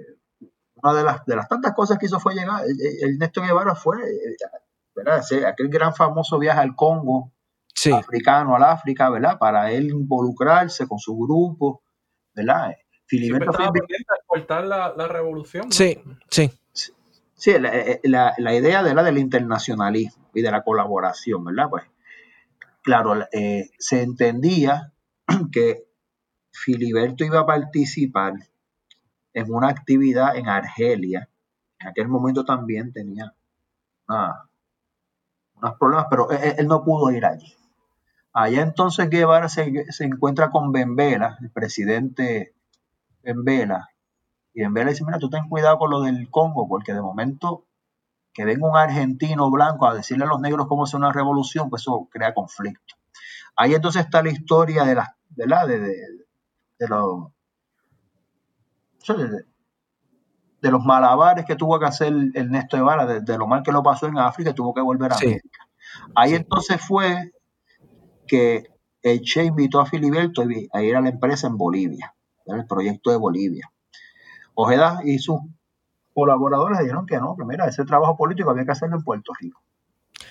una 0.75 0.93
de 0.93 1.03
las, 1.03 1.25
de 1.25 1.35
las 1.35 1.47
tantas 1.47 1.73
cosas 1.73 1.97
que 1.97 2.07
hizo 2.07 2.19
fue 2.19 2.33
llegar, 2.33 2.63
el, 2.65 3.17
Néstor 3.19 3.45
Guevara 3.45 3.75
fue, 3.75 3.97
eh, 4.01 5.45
aquel 5.45 5.69
gran 5.69 5.93
famoso 5.93 6.39
viaje 6.39 6.59
al 6.59 6.75
Congo 6.75 7.31
africano 7.93 8.55
al 8.55 8.63
África, 8.63 9.09
¿verdad? 9.09 9.37
Para 9.39 9.71
él 9.71 9.89
involucrarse 9.89 10.87
con 10.87 10.99
su 10.99 11.17
grupo, 11.17 11.81
¿verdad? 12.33 12.75
Filiberto 13.05 13.51
fue 13.53 14.45
la, 14.47 14.93
la 14.95 15.07
revolución. 15.07 15.71
Sí, 15.71 15.97
sí. 16.29 16.51
Sí, 17.41 17.49
eh, 17.49 17.99
la, 18.03 18.35
la, 18.37 18.55
idea 18.55 18.83
de 18.83 18.93
la 18.93 19.01
del 19.01 19.17
internacionalismo 19.17 20.29
y 20.31 20.43
de 20.43 20.51
la 20.51 20.63
colaboración, 20.63 21.43
¿verdad? 21.43 21.69
Pues, 21.71 21.83
claro, 22.83 23.15
eh, 23.31 23.71
se 23.79 24.03
entendía 24.03 24.93
que 25.51 25.87
Filiberto 26.51 27.25
iba 27.25 27.39
a 27.39 27.45
participar 27.47 28.33
en 29.33 29.53
una 29.53 29.69
actividad 29.69 30.35
en 30.35 30.49
Argelia. 30.49 31.29
En 31.79 31.87
aquel 31.87 32.07
momento 32.09 32.45
también 32.45 32.93
tenía 32.93 33.33
unos 34.07 35.75
problemas, 35.79 36.05
pero 36.09 36.29
él, 36.29 36.67
no 36.67 36.83
pudo 36.83 37.11
ir 37.11 37.25
allí. 37.25 37.55
Allá 38.33 38.61
entonces 38.61 39.09
Guevara 39.09 39.49
se, 39.49 39.71
encuentra 39.99 40.49
con 40.49 40.71
Benvela, 40.71 41.37
el 41.41 41.49
presidente 41.51 42.55
Benvela, 43.23 43.89
y 44.53 44.61
Benvela 44.61 44.91
dice, 44.91 45.03
mira, 45.05 45.19
tú 45.19 45.29
ten 45.29 45.49
cuidado 45.49 45.77
con 45.77 45.91
lo 45.91 46.01
del 46.01 46.29
Congo, 46.29 46.67
porque 46.67 46.93
de 46.93 47.01
momento 47.01 47.65
que 48.33 48.45
venga 48.45 48.69
un 48.69 48.77
argentino 48.77 49.49
blanco 49.51 49.85
a 49.85 49.93
decirle 49.93 50.23
a 50.23 50.27
los 50.27 50.39
negros 50.39 50.67
cómo 50.67 50.83
hacer 50.83 50.97
una 50.97 51.11
revolución, 51.11 51.69
pues 51.69 51.83
eso 51.83 52.07
crea 52.09 52.33
conflicto. 52.33 52.95
Ahí 53.55 53.73
entonces 53.73 54.03
está 54.03 54.23
la 54.23 54.29
historia 54.29 54.83
de, 54.85 54.95
la, 54.95 55.17
de, 55.29 55.47
la, 55.47 55.65
de, 55.65 55.79
de, 55.79 56.87
los, 56.87 57.31
de, 60.61 60.71
los 60.71 60.83
malabares 60.85 61.45
que 61.45 61.57
tuvo 61.57 61.77
que 61.79 61.85
hacer 61.85 62.13
Ernesto 62.33 62.77
Guevara, 62.77 63.05
de, 63.05 63.37
lo 63.37 63.47
mal 63.47 63.63
que 63.63 63.73
lo 63.73 63.83
pasó 63.83 64.07
en 64.07 64.17
África 64.17 64.51
y 64.51 64.53
tuvo 64.53 64.73
que 64.73 64.81
volver 64.81 65.11
a 65.11 65.15
América. 65.15 65.67
Ahí 66.15 66.33
entonces 66.33 66.79
fue 66.81 67.33
que 68.31 68.63
el 69.01 69.19
Che 69.23 69.43
invitó 69.43 69.81
a 69.81 69.85
Filiberto 69.85 70.43
a 70.71 70.81
ir 70.81 70.95
a 70.95 71.01
la 71.01 71.09
empresa 71.09 71.47
en 71.47 71.57
Bolivia, 71.57 72.15
el 72.45 72.65
proyecto 72.65 73.11
de 73.11 73.17
Bolivia. 73.17 73.69
Ojeda 74.53 75.01
y 75.03 75.19
sus 75.19 75.41
colaboradores 76.13 76.79
dijeron 76.79 77.05
que 77.05 77.17
no, 77.17 77.35
que 77.35 77.43
mira, 77.43 77.65
ese 77.65 77.83
trabajo 77.83 78.15
político 78.15 78.49
había 78.49 78.63
que 78.63 78.71
hacerlo 78.71 78.95
en 78.95 79.03
Puerto 79.03 79.33
Rico. 79.37 79.61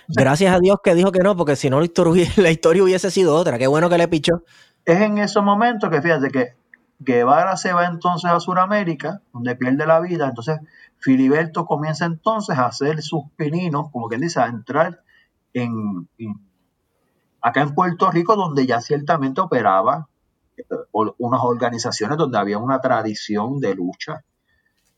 Gracias 0.09 0.55
a 0.55 0.61
Dios 0.61 0.79
que 0.83 0.95
dijo 0.95 1.13
que 1.13 1.19
no, 1.19 1.37
porque 1.37 1.57
si 1.57 1.69
no 1.69 1.81
la 2.37 2.51
historia, 2.51 2.83
hubiese 2.83 3.11
sido 3.11 3.37
otra. 3.37 3.59
Qué 3.59 3.67
bueno 3.67 3.91
que 3.91 3.99
le 3.99 4.09
pichó. 4.09 4.45
Es 4.87 4.99
en 5.03 5.19
esos 5.19 5.45
momentos 5.45 5.91
que 5.91 6.01
fíjate 6.01 6.31
que 6.31 6.55
Guevara 7.01 7.59
se 7.59 7.75
va 7.75 7.85
entonces 7.85 8.31
a 8.31 8.41
Sudamérica, 8.41 9.21
donde 9.35 9.57
pierde 9.57 9.87
la 9.87 10.01
vida. 10.01 10.29
Entonces, 10.29 10.59
Filiberto 10.97 11.67
comienza 11.67 12.07
entonces 12.07 12.57
a 12.57 12.65
hacer 12.65 13.03
sus 13.03 13.25
pininos, 13.37 13.91
como 13.93 14.09
quien 14.09 14.23
dice, 14.23 14.41
a 14.41 14.47
entrar 14.47 15.03
en 15.53 16.09
acá 17.41 17.63
en 17.63 17.75
Puerto 17.75 18.11
Rico, 18.11 18.37
donde 18.37 18.67
ya 18.67 18.81
ciertamente 18.81 19.41
operaba 19.41 20.09
unas 20.93 21.41
organizaciones 21.43 22.19
donde 22.19 22.39
había 22.39 22.59
una 22.59 22.81
tradición 22.81 23.61
de 23.61 23.75
lucha 23.75 24.25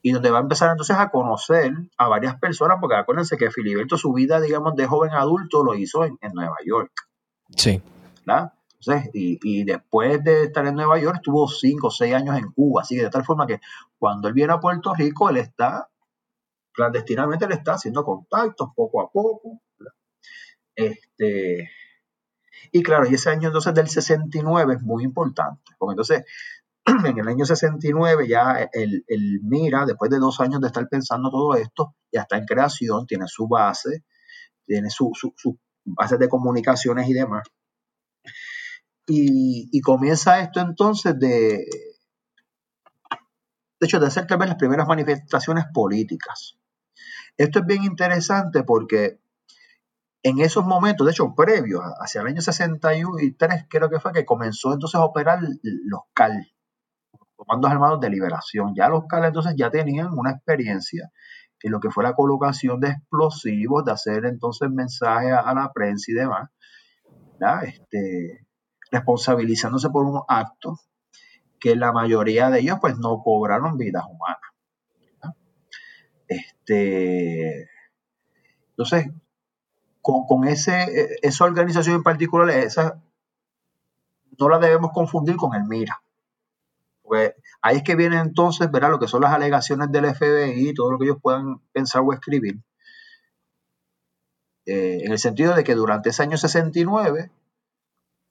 y 0.03 0.11
donde 0.11 0.31
va 0.31 0.39
a 0.39 0.43
empezar 0.43 0.71
entonces 0.71 0.97
a 0.97 1.11
conocer 1.11 1.73
a 1.97 2.09
varias 2.09 2.37
personas, 2.39 2.79
porque 2.81 2.97
acuérdense 2.97 3.37
que 3.37 3.51
Filiberto 3.51 3.97
su 3.97 4.13
vida, 4.13 4.41
digamos, 4.41 4.75
de 4.75 4.87
joven 4.87 5.13
adulto 5.13 5.63
lo 5.63 5.77
hizo 5.77 6.05
en, 6.05 6.19
Nueva 6.35 6.57
York. 6.67 6.91
Sí. 7.57 7.81
¿verdad? 8.27 8.53
Entonces, 8.81 9.11
y, 9.15 9.39
y, 9.43 9.63
después 9.63 10.25
de 10.25 10.45
estar 10.45 10.67
en 10.67 10.75
Nueva 10.75 10.99
York, 10.99 11.17
estuvo 11.17 11.47
cinco 11.47 11.87
o 11.87 11.91
seis 11.91 12.15
años 12.15 12.37
en 12.37 12.51
Cuba, 12.51 12.83
así 12.83 12.97
que 12.97 13.05
de 13.05 13.11
tal 13.11 13.25
forma 13.25 13.47
que 13.47 13.61
cuando 13.97 14.27
él 14.27 14.35
viene 14.35 14.53
a 14.53 14.59
Puerto 14.59 14.93
Rico, 14.93 15.31
él 15.31 15.37
está, 15.37 15.89
clandestinamente, 16.73 17.45
él 17.45 17.53
está 17.53 17.75
haciendo 17.75 18.05
contactos 18.05 18.71
poco 18.75 19.01
a 19.01 19.09
poco. 19.09 19.61
Este, 20.75 21.71
y 22.71 22.83
claro, 22.83 23.09
y 23.09 23.15
ese 23.15 23.31
año 23.31 23.49
entonces 23.49 23.75
del 23.75 23.89
69 23.89 24.75
es 24.75 24.83
muy 24.83 25.05
importante, 25.05 25.63
porque 25.79 25.93
entonces 25.93 26.25
en 27.05 27.19
el 27.19 27.29
año 27.29 27.45
69 27.45 28.29
ya 28.29 28.69
el, 28.73 29.05
Mira, 29.43 29.87
después 29.87 30.11
de 30.11 30.19
dos 30.19 30.41
años 30.41 30.61
de 30.61 30.69
estar 30.69 30.89
pensando 30.89 31.31
todo 31.31 31.55
esto, 31.55 31.95
ya 32.13 32.23
está 32.23 32.37
en 32.37 32.47
creación, 32.47 33.07
tiene 33.07 33.27
su 33.27 33.49
base, 33.49 34.05
tiene 34.67 34.91
sus 34.91 35.19
su, 35.19 35.33
su 35.37 35.59
bases 35.85 36.19
de 36.19 36.29
comunicaciones 36.29 37.09
y 37.09 37.13
demás. 37.13 37.43
Y, 39.07 39.81
comienza 39.81 40.41
esto 40.41 40.61
entonces 40.61 41.19
de, 41.19 41.67
de 43.81 43.87
hecho, 43.87 43.99
de 43.99 44.07
hacer 44.07 44.27
también 44.27 44.51
las 44.51 44.59
primeras 44.59 44.87
manifestaciones 44.87 45.65
políticas. 45.75 46.57
Esto 47.37 47.61
es 47.61 47.67
bien 47.67 47.85
interesante 47.85 48.63
porque 48.63 49.21
en 50.23 50.39
esos 50.41 50.65
momentos, 50.65 51.07
de 51.07 51.13
hecho, 51.13 51.35
previo, 51.35 51.81
hacia 52.01 52.21
el 52.21 52.29
año 52.29 52.41
63, 52.41 53.67
creo 53.69 53.91
que 53.91 53.99
fue 53.99 54.13
que 54.13 54.25
comenzó 54.25 54.73
entonces 54.73 55.01
a 55.01 55.05
operar 55.05 55.41
los 55.63 56.03
CAL, 56.15 56.53
comandos 57.35 57.71
armados 57.71 58.01
de 58.01 58.11
liberación. 58.11 58.73
Ya 58.77 58.89
los 58.89 59.07
CAL 59.09 59.25
entonces 59.25 59.55
ya 59.57 59.71
tenían 59.71 60.17
una 60.17 60.31
experiencia 60.31 61.11
en 61.61 61.73
lo 61.73 61.81
que 61.81 61.91
fue 61.91 62.05
la 62.05 62.15
colocación 62.15 62.81
de 62.81 62.91
explosivos, 62.91 63.85
de 63.85 63.93
hacer 63.93 64.25
entonces 64.25 64.71
mensajes 64.71 65.33
a, 65.33 65.55
la 65.55 65.73
prensa 65.73 66.11
y 66.11 66.15
demás, 66.15 66.51
este, 67.63 68.47
responsabilizándose 68.91 69.91
por 69.91 70.05
unos 70.05 70.23
actos 70.29 70.89
que 71.59 71.77
la 71.77 71.93
mayoría 71.93 72.51
de 72.51 72.61
ellos 72.61 72.79
pues 72.81 72.99
no 72.99 73.23
cobraron 73.23 73.77
vidas 73.77 74.05
humanas. 74.09 74.41
Este, 76.29 77.69
entonces, 78.71 79.07
con, 80.03 80.47
ese, 80.47 80.83
eh, 80.83 81.19
esa 81.23 81.45
organización 81.45 81.97
en 81.97 82.03
particular, 82.03 82.51
esa, 82.51 83.01
no 84.39 84.49
la 84.49 84.59
debemos 84.59 84.91
confundir 84.93 85.37
con 85.37 85.55
el 85.55 85.65
MIRA. 85.65 86.03
Ahí 87.61 87.77
es 87.77 87.83
que 87.83 87.95
viene 87.95 88.19
entonces, 88.19 88.71
verá 88.71 88.89
lo 88.89 88.99
que 88.99 89.07
son 89.07 89.23
las 89.23 89.33
alegaciones 89.33 89.93
del 89.93 90.07
FBI, 90.07 90.75
todo 90.75 90.91
lo 90.91 90.99
que 90.99 91.05
ellos 91.05 91.19
puedan 91.21 91.59
pensar 91.73 92.03
o 92.05 92.13
escribir. 92.13 92.59
Eh, 94.65 95.01
en 95.05 95.13
el 95.13 95.19
sentido 95.19 95.55
de 95.55 95.65
que 95.65 95.75
durante 95.75 96.11
ese 96.11 96.23
año 96.23 96.37
69, 96.37 97.31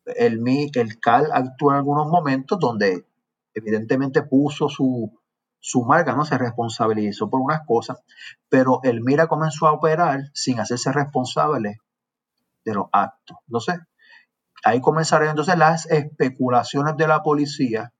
el, 0.05 0.41
el 0.73 0.99
CAL 0.99 1.29
actuó 1.31 1.71
en 1.71 1.77
algunos 1.77 2.07
momentos 2.07 2.59
donde 2.59 3.05
evidentemente 3.53 4.23
puso 4.23 4.67
su, 4.69 5.20
su 5.61 5.85
marca 5.85 6.13
no 6.13 6.25
se 6.25 6.37
responsabilizó 6.37 7.29
por 7.29 7.39
unas 7.39 7.65
cosas, 7.65 7.99
pero 8.49 8.81
el 8.83 9.01
Mira 9.01 9.27
comenzó 9.27 9.67
a 9.67 9.73
operar 9.73 10.31
sin 10.33 10.59
hacerse 10.59 10.91
responsable 10.91 11.77
de 12.65 12.73
los 12.73 12.87
actos. 12.91 13.37
Entonces, 13.47 13.79
ahí 14.63 14.81
comenzaron 14.81 15.29
entonces 15.29 15.55
las 15.57 15.85
especulaciones 15.85 16.97
de 16.97 17.07
la 17.07 17.21
policía 17.21 17.93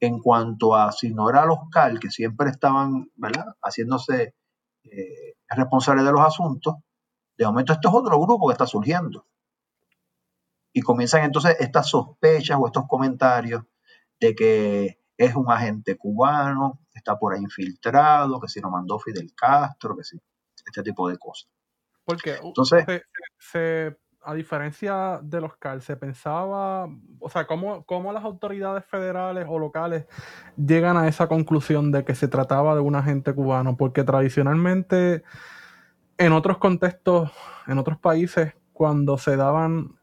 en 0.00 0.20
cuanto 0.20 0.74
a 0.74 0.90
si 0.90 1.12
no 1.12 1.28
era 1.28 1.44
los 1.44 1.58
CAL, 1.70 2.00
que 2.00 2.10
siempre 2.10 2.48
estaban 2.48 3.10
¿verdad? 3.14 3.46
haciéndose 3.62 4.34
eh, 4.84 5.34
responsables 5.50 6.04
de 6.04 6.12
los 6.12 6.20
asuntos, 6.20 6.76
de 7.36 7.44
momento 7.44 7.74
este 7.74 7.88
es 7.88 7.94
otro 7.94 8.18
grupo 8.18 8.48
que 8.48 8.52
está 8.52 8.66
surgiendo. 8.66 9.26
Y 10.72 10.80
comienzan 10.80 11.24
entonces 11.24 11.56
estas 11.60 11.88
sospechas 11.90 12.58
o 12.58 12.66
estos 12.66 12.84
comentarios 12.88 13.64
de 14.18 14.34
que 14.34 14.98
es 15.16 15.34
un 15.34 15.50
agente 15.50 15.96
cubano, 15.96 16.80
está 16.98 17.18
por 17.18 17.34
ahí 17.34 17.42
infiltrado, 17.42 18.40
que 18.40 18.48
si 18.48 18.60
lo 18.60 18.70
mandó 18.70 18.98
Fidel 18.98 19.32
Castro, 19.34 19.96
que 19.96 20.04
si, 20.04 20.18
este 20.64 20.82
tipo 20.82 21.08
de 21.08 21.18
cosas. 21.18 21.48
Porque 22.04 22.36
entonces, 22.42 22.84
se, 23.38 23.96
a 24.22 24.34
diferencia 24.34 25.20
de 25.22 25.40
los 25.40 25.56
CAL, 25.56 25.82
se 25.82 25.96
pensaba, 25.96 26.88
o 27.20 27.30
sea, 27.30 27.46
¿cómo, 27.46 27.84
¿cómo, 27.84 28.12
las 28.12 28.24
autoridades 28.24 28.84
federales 28.84 29.46
o 29.48 29.58
locales 29.58 30.06
llegan 30.56 30.96
a 30.96 31.08
esa 31.08 31.28
conclusión 31.28 31.92
de 31.92 32.04
que 32.04 32.14
se 32.14 32.28
trataba 32.28 32.74
de 32.74 32.80
un 32.80 32.96
agente 32.96 33.32
cubano? 33.34 33.76
Porque 33.76 34.04
tradicionalmente, 34.04 35.22
en 36.18 36.32
otros 36.32 36.58
contextos, 36.58 37.30
en 37.66 37.78
otros 37.78 37.98
países, 37.98 38.54
cuando 38.72 39.16
se 39.16 39.36
daban 39.36 39.96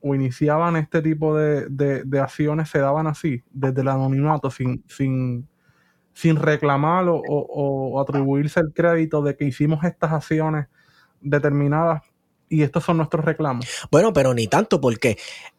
o 0.00 0.14
iniciaban 0.14 0.76
este 0.76 1.02
tipo 1.02 1.36
de, 1.36 2.20
acciones 2.22 2.70
se 2.70 2.78
daban 2.78 3.06
así, 3.06 3.42
desde 3.50 3.80
el 3.82 3.88
anonimato, 3.88 4.50
sin, 4.50 4.84
sin, 4.88 5.48
sin 6.18 6.34
reclamar 6.34 7.04
o, 7.08 8.00
atribuirse 8.00 8.58
el 8.58 8.72
crédito 8.74 9.22
de 9.22 9.36
que 9.36 9.44
hicimos 9.44 9.84
estas 9.84 10.10
acciones 10.10 10.66
determinadas 11.20 12.02
y 12.48 12.62
estos 12.62 12.82
son 12.82 12.96
nuestros 12.96 13.24
reclamos. 13.24 13.68
Bueno, 13.88 14.12
pero 14.12 14.34
ni 14.34 14.48
tanto 14.48 14.80
porque 14.80 15.16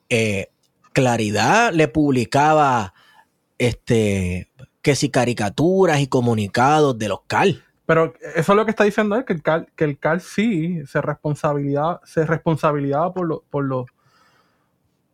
eh, 0.10 0.50
Claridad 0.92 1.72
le 1.72 1.88
publicaba 1.88 2.94
este 3.58 4.52
que 4.82 4.96
si 4.96 5.10
caricaturas 5.10 6.02
y 6.02 6.08
comunicados 6.08 6.98
de 7.00 7.08
los 7.08 7.22
CAL. 7.26 7.64
Pero 7.86 8.14
eso 8.36 8.52
es 8.52 8.56
lo 8.58 8.66
que 8.66 8.72
está 8.72 8.84
diciendo 8.84 9.16
él, 9.16 9.24
que 9.24 9.32
el 9.32 9.42
CAL, 9.42 9.70
que 9.78 9.86
el 9.86 9.98
CAL 9.98 10.20
sí 10.20 10.86
se 10.88 11.00
responsabilidad, 11.02 12.02
se 12.04 12.26
responsabilidad 12.26 13.14
por, 13.14 13.46
por 13.50 13.64
los 13.64 13.86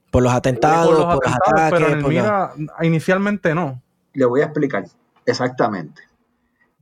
por 0.09 0.23
los 0.23 0.34
atentados, 0.34 0.88
por 0.88 1.23
los, 1.23 1.35
ataques. 1.35 1.80
Pero 1.80 1.88
en 1.89 2.07
Mira, 2.07 2.53
inicialmente 2.81 3.53
no. 3.53 3.84
Le 4.13 4.26
voy 4.26 4.41
a 4.41 4.45
explicar 4.45 4.85
exactamente. 5.26 6.03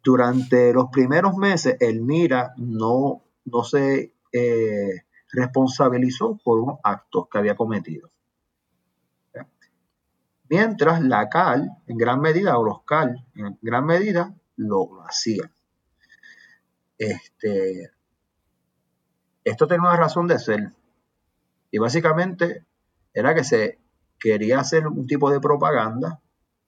Durante 0.03 0.73
los 0.73 0.89
primeros 0.89 1.35
meses, 1.37 1.77
el 1.79 2.01
Mira 2.01 2.53
no, 2.57 3.23
no 3.45 3.63
se 3.63 4.13
eh, 4.33 5.05
responsabilizó 5.31 6.37
por 6.43 6.59
unos 6.59 6.79
actos 6.83 7.27
que 7.29 7.37
había 7.37 7.55
cometido. 7.55 8.09
Mientras 10.49 11.01
la 11.01 11.29
CAL, 11.29 11.71
en 11.87 11.97
gran 11.97 12.19
medida, 12.21 12.57
o 12.59 12.63
los 12.63 12.83
CAL, 12.83 13.25
en 13.33 13.57
gran 13.61 13.85
medida, 13.85 14.35
lo, 14.55 15.01
hacían. 15.03 15.51
Este, 16.97 17.91
esto 19.43 19.67
tiene 19.67 19.81
una 19.81 19.97
razón 19.97 20.27
de 20.27 20.37
ser. 20.37 20.73
Y 21.71 21.79
básicamente 21.79 22.65
era 23.13 23.33
que 23.33 23.43
se 23.43 23.79
quería 24.19 24.59
hacer 24.59 24.87
un 24.87 25.07
tipo 25.07 25.31
de 25.31 25.39
propaganda 25.39 26.21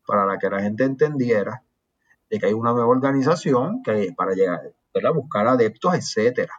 para 0.05 0.25
la 0.25 0.37
que 0.37 0.49
la 0.49 0.61
gente 0.61 0.83
entendiera 0.83 1.63
de 2.29 2.39
que 2.39 2.47
hay 2.47 2.53
una 2.53 2.71
nueva 2.71 2.87
organización 2.87 3.83
que 3.83 4.13
para 4.15 4.33
llegar, 4.33 4.73
a 4.93 5.11
buscar 5.11 5.47
adeptos, 5.47 5.93
etcétera. 5.95 6.53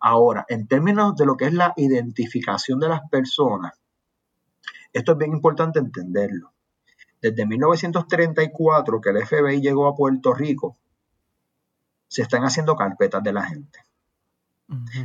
Ahora, 0.00 0.44
en 0.48 0.66
términos 0.66 1.16
de 1.16 1.26
lo 1.26 1.36
que 1.36 1.46
es 1.46 1.54
la 1.54 1.72
identificación 1.76 2.80
de 2.80 2.88
las 2.88 3.08
personas, 3.08 3.72
esto 4.92 5.12
es 5.12 5.18
bien 5.18 5.32
importante 5.32 5.78
entenderlo. 5.78 6.52
Desde 7.20 7.46
1934 7.46 9.00
que 9.00 9.10
el 9.10 9.26
FBI 9.26 9.60
llegó 9.60 9.86
a 9.86 9.94
Puerto 9.94 10.34
Rico, 10.34 10.76
se 12.08 12.22
están 12.22 12.42
haciendo 12.42 12.76
carpetas 12.76 13.22
de 13.22 13.32
la 13.32 13.44
gente. 13.44 13.86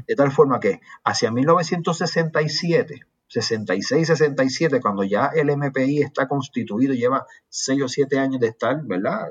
De 0.08 0.16
tal 0.16 0.32
forma 0.32 0.60
que 0.60 0.82
hacia 1.04 1.32
1967 1.32 3.02
66, 3.28 4.08
67, 4.08 4.80
cuando 4.82 5.04
ya 5.04 5.28
el 5.28 5.56
MPI 5.56 6.02
está 6.02 6.28
constituido, 6.28 6.94
lleva 6.94 7.26
6 7.50 7.84
o 7.84 7.88
7 7.88 8.20
años 8.20 8.40
de 8.40 8.48
estar, 8.48 8.82
¿verdad? 8.84 9.30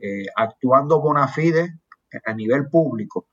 Eh, 0.00 0.26
actuando 0.34 1.00
bona 1.00 1.28
fide 1.28 1.78
a 2.24 2.32
nivel 2.32 2.68
público. 2.68 3.26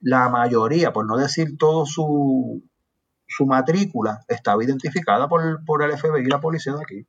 La 0.00 0.28
mayoría, 0.28 0.92
por 0.92 1.06
no 1.06 1.16
decir 1.16 1.56
todo 1.58 1.86
su, 1.86 2.62
su 3.26 3.46
matrícula, 3.46 4.24
estaba 4.26 4.64
identificada 4.64 5.28
por, 5.28 5.64
por 5.64 5.82
el 5.82 5.96
FBI 5.96 6.22
y 6.22 6.28
la 6.28 6.40
policía 6.40 6.74
de 6.74 6.82
aquí 6.82 7.06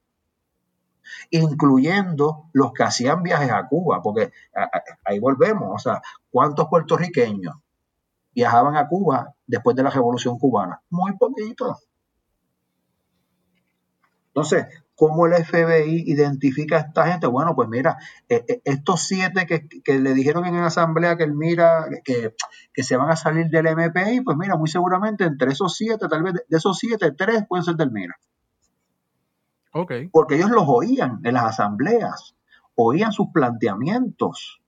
incluyendo 1.31 2.49
los 2.53 2.71
que 2.73 2.83
hacían 2.83 3.23
viajes 3.23 3.51
a 3.51 3.67
Cuba, 3.67 4.01
porque 4.01 4.31
ahí 5.03 5.19
volvemos, 5.19 5.69
o 5.73 5.77
sea, 5.77 6.01
¿cuántos 6.31 6.67
puertorriqueños 6.69 7.55
viajaban 8.33 8.75
a 8.75 8.87
Cuba 8.87 9.33
después 9.45 9.75
de 9.75 9.83
la 9.83 9.89
Revolución 9.89 10.37
Cubana. 10.37 10.81
Muy 10.89 11.15
poquito. 11.17 11.77
Entonces, 14.27 14.65
¿cómo 14.95 15.27
el 15.27 15.33
FBI 15.45 16.05
identifica 16.07 16.77
a 16.77 16.79
esta 16.79 17.07
gente? 17.07 17.27
Bueno, 17.27 17.55
pues 17.55 17.69
mira, 17.69 17.97
eh, 18.27 18.43
eh, 18.47 18.61
estos 18.65 19.01
siete 19.03 19.45
que, 19.45 19.99
le 19.99 20.13
dijeron 20.15 20.45
en 20.45 20.55
la 20.55 20.67
asamblea 20.67 21.17
que 21.17 21.23
él 21.23 21.35
mira, 21.35 21.87
que, 22.03 22.33
se 22.81 22.97
van 22.97 23.11
a 23.11 23.15
salir 23.15 23.47
del 23.49 23.67
MPI, 23.67 24.21
pues 24.21 24.35
mira, 24.35 24.57
muy 24.57 24.67
seguramente 24.67 25.23
entre 25.23 25.51
esos 25.51 25.75
siete, 25.75 26.07
tal 26.07 26.23
vez 26.23 26.33
de 26.33 26.57
esos 26.57 26.79
siete, 26.79 27.11
tres 27.11 27.45
pueden 27.47 27.63
ser 27.63 27.75
del 27.75 27.91
MIRA. 27.91 28.17
Ok. 29.73 29.91
Porque 30.11 30.35
ellos 30.35 30.49
los 30.49 30.65
oían 30.67 31.19
en 31.23 31.35
las 31.35 31.43
asambleas, 31.43 32.35
oían 32.75 33.11
sus 33.11 33.27
planteamientos. 33.31 34.61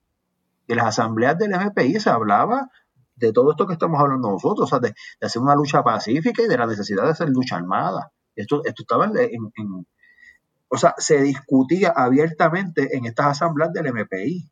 En 0.67 0.77
las 0.77 0.87
asambleas 0.87 1.37
del 1.37 1.51
MPI 1.51 1.99
se 1.99 2.09
hablaba 2.11 2.69
de 3.15 3.31
todo 3.31 3.51
esto 3.51 3.65
que 3.65 3.73
estamos 3.73 3.99
hablando 3.99 4.29
nosotros, 4.29 4.65
o 4.65 4.69
sea, 4.69 4.79
de, 4.79 4.93
hacer 5.21 5.41
una 5.41 5.55
lucha 5.55 5.83
pacífica 5.83 6.41
y 6.43 6.47
de 6.47 6.57
la 6.57 6.65
necesidad 6.67 7.03
de 7.03 7.11
hacer 7.11 7.29
lucha 7.29 7.55
armada. 7.55 8.11
Esto, 8.35 8.61
esto 8.65 8.83
estaba 8.83 9.05
en, 9.05 9.51
o 10.67 10.77
sea, 10.77 10.93
se 10.97 11.21
discutía 11.21 11.93
abiertamente 11.95 12.95
en 12.97 13.05
estas 13.05 13.27
asambleas 13.27 13.71
del 13.71 13.93
MPI. 13.93 14.49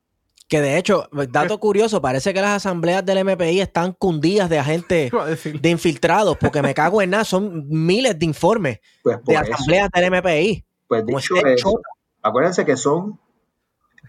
Que 0.48 0.62
de 0.62 0.78
hecho, 0.78 1.10
dato 1.30 1.60
curioso, 1.60 2.02
parece 2.02 2.34
que 2.34 2.42
las 2.42 2.52
asambleas 2.52 3.06
del 3.06 3.26
MPI 3.26 3.62
están 3.62 3.94
cundidas 3.94 4.50
de 4.50 4.60
agentes 4.60 5.12
de 5.62 5.70
infiltrados, 5.70 6.38
porque 6.38 6.62
me 6.62 6.74
cago 6.74 7.02
en 7.02 7.10
nada, 7.10 7.26
son 7.26 7.68
miles 7.68 8.18
de 8.18 8.26
informes 8.26 8.80
pues 9.02 9.24
de 9.26 9.38
asambleas 9.38 9.90
del 9.94 10.12
MPI. 10.12 10.66
Pues 10.88 11.06
dicho 11.06 11.36
eso, 11.46 11.82
acuérdense 12.22 12.66
que 12.66 12.78
son, 12.78 13.20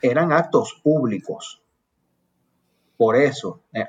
eran 0.03 0.33
actos 0.33 0.81
públicos. 0.83 1.64
Por 2.97 3.16
eso, 3.16 3.62
eh, 3.73 3.87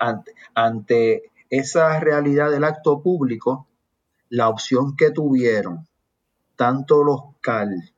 ante, 0.55 1.31
esa 1.49 1.99
realidad 1.99 2.51
del 2.51 2.63
acto 2.63 3.01
público, 3.01 3.67
la 4.29 4.49
opción 4.49 4.95
que 4.95 5.11
tuvieron 5.11 5.87
tanto 6.55 7.03
los 7.03 7.21
CAL 7.41 7.93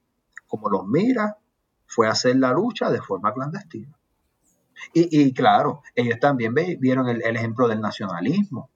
como 0.47 0.69
los 0.69 0.85
MIRA 0.87 1.37
fue 1.85 2.07
hacer 2.07 2.35
la 2.35 2.51
lucha 2.51 2.89
de 2.91 3.01
forma 3.01 3.33
clandestina. 3.33 3.97
Y, 4.93 5.33
claro, 5.33 5.81
ellos 5.95 6.19
también 6.19 6.53
vieron 6.53 7.09
el, 7.09 7.21
ejemplo 7.35 7.67
del 7.67 7.81
nacionalismo, 7.81 8.69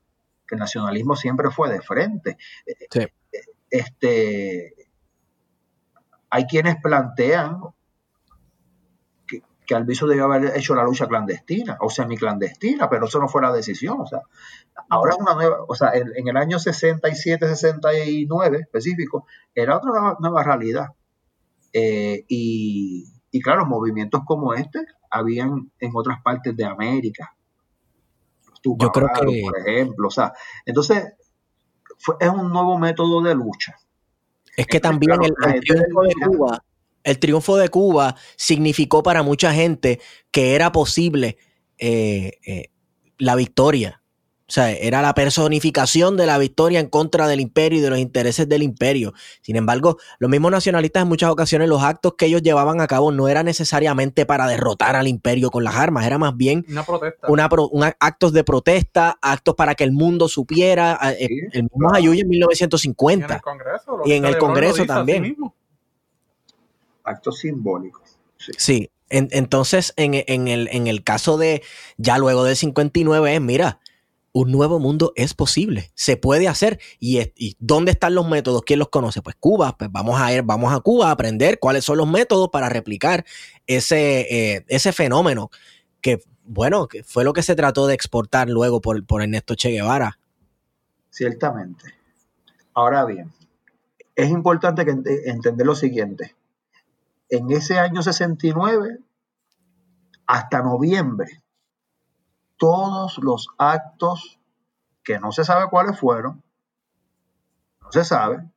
que 0.48 0.56
el 0.56 0.60
nacionalismo 0.60 1.16
siempre 1.16 1.52
fue 1.52 1.70
de 1.70 1.82
frente. 1.82 2.38
Este, 3.70 4.74
hay 6.30 6.46
quienes 6.46 6.82
plantean 6.82 7.62
que 9.72 9.76
Alviso 9.76 10.06
debió 10.06 10.26
haber 10.26 10.58
hecho 10.58 10.76
la 10.76 10.84
lucha 10.84 11.08
clandestina 11.08 11.78
o 11.80 11.90
semi-clandestina, 11.90 12.90
pero 12.90 13.06
eso 13.06 13.20
no 13.20 13.30
fue 13.30 13.42
la 13.42 13.54
decisión. 13.54 14.02
O 14.02 14.06
sea, 14.06 14.20
ahora 14.90 15.14
es 15.14 15.18
una 15.18 15.34
nueva, 15.34 15.60
o 15.66 15.74
sea, 15.76 15.94
en, 15.94 16.28
el 16.28 16.36
año 16.36 16.60
67, 16.60 17.48
69 17.48 18.58
específico, 18.60 19.26
era 19.56 19.78
otra 19.78 20.18
nueva, 20.20 20.44
realidad. 20.44 20.88
Eh, 21.72 22.26
y, 22.28 23.42
claro, 23.42 23.66
movimientos 23.66 24.24
como 24.26 24.54
este 24.54 24.80
habían 25.10 25.72
en 25.80 25.92
otras 25.94 26.22
partes 26.22 26.54
de 26.54 26.66
América. 26.66 27.34
Yo 28.62 28.76
creo 28.76 29.08
que... 29.08 29.42
Por 29.42 29.58
ejemplo, 29.58 30.10
o 30.10 30.12
sea, 30.12 30.34
entonces 30.66 31.14
es 32.20 32.30
un 32.30 32.52
nuevo 32.52 32.78
método 32.78 33.22
de 33.22 33.36
lucha. 33.36 33.78
Es 34.58 34.68
que 34.68 34.82
también 34.82 35.24
el, 35.24 35.34
el 35.46 35.62
de 35.62 35.86
Cuba 36.28 36.62
el 37.04 37.20
triunfo 37.20 37.58
de 37.58 37.70
Cuba 37.70 38.16
significó 38.36 39.04
para 39.04 39.24
mucha 39.24 39.54
gente 39.54 40.00
que 40.32 40.56
era 40.56 40.72
posible 40.72 41.38
eh, 41.78 42.34
eh, 42.46 42.70
la 43.18 43.36
victoria. 43.36 43.98
O 44.48 44.54
sea, 44.54 44.70
era 44.70 45.02
la 45.02 45.14
personificación 45.14 46.18
de 46.18 46.26
la 46.26 46.38
victoria 46.38 46.82
en 46.82 46.88
contra 46.90 47.26
del 47.30 47.40
imperio 47.40 47.80
y 47.80 47.82
de 47.82 47.90
los 47.90 48.00
intereses 48.00 48.50
del 48.50 48.64
imperio. 48.64 49.14
Sin 49.42 49.56
embargo, 49.56 49.98
los 50.20 50.30
mismos 50.30 50.52
nacionalistas 50.52 51.04
en 51.04 51.08
muchas 51.08 51.30
ocasiones 51.30 51.70
los 51.70 51.82
actos 51.82 52.16
que 52.18 52.26
ellos 52.26 52.42
llevaban 52.42 52.82
a 52.82 52.88
cabo 52.88 53.14
no 53.14 53.30
eran 53.30 53.46
necesariamente 53.46 54.26
para 54.26 54.48
derrotar 54.48 54.98
al 54.98 55.08
imperio 55.08 55.52
con 55.52 55.64
las 55.64 55.76
armas, 55.78 56.06
era 56.06 56.18
más 56.18 56.36
bien 56.36 56.66
Una 56.70 56.84
protesta. 56.84 57.28
una 57.30 57.48
pro- 57.48 57.70
un- 57.70 57.94
actos 57.98 58.34
de 58.34 58.44
protesta, 58.44 59.18
actos 59.22 59.56
para 59.56 59.74
que 59.74 59.86
el 59.86 59.94
mundo 59.94 60.28
supiera. 60.28 61.00
eh, 61.18 61.28
Sí, 61.30 61.40
el 61.54 61.64
mismo 61.64 61.88
claro. 61.88 61.96
Ayuya 61.96 62.12
en 62.12 62.18
Y 62.18 62.20
en 62.20 62.26
el 62.26 62.30
1950. 62.40 63.40
Congreso. 63.40 64.00
Y 64.04 64.12
en 64.12 64.26
el 64.26 64.38
Congreso 64.38 64.86
también. 64.86 65.22
mismo. 65.22 65.56
Actos 67.04 67.40
simbólicos. 67.40 68.18
Sí. 68.38 68.52
Sí, 68.58 68.92
en- 69.10 69.30
entonces 69.32 69.94
en, 69.98 70.14
en 70.16 70.48
el, 70.48 70.68
en 70.72 70.88
el 70.88 71.04
caso 71.04 71.38
de 71.38 71.62
ya 71.98 72.18
luego 72.18 72.44
del 72.44 72.56
59 72.56 73.36
es, 73.36 73.42
mira, 73.42 73.80
un 74.34 74.50
nuevo 74.52 74.80
mundo 74.80 75.12
es 75.18 75.34
posible, 75.34 75.92
se 75.94 76.16
puede 76.16 76.48
hacer. 76.48 76.80
¿Y, 77.00 77.56
dónde 77.60 77.92
están 77.92 78.16
los 78.16 78.28
métodos? 78.28 78.62
¿Quién 78.66 78.80
los 78.80 78.88
conoce? 78.90 79.22
Pues 79.22 79.36
Cuba, 79.40 79.76
pues 79.78 79.92
vamos 79.92 80.20
a 80.22 80.34
ir, 80.34 80.42
vamos 80.44 80.74
a 80.74 80.80
Cuba 80.80 81.10
a 81.10 81.12
aprender 81.12 81.60
cuáles 81.60 81.84
son 81.84 81.98
los 81.98 82.08
métodos 82.08 82.50
para 82.50 82.70
replicar 82.70 83.26
ese, 83.68 84.22
eh, 84.56 84.66
ese 84.70 84.94
fenómeno 84.94 85.52
que, 86.00 86.24
bueno, 86.46 86.88
que 86.88 87.04
fue 87.04 87.24
lo 87.26 87.34
que 87.34 87.44
se 87.44 87.56
trató 87.56 87.88
de 87.88 87.94
exportar 87.94 88.50
luego 88.50 88.80
por, 88.80 89.06
por 89.06 89.22
Ernesto 89.22 89.56
Che 89.56 89.70
Guevara. 89.72 90.18
Ciertamente. 91.10 91.94
Ahora 92.74 93.04
bien, 93.06 93.32
es 94.16 94.30
importante 94.30 94.86
que 94.86 94.92
ent- 94.92 95.22
entender 95.26 95.68
lo 95.68 95.76
siguiente. 95.76 96.36
En 97.32 97.50
ese 97.50 97.80
año 97.80 98.04
69, 98.04 99.00
hasta 100.28 100.62
noviembre, 100.62 101.42
todos 102.58 103.18
los 103.20 103.48
actos 103.58 104.38
que 105.02 105.18
no 105.18 105.32
se 105.32 105.46
sabe 105.46 105.70
cuáles 105.70 105.98
fueron, 105.98 106.44
no 107.82 107.92
se 107.92 108.04
sabe, 108.04 108.52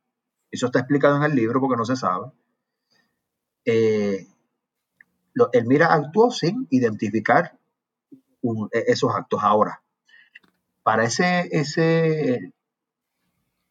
eso 0.51 0.65
está 0.65 0.79
explicado 0.79 1.15
en 1.15 1.23
el 1.23 1.33
libro 1.33 1.61
porque 1.61 1.77
no 1.77 1.85
se 1.85 1.95
sabe, 1.95 2.31
eh, 3.63 4.27
el 5.53 5.65
Mira 5.65 5.93
actuó 5.93 6.29
sin 6.29 6.67
identificar 6.69 7.57
e- 8.73 8.83
esos 8.87 9.15
actos. 9.15 9.41
Ahora, 9.41 9.81
para 10.83 11.05
ese, 11.05 11.47
ese, 11.51 12.53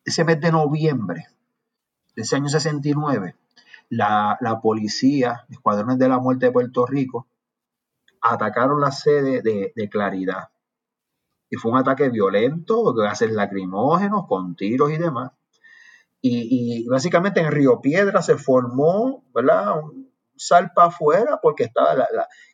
ese 0.05 0.25
mes 0.25 0.41
de 0.41 0.51
noviembre 0.51 1.27
de 2.17 2.23
ese 2.23 2.37
año 2.37 2.49
69, 2.49 3.37
la, 3.89 4.61
policía, 4.63 5.47
escuadrones 5.51 5.99
de 5.99 6.09
la 6.09 6.19
muerte 6.19 6.47
de 6.47 6.53
Puerto 6.53 6.87
Rico, 6.87 7.29
atacaron 8.21 8.81
la 8.81 8.91
sede 8.91 9.43
de, 9.43 9.89
Claridad. 9.89 10.49
Y 11.51 11.57
fue 11.57 11.73
un 11.73 11.79
ataque 11.79 12.09
violento, 12.09 12.95
gases 12.95 13.31
lacrimógenos, 13.31 14.27
con 14.27 14.57
tiros 14.57 14.91
y 14.91 14.97
demás. 14.97 15.33
Y, 16.21 16.87
básicamente 16.89 17.41
en 17.41 17.53
Río 17.53 17.81
Piedra 17.81 18.23
se 18.23 18.39
formó, 18.39 19.25
¿verdad? 19.35 19.79
Un 19.83 20.11
salpa 20.37 20.87
afuera 20.87 21.39
porque 21.41 21.65
estaba 21.65 21.95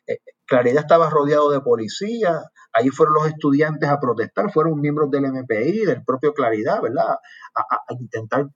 eh, 0.05 0.19
Claridad 0.45 0.81
estaba 0.81 1.09
rodeado 1.09 1.49
de 1.49 1.61
policía. 1.61 2.41
Ahí 2.73 2.89
fueron 2.89 3.15
los 3.15 3.27
estudiantes 3.27 3.89
a 3.89 3.99
protestar, 3.99 4.51
fueron 4.51 4.79
miembros 4.81 5.09
del 5.09 5.31
MPI, 5.31 5.85
del 5.85 6.03
propio 6.03 6.33
Claridad, 6.33 6.81
¿verdad? 6.81 7.15
A 7.55 7.93
intentar 7.93 8.49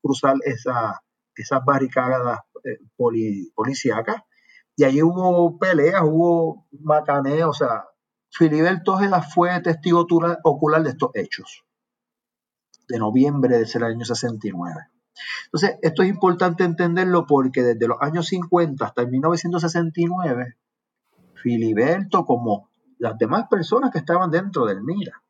cruzar 0.00 0.36
esa, 0.44 1.00
esas 1.40 1.64
barricadas 1.64 2.40
eh, 2.64 2.78
poli- 2.96 3.50
policíacas. 3.54 4.22
Y 4.76 4.84
allí 4.84 5.02
hubo 5.02 5.58
peleas, 5.58 6.02
hubo 6.04 6.66
macaneo, 6.80 7.50
o 7.50 7.52
sea, 7.54 7.84
Filiberto 8.30 8.94
Ojeda 8.94 9.22
fue 9.22 9.60
testigo 9.60 10.06
ocular 10.44 10.82
de 10.82 10.90
estos 10.90 11.10
hechos 11.14 11.64
de 12.88 12.98
noviembre 12.98 13.56
de 13.56 13.64
ese 13.64 13.82
año 13.84 14.04
69. 14.04 14.74
Entonces, 15.46 15.78
esto 15.82 16.02
es 16.02 16.08
importante 16.08 16.64
entenderlo 16.64 17.26
porque 17.26 17.62
desde 17.62 17.86
los 17.86 17.98
años 18.00 18.26
50 18.26 18.84
hasta 18.84 19.02
el 19.02 19.08
1969, 19.08 20.56
Filiberto, 21.34 22.24
como 22.24 22.70
las 22.98 23.16
demás 23.18 23.46
personas 23.48 23.90
que 23.90 23.98
estaban 23.98 24.30
dentro 24.30 24.66
del 24.66 24.82
MIRA, 24.82 25.22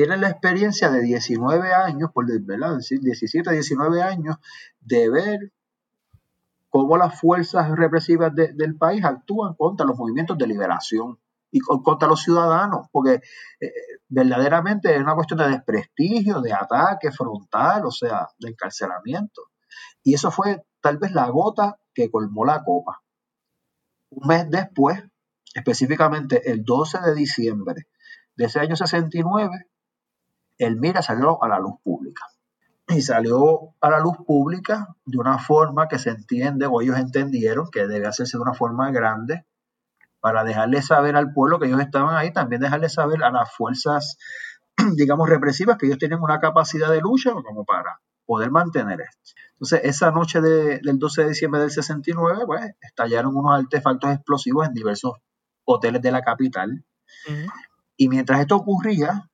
tienen 0.00 0.22
la 0.22 0.30
experiencia 0.30 0.88
de 0.90 1.02
19 1.02 1.74
años, 1.74 2.10
por 2.14 2.24
¿verdad? 2.40 2.76
decir 2.76 3.00
17, 3.00 3.52
19 3.52 4.00
años, 4.02 4.36
de 4.80 5.10
ver 5.10 5.52
cómo 6.70 6.96
las 6.96 7.20
fuerzas 7.20 7.70
represivas 7.76 8.34
de- 8.34 8.54
del 8.54 8.76
país 8.78 9.04
actúan 9.04 9.52
contra 9.56 9.84
los 9.84 9.98
movimientos 9.98 10.38
de 10.38 10.46
liberación 10.46 11.18
y 11.50 11.58
con- 11.60 11.82
contra 11.82 12.08
los 12.08 12.22
ciudadanos, 12.22 12.86
porque 12.90 13.20
eh, 13.60 13.72
verdaderamente 14.08 14.94
es 14.96 15.02
una 15.02 15.14
cuestión 15.14 15.40
de 15.40 15.50
desprestigio, 15.50 16.40
de 16.40 16.54
ataque 16.54 17.12
frontal, 17.12 17.84
o 17.84 17.90
sea, 17.90 18.26
de 18.38 18.48
encarcelamiento. 18.48 19.42
Y 20.02 20.14
eso 20.14 20.30
fue 20.30 20.64
tal 20.80 20.96
vez 20.96 21.12
la 21.12 21.28
gota 21.28 21.78
que 21.92 22.10
colmó 22.10 22.46
la 22.46 22.64
copa. 22.64 23.02
Un 24.08 24.28
mes 24.28 24.48
después, 24.48 25.04
específicamente 25.54 26.50
el 26.50 26.64
12 26.64 27.00
de 27.02 27.14
diciembre 27.14 27.86
de 28.34 28.46
ese 28.46 28.60
año 28.60 28.76
69, 28.76 29.66
el 30.64 30.76
MIRA 30.76 31.02
salió 31.02 31.42
a 31.42 31.48
la 31.48 31.58
luz 31.58 31.74
pública. 31.82 32.26
Y 32.88 33.02
salió 33.02 33.74
a 33.80 33.90
la 33.90 34.00
luz 34.00 34.16
pública 34.26 34.88
de 35.04 35.18
una 35.18 35.38
forma 35.38 35.86
que 35.88 35.98
se 35.98 36.10
entiende, 36.10 36.66
o 36.66 36.80
ellos 36.80 36.98
entendieron 36.98 37.68
que 37.70 37.86
debe 37.86 38.06
hacerse 38.06 38.36
de 38.36 38.42
una 38.42 38.54
forma 38.54 38.90
grande, 38.90 39.46
para 40.20 40.44
dejarle 40.44 40.82
saber 40.82 41.16
al 41.16 41.32
pueblo 41.32 41.58
que 41.58 41.66
ellos 41.66 41.80
estaban 41.80 42.14
ahí, 42.16 42.32
también 42.32 42.60
dejarle 42.60 42.88
saber 42.88 43.22
a 43.24 43.30
las 43.30 43.50
fuerzas, 43.54 44.18
digamos, 44.96 45.28
represivas, 45.28 45.78
que 45.78 45.86
ellos 45.86 45.98
tienen 45.98 46.20
una 46.20 46.40
capacidad 46.40 46.90
de 46.90 47.00
lucha 47.00 47.32
como 47.32 47.64
para 47.64 48.00
poder 48.26 48.50
mantener 48.50 49.00
esto. 49.00 49.40
Entonces, 49.52 49.80
esa 49.84 50.10
noche 50.10 50.40
de- 50.40 50.80
del 50.82 50.98
12 50.98 51.22
de 51.22 51.28
diciembre 51.30 51.60
del 51.60 51.70
69, 51.70 52.42
pues, 52.46 52.70
estallaron 52.80 53.34
unos 53.36 53.58
artefactos 53.58 54.10
explosivos 54.10 54.66
en 54.66 54.74
diversos 54.74 55.12
hoteles 55.64 56.02
de 56.02 56.10
la 56.12 56.22
capital. 56.22 56.84
Y 57.96 58.08
mientras 58.08 58.40
esto 58.40 58.56
ocurría, 58.56 59.29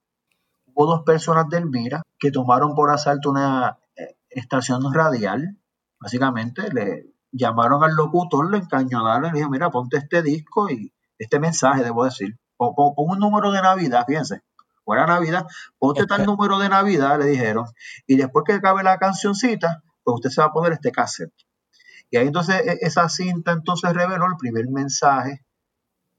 hubo 0.77 0.87
dos 0.87 1.03
personas 1.05 1.49
del 1.49 1.67
Mira 1.67 2.03
que 2.19 2.31
tomaron 2.31 2.75
por 2.75 2.91
asalto 2.91 3.31
una 3.31 3.79
eh, 3.97 4.17
estación 4.29 4.93
radial. 4.93 5.59
Básicamente 5.99 6.71
le 6.71 7.15
llamaron 7.33 7.83
al 7.83 7.95
locutor, 7.95 8.51
le 8.51 8.59
encañonaron 8.59 9.23
le 9.23 9.31
dijeron, 9.31 9.51
mira, 9.51 9.71
ponte 9.71 9.97
este 9.97 10.23
disco 10.23 10.71
y 10.71 10.93
este 11.19 11.41
mensaje, 11.41 11.83
debo 11.83 12.05
decir. 12.05 12.37
Pon 12.59 12.75
un 12.97 13.19
número 13.19 13.51
de 13.53 13.63
Navidad, 13.63 14.05
fíjense. 14.07 14.43
Fuera 14.85 15.07
Navidad, 15.07 15.47
ponte 15.79 16.07
tal 16.07 16.25
número 16.25 16.59
de 16.59 16.69
Navidad, 16.69 17.19
le 17.19 17.27
dijeron. 17.27 17.67
Y 18.07 18.17
después 18.17 18.45
que 18.47 18.53
acabe 18.53 18.83
la 18.83 18.99
cancioncita, 18.99 19.83
pues 20.05 20.17
usted 20.17 20.31
se 20.31 20.41
va 20.43 20.49
a 20.49 20.53
poner 20.53 20.73
este 20.75 20.93
cassette. 20.93 21.33
Y 22.11 22.19
ahí 22.19 22.27
entonces 22.27 22.61
e- 22.65 22.79
esa 22.83 23.09
cinta 23.09 23.53
entonces 23.53 23.93
reveló 23.93 24.27
el 24.27 24.37
primer 24.39 24.69
mensaje 24.69 25.45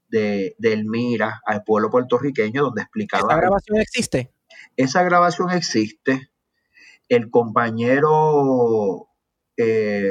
de, 0.08 0.54
del 0.58 0.84
Mira 0.84 1.40
al 1.46 1.62
pueblo 1.62 1.90
puertorriqueño 1.90 2.62
donde 2.62 2.82
explicaba 2.82 3.22
¿Esta 3.22 3.36
grabación 3.36 3.78
existe? 3.78 4.32
Esa 4.76 5.02
grabación 5.02 5.50
existe. 5.50 6.30
El 7.08 7.30
compañero 7.30 9.08
eh, 9.56 10.10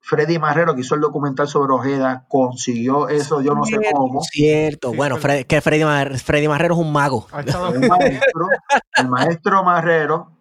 Freddy 0.00 0.38
Marrero, 0.38 0.74
que 0.74 0.80
hizo 0.80 0.94
el 0.94 1.00
documental 1.00 1.46
sobre 1.48 1.72
Ojeda, 1.74 2.24
consiguió 2.28 3.08
eso, 3.08 3.40
yo 3.42 3.54
no 3.54 3.64
sé 3.64 3.76
cómo. 3.92 4.20
Cierto. 4.22 4.90
Sí, 4.92 4.96
bueno, 4.96 5.16
que 5.46 5.60
Freddy, 5.60 5.84
Mar- 5.84 6.18
Freddy 6.18 6.48
Marrero 6.48 6.74
es 6.74 6.80
un 6.80 6.92
mago. 6.92 7.26
El 7.36 7.88
maestro, 7.88 8.48
el 8.96 9.08
maestro 9.08 9.62
Marrero 9.64 10.32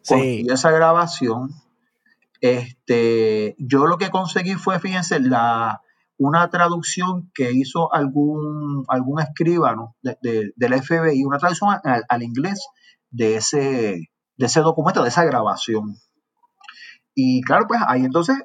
Sí. 0.00 0.14
consiguió 0.14 0.54
esa 0.54 0.70
grabación. 0.72 1.50
Este, 2.40 3.54
yo 3.58 3.86
lo 3.86 3.98
que 3.98 4.10
conseguí 4.10 4.54
fue, 4.54 4.80
fíjense, 4.80 5.20
la, 5.20 5.80
una 6.18 6.48
traducción 6.50 7.30
que 7.34 7.52
hizo 7.52 7.92
algún, 7.92 8.84
algún 8.88 9.20
escribano 9.20 9.96
de- 10.02 10.18
de- 10.22 10.52
del 10.56 10.72
FBI, 10.74 11.24
una 11.24 11.38
traducción 11.38 11.70
al, 12.08 12.22
inglés 12.22 12.64
de 13.10 13.36
ese, 13.36 14.10
de 14.36 14.46
ese 14.46 14.60
documento, 14.60 15.02
de 15.02 15.08
esa 15.08 15.24
grabación. 15.24 15.96
Y 17.14 17.42
claro, 17.42 17.66
pues 17.66 17.80
ahí 17.86 18.04
entonces 18.04 18.36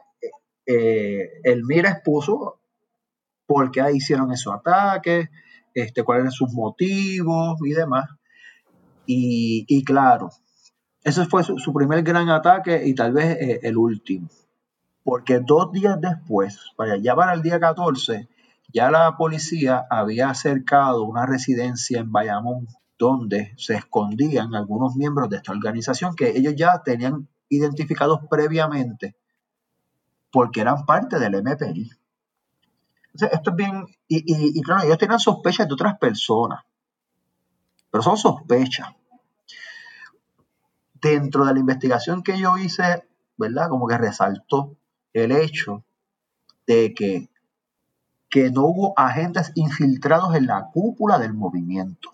eh, 0.65 1.29
el 1.43 1.63
Mira 1.65 1.89
expuso 1.91 2.59
por 3.45 3.71
qué 3.71 3.81
hicieron 3.93 4.31
esos 4.33 4.53
ataques, 4.53 5.29
este, 5.73 6.03
cuáles 6.03 6.21
eran 6.23 6.31
sus 6.31 6.51
motivos 6.53 7.57
y 7.65 7.71
demás. 7.71 8.09
Y, 9.05 9.65
y 9.69 9.83
claro, 9.85 10.29
ese 11.03 11.25
fue 11.25 11.43
su, 11.43 11.57
su 11.57 11.73
primer 11.73 12.03
gran 12.03 12.29
ataque 12.29 12.81
y 12.85 12.93
tal 12.95 13.13
vez 13.13 13.37
eh, 13.39 13.59
el 13.63 13.77
último. 13.77 14.27
Porque 15.07 15.39
dos 15.39 15.71
días 15.71 16.01
después, 16.01 16.59
para 16.75 16.97
para 17.15 17.33
el 17.33 17.41
día 17.41 17.61
14, 17.61 18.27
ya 18.73 18.91
la 18.91 19.15
policía 19.15 19.85
había 19.89 20.29
acercado 20.29 21.05
una 21.05 21.25
residencia 21.25 22.01
en 22.01 22.11
Bayamón 22.11 22.67
donde 22.99 23.53
se 23.55 23.75
escondían 23.75 24.53
algunos 24.53 24.97
miembros 24.97 25.29
de 25.29 25.37
esta 25.37 25.53
organización 25.53 26.13
que 26.13 26.37
ellos 26.37 26.55
ya 26.57 26.83
tenían 26.83 27.29
identificados 27.47 28.19
previamente 28.29 29.15
porque 30.29 30.59
eran 30.59 30.85
parte 30.85 31.19
del 31.19 31.35
MPI. 31.35 31.89
Entonces, 33.13 33.29
esto 33.31 33.51
es 33.51 33.55
bien, 33.55 33.85
y- 34.09 34.59
y 34.59 34.61
claro, 34.61 34.83
ellos 34.83 34.97
tenían 34.97 35.21
sospechas 35.21 35.69
de 35.69 35.73
otras 35.73 35.97
personas, 35.97 36.65
pero 37.89 38.03
son 38.03 38.17
sospechas. 38.17 38.89
Dentro 40.95 41.45
de 41.45 41.53
la 41.53 41.59
investigación 41.61 42.23
que 42.23 42.37
yo 42.37 42.57
hice, 42.57 43.07
¿verdad? 43.37 43.69
Como 43.69 43.87
que 43.87 43.97
resaltó 43.97 44.75
el 45.23 45.31
hecho 45.31 45.83
de 46.65 46.93
que, 46.93 47.29
que 48.29 48.51
no 48.51 48.65
hubo 48.65 48.93
agentes 48.97 49.51
infiltrados 49.55 50.35
en 50.35 50.47
la 50.47 50.69
cúpula 50.73 51.17
del 51.19 51.33
movimiento. 51.33 52.11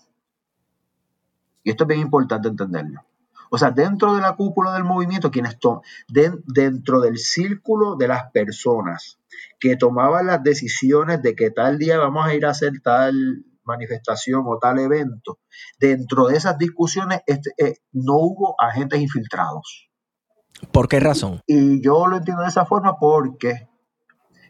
Y 1.64 1.72
esto 1.72 1.86
es 1.86 1.88
bien 1.88 2.02
importante 2.02 2.48
entenderlo. 2.48 3.06
O 3.50 3.58
sea, 3.58 3.70
dentro 3.70 4.16
de 4.16 4.22
la 4.22 4.36
cúpula 4.36 4.74
del 4.74 4.84
movimiento, 4.84 5.30
quienes 5.30 5.58
dentro 6.48 7.02
del 7.02 7.20
círculo 7.20 7.96
de 7.96 8.08
las 8.08 8.32
personas 8.32 9.20
que 9.60 9.76
tomaban 9.78 10.26
las 10.26 10.44
decisiones 10.44 11.22
de 11.22 11.36
que 11.36 11.52
tal 11.52 11.78
día 11.78 12.00
vamos 12.00 12.26
a 12.26 12.34
ir 12.34 12.46
a 12.46 12.50
hacer 12.50 12.82
tal 12.84 13.46
manifestación 13.64 14.44
o 14.48 14.58
tal 14.58 14.80
evento, 14.80 15.40
dentro 15.80 16.28
de 16.28 16.38
esas 16.38 16.58
discusiones 16.58 17.22
este, 17.28 17.52
eh, 17.58 17.78
no 17.92 18.16
hubo 18.18 18.56
agentes 18.60 19.00
infiltrados. 19.00 19.90
¿Por 20.72 20.88
qué 20.88 21.00
razón? 21.00 21.42
Y 21.48 21.82
yo 21.82 22.08
lo 22.08 22.18
entiendo 22.18 22.44
de 22.44 22.50
esa 22.50 22.66
forma 22.66 22.98
porque 22.98 23.68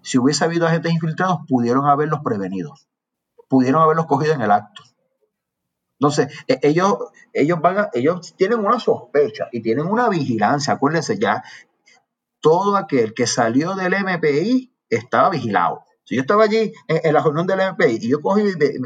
si 0.01 0.17
hubiese 0.17 0.43
habido 0.43 0.67
agentes 0.67 0.91
infiltrados, 0.91 1.39
pudieron 1.47 1.85
haberlos 1.85 2.19
prevenido, 2.23 2.73
pudieron 3.47 3.81
haberlos 3.81 4.05
cogido 4.05 4.33
en 4.33 4.41
el 4.41 4.51
acto. 4.51 4.83
Entonces, 5.99 6.27
e, 6.47 6.59
ellos, 6.63 6.97
ellos, 7.31 7.61
van 7.61 7.87
ellos 7.93 8.35
tienen 8.35 8.59
una 8.59 8.79
sospecha 8.79 9.47
y 9.51 9.61
tienen 9.61 9.85
una 9.85 10.09
vigilancia. 10.09 10.73
Acuérdense 10.73 11.17
ya, 11.17 11.43
todo 12.41 12.75
aquel 12.75 13.13
que 13.13 13.25
salió 13.25 13.73
del 13.75 13.93
MPI 13.93 14.73
estaba 14.89 15.29
vigilado. 15.29 15.85
Si 16.03 16.15
yo 16.15 16.21
estaba 16.21 16.43
allí 16.43 16.73
en, 16.89 17.13
la 17.13 17.23
reunión 17.23 17.47
del 17.47 17.71
MPI 17.71 17.99
y 18.01 18.09
yo 18.09 18.21
cogí 18.21 18.41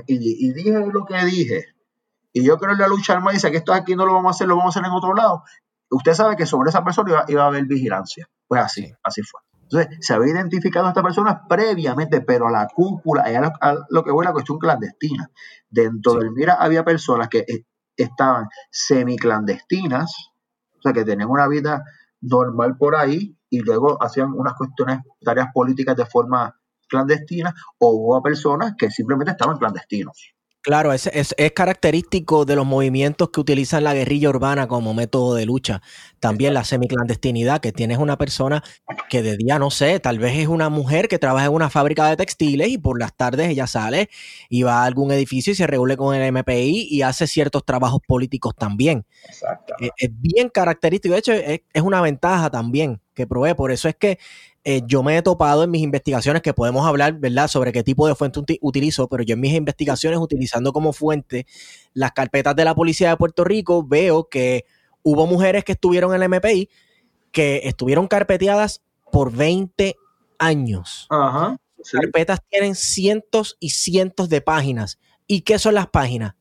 y, 0.06 0.54
dije 0.54 0.86
lo 0.94 1.06
que 1.06 1.26
dije, 1.26 1.66
y 2.32 2.44
yo 2.44 2.60
creo 2.60 2.74
en 2.74 2.80
la 2.80 2.88
lucha 2.88 3.14
armada 3.14 3.34
dice 3.34 3.50
que 3.50 3.58
esto 3.58 3.74
aquí 3.74 3.96
no 3.96 4.06
lo 4.06 4.14
vamos 4.14 4.30
a 4.30 4.36
hacer, 4.36 4.48
lo 4.48 4.56
vamos 4.56 4.76
a 4.76 4.80
hacer 4.80 4.88
en 4.88 4.96
otro 4.96 5.16
lado, 5.16 5.44
usted 5.90 6.14
sabe 6.14 6.36
que 6.36 6.46
sobre 6.46 6.70
esa 6.70 6.84
persona 6.84 7.26
iba, 7.28 7.44
a 7.44 7.48
haber 7.48 7.66
vigilancia. 7.66 8.28
Pues 8.48 8.62
así, 8.62 8.94
así 9.04 9.22
fue. 9.24 9.42
Entonces, 9.64 9.98
se 10.00 10.14
había 10.14 10.34
identificado 10.34 10.86
a 10.86 10.90
esta 10.90 11.04
persona 11.04 11.46
previamente, 11.48 12.22
pero 12.22 12.48
a 12.48 12.52
la 12.52 12.68
cúpula, 12.68 13.24
a 13.24 13.76
lo, 13.90 14.04
que 14.04 14.12
fue 14.12 14.24
la 14.24 14.32
cuestión 14.32 14.60
clandestina. 14.60 15.30
Dentro 15.70 16.14
del 16.14 16.32
MIRA 16.32 16.54
había 16.54 16.86
personas 16.86 17.28
que 17.28 17.40
eh, 17.40 17.66
estaban 17.98 18.48
semiclandestinas, 18.72 20.32
o 20.78 20.82
sea, 20.82 20.94
que 20.94 21.04
tenían 21.04 21.30
una 21.30 21.48
vida 21.48 21.84
normal 22.22 22.78
por 22.78 22.96
ahí 22.96 23.38
y 23.50 23.60
luego 23.60 24.02
hacían 24.02 24.32
unas 24.34 24.54
cuestiones, 24.54 25.00
tareas 25.22 25.50
políticas 25.54 25.96
de 25.98 26.06
forma 26.06 26.58
clandestina, 26.88 27.54
o 27.80 27.90
hubo 27.90 28.22
personas 28.22 28.74
que 28.78 28.90
simplemente 28.90 29.32
estaban 29.32 29.58
clandestinos. 29.58 30.34
Claro, 30.68 30.92
es, 30.92 31.08
es, 31.14 31.34
característico 31.54 32.44
de 32.44 32.58
los 32.58 32.66
movimientos 32.66 33.30
que 33.30 33.40
utilizan 33.40 33.86
la 33.86 33.94
guerrilla 33.94 34.28
urbana 34.28 34.68
como 34.68 34.94
método 34.94 35.34
de 35.34 35.46
lucha. 35.46 35.82
También 36.20 36.54
la 36.54 36.66
semiclandestinidad, 36.66 37.62
que 37.62 37.72
tienes 37.72 38.00
una 38.00 38.18
persona 38.18 38.62
que 39.10 39.22
de 39.22 39.38
día, 39.38 39.60
no 39.60 39.72
sé, 39.72 40.02
tal 40.02 40.20
vez 40.20 40.38
es 40.38 40.50
una 40.50 40.68
mujer 40.68 41.08
que 41.08 41.20
trabaja 41.20 41.46
en 41.46 41.54
una 41.54 41.70
fábrica 41.70 42.10
de 42.10 42.18
textiles 42.18 42.68
y 42.68 42.78
por 42.78 43.00
las 43.00 43.16
tardes 43.16 43.48
ella 43.48 43.66
sale 43.66 44.10
y 44.50 44.64
va 44.64 44.82
a 44.82 44.84
algún 44.84 45.10
edificio 45.14 45.54
y 45.54 45.56
se 45.56 45.68
reúne 45.68 45.96
con 45.96 46.14
el 46.14 46.34
MPI 46.34 46.90
y 46.92 47.02
hace 47.02 47.28
ciertos 47.28 47.64
trabajos 47.64 48.02
políticos 48.06 48.54
también. 48.54 49.06
Exacto. 49.26 49.74
Es, 49.80 49.92
es, 49.96 50.10
bien 50.20 50.50
característico. 50.50 51.14
De 51.14 51.20
hecho, 51.20 51.32
es, 51.32 51.62
es 51.72 51.82
una 51.82 52.02
ventaja 52.02 52.50
también 52.50 53.00
que 53.18 53.28
provee. 53.28 53.56
Por 53.56 53.72
eso 53.72 53.90
es 53.90 53.96
que 53.96 54.18
eh, 54.64 54.82
yo 54.86 55.04
me 55.04 55.18
he 55.18 55.22
topado 55.22 55.64
en 55.64 55.72
mis 55.72 55.82
investigaciones, 55.82 56.42
que 56.42 56.54
podemos 56.54 56.88
hablar, 56.88 57.20
¿verdad?, 57.20 57.50
sobre 57.50 57.74
qué 57.74 57.84
tipo 57.84 58.08
de 58.08 58.16
fuente 58.16 58.40
utilizo, 58.62 59.10
pero 59.10 59.24
yo 59.24 59.34
en 59.34 59.42
mis 59.42 59.54
investigaciones, 59.54 60.20
utilizando 60.20 60.72
como 60.72 60.94
fuente 60.94 61.46
las 61.94 62.14
carpetas 62.14 62.56
de 62.56 62.64
la 62.64 62.76
Policía 62.76 63.10
de 63.10 63.18
Puerto 63.18 63.44
Rico, 63.44 63.86
veo 63.86 64.30
que 64.30 64.66
hubo 65.04 65.26
mujeres 65.28 65.64
que 65.64 65.74
estuvieron 65.74 66.14
en 66.14 66.22
el 66.22 66.30
MPI 66.30 66.70
que 67.32 67.62
estuvieron 67.66 68.08
carpeteadas 68.08 68.82
por 69.12 69.32
20 69.32 69.96
años. 70.40 71.08
Ajá. 71.10 71.58
Carpetas 71.92 72.40
tienen 72.50 72.76
cientos 72.76 73.58
y 73.60 73.70
cientos 73.70 74.30
de 74.30 74.42
páginas. 74.42 75.00
¿Y 75.28 75.42
qué 75.42 75.60
son 75.60 75.76
las 75.76 75.88
páginas? 75.88 76.36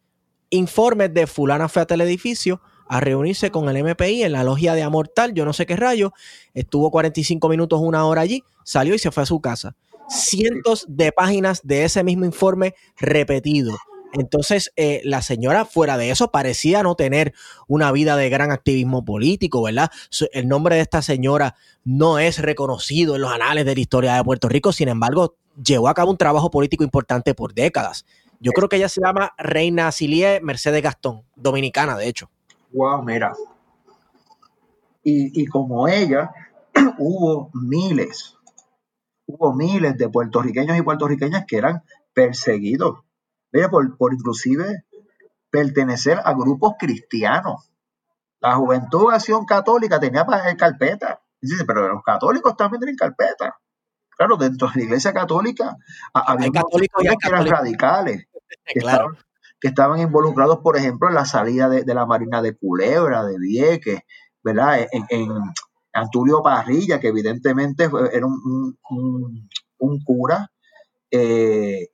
Informes 0.50 1.12
de 1.12 1.26
fulana 1.26 1.68
fue 1.68 1.82
a 1.82 1.94
edificio, 1.94 2.60
a 2.88 3.00
reunirse 3.00 3.50
con 3.50 3.68
el 3.68 3.82
MPI 3.82 4.24
en 4.24 4.32
la 4.32 4.44
logia 4.44 4.74
de 4.74 4.82
Amortal, 4.82 5.34
yo 5.34 5.44
no 5.44 5.52
sé 5.52 5.66
qué 5.66 5.76
rayo, 5.76 6.12
estuvo 6.54 6.90
45 6.90 7.48
minutos, 7.48 7.80
una 7.82 8.04
hora 8.06 8.22
allí, 8.22 8.44
salió 8.64 8.94
y 8.94 8.98
se 8.98 9.10
fue 9.10 9.22
a 9.22 9.26
su 9.26 9.40
casa. 9.40 9.76
Cientos 10.08 10.86
de 10.88 11.12
páginas 11.12 11.60
de 11.64 11.84
ese 11.84 12.04
mismo 12.04 12.24
informe 12.24 12.74
repetido. 12.96 13.76
Entonces, 14.12 14.72
eh, 14.76 15.02
la 15.04 15.20
señora, 15.20 15.64
fuera 15.64 15.98
de 15.98 16.10
eso, 16.10 16.30
parecía 16.30 16.82
no 16.82 16.94
tener 16.94 17.34
una 17.66 17.92
vida 17.92 18.16
de 18.16 18.30
gran 18.30 18.50
activismo 18.50 19.04
político, 19.04 19.62
¿verdad? 19.62 19.90
El 20.32 20.48
nombre 20.48 20.76
de 20.76 20.82
esta 20.82 21.02
señora 21.02 21.56
no 21.84 22.18
es 22.18 22.38
reconocido 22.38 23.16
en 23.16 23.22
los 23.22 23.32
anales 23.32 23.66
de 23.66 23.74
la 23.74 23.80
historia 23.80 24.14
de 24.14 24.24
Puerto 24.24 24.48
Rico, 24.48 24.72
sin 24.72 24.88
embargo, 24.88 25.36
llevó 25.62 25.88
a 25.88 25.94
cabo 25.94 26.10
un 26.10 26.16
trabajo 26.16 26.50
político 26.50 26.84
importante 26.84 27.34
por 27.34 27.52
décadas. 27.52 28.06
Yo 28.40 28.52
creo 28.52 28.68
que 28.68 28.76
ella 28.76 28.88
se 28.88 29.00
llama 29.00 29.32
Reina 29.38 29.90
Silie 29.92 30.40
Mercedes 30.40 30.82
Gastón, 30.82 31.22
dominicana, 31.34 31.96
de 31.96 32.08
hecho. 32.08 32.30
Wow, 32.72 33.02
mira. 33.02 33.34
Y, 35.02 35.47
como 35.47 35.86
ella, 35.86 36.32
hubo 36.98 37.51
miles, 37.55 38.36
hubo 39.26 39.52
miles 39.52 39.97
de 39.97 40.09
puertorriqueños 40.09 40.76
y 40.76 40.82
puertorriqueñas 40.82 41.44
que 41.47 41.59
eran 41.59 41.84
perseguidos, 42.12 42.98
mira, 43.52 43.70
por, 43.70 43.97
por 43.97 44.12
inclusive 44.14 44.84
pertenecer 45.48 46.20
a 46.24 46.34
grupos 46.34 46.74
cristianos. 46.76 47.70
La 48.40 48.56
Juventud 48.56 49.12
Acción 49.12 49.44
Católica 49.47 50.01
tenía 50.01 50.26
carpeta. 50.59 51.22
Dice, 51.40 51.64
pero 51.64 51.88
los 51.88 52.02
católicos 52.02 52.56
también 52.56 52.80
tienen 52.80 52.97
carpeta. 52.97 53.56
Claro, 54.10 54.36
dentro 54.36 54.68
de 54.68 54.80
la 54.80 54.84
iglesia 54.86 55.12
católica 55.12 55.76
había 56.12 56.51
católicos 56.51 57.01
que 57.01 57.28
eran 57.28 57.47
radicales. 57.47 58.26
claro 58.80 59.16
que 59.60 59.68
estaban 59.68 60.00
involucrados, 60.00 60.58
por 60.58 60.76
ejemplo, 60.76 61.08
en 61.08 61.14
la 61.14 61.24
salida 61.24 61.68
de, 61.68 61.94
la 61.94 62.06
Marina 62.06 62.42
de 62.42 62.56
Culebra, 62.56 63.24
de 63.24 63.38
Vieques, 63.38 64.00
¿verdad? 64.42 64.86
En, 64.92 65.04
en 65.10 65.30
Antulio 65.96 66.42
Parrilla, 66.42 67.00
que 67.00 67.08
evidentemente 67.08 67.88
era 68.12 68.26
un, 68.26 68.78
cura, 70.04 70.50
eh, 71.10 71.88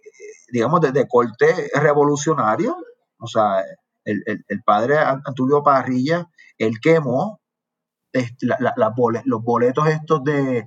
digamos, 0.51 0.80
de, 0.80 1.09
corte 1.09 1.70
revolucionario. 1.74 2.76
O 3.18 3.26
sea, 3.26 3.64
el, 4.05 4.62
padre 4.64 4.98
Antulio 4.98 5.62
Parrilla, 5.62 6.28
él 6.59 6.74
quemó 6.82 7.40
este, 8.12 8.47
los 9.24 9.43
boletos 9.44 9.89
estos 9.89 10.24
de, 10.24 10.66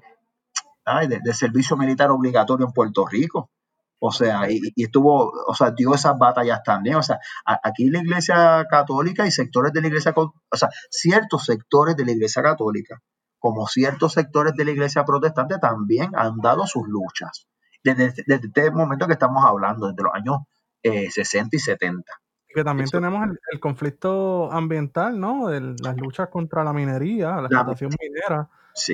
de, 1.23 1.33
servicio 1.33 1.75
militar 1.75 2.11
obligatorio 2.11 2.65
en 2.65 2.71
Puerto 2.71 3.05
Rico. 3.05 3.51
O 3.99 4.11
sea, 4.11 4.49
y, 4.49 4.59
estuvo, 4.75 5.31
o 5.47 5.53
sea, 5.55 5.71
dio 5.71 5.93
esas 5.93 6.17
batallas 6.17 6.61
también. 6.63 6.95
O 6.95 7.03
sea, 7.03 7.19
aquí 7.45 7.89
la 7.89 7.99
iglesia 7.99 8.65
católica 8.69 9.25
y 9.25 9.31
sectores 9.31 9.73
de 9.73 9.81
la 9.81 9.87
iglesia, 9.87 10.13
o 10.15 10.33
sea, 10.51 10.69
ciertos 10.89 11.45
sectores 11.45 11.95
de 11.95 12.05
la 12.05 12.11
iglesia 12.11 12.43
católica, 12.43 13.01
como 13.39 13.67
ciertos 13.67 14.13
sectores 14.13 14.53
de 14.55 14.65
la 14.65 14.71
iglesia 14.71 15.05
protestante, 15.05 15.57
también 15.59 16.11
han 16.15 16.37
dado 16.37 16.67
sus 16.67 16.87
luchas. 16.87 17.47
Desde, 17.83 18.13
este 18.27 18.71
momento 18.71 19.07
que 19.07 19.13
estamos 19.13 19.43
hablando, 19.45 19.87
desde 19.87 20.03
los 20.03 20.13
años 20.13 20.37
60 20.83 21.45
eh, 21.45 21.49
y 21.51 21.59
70. 21.59 22.03
Que 22.47 22.63
también 22.63 22.89
tenemos 22.89 23.27
el, 23.51 23.59
conflicto 23.59 24.51
ambiental, 24.51 25.19
¿no? 25.19 25.47
De 25.47 25.75
las 25.83 25.97
luchas 25.97 26.29
contra 26.29 26.63
la 26.63 26.73
minería, 26.73 27.35
la 27.35 27.47
explotación 27.47 27.91
minera 27.99 28.49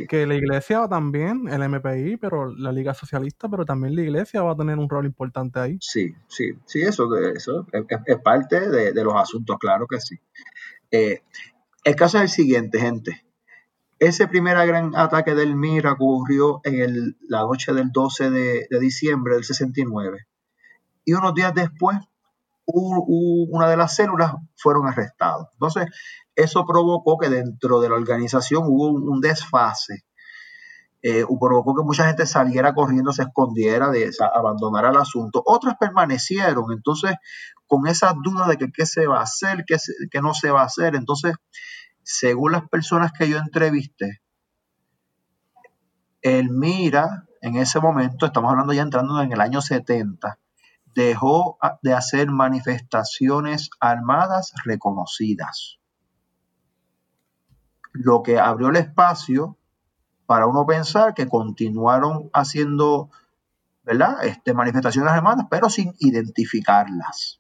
que 0.07 0.27
la 0.27 0.35
iglesia 0.35 0.87
también, 0.87 1.47
el 1.47 1.67
MPI, 1.67 2.17
pero 2.17 2.53
la 2.55 2.71
Liga 2.71 2.93
Socialista, 2.93 3.49
pero 3.49 3.65
también 3.65 3.95
la 3.95 4.03
iglesia 4.03 4.43
va 4.43 4.51
a 4.51 4.55
tener 4.55 4.77
un 4.77 4.87
rol 4.87 5.05
importante 5.05 5.59
ahí. 5.59 5.77
Sí, 5.81 6.13
sí, 6.27 6.51
sí, 6.65 6.81
eso, 6.81 7.09
eso 7.17 7.65
es, 7.71 8.17
parte 8.23 8.69
de, 8.69 9.03
los 9.03 9.15
asuntos, 9.15 9.57
claro 9.59 9.87
que 9.87 9.99
sí. 9.99 10.19
Eh, 10.91 11.21
el 11.83 11.95
caso 11.95 12.17
es 12.17 12.23
el 12.23 12.29
siguiente, 12.29 12.79
gente. 12.79 13.25
Ese 13.97 14.27
primer 14.27 14.55
gran 14.67 14.95
ataque 14.95 15.33
del 15.33 15.55
MIR 15.55 15.87
ocurrió 15.87 16.61
en 16.63 17.17
la 17.27 17.41
noche 17.41 17.73
del 17.73 17.91
12 17.91 18.29
de, 18.29 18.67
diciembre 18.79 19.35
del 19.35 19.43
69. 19.43 20.27
Y 21.05 21.13
unos 21.13 21.33
días 21.33 21.53
después, 21.55 21.97
una 22.73 23.69
de 23.69 23.77
las 23.77 23.95
células 23.95 24.33
fueron 24.55 24.87
arrestados. 24.87 25.47
Entonces, 25.53 25.85
eso 26.35 26.65
provocó 26.65 27.17
que 27.17 27.29
dentro 27.29 27.79
de 27.79 27.89
la 27.89 27.95
organización 27.95 28.63
hubo 28.65 28.87
un, 28.87 29.21
desfase. 29.21 30.05
Eh, 31.03 31.25
provocó 31.39 31.75
que 31.75 31.83
mucha 31.83 32.05
gente 32.05 32.25
saliera 32.25 32.73
corriendo, 32.73 33.11
se 33.11 33.23
escondiera, 33.23 33.89
de, 33.89 34.11
abandonara 34.33 34.89
el 34.89 34.97
asunto. 34.97 35.41
Otras 35.45 35.75
permanecieron. 35.79 36.65
Entonces, 36.71 37.15
con 37.67 37.87
esas 37.87 38.13
dudas 38.23 38.47
de 38.47 38.57
que 38.57 38.71
qué 38.71 38.85
se 38.85 39.07
va 39.07 39.19
a 39.19 39.23
hacer, 39.23 39.65
qué, 39.65 39.77
qué 40.11 40.21
no 40.21 40.33
se 40.33 40.51
va 40.51 40.61
a 40.61 40.65
hacer. 40.65 40.95
Entonces, 40.95 41.35
según 42.03 42.51
las 42.51 42.67
personas 42.69 43.11
que 43.11 43.29
yo 43.29 43.37
entrevisté, 43.37 44.21
el 46.21 46.49
MIRA, 46.51 47.25
en 47.41 47.55
ese 47.55 47.79
momento, 47.79 48.25
estamos 48.25 48.51
hablando 48.51 48.73
ya 48.73 48.83
entrando 48.83 49.19
en 49.21 49.31
el 49.31 49.41
año 49.41 49.61
70, 49.61 50.37
dejó 50.93 51.57
de 51.81 51.93
hacer 51.93 52.29
manifestaciones 52.29 53.69
armadas 53.79 54.53
reconocidas, 54.63 55.79
lo 57.91 58.23
que 58.23 58.39
abrió 58.39 58.69
el 58.69 58.77
espacio 58.77 59.57
para 60.25 60.47
uno 60.47 60.65
pensar 60.65 61.13
que 61.13 61.27
continuaron 61.27 62.29
haciendo 62.33 63.09
¿verdad? 63.83 64.23
Este, 64.25 64.53
manifestaciones 64.53 65.11
armadas, 65.11 65.47
pero 65.49 65.69
sin 65.69 65.93
identificarlas. 65.99 67.39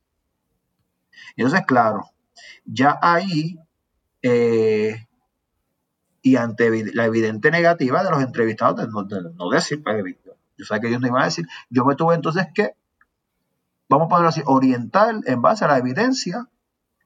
Entonces, 1.35 1.65
claro, 1.65 2.09
ya 2.65 2.97
ahí, 3.01 3.59
eh, 4.21 5.07
y 6.21 6.35
ante 6.35 6.93
la 6.93 7.05
evidente 7.05 7.51
negativa 7.51 8.03
de 8.03 8.11
los 8.11 8.21
entrevistados 8.21 8.77
de 8.77 8.87
no, 8.87 9.49
decir, 9.49 9.83
pues, 9.83 10.03
yo 10.57 10.65
sé 10.65 10.79
que 10.79 10.87
ellos 10.87 11.01
no 11.01 11.07
iban 11.07 11.21
a 11.21 11.25
decir, 11.25 11.47
yo 11.69 11.85
me 11.85 11.95
tuve 11.95 12.15
entonces 12.15 12.47
que, 12.53 12.75
vamos 13.91 14.05
a 14.05 14.09
ponerlo 14.09 14.29
así, 14.29 14.41
orientar 14.45 15.15
en 15.25 15.41
base 15.41 15.65
a 15.65 15.67
la 15.67 15.77
evidencia 15.77 16.47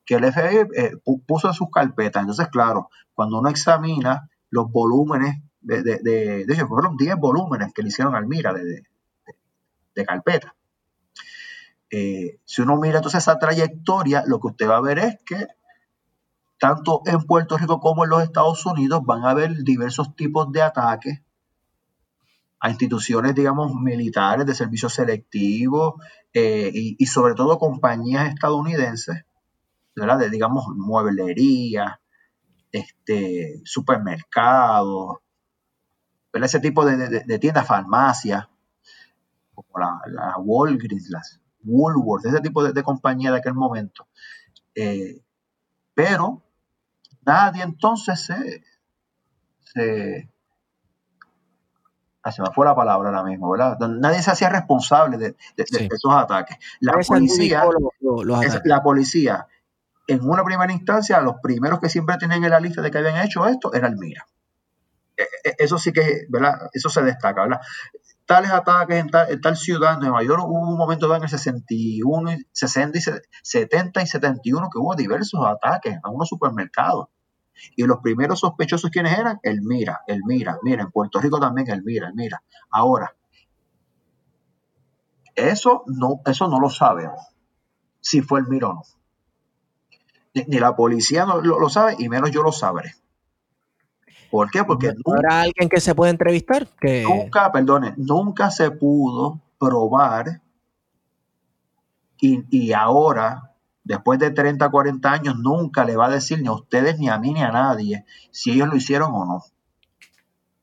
que 0.05 0.15
el 0.15 0.31
FBI 0.31 0.67
eh, 0.75 0.91
puso 1.25 1.47
en 1.47 1.53
sus 1.53 1.69
carpetas. 1.71 2.21
Entonces, 2.21 2.47
claro, 2.49 2.89
cuando 3.13 3.39
uno 3.39 3.49
examina 3.49 4.29
los 4.51 4.71
volúmenes, 4.71 5.41
de, 5.61 5.81
de, 5.81 5.99
de, 6.03 6.45
de 6.45 6.53
hecho, 6.53 6.67
fueron 6.67 6.95
10 6.95 7.15
volúmenes 7.17 7.73
que 7.73 7.81
le 7.81 7.87
hicieron 7.87 8.15
al 8.15 8.27
Mira 8.27 8.53
de, 8.53 8.83
de 9.95 10.05
carpeta. 10.05 10.55
Eh, 11.89 12.39
si 12.45 12.61
uno 12.61 12.77
mira 12.77 12.97
entonces 12.97 13.23
esa 13.23 13.39
trayectoria, 13.39 14.23
lo 14.27 14.39
que 14.39 14.47
usted 14.47 14.69
va 14.69 14.77
a 14.77 14.81
ver 14.81 14.99
es 14.99 15.17
que 15.25 15.47
tanto 16.59 17.01
en 17.05 17.25
Puerto 17.25 17.57
Rico 17.57 17.79
como 17.79 18.03
en 18.03 18.11
los 18.11 18.21
Estados 18.21 18.65
Unidos 18.65 19.01
van 19.05 19.23
a 19.23 19.31
haber 19.31 19.63
diversos 19.63 20.15
tipos 20.15 20.51
de 20.51 20.61
ataques 20.61 21.21
a 22.59 22.69
instituciones, 22.69 23.33
digamos, 23.33 23.73
militares 23.75 24.45
de 24.45 24.55
servicio 24.55 24.89
selectivo 24.89 25.99
eh, 26.37 26.69
y, 26.73 27.05
sobre 27.05 27.33
todo 27.33 27.57
compañías 27.57 28.27
estadounidenses, 28.27 29.23
¿verdad? 29.95 30.19
De, 30.19 30.29
digamos, 30.29 30.65
mueblería, 30.75 32.01
este, 32.73 33.61
supermercados, 33.63 35.19
ese 36.33 36.59
tipo 36.59 36.85
de, 36.85 37.23
de 37.25 37.39
tiendas, 37.39 37.65
farmacias, 37.65 38.49
como 39.53 39.79
la, 39.79 40.01
la 40.07 40.37
Walgreens, 40.37 41.09
las 41.09 41.39
Woolworth, 41.63 42.25
ese 42.25 42.41
tipo 42.41 42.69
de, 42.69 42.83
compañía 42.83 43.31
de 43.31 43.37
aquel 43.37 43.53
momento. 43.53 44.05
Eh, 44.75 45.21
pero 45.93 46.43
nadie 47.25 47.63
entonces 47.63 48.19
se, 48.25 48.61
se 49.61 50.29
ah, 52.25 52.31
se 52.31 52.41
me 52.41 52.49
fue 52.53 52.65
la 52.65 52.75
palabra 52.75 53.09
ahora 53.09 53.23
mismo, 53.23 53.49
¿verdad? 53.51 53.77
Nadie 53.87 54.21
se 54.21 54.31
hacía 54.31 54.49
responsable 54.49 55.17
de, 55.17 55.35
esos 55.57 56.13
ataques. 56.13 56.57
La 56.79 56.93
policía, 56.93 57.63
la 58.65 58.83
policía, 58.83 59.47
en 60.07 60.27
una 60.27 60.43
primera 60.43 60.73
instancia, 60.73 61.21
los 61.21 61.35
primeros 61.41 61.79
que 61.79 61.89
siempre 61.89 62.17
tenían 62.17 62.43
en 62.43 62.49
la 62.49 62.59
lista 62.59 62.81
de 62.81 62.91
que 62.91 62.97
habían 62.97 63.23
hecho 63.25 63.47
esto 63.47 63.73
era 63.73 63.87
el 63.87 63.97
MIRA. 63.97 64.25
E, 65.17 65.23
e, 65.23 65.55
eso 65.59 65.77
sí 65.77 65.93
que, 65.93 66.25
¿verdad? 66.29 66.69
Eso 66.73 66.89
se 66.89 67.01
destaca, 67.01 67.43
¿verdad? 67.43 67.61
tales 68.25 68.51
ataques 68.51 68.97
en 68.97 69.09
tal, 69.09 69.57
ciudad, 69.57 69.93
en 69.93 69.99
Nueva 69.99 70.23
York 70.23 70.43
hubo 70.45 70.69
un 70.69 70.77
momento 70.77 71.13
en 71.15 71.23
el 71.23 71.29
61, 71.29 72.31
60 72.51 72.97
y 72.97 73.01
70 73.43 74.01
y 74.01 74.07
71 74.07 74.69
que 74.71 74.79
hubo 74.79 74.95
diversos 74.95 75.41
ataques 75.45 75.97
a 76.03 76.09
unos 76.09 76.27
supermercados. 76.27 77.07
Y 77.75 77.83
los 77.83 77.99
primeros 77.99 78.39
sospechosos, 78.39 78.89
¿quiénes 78.89 79.17
eran? 79.17 79.39
El 79.43 79.61
Mira, 79.61 80.01
el 80.07 80.23
Mira, 80.25 80.57
mira, 80.63 80.83
en 80.83 80.91
Puerto 80.91 81.19
Rico 81.19 81.39
también 81.39 81.69
el 81.69 81.83
Mira, 81.83 82.07
el 82.07 82.13
Mira. 82.13 82.43
Ahora, 82.69 83.15
eso 85.35 85.83
no, 85.87 86.21
eso 86.25 86.47
no 86.47 86.59
lo 86.59 86.69
sabemos, 86.69 87.19
si 87.99 88.21
fue 88.21 88.39
el 88.39 88.47
Mira 88.47 88.69
o 88.69 88.73
no. 88.73 88.81
Ni, 90.33 90.59
la 90.59 90.75
policía 90.75 91.25
lo, 91.25 91.41
lo 91.41 91.69
sabe 91.69 91.95
y 91.97 92.09
menos 92.09 92.31
yo 92.31 92.43
lo 92.43 92.51
sabré. 92.51 92.95
¿Por 94.29 94.51
qué? 94.51 94.65
Porque 94.65 94.91
¿Habrá 95.05 95.41
alguien 95.41 95.69
que 95.69 95.79
se 95.79 95.95
puede 95.95 96.11
entrevistar? 96.11 96.67
Que... 96.79 97.03
Nunca, 97.03 97.51
perdone, 97.53 97.93
nunca 97.95 98.51
se 98.51 98.69
pudo 98.71 99.39
probar 99.57 100.41
y, 102.19 102.73
ahora, 102.73 103.54
después 103.85 104.19
de 104.19 104.31
30, 104.31 104.69
40 104.69 105.11
años, 105.11 105.37
nunca 105.37 105.85
le 105.85 105.95
va 105.95 106.07
a 106.07 106.09
decir 106.09 106.41
ni 106.41 106.49
a 106.49 106.51
ustedes, 106.51 106.99
ni 106.99 107.07
a 107.07 107.17
mí, 107.17 107.31
ni 107.31 107.41
a 107.41 107.51
nadie 107.51 108.05
si 108.31 108.51
ellos 108.51 108.67
lo 108.67 108.75
hicieron 108.75 109.11
o 109.13 109.25
no. 109.25 109.45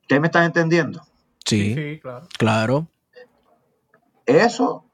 ¿Ustedes 0.03 0.20
me 0.20 0.27
están 0.27 0.44
entendiendo? 0.44 1.03
Sí, 1.47 1.99
claro. 2.03 2.28
claro. 2.39 2.86
Eso, 4.27 4.85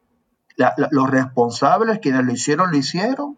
los 0.90 1.10
responsables, 1.10 1.98
quienes 1.98 2.24
lo 2.24 2.32
hicieron, 2.32 2.70
lo 2.70 2.76
hicieron 2.76 3.36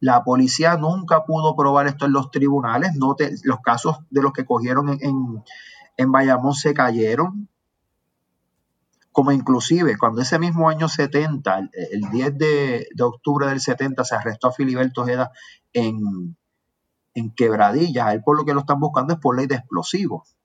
la 0.00 0.24
policía 0.24 0.76
nunca 0.76 1.24
pudo 1.24 1.54
probar 1.54 1.86
esto 1.86 2.06
en 2.06 2.12
los 2.12 2.30
tribunales. 2.30 2.94
No 2.96 3.14
los 3.44 3.60
casos 3.60 3.98
de 4.08 4.22
los 4.22 4.32
que 4.32 4.46
cogieron 4.46 4.88
en, 4.88 5.44
en, 5.96 6.10
Bayamón 6.12 6.54
se 6.54 6.72
cayeron. 6.72 7.49
Como 9.12 9.32
inclusive 9.32 9.98
cuando 9.98 10.22
ese 10.22 10.38
mismo 10.38 10.68
año 10.68 10.88
70, 10.88 11.70
el, 11.90 12.10
10 12.10 12.38
de, 12.38 12.86
octubre 13.02 13.46
del 13.48 13.60
70, 13.60 14.04
se 14.04 14.14
arrestó 14.14 14.48
a 14.48 14.52
Filiberto 14.52 15.02
Ojeda 15.02 15.32
en, 15.72 16.36
en 17.14 17.30
Quebradillas. 17.34 18.14
Él 18.14 18.22
por 18.22 18.36
lo 18.36 18.44
que 18.44 18.54
lo 18.54 18.60
están 18.60 18.78
buscando 18.78 19.14
es 19.14 19.20
por 19.20 19.36
ley 19.36 19.46
de 19.46 19.56
explosivos. 19.56 20.36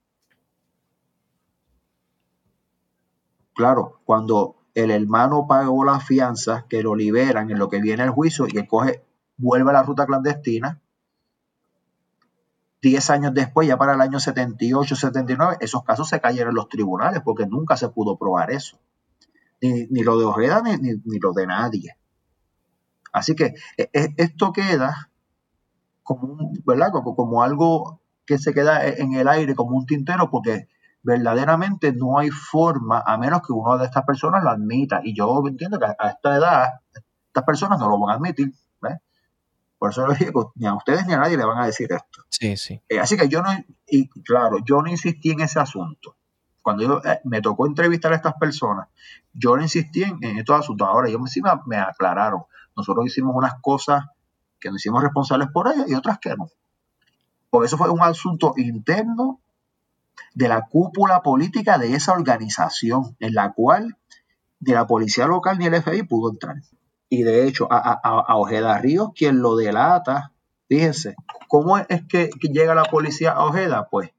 Claro, 3.54 4.00
cuando 4.04 4.56
el 4.74 4.90
hermano 4.90 5.46
pagó 5.48 5.84
las 5.84 6.04
fianzas 6.04 6.64
que 6.64 6.82
lo 6.82 6.94
liberan 6.94 7.50
en 7.50 7.58
lo 7.58 7.70
que 7.70 7.80
viene 7.80 8.02
el 8.02 8.10
juicio 8.10 8.46
y 8.46 8.58
él 8.58 8.68
coge 8.68 9.02
vuelve 9.38 9.70
a 9.70 9.74
la 9.74 9.82
ruta 9.82 10.06
clandestina. 10.06 10.80
Diez 12.82 13.10
años 13.10 13.32
después, 13.34 13.66
ya 13.66 13.76
para 13.76 13.94
el 13.94 14.00
año 14.00 14.20
78, 14.20 14.96
79, 14.96 15.56
esos 15.60 15.82
casos 15.82 16.08
se 16.08 16.20
cayeron 16.20 16.50
en 16.50 16.56
los 16.56 16.68
tribunales 16.68 17.22
porque 17.24 17.46
nunca 17.46 17.76
se 17.76 17.88
pudo 17.88 18.16
probar 18.16 18.50
eso. 18.50 18.78
Ni, 19.60 20.02
lo 20.02 20.18
de 20.18 20.26
Ojeda 20.26 20.62
ni, 20.62 20.76
ni, 20.76 21.18
lo 21.18 21.32
de 21.32 21.46
nadie. 21.46 21.96
Así 23.12 23.34
que 23.34 23.54
e, 23.78 23.90
e, 23.92 24.14
esto 24.18 24.52
queda 24.52 25.10
como, 26.02 26.52
¿verdad? 26.64 26.90
como 26.92 27.42
algo 27.42 28.00
que 28.26 28.38
se 28.38 28.52
queda 28.52 28.86
e, 28.86 29.00
en 29.00 29.14
el 29.14 29.26
aire, 29.28 29.54
como 29.54 29.76
un 29.76 29.86
tintero, 29.86 30.30
porque 30.30 30.68
verdaderamente 31.02 31.92
no 31.92 32.18
hay 32.18 32.30
forma, 32.30 33.02
a 33.06 33.16
menos 33.16 33.40
que 33.40 33.52
uno 33.52 33.78
de 33.78 33.86
estas 33.86 34.04
personas 34.04 34.42
lo 34.42 34.50
admita. 34.50 35.00
Y 35.02 35.16
yo 35.16 35.42
entiendo 35.46 35.78
que 35.78 35.86
a 35.86 36.08
esta 36.10 36.36
edad, 36.36 36.66
estas 37.28 37.44
personas 37.44 37.78
no 37.78 37.88
lo 37.88 37.98
van 37.98 38.10
a 38.10 38.14
admitir. 38.16 38.52
Por 39.86 39.92
eso 39.92 40.06
les 40.08 40.18
digo, 40.18 40.52
ni 40.56 40.66
a 40.66 40.74
ustedes 40.74 41.06
ni 41.06 41.12
a 41.12 41.18
nadie 41.18 41.36
le 41.36 41.44
van 41.44 41.58
a 41.58 41.66
decir 41.66 41.92
esto. 41.92 42.24
Sí, 42.28 42.56
sí. 42.56 42.82
Eh, 42.88 42.98
así 42.98 43.16
que 43.16 43.28
yo 43.28 43.40
no, 43.40 43.50
y 43.86 44.08
claro, 44.08 44.58
yo 44.64 44.82
no 44.82 44.90
insistí 44.90 45.30
en 45.30 45.42
ese 45.42 45.60
asunto. 45.60 46.16
Cuando 46.60 46.82
yo, 46.82 47.00
eh, 47.04 47.20
me 47.22 47.40
tocó 47.40 47.68
entrevistar 47.68 48.12
a 48.12 48.16
estas 48.16 48.34
personas, 48.34 48.88
yo 49.32 49.54
no 49.54 49.62
insistí 49.62 50.02
en, 50.02 50.38
estos 50.38 50.58
asuntos. 50.58 50.88
Ahora, 50.88 51.08
ellos 51.08 51.20
me, 51.20 51.30
me 51.66 51.76
aclararon. 51.76 52.42
Nosotros 52.76 53.06
hicimos 53.06 53.32
unas 53.36 53.60
cosas 53.60 54.06
que 54.58 54.70
nos 54.70 54.80
hicimos 54.80 55.04
responsables 55.04 55.50
por 55.52 55.68
ellas 55.68 55.88
y 55.88 55.94
otras 55.94 56.18
que 56.18 56.30
no. 56.30 56.48
Porque 57.48 57.66
eso 57.66 57.78
fue 57.78 57.88
un 57.88 58.02
asunto 58.02 58.54
interno 58.56 59.40
de 60.34 60.48
la 60.48 60.62
cúpula 60.62 61.22
política 61.22 61.78
de 61.78 61.94
esa 61.94 62.12
organización, 62.12 63.16
en 63.20 63.34
la 63.34 63.52
cual 63.52 63.96
ni 64.58 64.72
la 64.72 64.84
policía 64.88 65.28
local 65.28 65.58
ni 65.58 65.66
el 65.66 65.80
FBI 65.80 66.02
pudo 66.02 66.32
entrar. 66.32 66.56
Y 67.08 67.22
de 67.22 67.46
hecho, 67.46 67.68
a, 67.70 68.36
Ojeda 68.36 68.78
Ríos, 68.78 69.10
quien 69.14 69.40
lo 69.40 69.56
delata, 69.56 70.32
fíjense, 70.68 71.14
¿cómo 71.48 71.78
es 71.78 72.04
que, 72.08 72.30
llega 72.42 72.74
la 72.74 72.84
policía 72.84 73.32
a 73.32 73.44
Ojeda? 73.44 73.88
Pues 73.90 74.10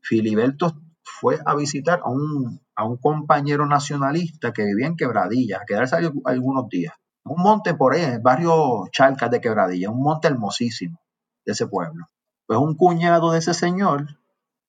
Filiberto 0.00 0.72
fue 1.02 1.38
a 1.44 1.54
visitar 1.54 2.00
a 2.04 2.10
un, 2.10 2.60
a 2.74 2.84
un 2.84 2.96
compañero 2.96 3.66
nacionalista 3.66 4.52
que 4.52 4.64
vivía 4.64 4.86
en 4.86 4.96
Quebradilla, 4.96 5.58
a 5.58 5.64
quedarse 5.64 5.96
algunos 6.24 6.68
días. 6.68 6.94
Un 7.24 7.42
monte 7.42 7.74
por 7.74 7.94
ahí, 7.94 8.02
en 8.02 8.14
el 8.14 8.20
barrio 8.20 8.86
Charcas 8.90 9.30
de 9.30 9.40
Quebradilla, 9.40 9.90
un 9.90 10.02
monte 10.02 10.28
hermosísimo 10.28 11.00
de 11.44 11.52
ese 11.52 11.66
pueblo. 11.66 12.08
Pues 12.46 12.58
un 12.58 12.76
cuñado 12.76 13.30
de 13.32 13.38
ese 13.38 13.54
señor 13.54 14.18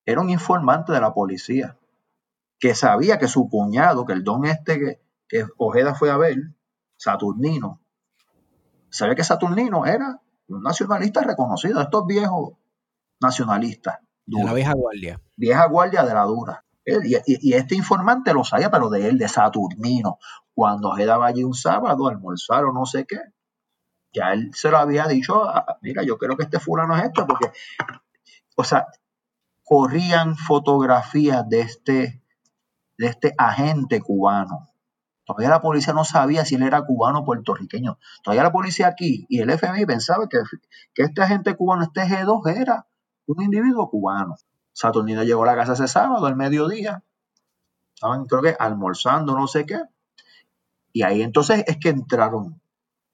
era 0.05 0.21
un 0.21 0.29
informante 0.29 0.91
de 0.91 1.01
la 1.01 1.13
policía, 1.13 1.77
que 2.59 2.75
sabía 2.75 3.17
que 3.17 3.27
su 3.27 3.49
cuñado, 3.49 4.05
que 4.05 4.13
el 4.13 4.23
don 4.23 4.45
este 4.45 4.79
que, 4.79 5.01
que 5.27 5.45
Ojeda 5.57 5.95
fue 5.95 6.11
a 6.11 6.17
ver, 6.17 6.35
Saturnino. 6.99 7.81
¿Sabe 8.89 9.15
que 9.15 9.23
Saturnino 9.23 9.85
era 9.85 10.21
un 10.49 10.61
nacionalista 10.61 11.21
reconocido? 11.21 11.81
Estos 11.81 12.05
viejos 12.05 12.57
nacionalistas. 13.21 13.99
De 14.25 14.43
la 14.43 14.53
vieja 14.53 14.73
guardia. 14.73 15.21
Vieja 15.37 15.65
guardia 15.67 16.03
de 16.03 16.13
la 16.13 16.23
dura. 16.23 16.65
Y, 16.85 17.53
este 17.53 17.75
informante 17.75 18.33
lo 18.33 18.43
sabía, 18.43 18.69
pero 18.69 18.89
de 18.89 19.07
él, 19.07 19.17
de 19.17 19.27
Saturnino. 19.27 20.19
Cuando 20.53 20.93
quedaba 20.93 21.27
allí 21.27 21.43
un 21.43 21.53
sábado 21.53 22.07
almorzar 22.07 22.65
o 22.65 22.73
no 22.73 22.85
sé 22.85 23.05
qué, 23.05 23.19
ya 24.11 24.33
él 24.33 24.51
se 24.53 24.69
lo 24.69 24.77
había 24.77 25.07
dicho, 25.07 25.47
ah, 25.47 25.77
mira, 25.81 26.03
yo 26.03 26.17
creo 26.17 26.35
que 26.35 26.43
este 26.43 26.59
fulano 26.59 26.97
es 26.97 27.03
esto, 27.05 27.25
porque, 27.27 27.51
o 28.55 28.63
sea, 28.63 28.87
corrían 29.63 30.35
fotografías 30.35 31.47
de 31.47 31.61
este, 31.61 32.23
de 32.97 33.07
este 33.07 33.33
agente 33.37 34.01
cubano 34.01 34.68
Todavía 35.29 35.49
la 35.49 35.61
policía 35.61 35.93
no 35.93 36.05
sabía 36.05 36.43
si 36.43 36.55
él 36.55 36.63
era 36.63 36.81
cubano 36.81 37.19
o 37.19 37.23
puertorriqueño. 37.23 37.99
Todavía 38.23 38.41
la 38.41 38.51
policía 38.51 38.87
aquí 38.87 39.27
y 39.29 39.41
el 39.41 39.51
FBI 39.55 39.85
pensaba 39.85 40.27
que, 40.27 40.39
que 40.95 41.03
este 41.03 41.21
agente 41.21 41.55
cubano, 41.55 41.83
este 41.83 42.01
G2, 42.01 42.57
era 42.59 42.87
un 43.27 43.43
individuo 43.43 43.87
cubano. 43.91 44.37
Saturnino 44.73 45.21
llegó 45.21 45.43
a 45.43 45.45
la 45.45 45.55
casa 45.55 45.73
ese 45.73 45.87
sábado, 45.87 46.25
al 46.25 46.35
mediodía. 46.35 47.03
Estaban, 47.93 48.25
creo 48.25 48.41
que, 48.41 48.55
almorzando, 48.57 49.37
no 49.37 49.45
sé 49.45 49.67
qué. 49.67 49.79
Y 50.93 51.03
ahí 51.03 51.21
entonces 51.21 51.63
es 51.67 51.77
que 51.77 51.89
entraron 51.89 52.59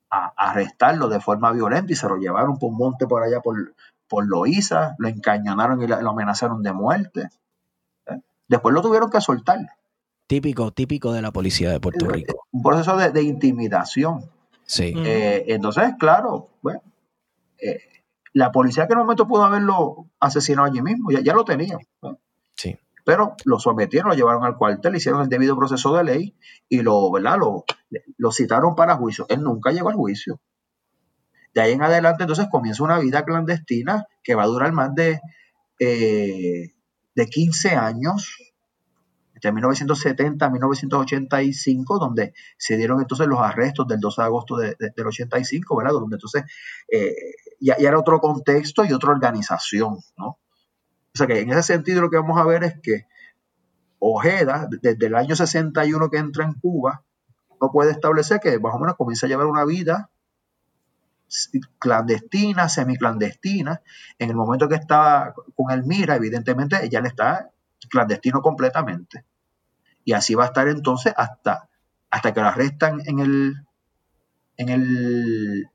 a, 0.10 0.32
arrestarlo 0.38 1.10
de 1.10 1.20
forma 1.20 1.52
violenta 1.52 1.92
y 1.92 1.98
se 1.98 2.08
lo 2.08 2.16
llevaron 2.16 2.58
por 2.58 2.70
un 2.70 2.78
monte 2.78 3.08
por 3.08 3.24
allá 3.24 3.42
por, 3.42 3.76
por 4.08 4.26
lo 4.26 4.46
encañonaron 4.46 5.82
y 5.82 5.88
lo 5.88 6.12
amenazaron 6.12 6.64
de 6.64 6.72
muerte. 6.72 7.28
¿Eh? 8.06 8.22
Después 8.48 8.74
lo 8.74 8.82
tuvieron 8.82 9.10
que 9.10 9.20
soltar. 9.20 9.60
Típico, 10.28 10.72
típico 10.72 11.14
de 11.14 11.22
la 11.22 11.32
policía 11.32 11.70
de 11.70 11.80
Puerto 11.80 12.08
Rico. 12.08 12.48
Un 12.52 12.64
proceso 12.64 12.98
de, 12.98 13.22
intimidación. 13.22 14.30
Sí. 14.66 14.94
Eh, 14.98 15.46
entonces, 15.50 15.94
claro, 16.00 16.50
bueno, 16.62 16.82
eh, 17.60 17.80
la 18.34 18.52
policía 18.52 18.88
que 18.88 18.94
en 18.94 19.00
un 19.00 19.06
momento 19.06 19.28
pudo 19.28 19.44
haberlo 19.44 20.08
asesinado 20.20 20.68
allí 20.68 20.82
mismo, 20.82 21.12
ya, 21.12 21.22
ya 21.22 21.34
lo 21.34 21.46
tenía. 21.46 21.78
Sí. 22.56 22.76
Pero 23.04 23.36
lo 23.46 23.60
sometieron, 23.60 24.10
lo 24.10 24.16
llevaron 24.16 24.44
al 24.44 24.58
cuartel, 24.58 24.96
hicieron 24.96 25.22
el 25.22 25.30
debido 25.30 25.56
proceso 25.56 25.96
de 25.96 26.04
ley 26.04 26.36
y 26.68 26.82
lo, 26.82 27.12
¿verdad? 27.12 27.38
Lo, 27.38 27.64
lo 28.18 28.32
citaron 28.32 28.74
para 28.76 28.96
juicio. 28.96 29.28
Él 29.30 29.44
nunca 29.44 29.72
llegó 29.72 29.90
al 29.90 29.96
juicio. 29.96 30.42
De 31.54 31.62
ahí 31.62 31.74
en 31.74 31.84
adelante, 31.84 32.24
entonces 32.24 32.48
comienza 32.50 32.84
una 32.84 32.98
vida 32.98 33.24
clandestina 33.24 34.08
que 34.24 34.34
va 34.34 34.44
a 34.44 34.48
durar 34.48 34.74
más 34.74 34.94
de, 34.96 35.22
eh, 35.80 36.74
de 37.14 37.26
15 37.28 37.76
años 37.76 38.55
entre 39.46 39.52
1970 39.52 40.48
y 40.48 40.52
1985, 40.52 42.00
donde 42.00 42.34
se 42.58 42.78
dieron 42.78 43.00
entonces 43.00 43.28
los 43.28 43.40
arrestos 43.40 43.88
del 43.88 44.00
12 44.00 44.22
de 44.22 44.26
agosto 44.26 44.58
del 44.58 45.08
85, 45.08 45.78
¿verdad? 45.78 45.94
Donde 45.94 46.16
entonces 46.16 46.44
eh, 46.92 47.14
ya, 47.60 47.76
era 47.76 48.00
otro 48.00 48.20
contexto 48.20 48.84
y 48.86 48.94
otra 48.94 49.12
organización, 49.12 49.98
¿no? 50.18 50.28
O 50.28 51.18
sea 51.18 51.28
que 51.28 51.40
en 51.40 51.52
ese 51.52 51.64
sentido 51.64 52.02
lo 52.02 52.10
que 52.10 52.18
vamos 52.18 52.40
a 52.40 52.46
ver 52.46 52.64
es 52.64 52.80
que 52.82 53.06
Ojeda, 54.00 54.68
desde 54.82 55.06
el 55.06 55.16
año 55.16 55.36
61 55.36 56.10
que 56.10 56.18
entra 56.18 56.44
en 56.44 56.54
Cuba, 56.54 57.04
no 57.62 57.72
puede 57.72 57.92
establecer 57.92 58.40
que 58.40 58.60
más 58.60 58.76
o 58.76 58.80
menos 58.80 58.96
comienza 58.96 59.26
a 59.26 59.30
llevar 59.30 59.46
una 59.46 59.64
vida 59.64 60.10
clandestina, 61.80 62.68
semiclandestina. 62.68 63.82
En 64.20 64.30
el 64.30 64.36
momento 64.36 64.68
que 64.68 64.76
estaba 64.76 65.34
con 65.56 65.72
Elmira, 65.72 66.16
evidentemente 66.16 66.84
ella 66.84 67.02
le 67.02 67.08
está 67.08 67.50
clandestino 67.90 68.42
completamente. 68.42 69.26
Y 70.06 70.14
así 70.14 70.36
va 70.36 70.44
a 70.44 70.48
estar 70.48 70.68
entonces 70.68 71.14
hasta, 71.18 71.68
hasta 72.12 72.34
que 72.34 72.40
lo 72.40 72.48
arrestan 72.48 73.02
en 73.06 73.20
el, 73.20 73.56
en 74.56 74.70
el, 74.70 75.70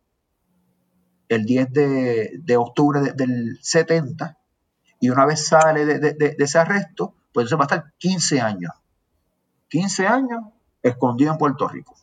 el 1.29 1.45
10 1.45 1.73
de, 1.73 2.57
octubre 2.57 3.13
del 3.13 3.59
70. 3.61 4.39
Y 5.01 5.11
una 5.11 5.27
vez 5.27 5.47
sale 5.47 5.85
de, 5.85 6.37
ese 6.39 6.59
arresto, 6.59 7.15
pues 7.33 7.51
entonces 7.51 7.59
va 7.59 7.63
a 7.63 7.77
estar 7.77 7.93
15 7.99 8.41
años. 8.41 8.73
15 9.69 10.07
años 10.07 10.45
escondido 10.83 11.33
en 11.33 11.39
Puerto 11.39 11.69
Rico. 11.69 11.97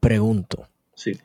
Pregunto. 0.00 0.68
Sí. 0.94 1.18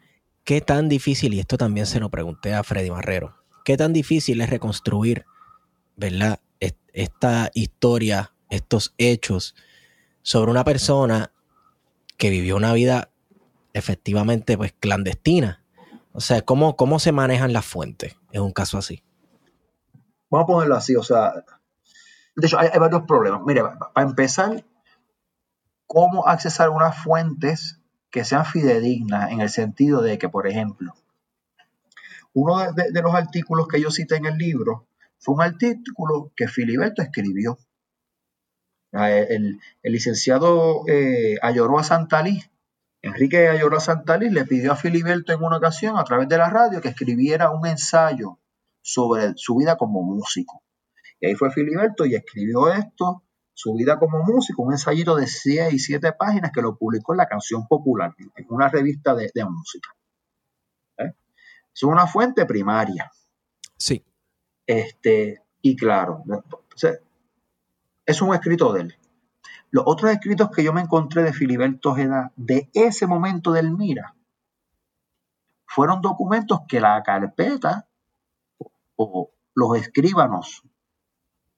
¿Qué 0.44 0.62
tan 0.62 0.90
difícil, 0.90 1.34
y 1.34 1.40
esto 1.40 1.58
también 1.58 1.88
se 1.88 2.00
lo 2.00 2.10
pregunté 2.10 2.54
a 2.54 2.64
Freddy 2.64 2.92
Marrero, 2.92 3.36
qué 3.66 3.78
tan 3.78 3.94
difícil 3.94 4.42
es 4.42 4.50
reconstruir, 4.50 5.26
¿verdad? 5.96 6.40
esta 6.94 7.50
historia, 7.56 8.34
estos 8.50 8.94
hechos 8.98 9.56
sobre 10.24 10.50
una 10.50 10.64
persona 10.64 11.32
que 12.18 12.32
vivió 12.32 12.56
una 12.56 12.74
vida 12.74 13.10
efectivamente 13.74 14.58
pues 14.58 14.74
clandestina. 14.80 15.64
O 16.14 16.22
sea, 16.22 16.42
¿cómo, 16.42 16.76
cómo 16.76 17.00
se 17.00 17.12
manejan 17.12 17.54
las 17.54 17.66
fuentes 17.66 18.16
en 18.32 18.42
un 18.42 18.52
caso 18.52 18.78
así? 18.78 19.04
Vamos 20.30 20.46
a 20.46 20.48
ponerlo 20.48 20.76
así, 20.76 20.96
o 20.96 21.04
sea, 21.04 21.34
de 22.36 22.48
hecho 22.48 22.58
hay, 22.58 22.70
varios 22.80 23.04
problemas. 23.04 23.42
Mire, 23.46 23.62
para 23.94 24.08
empezar, 24.08 24.64
¿cómo 25.86 26.28
accesar 26.28 26.70
unas 26.70 26.98
fuentes 27.04 27.80
que 28.10 28.26
sean 28.26 28.46
fidedignas 28.46 29.32
en 29.32 29.42
el 29.42 29.50
sentido 29.50 30.02
de 30.02 30.18
que, 30.18 30.30
por 30.30 30.48
ejemplo, 30.48 30.94
uno 32.34 32.72
de, 32.74 32.92
de 32.92 33.02
los 33.02 33.14
artículos 33.14 33.68
que 33.68 33.82
yo 33.82 33.92
cité 33.92 34.16
en 34.16 34.26
el 34.26 34.38
libro 34.38 34.88
fue 35.20 35.36
un 35.36 35.42
artículo 35.42 36.32
que 36.36 36.48
Filiberto 36.48 37.02
escribió. 37.02 37.58
El, 38.94 39.60
licenciado 39.82 40.84
eh, 40.88 41.38
Ayoroa 41.42 41.84
Santalí, 41.84 42.44
Enrique 43.02 43.50
Ayoroa 43.50 43.80
Santalí, 43.80 44.30
le 44.30 44.46
pidió 44.46 44.72
a 44.72 44.76
Filiberto 44.76 45.34
en 45.34 45.42
una 45.42 45.58
ocasión 45.58 45.98
a 45.98 46.04
través 46.04 46.30
de 46.30 46.38
la 46.38 46.50
radio 46.50 46.80
que 46.80 46.90
escribiera 46.90 47.50
un 47.50 47.66
ensayo 47.66 48.40
sobre 48.82 49.34
su 49.36 49.56
vida 49.56 49.78
como 49.78 50.04
músico. 50.04 50.62
Y 51.20 51.28
ahí 51.28 51.36
fue 51.36 51.52
Filiberto 51.52 52.06
y 52.06 52.16
escribió 52.16 52.72
esto, 52.72 53.24
su 53.54 53.74
vida 53.74 53.98
como 53.98 54.24
músico, 54.24 54.62
un 54.62 54.74
ensayito 54.74 55.16
de 55.16 55.26
6 55.26 55.74
y 55.74 55.80
7 55.80 56.14
páginas 56.14 56.52
que 56.54 56.62
lo 56.62 56.78
publicó 56.78 57.14
en 57.14 57.18
la 57.18 57.28
Canción 57.28 57.68
Popular, 57.68 58.14
en 58.18 58.46
una 58.50 58.70
revista 58.70 59.16
de, 59.16 59.32
música. 59.46 59.90
¿Eh? 60.98 61.14
Es 61.74 61.84
una 61.84 62.06
fuente 62.06 62.46
primaria. 62.46 63.12
Sí. 63.78 64.06
Este, 64.68 65.42
y 65.62 65.76
claro, 65.76 66.24
es 68.06 68.22
un 68.22 68.34
escrito 68.34 68.74
de 68.74 68.82
él. 68.82 68.98
Los 69.72 69.86
otros 69.88 70.12
escritos 70.12 70.52
que 70.52 70.64
yo 70.64 70.74
me 70.74 70.82
encontré 70.82 71.24
de 71.24 71.34
Filiberto 71.34 71.92
Ojeda 71.92 72.32
de 72.36 72.70
ese 72.74 73.08
momento 73.08 73.52
del 73.52 73.72
Mira 73.72 74.16
fueron 75.66 76.02
documentos 76.02 76.62
que 76.68 76.80
la 76.80 77.02
carpeta 77.02 77.88
o 78.96 79.32
los 79.56 79.78
escribanos 79.78 80.64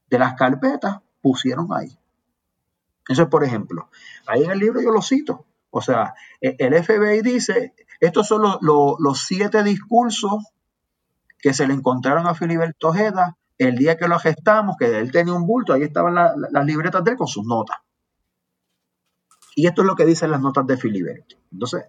de 0.07 0.19
las 0.19 0.35
carpetas 0.35 0.99
pusieron 1.21 1.67
ahí. 1.73 1.97
Entonces, 2.99 3.27
por 3.27 3.43
ejemplo, 3.43 3.89
ahí 4.25 4.43
en 4.43 4.51
el 4.51 4.59
libro 4.59 4.81
yo 4.81 4.91
lo 4.91 5.01
cito. 5.01 5.45
O 5.69 5.81
sea, 5.81 6.15
e, 6.39 6.55
el 6.59 6.73
FBI 6.81 7.21
dice, 7.21 7.73
estos 7.99 8.27
son 8.27 8.41
los, 8.43 8.95
los 8.99 9.19
siete 9.19 9.63
discursos 9.63 10.53
que 11.39 11.53
se 11.53 11.67
le 11.67 11.73
encontraron 11.73 12.27
a 12.27 12.33
Filiberto 12.33 12.89
Ojeda 12.89 13.37
el 13.57 13.75
día 13.77 13.97
que 13.97 14.07
lo 14.07 14.19
gestamos, 14.19 14.75
que 14.77 14.99
él 14.99 15.11
tenía 15.11 15.33
un 15.33 15.45
bulto, 15.45 15.73
ahí 15.73 15.83
estaban 15.83 16.15
las 16.15 16.65
libretas 16.65 17.03
de 17.03 17.11
él 17.11 17.17
con 17.17 17.27
sus 17.27 17.45
notas. 17.45 17.77
Y 19.55 19.67
esto 19.67 19.81
es 19.81 19.87
lo 19.87 19.95
que 19.95 20.05
dicen 20.05 20.31
las 20.31 20.41
notas 20.41 20.67
de 20.67 20.77
Filiberto. 20.77 21.37
Entonces, 21.51 21.85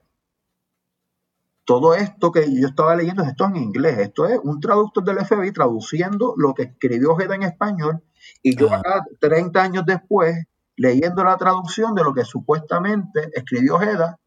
todo 1.64 1.94
esto 1.94 2.30
que 2.30 2.44
yo 2.58 2.68
estaba 2.68 2.94
leyendo, 2.94 3.24
esto 3.24 3.44
en 3.46 3.56
inglés, 3.56 3.98
esto 3.98 4.26
es 4.26 4.38
un 4.42 4.60
traductor 4.60 5.02
del 5.02 5.24
FBI 5.24 5.50
traduciendo 5.50 6.34
lo 6.36 6.54
que 6.54 6.62
escribió 6.62 7.12
Ojeda 7.12 7.34
en 7.34 7.42
español, 7.42 8.02
y 8.42 8.56
yo 8.56 8.72
acá, 8.72 9.04
30 9.20 9.62
años 9.62 9.84
después, 9.84 10.46
leyendo 10.76 11.24
la 11.24 11.36
traducción 11.36 11.94
de 11.94 12.04
lo 12.04 12.14
que 12.14 12.24
supuestamente 12.24 13.30
escribió 13.34 13.76
Ojeda, 13.76 14.18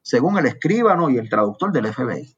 según 0.00 0.38
el 0.38 0.46
escribano 0.46 1.10
y 1.10 1.18
el 1.18 1.28
traductor 1.28 1.72
del 1.72 1.92
FBI. 1.92 2.36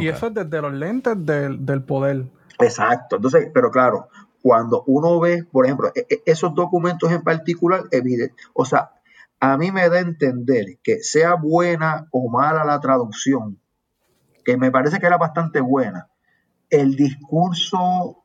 Y 0.00 0.08
eso 0.08 0.28
es 0.28 0.34
desde 0.34 0.62
los 0.62 0.72
lentes 0.72 1.14
del, 1.26 1.84
poder. 1.84 2.24
Exacto. 2.58 3.16
Entonces, 3.16 3.50
pero 3.52 3.70
claro, 3.70 4.08
cuando 4.42 4.84
uno 4.86 5.18
ve, 5.20 5.44
por 5.44 5.64
ejemplo, 5.64 5.90
e, 5.94 6.06
e, 6.08 6.22
esos 6.26 6.54
documentos 6.54 7.10
en 7.10 7.22
particular, 7.22 7.84
evidente, 7.90 8.34
o 8.52 8.64
sea, 8.64 8.92
a 9.40 9.56
mí 9.56 9.70
me 9.72 9.88
da 9.88 9.96
a 9.96 10.00
entender 10.00 10.78
que 10.82 11.00
sea 11.02 11.34
buena 11.34 12.08
o 12.10 12.30
mala 12.30 12.64
la 12.64 12.80
traducción, 12.80 13.58
que 14.44 14.56
me 14.56 14.70
parece 14.70 14.98
que 14.98 15.06
era 15.06 15.18
bastante 15.18 15.60
buena, 15.60 16.08
el 16.70 16.96
discurso 16.96 18.24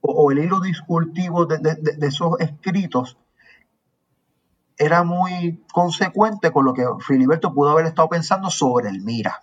o, 0.00 0.30
el 0.30 0.38
hilo 0.38 0.60
discursivo 0.60 1.46
de, 1.46 1.78
esos 2.00 2.40
escritos 2.40 3.18
era 4.78 5.02
muy 5.04 5.62
consecuente 5.72 6.50
con 6.50 6.64
lo 6.64 6.72
que 6.72 6.86
Filiberto 7.00 7.52
pudo 7.52 7.70
haber 7.70 7.86
estado 7.86 8.08
pensando 8.08 8.48
sobre 8.48 8.88
el 8.88 9.02
Mira. 9.02 9.42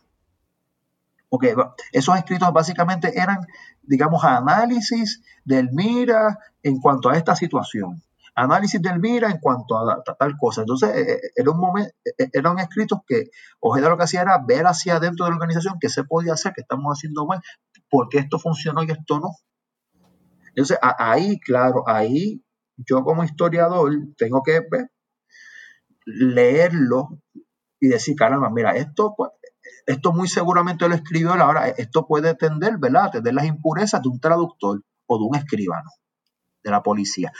Porque 1.29 1.55
esos 1.91 2.17
escritos 2.17 2.51
básicamente 2.53 3.19
eran, 3.19 3.39
digamos, 3.81 4.23
análisis 4.23 5.21
del 5.43 5.71
MIRA 5.71 6.37
en 6.63 6.79
cuanto 6.79 7.09
a 7.09 7.17
esta 7.17 7.35
situación. 7.35 8.01
Análisis 8.33 8.81
del 8.81 8.99
MIRA 8.99 9.31
en 9.31 9.39
cuanto 9.39 9.77
a, 9.77 10.03
tal 10.03 10.37
cosa. 10.37 10.61
Entonces, 10.61 10.95
eh, 10.95 11.13
eh, 11.13 11.19
era 11.35 11.51
un 11.51 11.59
momento, 11.59 11.91
eh, 12.05 12.29
eran 12.31 12.59
escritos 12.59 12.99
que 13.05 13.31
Ojeda 13.59 13.89
lo 13.89 13.97
que 13.97 14.03
hacía 14.03 14.21
era 14.21 14.37
ver 14.45 14.67
hacia 14.67 14.97
adentro 14.97 15.25
de 15.25 15.31
la 15.31 15.37
organización 15.37 15.77
qué 15.81 15.89
se 15.89 16.03
podía 16.03 16.33
hacer, 16.33 16.53
qué 16.55 16.61
estamos 16.61 16.97
haciendo 16.97 17.25
mal, 17.25 17.41
por 17.89 18.09
qué 18.09 18.19
esto 18.19 18.39
funcionó 18.39 18.83
y 18.83 18.91
esto 18.91 19.19
no. 19.19 19.31
Entonces, 20.49 20.77
ahí, 20.81 21.39
claro, 21.39 21.83
ahí 21.87 22.43
yo 22.77 23.03
como 23.03 23.23
historiador 23.23 23.91
tengo 24.17 24.43
que 24.43 24.61
leerlo 26.05 27.19
y 27.79 27.89
decir, 27.89 28.15
caramba, 28.15 28.49
mira, 28.49 28.71
esto 28.71 29.13
pues, 29.15 29.31
esto 29.87 30.13
muy 30.13 30.27
seguramente 30.27 30.87
lo 30.87 30.93
escribió 30.93 31.33
él. 31.33 31.41
Ahora, 31.41 31.67
esto 31.69 32.05
puede 32.05 32.35
tender, 32.35 32.77
¿verdad? 32.77 33.05
A 33.05 33.11
tender 33.11 33.33
las 33.33 33.45
impurezas 33.45 34.01
de 34.03 34.09
un 34.09 34.19
traductor 34.19 34.83
o 35.07 35.17
de 35.17 35.23
un 35.25 35.35
escribano 35.35 35.89
de 36.63 36.69
la 36.71 36.83
policía. 36.83 37.31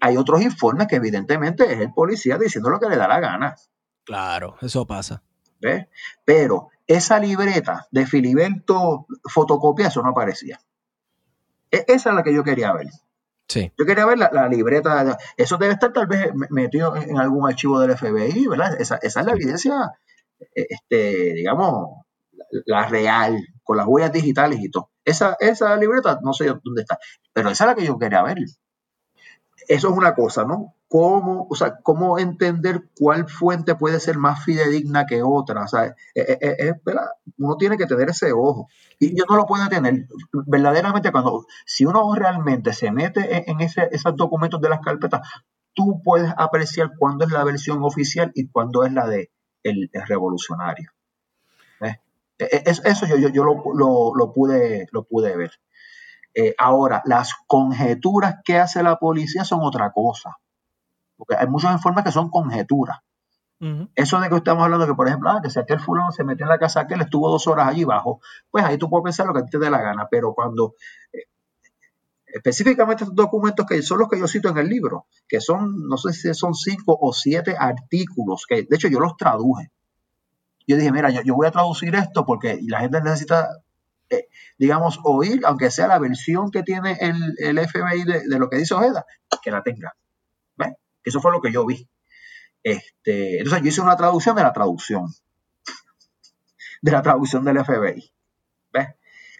Hay 0.00 0.16
otros 0.16 0.40
informes 0.42 0.86
que 0.86 0.96
evidentemente 0.96 1.72
es 1.72 1.80
el 1.80 1.92
policía 1.92 2.38
diciendo 2.38 2.70
lo 2.70 2.78
que 2.78 2.88
le 2.88 2.96
da 2.96 3.08
la 3.08 3.18
gana. 3.18 3.56
Claro, 4.04 4.56
eso 4.60 4.86
pasa. 4.86 5.22
¿ves? 5.60 5.86
Pero 6.24 6.68
esa 6.86 7.18
libreta 7.18 7.86
de 7.90 8.06
Filiberto 8.06 9.06
fotocopia, 9.24 9.88
eso 9.88 10.02
no 10.02 10.10
aparecía. 10.10 10.60
E- 11.70 11.84
esa 11.88 12.10
es 12.10 12.14
la 12.16 12.22
que 12.22 12.34
yo 12.34 12.44
quería 12.44 12.72
ver. 12.72 12.88
Sí. 13.48 13.72
Yo 13.78 13.84
quería 13.86 14.06
ver 14.06 14.18
la, 14.18 14.30
la 14.32 14.48
libreta, 14.48 15.16
eso 15.36 15.56
debe 15.56 15.72
estar 15.72 15.92
tal 15.92 16.06
vez 16.06 16.34
me- 16.34 16.46
metido 16.50 16.94
en, 16.96 17.18
algún 17.18 17.48
archivo 17.48 17.80
del 17.80 17.90
FBI, 17.96 18.46
¿verdad? 18.46 18.80
Esa, 18.80 18.96
esa 18.96 19.20
es 19.20 19.26
la 19.26 19.32
evidencia, 19.32 19.74
eh, 19.74 19.90
este, 20.54 21.34
digamos, 21.34 22.04
la, 22.66 22.86
real, 22.86 23.38
con 23.62 23.76
las 23.76 23.86
huellas 23.86 24.12
digitales 24.12 24.60
y 24.60 24.70
todo. 24.70 24.90
Esa, 25.04 25.36
esa 25.40 25.76
libreta, 25.76 26.20
no 26.22 26.32
sé 26.32 26.46
dónde 26.46 26.82
está, 26.82 26.98
pero 27.32 27.50
esa 27.50 27.64
es 27.64 27.68
la 27.68 27.74
que 27.74 27.86
yo 27.86 27.98
quería 27.98 28.22
ver. 28.22 28.38
Eso 29.68 29.88
es 29.88 29.96
una 29.96 30.14
cosa, 30.14 30.44
¿no? 30.44 30.74
¿Cómo, 30.88 31.46
o 31.50 31.54
sea, 31.54 31.78
cómo 31.82 32.18
entender 32.18 32.90
cuál 32.98 33.28
fuente 33.28 33.74
puede 33.74 33.98
ser 33.98 34.18
más 34.18 34.44
fidedigna 34.44 35.06
que 35.06 35.22
otra? 35.22 35.64
O 35.64 35.68
sea, 35.68 35.86
eh, 35.86 35.94
eh, 36.14 36.38
eh, 36.40 36.56
eh, 36.58 36.72
uno 37.38 37.56
tiene 37.56 37.78
que 37.78 37.86
tener 37.86 38.10
ese 38.10 38.32
ojo. 38.32 38.68
Y 38.98 39.16
yo 39.16 39.24
no 39.28 39.36
lo 39.36 39.46
puedo 39.46 39.66
tener. 39.68 40.06
Verdaderamente, 40.46 41.10
cuando, 41.12 41.46
si 41.66 41.86
uno 41.86 42.14
realmente 42.14 42.72
se 42.72 42.92
mete 42.92 43.36
en, 43.36 43.44
en 43.46 43.60
ese, 43.60 43.88
esos 43.90 44.14
documentos 44.16 44.60
de 44.60 44.68
las 44.68 44.80
carpetas, 44.80 45.22
tú 45.72 46.00
puedes 46.04 46.32
apreciar 46.36 46.92
cuándo 46.98 47.24
es 47.24 47.32
la 47.32 47.44
versión 47.44 47.82
oficial 47.82 48.30
y 48.34 48.48
cuándo 48.48 48.84
es 48.84 48.92
la 48.92 49.06
de 49.06 49.30
el, 49.64 49.90
el 49.92 50.06
revolucionario. 50.06 50.90
Eh, 52.38 52.48
eh, 52.52 52.62
Eso, 52.66 52.82
eso 52.84 53.06
yo, 53.06 53.16
yo, 53.16 53.28
yo 53.30 53.44
lo, 53.44 53.62
lo- 53.74 54.12
lo 54.14 54.32
pude, 54.32 54.86
lo 54.92 55.04
pude 55.04 55.36
ver. 55.36 55.52
Eh, 56.34 56.54
ahora, 56.58 57.02
las 57.04 57.32
conjeturas 57.46 58.36
que 58.44 58.58
hace 58.58 58.82
la 58.82 58.96
policía 58.98 59.44
son 59.44 59.60
otra 59.62 59.92
cosa. 59.92 60.36
Porque 61.16 61.36
hay 61.36 61.46
muchos 61.46 61.70
informes 61.72 62.04
que 62.04 62.12
son 62.12 62.28
conjeturas. 62.30 62.98
Eso 63.94 64.20
de 64.20 64.28
que 64.28 64.36
estamos 64.36 64.64
hablando 64.64 64.86
que, 64.86 64.94
por 64.94 65.06
ejemplo, 65.06 65.30
ah, 65.30 65.40
que 65.42 65.48
si 65.48 65.58
aquel 65.60 65.78
fulano 65.80 66.10
se 66.10 66.24
metió 66.24 66.44
en 66.44 66.50
la 66.50 66.58
casa 66.58 66.80
aquel, 66.80 67.00
estuvo 67.00 67.30
dos 67.30 67.46
horas 67.46 67.68
allí 67.68 67.84
abajo, 67.84 68.20
pues 68.50 68.64
ahí 68.64 68.76
tú 68.78 68.90
puedes 68.90 69.04
pensar 69.04 69.26
lo 69.26 69.32
que 69.32 69.40
a 69.40 69.44
ti 69.44 69.50
te 69.52 69.58
dé 69.58 69.70
la 69.70 69.80
gana, 69.80 70.08
pero 70.10 70.34
cuando 70.34 70.74
eh, 71.12 71.22
específicamente 72.34 73.04
estos 73.04 73.14
documentos 73.14 73.64
que 73.64 73.80
son 73.80 74.00
los 74.00 74.08
que 74.08 74.18
yo 74.18 74.26
cito 74.26 74.48
en 74.48 74.58
el 74.58 74.68
libro, 74.68 75.06
que 75.28 75.40
son, 75.40 75.86
no 75.88 75.96
sé 75.96 76.12
si 76.12 76.34
son 76.34 76.52
cinco 76.52 76.98
o 77.00 77.12
siete 77.12 77.54
artículos, 77.56 78.44
que 78.48 78.64
de 78.68 78.76
hecho 78.76 78.88
yo 78.88 78.98
los 78.98 79.16
traduje. 79.16 79.70
Yo 80.66 80.76
dije, 80.76 80.90
mira, 80.90 81.10
yo, 81.10 81.22
yo 81.22 81.36
voy 81.36 81.46
a 81.46 81.52
traducir 81.52 81.94
esto 81.94 82.26
porque 82.26 82.58
la 82.66 82.80
gente 82.80 83.00
necesita, 83.02 83.62
eh, 84.10 84.26
digamos, 84.58 84.98
oír, 85.04 85.42
aunque 85.44 85.70
sea 85.70 85.86
la 85.86 86.00
versión 86.00 86.50
que 86.50 86.64
tiene 86.64 86.98
el, 87.00 87.36
el 87.38 87.68
FBI 87.68 88.02
de, 88.02 88.38
lo 88.38 88.50
que 88.50 88.56
dice 88.56 88.74
Ojeda, 88.74 89.06
que 89.40 89.52
la 89.52 89.62
tenga. 89.62 89.94
¿Ves? 90.56 90.72
Eso 91.04 91.20
fue 91.20 91.30
lo 91.30 91.40
que 91.40 91.52
yo 91.52 91.64
vi. 91.64 91.88
Este, 92.64 93.38
entonces 93.38 93.62
yo 93.62 93.68
hice 93.68 93.80
una 93.80 93.96
traducción 93.96 94.34
de 94.34 94.42
la 94.42 94.52
traducción. 94.52 95.06
De 96.82 96.90
la 96.90 97.00
traducción 97.00 97.44
del 97.44 97.64
FBI. 97.64 98.13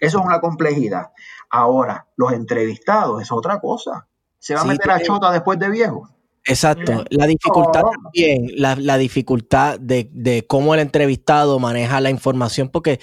Eso 0.05 0.19
es 0.21 0.25
una 0.27 0.41
complejidad. 0.41 1.11
Ahora, 1.51 2.07
los 2.17 2.33
entrevistados 2.33 3.23
es 3.23 3.31
otra 3.33 3.61
cosa. 3.61 4.07
Se 4.39 4.55
va 4.55 4.63
a 4.63 4.65
meter 4.65 4.91
a 4.91 5.01
chota 5.01 5.31
después 5.33 5.59
de 5.59 5.71
viejo. 5.71 6.09
Exacto. 6.45 7.05
La 7.11 7.27
dificultad 7.27 7.83
No. 7.83 7.91
también, 8.03 8.49
la, 8.57 8.77
la 8.77 8.99
dificultad 8.99 9.79
de, 9.81 10.11
de 10.13 10.47
cómo 10.47 10.75
el 10.75 10.81
entrevistado 10.81 11.59
maneja 11.59 12.01
la 12.01 12.11
información, 12.11 12.69
porque 12.69 13.01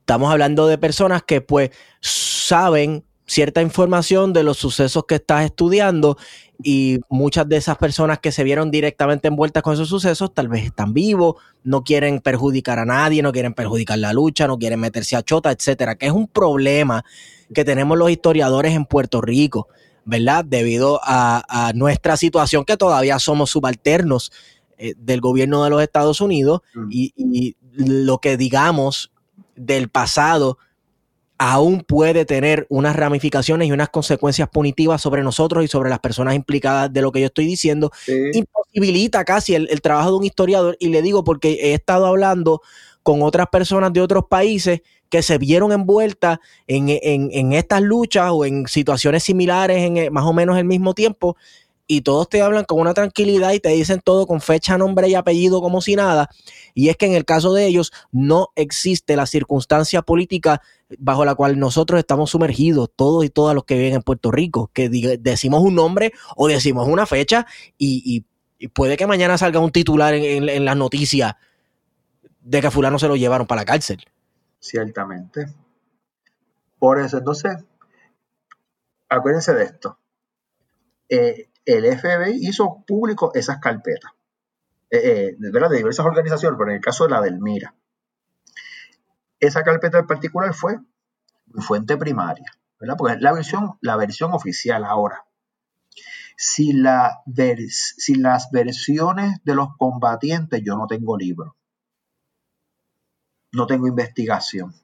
estamos 0.00 0.30
hablando 0.30 0.66
de 0.66 0.76
personas 0.78 1.22
que 1.22 1.40
pues 1.40 1.70
saben 2.00 3.04
cierta 3.26 3.62
información 3.62 4.32
de 4.32 4.42
los 4.42 4.58
sucesos 4.58 5.04
que 5.06 5.16
estás 5.16 5.44
estudiando 5.44 6.16
y 6.62 7.00
muchas 7.08 7.48
de 7.48 7.56
esas 7.56 7.78
personas 7.78 8.18
que 8.18 8.32
se 8.32 8.44
vieron 8.44 8.70
directamente 8.70 9.28
envueltas 9.28 9.62
con 9.62 9.74
esos 9.74 9.88
sucesos 9.88 10.32
tal 10.34 10.48
vez 10.48 10.64
están 10.64 10.92
vivos, 10.92 11.36
no 11.62 11.84
quieren 11.84 12.20
perjudicar 12.20 12.78
a 12.78 12.84
nadie, 12.84 13.22
no 13.22 13.32
quieren 13.32 13.54
perjudicar 13.54 13.98
la 13.98 14.12
lucha, 14.12 14.46
no 14.46 14.58
quieren 14.58 14.80
meterse 14.80 15.16
a 15.16 15.22
chota, 15.22 15.50
etcétera, 15.50 15.94
que 15.94 16.06
es 16.06 16.12
un 16.12 16.28
problema 16.28 17.04
que 17.54 17.64
tenemos 17.64 17.96
los 17.98 18.10
historiadores 18.10 18.74
en 18.74 18.84
Puerto 18.84 19.20
Rico. 19.20 19.68
¿verdad? 20.06 20.44
Debido 20.44 21.00
a, 21.02 21.42
a 21.48 21.72
nuestra 21.72 22.18
situación 22.18 22.66
que 22.66 22.76
todavía 22.76 23.18
somos 23.18 23.48
subalternos 23.48 24.32
eh, 24.76 24.92
del 24.98 25.22
gobierno 25.22 25.64
de 25.64 25.70
los 25.70 25.82
Estados 25.82 26.20
Unidos 26.20 26.60
Mm. 26.74 26.88
y, 26.90 27.14
y 27.16 27.56
lo 27.72 28.18
que 28.18 28.36
digamos 28.36 29.10
del 29.56 29.88
pasado 29.88 30.58
aún 31.38 31.80
puede 31.80 32.24
tener 32.24 32.66
unas 32.68 32.94
ramificaciones 32.96 33.68
y 33.68 33.72
unas 33.72 33.88
consecuencias 33.88 34.48
punitivas 34.48 35.02
sobre 35.02 35.22
nosotros 35.22 35.64
y 35.64 35.68
sobre 35.68 35.90
las 35.90 35.98
personas 35.98 36.34
implicadas 36.34 36.92
de 36.92 37.02
lo 37.02 37.10
que 37.12 37.20
yo 37.20 37.26
estoy 37.26 37.46
diciendo 37.46 37.90
Sí. 38.06 38.12
imposibilita 38.32 39.24
casi 39.24 39.54
el, 39.54 39.68
el 39.70 39.80
trabajo 39.80 40.10
de 40.12 40.16
un 40.18 40.24
historiador 40.24 40.76
y 40.78 40.88
le 40.88 41.02
digo 41.02 41.24
porque 41.24 41.52
he 41.60 41.74
estado 41.74 42.06
hablando 42.06 42.62
con 43.02 43.22
otras 43.22 43.48
personas 43.48 43.92
de 43.92 44.00
otros 44.00 44.24
países 44.30 44.80
que 45.10 45.22
se 45.22 45.38
vieron 45.38 45.70
envueltas 45.72 46.38
en, 46.66 46.88
en- 46.88 47.28
en 47.32 47.52
estas 47.52 47.82
luchas 47.82 48.30
o 48.32 48.44
en 48.44 48.66
situaciones 48.66 49.22
similares 49.24 49.78
en 49.82 49.96
eh, 49.96 50.10
más 50.10 50.24
o 50.24 50.32
menos 50.32 50.56
el 50.58 50.64
mismo 50.64 50.94
tiempo 50.94 51.36
y 51.86 52.00
todos 52.00 52.28
te 52.28 52.40
hablan 52.42 52.64
con 52.64 52.80
una 52.80 52.94
tranquilidad 52.94 53.52
y 53.52 53.60
te 53.60 53.68
dicen 53.70 54.00
todo 54.02 54.26
con 54.26 54.40
fecha, 54.40 54.78
nombre 54.78 55.08
y 55.08 55.14
apellido 55.14 55.60
como 55.60 55.80
si 55.80 55.96
nada. 55.96 56.30
Y 56.74 56.88
es 56.88 56.96
que 56.96 57.06
en 57.06 57.12
el 57.14 57.24
caso 57.24 57.52
de 57.52 57.66
ellos 57.66 57.92
no 58.10 58.48
existe 58.56 59.16
la 59.16 59.26
circunstancia 59.26 60.02
política 60.02 60.62
bajo 60.98 61.24
la 61.24 61.34
cual 61.34 61.58
nosotros 61.58 61.98
estamos 61.98 62.30
sumergidos, 62.30 62.90
todos 62.94 63.24
y 63.24 63.30
todas 63.30 63.54
los 63.54 63.64
que 63.64 63.76
viven 63.76 63.94
en 63.94 64.02
Puerto 64.02 64.30
Rico, 64.30 64.70
que 64.72 64.88
decimos 65.20 65.62
un 65.62 65.74
nombre 65.74 66.12
o 66.36 66.48
decimos 66.48 66.88
una 66.88 67.06
fecha 67.06 67.46
y, 67.78 68.02
y- 68.04 68.24
y 68.56 68.68
puede 68.68 68.96
que 68.96 69.06
mañana 69.06 69.36
salga 69.36 69.60
un 69.60 69.72
titular 69.72 70.14
en, 70.14 70.24
en- 70.24 70.48
en 70.48 70.64
las 70.64 70.76
noticias 70.76 71.34
de 72.40 72.60
que 72.60 72.66
a 72.68 72.70
fulano 72.70 72.98
se 72.98 73.08
lo 73.08 73.16
llevaron 73.16 73.46
para 73.46 73.62
la 73.62 73.66
cárcel. 73.66 74.04
Ciertamente. 74.60 75.46
Por 76.78 76.98
eso, 77.00 77.18
entonces, 77.18 77.56
acuérdense 79.08 79.54
de 79.54 79.64
esto. 79.64 79.98
Eh, 81.08 81.48
el 81.64 81.84
FBI 81.98 82.46
hizo 82.46 82.84
público 82.86 83.32
esas 83.34 83.58
carpetas, 83.58 84.12
eh, 84.90 84.98
eh, 84.98 85.36
de, 85.38 85.76
diversas 85.76 86.06
organizaciones, 86.06 86.58
pero 86.58 86.70
en 86.70 86.76
el 86.76 86.82
caso 86.82 87.04
de 87.04 87.10
la 87.10 87.20
del 87.20 87.40
Mira, 87.40 87.74
esa 89.40 89.62
carpeta 89.62 89.98
en 89.98 90.06
particular 90.06 90.54
fue 90.54 90.78
fuente 91.60 91.96
primaria. 91.96 92.50
Porque 92.96 93.14
es 93.14 93.20
la 93.22 93.32
versión, 93.32 94.32
oficial 94.32 94.84
ahora. 94.84 95.24
Si, 96.36 96.72
las 96.72 97.14
versiones 98.50 99.38
de 99.44 99.54
los 99.54 99.68
combatientes, 99.78 100.62
yo 100.62 100.76
no 100.76 100.86
tengo 100.86 101.16
libro, 101.16 101.56
no 103.52 103.66
tengo 103.66 103.86
investigación 103.86 104.74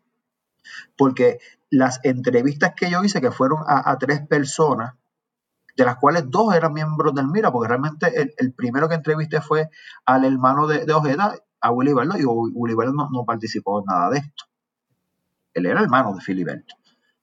porque 0.97 1.41
las 1.71 2.01
entrevistas 2.05 2.75
que 2.77 2.91
yo 2.91 3.03
hice, 3.03 3.21
que 3.21 3.33
fueron 3.33 3.65
a 3.67 3.97
tres 3.99 4.21
personas, 4.27 4.95
de 5.81 5.87
las 5.87 5.97
cuales 5.97 6.25
dos 6.29 6.55
eran 6.55 6.75
miembros 6.75 7.15
del 7.15 7.29
MIRA, 7.29 7.51
porque 7.51 7.69
realmente 7.69 8.35
el, 8.37 8.53
primero 8.53 8.87
que 8.87 8.97
entrevisté 8.97 9.41
fue 9.41 9.71
al 10.05 10.27
hermano 10.27 10.67
de, 10.67 10.93
Ojeda, 10.93 11.35
a 11.59 11.73
Willy 11.73 11.95
Berlo, 11.95 12.19
y 12.19 12.25
Willy 12.27 12.75
Berlo 12.75 12.93
no, 12.93 13.09
no 13.11 13.25
participó 13.25 13.81
en 13.81 13.87
nada 13.87 14.11
de 14.11 14.19
esto. 14.19 14.45
Él 15.55 15.65
era 15.65 15.81
hermano 15.81 16.13
de 16.13 16.21
Filiberto. 16.21 16.75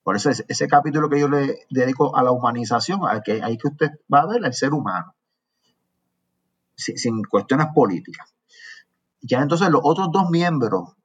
Por 0.02 0.16
eso 0.16 0.32
ese, 0.32 0.44
ese 0.48 0.68
capítulo 0.68 1.08
que 1.08 1.20
yo 1.20 1.30
le 1.30 1.68
dedico 1.70 2.18
a 2.18 2.24
la 2.24 2.32
humanización, 2.32 3.02
a 3.08 3.22
que, 3.22 3.44
ahí 3.44 3.60
que 3.60 3.68
usted 3.68 3.92
va 4.12 4.22
a 4.22 4.26
ver 4.26 4.44
al 4.44 4.56
ser 4.56 4.74
humano, 4.74 5.14
sin, 6.76 6.98
sin 6.98 7.24
cuestiones 7.26 7.68
políticas. 7.76 8.34
Ya 9.22 9.40
entonces 9.40 9.70
los 9.70 9.82
otros 9.84 10.12
dos 10.12 10.32
miembros 10.32 10.96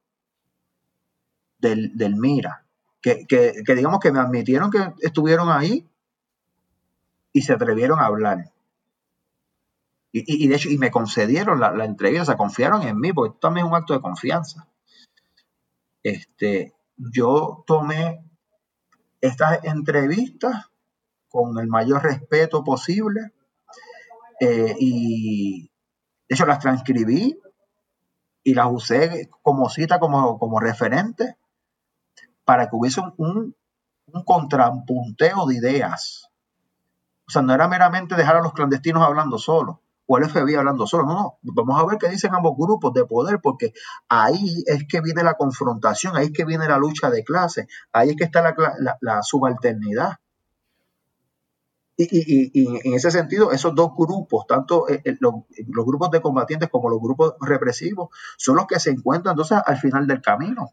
del, 1.59 1.95
del 1.95 2.15
MIRA, 2.15 2.65
que, 2.99 3.27
que, 3.27 3.61
que 3.63 3.75
digamos 3.75 3.99
que 3.99 4.11
me 4.11 4.19
admitieron 4.19 4.71
que 4.71 4.91
estuvieron 5.01 5.51
ahí 5.51 5.87
y 7.33 7.41
se 7.41 7.53
atrevieron 7.53 7.99
a 7.99 8.05
hablar. 8.05 8.53
Y, 10.13 10.45
y- 10.45 10.47
de 10.47 10.55
hecho, 10.55 10.69
y 10.69 10.77
me 10.77 10.91
concedieron 10.91 11.59
la, 11.59 11.71
la 11.73 11.83
entrevista, 11.83 12.37
confiaron 12.37 12.83
en 12.83 12.97
mí, 13.01 13.11
porque 13.11 13.31
esto 13.31 13.39
también 13.41 13.65
es 13.65 13.71
un 13.71 13.75
acto 13.77 13.93
de 13.93 13.99
confianza. 13.99 14.69
Este, 16.03 16.75
yo 16.97 17.63
tomé 17.65 18.23
estas 19.21 19.63
entrevistas 19.65 20.67
con 21.29 21.57
el 21.59 21.67
mayor 21.67 22.03
respeto 22.03 22.63
posible 22.63 23.33
eh, 24.39 24.75
y 24.79 25.63
de 26.29 26.35
hecho 26.35 26.45
las 26.45 26.59
transcribí 26.59 27.39
y 28.43 28.53
las 28.53 28.67
usé 28.71 29.29
como 29.41 29.69
cita, 29.69 29.99
como, 29.99 30.39
como 30.39 30.59
referente 30.61 31.35
para 32.45 32.69
que 32.69 32.75
hubiese 32.75 33.01
un, 33.01 33.13
un, 33.17 33.55
un 34.07 34.23
contrapunteo 34.23 35.45
de 35.47 35.55
ideas. 35.55 36.29
O 37.27 37.31
sea, 37.31 37.41
no 37.41 37.53
era 37.53 37.67
meramente 37.67 38.15
dejar 38.15 38.37
a 38.37 38.41
los 38.41 38.53
clandestinos 38.53 39.03
hablando 39.03 39.37
solos 39.37 39.77
o 40.05 40.17
el 40.17 40.25
FBI 40.25 40.55
hablando 40.55 40.85
solo. 40.87 41.05
No, 41.05 41.13
no. 41.13 41.39
Vamos 41.41 41.81
a 41.81 41.85
ver 41.85 41.97
qué 41.97 42.09
dicen 42.09 42.33
ambos 42.35 42.53
grupos 42.57 42.93
de 42.93 43.05
poder, 43.05 43.39
porque 43.41 43.73
ahí 44.09 44.63
es 44.67 44.85
que 44.87 45.01
viene 45.01 45.23
la 45.23 45.35
confrontación, 45.35 46.15
ahí 46.15 46.25
es 46.27 46.31
que 46.33 46.45
viene 46.45 46.67
la 46.67 46.77
lucha 46.77 47.09
de 47.09 47.23
clase, 47.23 47.67
ahí 47.93 48.09
es 48.11 48.15
que 48.17 48.25
está 48.25 48.41
la, 48.41 48.55
cla- 48.55 48.75
la- 48.79 48.97
la 49.01 49.21
subalternidad. 49.23 50.17
Y, 51.95 52.87
en 52.87 52.93
ese 52.95 53.11
sentido, 53.11 53.51
esos 53.51 53.75
dos 53.75 53.91
grupos, 53.95 54.45
tanto 54.47 54.89
eh, 54.89 55.01
eh, 55.05 55.15
los, 55.19 55.33
grupos 55.85 56.09
de 56.11 56.21
combatientes 56.21 56.69
como 56.69 56.89
los 56.89 56.99
grupos 56.99 57.35
represivos, 57.39 58.09
son 58.37 58.55
los 58.55 58.65
que 58.65 58.79
se 58.79 58.89
encuentran 58.89 59.33
entonces 59.33 59.59
al 59.65 59.77
final 59.77 60.07
del 60.07 60.21
camino. 60.21 60.71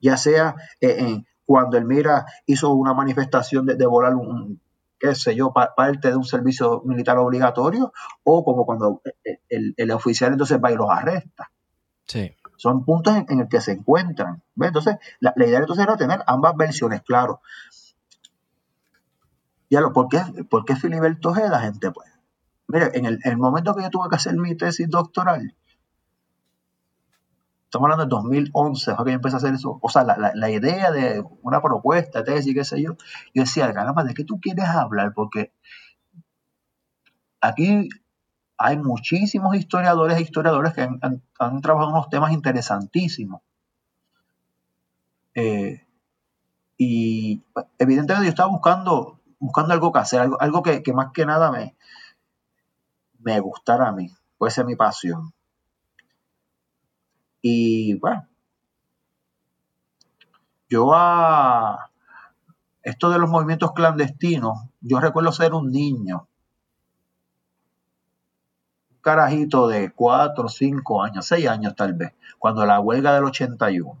Ya 0.00 0.16
sea 0.16 0.56
eh, 0.80 1.22
cuando 1.44 1.76
el 1.78 1.84
Mira 1.84 2.26
hizo 2.46 2.72
una 2.72 2.92
manifestación 2.92 3.66
de, 3.66 3.86
volar 3.86 4.14
un, 4.14 4.60
qué 4.98 5.14
sé 5.14 5.34
yo, 5.34 5.52
parte 5.52 6.08
de 6.08 6.16
un 6.16 6.24
servicio 6.24 6.82
militar 6.84 7.18
obligatorio, 7.18 7.92
o 8.24 8.44
como 8.44 8.64
cuando 8.64 9.02
el, 9.48 9.90
oficial 9.90 10.32
entonces 10.32 10.58
va 10.62 10.72
y 10.72 10.76
los 10.76 10.90
arresta. 10.90 11.50
Sí. 12.06 12.34
Son 12.56 12.84
puntos 12.84 13.14
en, 13.16 13.26
en 13.28 13.40
el 13.40 13.48
que 13.48 13.60
se 13.60 13.72
encuentran. 13.72 14.42
Entonces, 14.58 14.96
la, 15.20 15.32
la, 15.36 15.46
idea 15.46 15.58
entonces 15.58 15.84
era 15.84 15.96
tener 15.96 16.20
ambas 16.26 16.56
versiones, 16.56 17.02
claro. 17.02 17.40
Ya 19.68 19.80
lo, 19.80 19.92
¿por 19.92 20.08
qué, 20.08 20.20
¿por 20.48 20.64
qué 20.64 20.76
Filiberto 20.76 21.30
Ojeda, 21.30 21.60
gente? 21.60 21.90
Pues, 21.90 22.08
mire, 22.68 22.90
en 22.94 23.06
el, 23.06 23.36
momento 23.36 23.74
que 23.74 23.82
yo 23.82 23.90
tuve 23.90 24.08
que 24.08 24.16
hacer 24.16 24.34
mi 24.34 24.56
tesis 24.56 24.88
doctoral, 24.88 25.54
estamos 27.76 27.92
hablando 27.92 28.04
de 28.04 28.22
2011, 28.22 28.94
fue 28.94 29.04
que 29.04 29.10
yo 29.10 29.16
empecé 29.16 29.36
a 29.36 29.38
hacer 29.38 29.54
eso, 29.54 29.78
o 29.80 29.88
sea, 29.88 30.04
la, 30.04 30.50
idea 30.50 30.90
de 30.90 31.22
una 31.42 31.60
propuesta, 31.60 32.24
tesis, 32.24 32.54
qué 32.54 32.64
sé 32.64 32.82
yo, 32.82 32.96
yo 33.34 33.42
decía, 33.42 33.72
caramba, 33.72 34.04
¿de 34.04 34.14
qué 34.14 34.24
tú 34.24 34.40
quieres 34.40 34.66
hablar? 34.66 35.12
Porque 35.14 35.52
aquí 37.40 37.88
hay 38.58 38.78
muchísimos 38.78 39.54
historiadores 39.56 40.16
e 40.16 40.22
historiadores 40.22 40.72
que 40.72 40.82
han, 40.82 41.60
trabajado 41.60 41.92
unos 41.92 42.08
temas 42.08 42.32
interesantísimos. 42.32 43.42
Eh, 45.34 45.86
y 46.78 47.42
evidentemente 47.78 48.24
yo 48.24 48.30
estaba 48.30 48.50
buscando 48.50 49.20
buscando 49.38 49.74
algo 49.74 49.92
que 49.92 49.98
hacer, 49.98 50.20
algo, 50.20 50.40
algo 50.40 50.62
que, 50.62 50.82
más 50.94 51.12
que 51.12 51.26
nada 51.26 51.50
me, 51.50 51.76
me 53.18 53.38
gustara 53.40 53.88
a 53.88 53.92
mí, 53.92 54.10
puede 54.38 54.50
ser 54.50 54.64
mi 54.64 54.76
pasión. 54.76 55.32
Y 57.48 57.94
bueno, 58.00 58.26
yo 60.68 60.92
a 60.92 61.92
esto 62.82 63.08
de 63.08 63.20
los 63.20 63.30
movimientos 63.30 63.70
clandestinos, 63.70 64.64
yo 64.80 64.98
recuerdo 64.98 65.30
ser 65.30 65.54
un 65.54 65.70
niño, 65.70 66.26
un 68.90 68.98
carajito 69.00 69.68
de 69.68 69.92
4, 69.92 70.48
5 70.48 71.04
años, 71.04 71.26
6 71.26 71.46
años 71.46 71.76
tal 71.76 71.94
vez, 71.94 72.14
cuando 72.40 72.66
la 72.66 72.80
huelga 72.80 73.14
del 73.14 73.22
81 73.22 73.96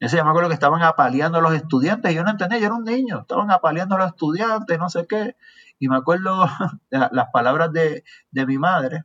ese 0.00 0.22
me 0.22 0.28
acuerdo 0.28 0.50
que 0.50 0.54
estaban 0.54 0.82
apaleando 0.82 1.38
a 1.38 1.40
los 1.40 1.54
estudiantes 1.54 2.12
y 2.12 2.14
yo 2.14 2.24
no 2.24 2.30
entendía, 2.30 2.58
yo 2.58 2.66
era 2.66 2.74
un 2.74 2.84
niño, 2.84 3.20
estaban 3.20 3.50
apaleando 3.50 3.94
a 3.94 4.00
los 4.00 4.08
estudiantes, 4.08 4.78
no 4.78 4.90
sé 4.90 5.06
qué. 5.06 5.34
Y 5.78 5.88
me 5.88 5.96
acuerdo 5.96 6.46
de 6.90 6.98
las 7.10 7.30
palabras 7.32 7.72
de, 7.72 8.04
mi 8.32 8.58
madre, 8.58 9.04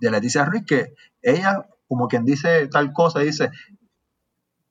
de 0.00 0.10
Leticia 0.10 0.44
Ruiz, 0.44 0.64
que 0.66 0.94
ella, 1.22 1.66
como 1.88 2.08
quien 2.08 2.24
dice 2.24 2.68
tal 2.68 2.92
cosa, 2.92 3.20
dice, 3.20 3.50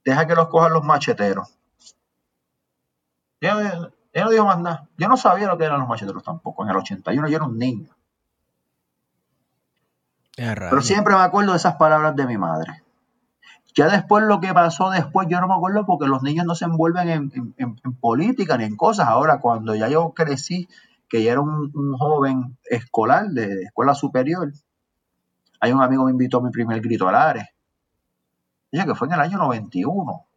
deja 0.06 0.28
que 0.28 0.36
los 0.36 0.48
cojan 0.48 0.74
los 0.74 0.84
macheteros. 0.84 1.58
Ella, 3.40 3.92
no 4.16 4.30
dijo 4.30 4.46
más 4.46 4.60
nada. 4.60 4.90
Yo 4.98 5.08
no 5.08 5.18
sabía 5.18 5.48
lo 5.48 5.58
que 5.58 5.66
eran 5.66 5.80
los 5.80 5.90
macheteros 5.90 6.24
tampoco. 6.24 6.64
En 6.64 6.70
el 6.70 6.78
81 6.78 7.28
yo 7.28 7.36
era 7.36 7.46
un 7.46 7.58
niño. 7.58 7.96
Pero 10.36 10.82
siempre 10.82 11.16
me 11.16 11.22
acuerdo 11.22 11.52
de 11.52 11.58
esas 11.58 11.76
palabras 11.76 12.16
de 12.16 12.28
mi 12.28 12.38
madre. 12.38 12.84
Ya 13.76 13.90
después 13.90 14.24
lo 14.24 14.40
que 14.40 14.54
pasó 14.54 14.90
después, 14.90 15.28
yo 15.30 15.40
no 15.40 15.48
me 15.48 15.54
acuerdo 15.54 15.86
porque 15.86 16.08
los 16.08 16.24
niños 16.24 16.46
no 16.46 16.56
se 16.56 16.66
envuelven 16.66 17.32
en, 17.58 17.76
política 18.00 18.58
ni 18.58 18.64
en 18.64 18.76
cosas. 18.76 19.08
Ahora, 19.08 19.40
cuando 19.40 19.76
ya 19.76 19.88
yo 19.88 20.14
crecí, 20.16 20.68
que 21.08 21.24
ya 21.24 21.34
era 21.34 21.42
un, 21.42 21.72
joven 21.98 22.58
escolar 22.70 23.28
de, 23.28 23.64
escuela 23.64 23.94
superior, 23.94 24.52
hay 25.60 25.72
un 25.72 25.82
amigo 25.82 26.04
que 26.04 26.08
me 26.08 26.12
invitó 26.12 26.38
a 26.38 26.44
mi 26.44 26.52
primer 26.52 26.82
grito 26.82 27.08
al 27.08 27.16
Ares. 27.16 27.46
Dice 28.72 28.86
que 28.86 28.96
fue 28.96 29.08
en 29.08 29.14
el 29.14 29.20
año 29.20 29.38
91. 29.38 30.28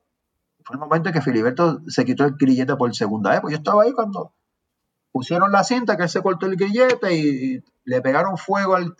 Fue 0.62 0.74
el 0.74 0.80
momento 0.80 1.08
en 1.08 1.14
que 1.14 1.20
Filiberto 1.20 1.80
se 1.88 2.04
quitó 2.04 2.24
el 2.24 2.36
grillete 2.36 2.76
por 2.76 2.94
segunda 2.94 3.30
vez. 3.30 3.40
Pues 3.40 3.52
yo 3.52 3.58
estaba 3.58 3.82
ahí 3.82 3.92
cuando 3.92 4.32
pusieron 5.12 5.50
la 5.50 5.64
cinta, 5.64 5.96
que 5.96 6.04
él 6.04 6.08
se 6.08 6.22
cortó 6.22 6.46
el 6.46 6.56
grillete 6.56 7.14
y, 7.16 7.64
le 7.84 8.02
pegaron 8.02 8.36
fuego 8.36 8.76
al, 8.76 8.94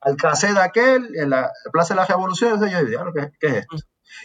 al 0.00 0.16
casé 0.16 0.52
de 0.52 0.60
aquel, 0.60 1.16
en 1.16 1.30
la 1.30 1.50
Plaza 1.72 1.94
de 1.94 2.00
la 2.00 2.06
Revolución, 2.06 2.60
yo 2.60 2.64
dije, 2.64 2.96
¿qué, 3.14 3.32
¿qué, 3.40 3.46
es 3.48 3.54
esto? 3.56 3.76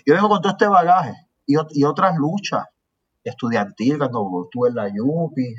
Yo 0.05 0.13
vengo 0.13 0.29
con 0.29 0.41
todo 0.41 0.51
este 0.51 0.67
bagaje 0.67 1.15
y, 1.47 1.55
y 1.71 1.83
otras 1.85 2.15
luchas 2.17 2.65
estudiantiles, 3.23 3.97
cuando 3.97 4.43
estuve 4.45 4.69
en 4.69 4.75
la 4.75 4.89
YUPI, 4.89 5.55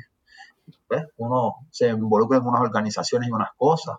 pues, 0.87 1.03
uno 1.17 1.55
se 1.71 1.89
involucra 1.89 2.37
en 2.37 2.45
unas 2.45 2.61
organizaciones 2.61 3.27
y 3.27 3.31
unas 3.31 3.49
cosas. 3.57 3.97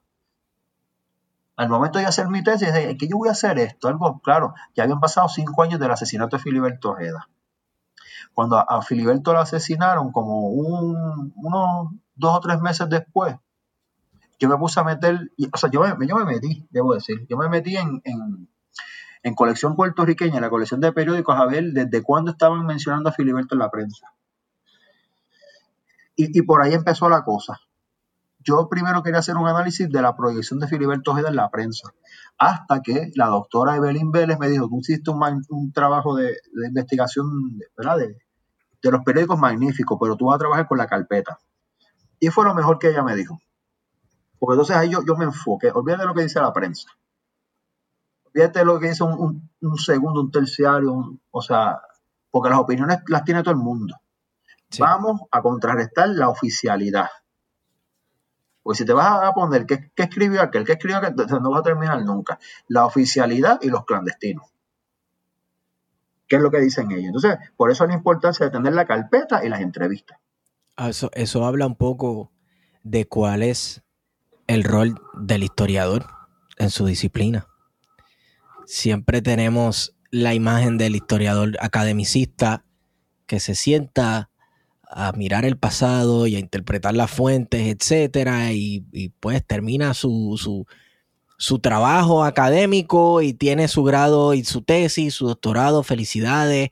Al 1.56 1.68
momento 1.68 1.98
de 1.98 2.06
hacer 2.06 2.28
mi 2.28 2.42
tesis, 2.42 2.72
dije, 2.72 2.96
¿qué 2.96 3.06
yo 3.06 3.16
voy 3.16 3.28
a 3.28 3.32
hacer 3.32 3.58
esto? 3.58 3.88
Algo, 3.88 4.20
claro, 4.20 4.54
ya 4.74 4.82
habían 4.82 5.00
pasado 5.00 5.28
cinco 5.28 5.62
años 5.62 5.78
del 5.78 5.90
asesinato 5.90 6.36
de 6.36 6.42
Filiberto 6.42 6.90
Ojeda. 6.90 7.28
Cuando 8.32 8.58
a, 8.58 8.82
Filiberto 8.82 9.32
lo 9.32 9.38
asesinaron, 9.38 10.10
como 10.10 10.48
unos 10.48 11.92
dos 12.16 12.36
o 12.36 12.40
tres 12.40 12.60
meses 12.60 12.88
después, 12.88 13.36
yo 14.40 14.48
me 14.48 14.58
puse 14.58 14.80
a 14.80 14.84
meter, 14.84 15.30
o 15.52 15.56
sea, 15.56 15.70
yo 15.70 15.80
me, 15.80 16.06
yo 16.06 16.16
me 16.16 16.24
metí, 16.24 16.66
debo 16.70 16.94
decir, 16.94 17.24
yo 17.28 17.36
me 17.36 17.48
metí 17.48 17.76
en, 17.76 18.02
en, 19.22 19.34
colección 19.34 19.76
puertorriqueña, 19.76 20.36
en 20.36 20.42
la 20.42 20.50
colección 20.50 20.80
de 20.80 20.92
periódicos, 20.92 21.38
a 21.38 21.46
ver 21.46 21.72
desde 21.72 22.02
cuándo 22.02 22.32
estaban 22.32 22.66
mencionando 22.66 23.08
a 23.08 23.12
Filiberto 23.12 23.54
en 23.54 23.60
la 23.60 23.70
prensa. 23.70 24.12
Y, 26.16 26.42
por 26.42 26.62
ahí 26.62 26.74
empezó 26.74 27.08
la 27.08 27.24
cosa. 27.24 27.60
Yo 28.44 28.68
primero 28.68 29.02
quería 29.02 29.20
hacer 29.20 29.36
un 29.36 29.48
análisis 29.48 29.90
de 29.90 30.02
la 30.02 30.14
proyección 30.14 30.60
de 30.60 30.68
Filiberto 30.68 31.12
Ojeda 31.12 31.30
en 31.30 31.36
la 31.36 31.50
prensa, 31.50 31.90
hasta 32.38 32.82
que 32.82 33.10
la 33.14 33.26
doctora 33.26 33.76
Evelyn 33.76 34.12
Vélez 34.12 34.38
me 34.38 34.48
dijo, 34.48 34.68
tú 34.68 34.78
hiciste 34.80 35.10
un, 35.10 35.42
un 35.48 35.72
trabajo 35.72 36.14
de, 36.14 36.36
investigación 36.66 37.58
¿verdad? 37.76 37.98
De, 37.98 38.18
de 38.82 38.90
los 38.90 39.02
periódicos 39.02 39.38
magníficos, 39.38 39.98
pero 40.00 40.16
tú 40.16 40.26
vas 40.26 40.36
a 40.36 40.38
trabajar 40.38 40.68
con 40.68 40.76
la 40.76 40.86
carpeta. 40.86 41.38
Y 42.20 42.28
fue 42.28 42.44
lo 42.44 42.54
mejor 42.54 42.78
que 42.78 42.88
ella 42.88 43.02
me 43.02 43.16
dijo. 43.16 43.38
Porque 44.38 44.54
entonces 44.54 44.76
ahí 44.76 44.90
yo, 44.90 45.02
yo 45.06 45.16
me 45.16 45.24
enfoque. 45.24 45.70
Olvídate 45.70 46.04
lo 46.04 46.14
que 46.14 46.22
dice 46.22 46.40
la 46.40 46.52
prensa. 46.52 46.88
Olvídate 48.26 48.64
lo 48.64 48.78
que 48.78 48.88
dice 48.88 49.04
un, 49.04 49.50
segundo, 49.78 50.20
un 50.20 50.30
terciario, 50.30 51.18
o 51.30 51.42
sea, 51.42 51.80
porque 52.30 52.50
las 52.50 52.58
opiniones 52.58 52.98
las 53.06 53.24
tiene 53.24 53.42
todo 53.42 53.52
el 53.52 53.60
mundo. 53.60 53.96
Vamos 54.78 55.22
a 55.30 55.40
contrarrestar 55.40 56.08
la 56.08 56.28
oficialidad. 56.28 57.06
Porque 58.64 58.78
si 58.78 58.84
te 58.86 58.94
vas 58.94 59.22
a 59.22 59.32
poner 59.32 59.66
qué, 59.66 59.92
escribió 59.94 60.40
aquel, 60.40 60.64
qué 60.64 60.72
escribió 60.72 60.96
aquel, 60.96 61.14
no 61.14 61.50
vas 61.50 61.60
a 61.60 61.62
terminar 61.62 62.02
nunca. 62.02 62.38
La 62.66 62.86
oficialidad 62.86 63.60
y 63.62 63.68
los 63.68 63.84
clandestinos. 63.84 64.46
¿Qué 66.26 66.36
es 66.36 66.42
lo 66.42 66.50
que 66.50 66.60
dicen 66.60 66.90
ellos? 66.90 67.14
Entonces, 67.14 67.38
por 67.56 67.70
eso 67.70 67.86
la 67.86 67.92
importancia 67.92 68.46
de 68.46 68.50
tener 68.50 68.72
la 68.72 68.86
carpeta 68.86 69.44
y 69.44 69.50
las 69.50 69.60
entrevistas. 69.60 70.18
Ah, 70.76 70.88
eso, 70.88 71.10
eso 71.12 71.44
habla 71.44 71.66
un 71.66 71.76
poco 71.76 72.32
de 72.82 73.06
cuál 73.06 73.42
es 73.42 73.82
el 74.46 74.64
rol 74.64 74.98
del 75.12 75.44
historiador 75.44 76.06
en 76.56 76.70
su 76.70 76.86
disciplina. 76.86 77.46
Siempre 78.64 79.20
tenemos 79.20 79.94
la 80.10 80.32
imagen 80.32 80.78
del 80.78 80.96
historiador 80.96 81.58
academicista 81.60 82.64
que 83.26 83.40
se 83.40 83.54
sienta 83.54 84.30
a 84.88 85.12
mirar 85.12 85.44
el 85.44 85.56
pasado 85.56 86.26
y 86.26 86.36
a 86.36 86.38
interpretar 86.38 86.94
las 86.94 87.10
fuentes, 87.10 87.66
etcétera, 87.66 88.52
y, 88.52 89.12
pues 89.20 89.44
termina 89.44 89.94
su, 89.94 90.36
su, 90.38 90.66
su, 91.36 91.58
trabajo 91.58 92.24
académico 92.24 93.22
y 93.22 93.32
tiene 93.32 93.68
su 93.68 93.82
grado 93.82 94.34
y 94.34 94.44
su 94.44 94.62
tesis, 94.62 95.14
su 95.14 95.26
doctorado, 95.26 95.82
felicidades, 95.82 96.70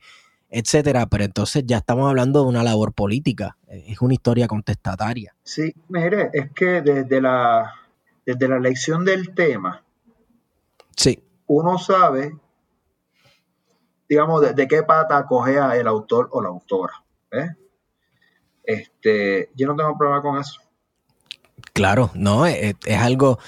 etcétera. 0.49 1.07
Pero 1.07 1.25
entonces 1.25 1.63
ya 1.65 1.77
estamos 1.77 2.07
hablando 2.07 2.43
de 2.43 2.49
una 2.49 2.63
labor 2.63 2.93
política, 2.93 3.57
es 3.67 4.01
una 4.01 4.13
historia 4.13 4.47
contestataria. 4.47 5.35
Sí, 5.43 5.73
mire, 5.89 6.29
es 6.33 6.51
que 6.51 6.81
desde 6.81 7.19
la, 7.19 7.73
desde 8.25 8.47
la 8.47 8.57
elección 8.57 9.03
del 9.03 9.33
tema, 9.33 9.83
sí. 10.95 11.21
uno 11.47 11.77
sabe, 11.77 12.37
digamos, 14.07 14.55
de, 14.55 14.67
qué 14.67 14.83
pata 14.83 15.25
cogea 15.25 15.75
el 15.75 15.87
autor 15.87 16.29
o 16.31 16.41
la 16.41 16.49
autora. 16.49 16.93
Este, 18.63 19.49
yo 19.55 19.67
no 19.67 19.75
tengo 19.75 19.97
problema 19.97 20.21
con 20.21 20.39
eso. 20.39 20.61
Claro, 21.73 22.11
no, 22.13 22.45
es, 22.45 22.75
es, 22.85 22.97
algo 22.97 23.39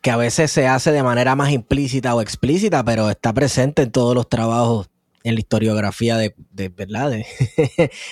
que 0.00 0.10
a 0.10 0.16
veces 0.16 0.50
se 0.50 0.66
hace 0.66 0.92
de 0.92 1.02
manera 1.02 1.36
más 1.36 1.50
implícita 1.50 2.14
o 2.14 2.20
explícita, 2.20 2.84
pero 2.84 3.10
está 3.10 3.32
presente 3.32 3.82
en 3.82 3.92
todos 3.92 4.14
los 4.14 4.28
trabajos 4.28 4.90
en 5.24 5.34
la 5.34 5.40
historiografía 5.40 6.16
de, 6.16 6.34
de 6.52 6.68
¿verdad? 6.68 7.10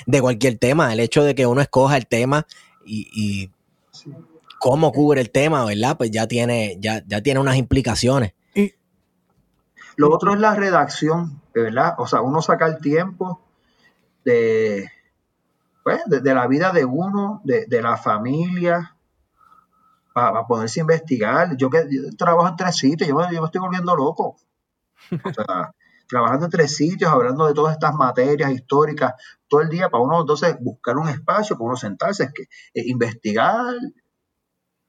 De, 0.06 0.20
cualquier 0.20 0.58
tema. 0.58 0.92
El 0.92 1.00
hecho 1.00 1.24
de 1.24 1.34
que 1.34 1.46
uno 1.46 1.60
escoja 1.60 1.96
el 1.96 2.06
tema 2.06 2.46
y, 2.84 3.50
cómo 4.58 4.92
cubre 4.92 5.20
el 5.20 5.30
tema, 5.30 5.64
¿verdad? 5.64 5.96
Pues 5.96 6.10
ya 6.10 6.26
tiene, 6.26 6.76
ya, 6.80 7.02
ya 7.06 7.20
tiene 7.20 7.40
unas 7.40 7.56
implicaciones. 7.56 8.32
Lo 9.96 10.12
otro 10.12 10.34
es 10.34 10.40
la 10.40 10.54
redacción, 10.54 11.40
¿verdad? 11.54 11.94
O 11.98 12.06
sea, 12.06 12.20
uno 12.20 12.42
saca 12.42 12.66
el 12.66 12.78
tiempo 12.80 13.40
de, 14.24 14.90
pues, 15.86 16.02
de, 16.06 16.34
la 16.34 16.48
vida 16.48 16.72
de 16.72 16.84
uno, 16.84 17.40
de, 17.44 17.80
la 17.80 17.96
familia, 17.96 18.96
para, 20.12 20.44
poderse 20.44 20.80
investigar. 20.80 21.56
Yo 21.56 21.70
que 21.70 21.86
trabajo 22.18 22.48
en 22.48 22.56
tres 22.56 22.76
sitios, 22.76 23.08
yo, 23.08 23.14
me 23.14 23.24
estoy 23.24 23.60
volviendo 23.60 23.94
loco. 23.94 24.36
O 25.12 25.32
sea, 25.32 25.72
trabajando 26.08 26.46
en 26.46 26.50
tres 26.50 26.74
sitios, 26.74 27.08
hablando 27.08 27.46
de 27.46 27.54
todas 27.54 27.74
estas 27.74 27.94
materias 27.94 28.50
históricas, 28.50 29.14
todo 29.46 29.60
el 29.60 29.68
día 29.68 29.88
para 29.88 30.02
uno 30.02 30.22
entonces 30.22 30.56
buscar 30.60 30.96
un 30.96 31.08
espacio, 31.08 31.54
para 31.54 31.68
uno 31.68 31.76
sentarse, 31.76 32.24
es 32.24 32.32
que, 32.32 32.42
eh, 32.74 32.82
investigar, 32.86 33.76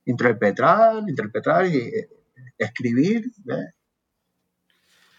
interpretar, 0.05 1.07
interpretar 1.07 1.67
y 1.67 1.77
eh, 1.77 2.09
escribir. 2.57 3.31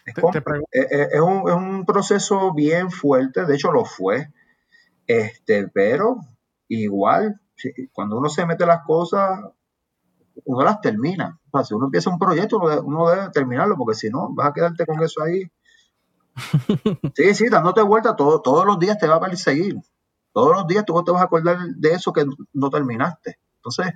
Es, 0.03 0.13
es, 0.17 1.21
un, 1.21 1.47
es, 1.47 1.55
un, 1.55 1.85
proceso 1.85 2.53
bien 2.53 2.91
fuerte, 2.91 3.45
de 3.45 3.55
hecho 3.55 3.71
lo 3.71 3.85
fue. 3.85 4.27
Este, 5.09 5.67
pero 5.69 6.17
igual, 6.67 7.41
cuando 7.93 8.19
uno 8.19 8.29
se 8.29 8.45
mete 8.45 8.67
las 8.67 8.83
cosas, 8.85 9.39
uno 10.45 10.63
las 10.63 10.81
termina. 10.81 11.39
O 11.49 11.57
sea, 11.57 11.65
si 11.65 11.73
uno 11.73 11.85
empieza 11.85 12.11
un 12.11 12.19
proyecto, 12.19 12.59
uno 12.59 13.09
debe, 13.09 13.31
terminarlo, 13.31 13.75
porque 13.75 13.95
si 13.95 14.11
no, 14.11 14.31
vas 14.35 14.49
a 14.49 14.53
quedarte 14.53 14.85
con 14.85 15.01
eso 15.01 15.23
ahí. 15.23 15.51
Sí, 17.15 17.33
sí, 17.33 17.49
dándote 17.49 17.81
vuelta 17.81 18.15
todo, 18.15 18.39
todos 18.41 18.67
los 18.67 18.77
días 18.77 18.99
te 18.99 19.07
va 19.07 19.15
a 19.15 19.19
perseguir. 19.19 19.77
Todos 20.31 20.55
los 20.55 20.67
días 20.67 20.85
tú 20.85 21.03
te 21.03 21.11
vas 21.11 21.21
a 21.21 21.25
acordar 21.25 21.57
de 21.57 21.89
eso 21.89 22.13
que 22.13 22.25
no 22.53 22.69
terminaste. 22.69 23.39
Entonces, 23.55 23.87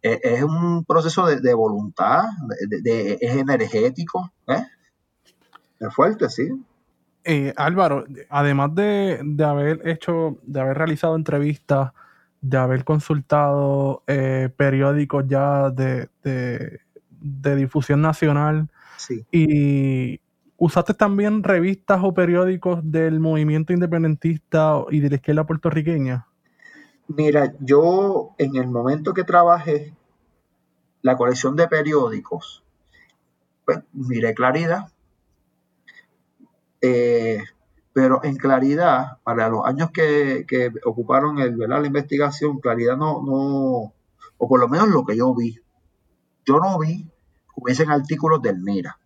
e, 0.00 0.20
es 0.22 0.44
un 0.44 0.84
proceso 0.84 1.26
de, 1.26 1.54
voluntad, 1.54 2.26
de, 2.68 3.18
es 3.20 3.36
energético, 3.36 4.32
¿eh? 4.46 4.64
Es 5.80 5.92
fuerte, 5.92 6.30
sí. 6.30 6.48
Eh, 7.24 7.52
Álvaro, 7.56 8.06
además 8.28 8.74
de, 8.74 9.20
haber 9.44 9.86
hecho, 9.86 10.38
de 10.42 10.60
haber 10.60 10.78
realizado 10.78 11.16
entrevistas, 11.16 11.92
de 12.40 12.56
haber 12.56 12.84
consultado 12.84 14.02
eh, 14.06 14.48
periódicos 14.56 15.24
ya 15.28 15.70
de, 15.70 16.08
difusión 17.20 18.00
nacional, 18.00 18.68
y 19.32 20.20
usaste 20.56 20.94
también 20.94 21.42
revistas 21.42 22.00
o 22.02 22.14
periódicos 22.14 22.80
del 22.82 23.18
movimiento 23.18 23.72
independentista 23.72 24.84
y 24.90 25.00
de 25.00 25.08
la 25.10 25.16
izquierda 25.16 25.46
puertorriqueña. 25.46 26.26
Mira, 27.08 27.54
yo 27.60 28.34
en 28.38 28.56
el 28.56 28.68
momento 28.68 29.12
que 29.12 29.24
trabajé 29.24 29.94
la 31.02 31.16
colección 31.16 31.56
de 31.56 31.66
periódicos, 31.66 32.62
pues 33.64 33.80
miré 33.92 34.34
Claridad, 34.34 34.88
eh, 36.80 37.42
pero 37.92 38.22
en 38.24 38.36
claridad, 38.36 39.18
para 39.24 39.48
los 39.48 39.64
años 39.66 39.90
que, 39.90 40.46
ocuparon 40.84 41.38
el, 41.38 41.58
la 41.58 41.86
investigación, 41.86 42.60
claridad 42.60 42.96
no, 42.96 43.22
no, 43.22 43.92
o 44.38 44.48
por 44.48 44.60
lo 44.60 44.68
menos 44.68 44.88
lo 44.88 45.04
que 45.04 45.16
yo 45.16 45.34
vi, 45.34 45.58
yo 46.44 46.58
no 46.58 46.78
vi 46.78 47.10
hubiesen 47.60 47.90
artículos 47.90 48.42
del 48.42 48.58
Mira. 48.58 48.98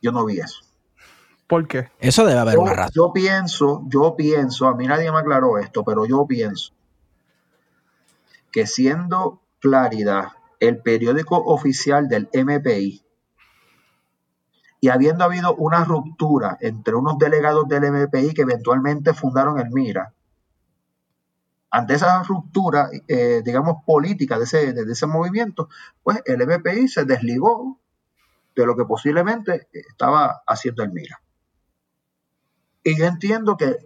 Yo 0.00 0.12
no 0.12 0.24
vi 0.24 0.38
eso. 0.38 0.60
¿Por 1.46 1.66
qué? 1.66 1.90
Eso 1.98 2.24
debe 2.24 2.40
haber 2.40 2.54
yo, 2.54 2.62
una 2.62 2.74
razón. 2.74 2.92
Yo 2.94 3.12
pienso, 3.12 3.82
yo 3.88 4.14
pienso, 4.16 4.66
a 4.66 4.74
mí 4.74 4.86
nadie 4.86 5.10
me 5.10 5.18
aclaró 5.18 5.58
esto, 5.58 5.84
pero 5.84 6.06
yo 6.06 6.26
pienso 6.26 6.72
que 8.50 8.66
siendo 8.66 9.40
Claridad 9.58 10.28
el 10.60 10.82
periódico 10.82 11.36
oficial 11.38 12.08
del 12.08 12.28
MPI, 12.32 13.02
y 14.84 14.90
habiendo 14.90 15.24
habido 15.24 15.54
una 15.54 15.82
ruptura 15.82 16.58
entre 16.60 16.94
unos 16.94 17.16
delegados 17.16 17.66
del 17.68 17.90
MPI 17.90 18.34
que 18.34 18.42
eventualmente 18.42 19.14
fundaron 19.14 19.58
el 19.58 19.70
MIRA, 19.70 20.12
ante 21.70 21.94
esa 21.94 22.22
ruptura, 22.22 22.90
eh, 23.08 23.40
digamos, 23.42 23.82
política 23.86 24.36
de 24.36 24.44
ese, 24.44 24.74
de 24.74 24.92
ese 24.92 25.06
movimiento, 25.06 25.70
pues 26.02 26.20
el 26.26 26.46
MPI 26.46 26.88
se 26.88 27.06
desligó 27.06 27.80
de 28.54 28.66
lo 28.66 28.76
que 28.76 28.84
posiblemente 28.84 29.68
estaba 29.72 30.42
haciendo 30.46 30.82
el 30.82 30.92
MIRA. 30.92 31.18
Y 32.82 32.98
yo 32.98 33.06
entiendo 33.06 33.56
que, 33.56 33.78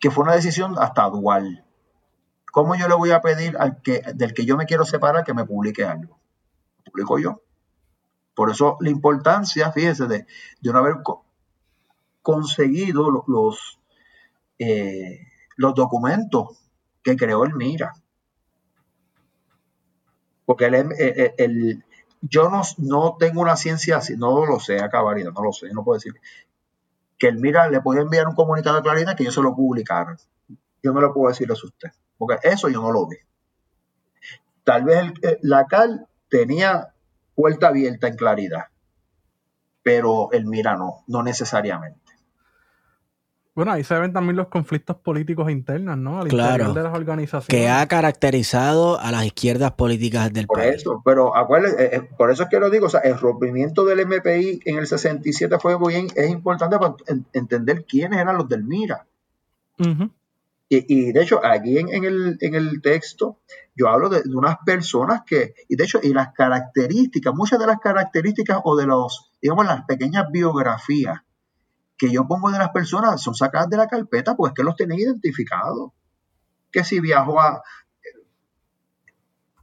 que 0.00 0.10
fue 0.10 0.24
una 0.24 0.34
decisión 0.34 0.74
hasta 0.80 1.08
dual. 1.10 1.64
¿Cómo 2.50 2.74
yo 2.74 2.88
le 2.88 2.96
voy 2.96 3.12
a 3.12 3.20
pedir 3.20 3.56
al 3.56 3.80
que, 3.82 4.02
del 4.16 4.34
que 4.34 4.46
yo 4.46 4.56
me 4.56 4.66
quiero 4.66 4.84
separar 4.84 5.22
que 5.22 5.32
me 5.32 5.44
publique 5.44 5.84
algo? 5.84 6.18
publico 6.84 7.20
yo. 7.20 7.40
Por 8.34 8.50
eso 8.50 8.76
la 8.80 8.90
importancia, 8.90 9.72
fíjense, 9.72 10.06
de, 10.06 10.26
no 10.62 10.78
haber 10.78 10.96
conseguido 12.22 13.24
los, 13.26 13.78
eh, 14.58 15.26
los, 15.56 15.74
documentos 15.74 16.58
que 17.02 17.16
creó 17.16 17.44
el 17.44 17.54
MIRA. 17.54 17.92
Porque 20.46 20.66
el, 20.66 21.84
yo 22.22 22.48
no, 22.48 22.62
no, 22.78 23.16
tengo 23.18 23.40
una 23.40 23.56
ciencia 23.56 23.98
así, 23.98 24.16
no 24.16 24.46
lo 24.46 24.60
sé, 24.60 24.80
acabaría, 24.80 25.30
no 25.30 25.42
lo 25.42 25.52
sé, 25.52 25.72
no 25.72 25.84
puedo 25.84 25.98
decir. 25.98 26.14
Que 27.18 27.28
el 27.28 27.38
MIRA 27.38 27.68
le 27.68 27.80
puede 27.80 28.00
enviar 28.00 28.26
un 28.28 28.34
comunicado 28.34 28.78
a 28.78 28.82
Clarina 28.82 29.14
que 29.14 29.24
yo 29.24 29.30
se 29.30 29.42
lo 29.42 29.54
publicara. 29.54 30.16
Yo 30.82 30.92
no 30.92 31.00
lo 31.00 31.12
puedo 31.12 31.28
decir 31.28 31.48
a 31.50 31.54
usted, 31.54 31.90
porque 32.18 32.38
eso 32.48 32.68
yo 32.68 32.80
no 32.80 32.90
lo 32.90 33.06
vi. 33.06 33.16
Tal 34.64 34.84
vez 34.84 35.12
el, 35.22 35.38
la 35.42 35.66
CAL 35.66 36.06
tenía 36.28 36.91
puerta 37.34 37.68
abierta 37.68 38.08
en 38.08 38.16
claridad. 38.16 38.66
Pero 39.82 40.30
el 40.32 40.46
Mira 40.46 40.76
no, 40.76 41.04
no 41.06 41.22
necesariamente. 41.22 42.02
Bueno, 43.54 43.72
ahí 43.72 43.84
se 43.84 43.98
ven 43.98 44.14
también 44.14 44.36
los 44.36 44.48
conflictos 44.48 44.96
políticos 44.96 45.50
internos, 45.50 45.98
¿no? 45.98 46.20
Al 46.20 46.28
claro, 46.28 46.72
de 46.72 46.82
las 46.82 46.94
organizaciones. 46.94 47.48
Que 47.48 47.68
ha 47.68 47.86
caracterizado 47.86 48.98
a 48.98 49.12
las 49.12 49.26
izquierdas 49.26 49.72
políticas 49.72 50.32
del 50.32 50.46
por 50.46 50.58
país. 50.58 50.76
Eso, 50.76 51.02
pero 51.04 51.36
acuérdense, 51.36 51.84
eh, 51.84 51.90
eh, 51.92 52.08
por 52.16 52.30
eso 52.30 52.44
es 52.44 52.48
que 52.48 52.58
lo 52.58 52.70
digo, 52.70 52.86
o 52.86 52.88
sea, 52.88 53.00
el 53.00 53.18
rompimiento 53.18 53.84
del 53.84 54.06
MPI 54.06 54.60
en 54.64 54.78
el 54.78 54.86
67 54.86 55.58
fue 55.58 55.76
bien, 55.86 56.06
es 56.14 56.30
importante 56.30 56.78
para 56.78 56.94
entender 57.34 57.84
quiénes 57.84 58.20
eran 58.20 58.38
los 58.38 58.48
del 58.48 58.64
Mira. 58.64 59.04
Y, 60.74 61.12
de 61.12 61.22
hecho, 61.22 61.44
aquí 61.44 61.76
en, 61.78 62.04
el, 62.04 62.80
texto 62.80 63.40
yo 63.76 63.88
hablo 63.88 64.08
de, 64.08 64.22
unas 64.34 64.56
personas 64.64 65.20
que, 65.26 65.54
y 65.68 65.76
de 65.76 65.84
hecho, 65.84 66.00
y 66.02 66.14
las 66.14 66.32
características, 66.32 67.34
muchas 67.34 67.58
de 67.58 67.66
las 67.66 67.78
características 67.78 68.60
o 68.64 68.74
de 68.74 68.86
los, 68.86 69.32
digamos, 69.42 69.66
las 69.66 69.84
pequeñas 69.84 70.30
biografías 70.32 71.20
que 71.98 72.10
yo 72.10 72.26
pongo 72.26 72.50
de 72.50 72.58
las 72.58 72.70
personas 72.70 73.20
son 73.20 73.34
sacadas 73.34 73.68
de 73.68 73.76
la 73.76 73.86
carpeta, 73.86 74.34
pues 74.34 74.54
que 74.54 74.62
los 74.62 74.74
tienen 74.74 74.98
identificados. 74.98 75.92
Que 76.70 76.84
si 76.84 77.00
viajó 77.00 77.38
a, 77.38 77.62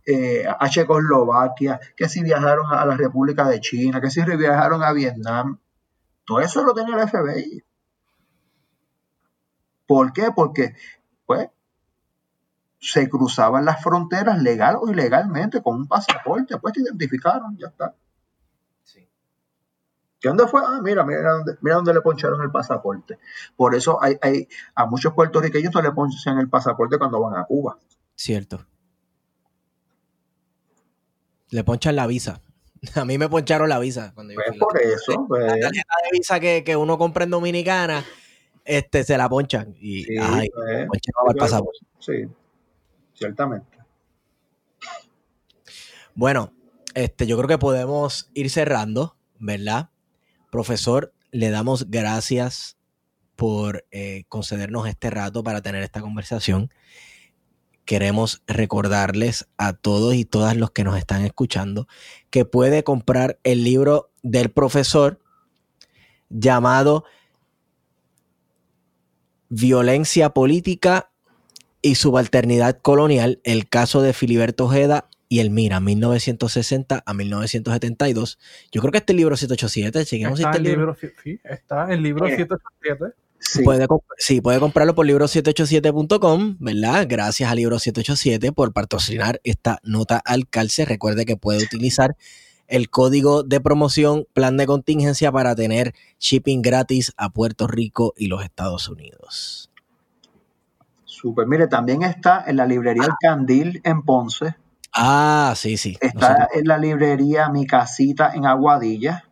eh, 0.06 0.46
a 0.48 0.70
Checoslovaquia, 0.70 1.80
que 1.98 2.08
si 2.08 2.22
viajaron 2.22 2.72
a 2.72 2.86
la 2.86 2.96
República 2.96 3.48
de 3.50 3.60
China, 3.62 4.00
que 4.00 4.12
si 4.12 4.22
viajaron 4.22 4.84
a 4.84 4.94
Vietnam, 4.94 5.60
todo 6.24 6.40
eso 6.40 6.64
lo 6.64 6.76
tenía 6.76 7.02
el 7.02 7.10
FBI. 7.10 7.64
¿Por 9.88 10.14
qué? 10.14 10.30
Porque 10.36 10.76
pues 11.30 11.48
se 12.80 13.08
cruzaban 13.08 13.64
las 13.64 13.84
fronteras 13.84 14.42
legal 14.42 14.78
o 14.82 14.90
ilegalmente 14.90 15.62
con 15.62 15.76
un 15.76 15.88
pasaporte, 15.88 16.58
pues 16.58 16.74
te 16.74 16.82
identificaron, 16.82 17.56
ya 17.56 17.68
está. 17.68 17.94
Sí. 18.82 19.08
dónde 20.24 20.48
fue? 20.48 20.62
Ah, 20.66 20.80
mira, 20.82 21.04
mira 21.04 21.34
dónde, 21.34 21.56
mira 21.62 21.76
dónde 21.76 21.94
le 21.94 22.02
poncharon 22.02 22.42
el 22.42 22.50
pasaporte. 22.50 23.20
Por 23.56 23.76
eso 23.76 24.02
hay, 24.02 24.18
hay, 24.24 24.48
a 24.74 24.88
muchos 24.88 25.14
puertorriqueños 25.14 25.72
no 25.72 25.84
le 25.84 25.92
ponchan 25.92 26.40
el 26.40 26.50
pasaporte 26.50 26.98
cuando 26.98 27.22
van 27.22 27.38
a 27.38 27.46
Cuba. 27.46 27.78
Cierto. 28.16 28.66
Le 31.52 31.64
ponchan 31.64 31.96
la 31.96 32.08
visa. 32.08 32.42
A 32.96 33.06
mí 33.06 33.20
me 33.20 33.30
poncharon 33.30 33.70
la 33.70 33.78
visa 33.78 34.14
cuando 34.16 34.34
yo 34.34 34.40
pues 34.48 34.58
por 34.58 34.82
eso. 34.82 35.28
Pues. 35.28 35.44
La 35.46 35.60
tarjeta 35.60 35.94
de 36.06 36.10
visa 36.12 36.40
que, 36.40 36.64
que 36.64 36.76
uno 36.76 36.98
compra 36.98 37.26
en 37.26 37.30
Dominicana 37.30 38.04
este, 38.70 39.04
se 39.04 39.18
la 39.18 39.28
ponchan 39.28 39.76
y 39.82 40.04
sí, 40.04 40.16
ay, 40.22 40.48
pues, 40.54 41.02
Sí, 41.98 42.28
ciertamente. 43.16 43.80
Bueno, 46.14 46.54
este, 46.94 47.26
yo 47.26 47.36
creo 47.38 47.48
que 47.48 47.58
podemos 47.58 48.30
ir 48.36 48.52
cerrando, 48.52 49.18
¿verdad? 49.40 49.90
Profesor, 50.52 51.12
le 51.32 51.50
damos 51.50 51.90
gracias 51.90 52.78
por 53.36 53.88
eh, 53.90 54.26
concedernos 54.30 54.88
este 54.88 55.10
rato 55.10 55.44
para 55.44 55.64
tener 55.64 55.82
esta 55.82 56.02
conversación. 56.02 56.72
Queremos 57.86 58.44
recordarles 58.46 59.50
a 59.58 59.74
todos 59.74 60.14
y 60.14 60.26
todas 60.26 60.56
los 60.56 60.70
que 60.70 60.84
nos 60.84 60.96
están 60.96 61.26
escuchando 61.26 61.88
que 62.30 62.46
puede 62.46 62.84
comprar 62.84 63.40
el 63.44 63.64
libro 63.64 64.12
del 64.22 64.52
profesor 64.52 65.20
llamado 66.30 67.06
violencia 69.50 70.30
política 70.30 71.12
y 71.82 71.96
subalternidad 71.96 72.80
colonial, 72.82 73.40
el 73.44 73.68
caso 73.68 74.02
de 74.02 74.14
Filiberto 74.14 74.66
Ojeda 74.66 75.10
y 75.28 75.40
el 75.40 75.52
Mira, 75.52 75.80
1960 75.80 77.04
a 77.06 77.14
1972. 77.14 78.40
Yo 78.72 78.82
creo 78.82 78.92
que 78.92 78.98
este 78.98 79.14
libro 79.14 79.38
787, 79.38 80.06
chequemos 80.06 80.40
está 80.40 80.52
este 80.52 80.62
libro. 80.62 80.98
Sí, 81.24 81.40
está 81.44 81.92
el 81.94 82.02
libro 82.04 82.28
787. 82.28 83.16
Sí. 83.42 83.64
Puede, 83.64 83.88
sí, 84.18 84.42
puede 84.42 84.60
comprarlo 84.60 84.96
por 84.96 85.06
libro787.com, 85.06 86.58
¿verdad? 86.60 87.06
Gracias 87.08 87.50
a 87.50 87.56
Libro787 87.56 88.54
por 88.54 88.74
patrocinar 88.74 89.40
esta 89.46 89.80
nota 89.82 90.22
al 90.26 90.50
calce. 90.50 90.84
Recuerde 90.84 91.26
que 91.26 91.38
puede 91.38 91.64
utilizar 91.64 92.18
el 92.70 92.90
código 92.90 93.44
de 93.44 93.60
promoción 93.60 94.26
plan 94.34 94.56
de 94.56 94.68
contingencia 94.68 95.32
para 95.32 95.56
tener 95.56 95.94
shipping 96.20 96.62
gratis 96.62 97.14
a 97.18 97.30
Puerto 97.30 97.68
Rico 97.68 98.14
y 98.16 98.28
los 98.28 98.44
Estados 98.44 98.88
Unidos. 98.88 99.72
Super, 101.04 101.48
mire, 101.48 101.68
también 101.68 102.04
está 102.04 102.44
en 102.48 102.56
la 102.56 102.66
librería 102.66 103.04
El 103.04 103.14
Candil 103.20 103.82
en 103.84 104.04
Ponce. 104.04 104.56
Ah, 104.94 105.54
sí, 105.56 105.76
sí. 105.78 105.98
Está 106.00 106.48
en 106.54 106.68
la 106.68 106.78
librería 106.78 107.50
Mi 107.50 107.66
Casita 107.66 108.32
en 108.34 108.46
Aguadilla. 108.46 109.26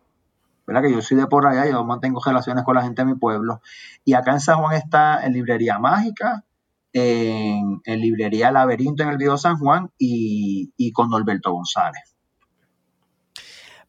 ¿verdad? 0.66 0.82
Que 0.82 0.92
yo 0.92 1.02
soy 1.02 1.16
de 1.16 1.28
por 1.28 1.48
allá, 1.48 1.66
yo 1.66 1.82
mantengo 1.86 2.22
relaciones 2.24 2.66
con 2.66 2.76
la 2.76 2.82
gente 2.82 3.02
de 3.02 3.14
mi 3.14 3.16
pueblo. 3.16 3.62
Y 4.04 4.14
acá 4.14 4.34
en 4.34 4.42
San 4.42 4.60
Juan 4.60 4.76
está 4.76 5.26
en 5.26 5.32
Librería 5.32 5.80
Mágica, 5.80 6.44
en, 6.92 7.80
Librería 7.86 8.52
Laberinto 8.52 9.04
en 9.04 9.10
el 9.10 9.18
Viejo 9.18 9.38
San 9.38 9.58
Juan 9.58 9.92
y, 9.98 10.74
y 10.76 10.92
con 10.92 11.10
Norberto 11.10 11.54
González. 11.54 12.17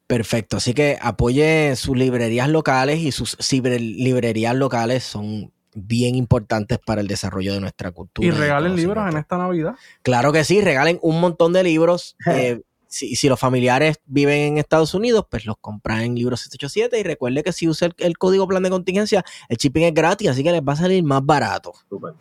Perfecto, 0.08 0.56
así 0.56 0.72
que 0.72 0.98
apoye 1.02 1.76
sus 1.76 1.94
librerías 1.94 2.48
locales 2.48 3.00
y 3.00 3.12
sus 3.12 3.36
librerías 3.52 4.56
locales 4.56 5.04
son 5.04 5.52
bien 5.74 6.14
importantes 6.14 6.78
para 6.78 7.02
el 7.02 7.08
desarrollo 7.08 7.52
de 7.52 7.60
nuestra 7.60 7.92
cultura. 7.92 8.26
Y 8.26 8.30
regalen 8.30 8.74
libros 8.74 9.06
en 9.06 9.18
esta 9.18 9.36
Navidad. 9.36 9.74
Claro 10.00 10.32
que 10.32 10.44
sí, 10.44 10.62
regalen 10.62 10.98
un 11.02 11.20
montón 11.20 11.52
de 11.52 11.62
libros. 11.62 12.16
Eh, 12.38 12.62
si, 12.90 13.16
si, 13.16 13.28
los 13.28 13.38
familiares 13.38 14.00
viven 14.06 14.52
en 14.52 14.58
Estados 14.58 14.94
Unidos, 14.94 15.26
pues 15.30 15.44
los 15.44 15.56
compran 15.60 16.00
en 16.00 16.14
Libros 16.14 16.40
787 16.40 16.98
y 16.98 17.02
recuerde 17.02 17.42
que 17.42 17.52
si 17.52 17.68
usa 17.68 17.90
el, 17.98 18.16
código 18.16 18.48
plan 18.48 18.62
de 18.62 18.70
contingencia, 18.70 19.22
el 19.50 19.58
shipping 19.58 19.82
es 19.82 19.92
gratis, 19.92 20.30
así 20.30 20.42
que 20.42 20.52
les 20.52 20.62
va 20.62 20.72
a 20.72 20.76
salir 20.76 21.04
más 21.04 21.22
barato. 21.22 21.74
Súper. 21.90 22.14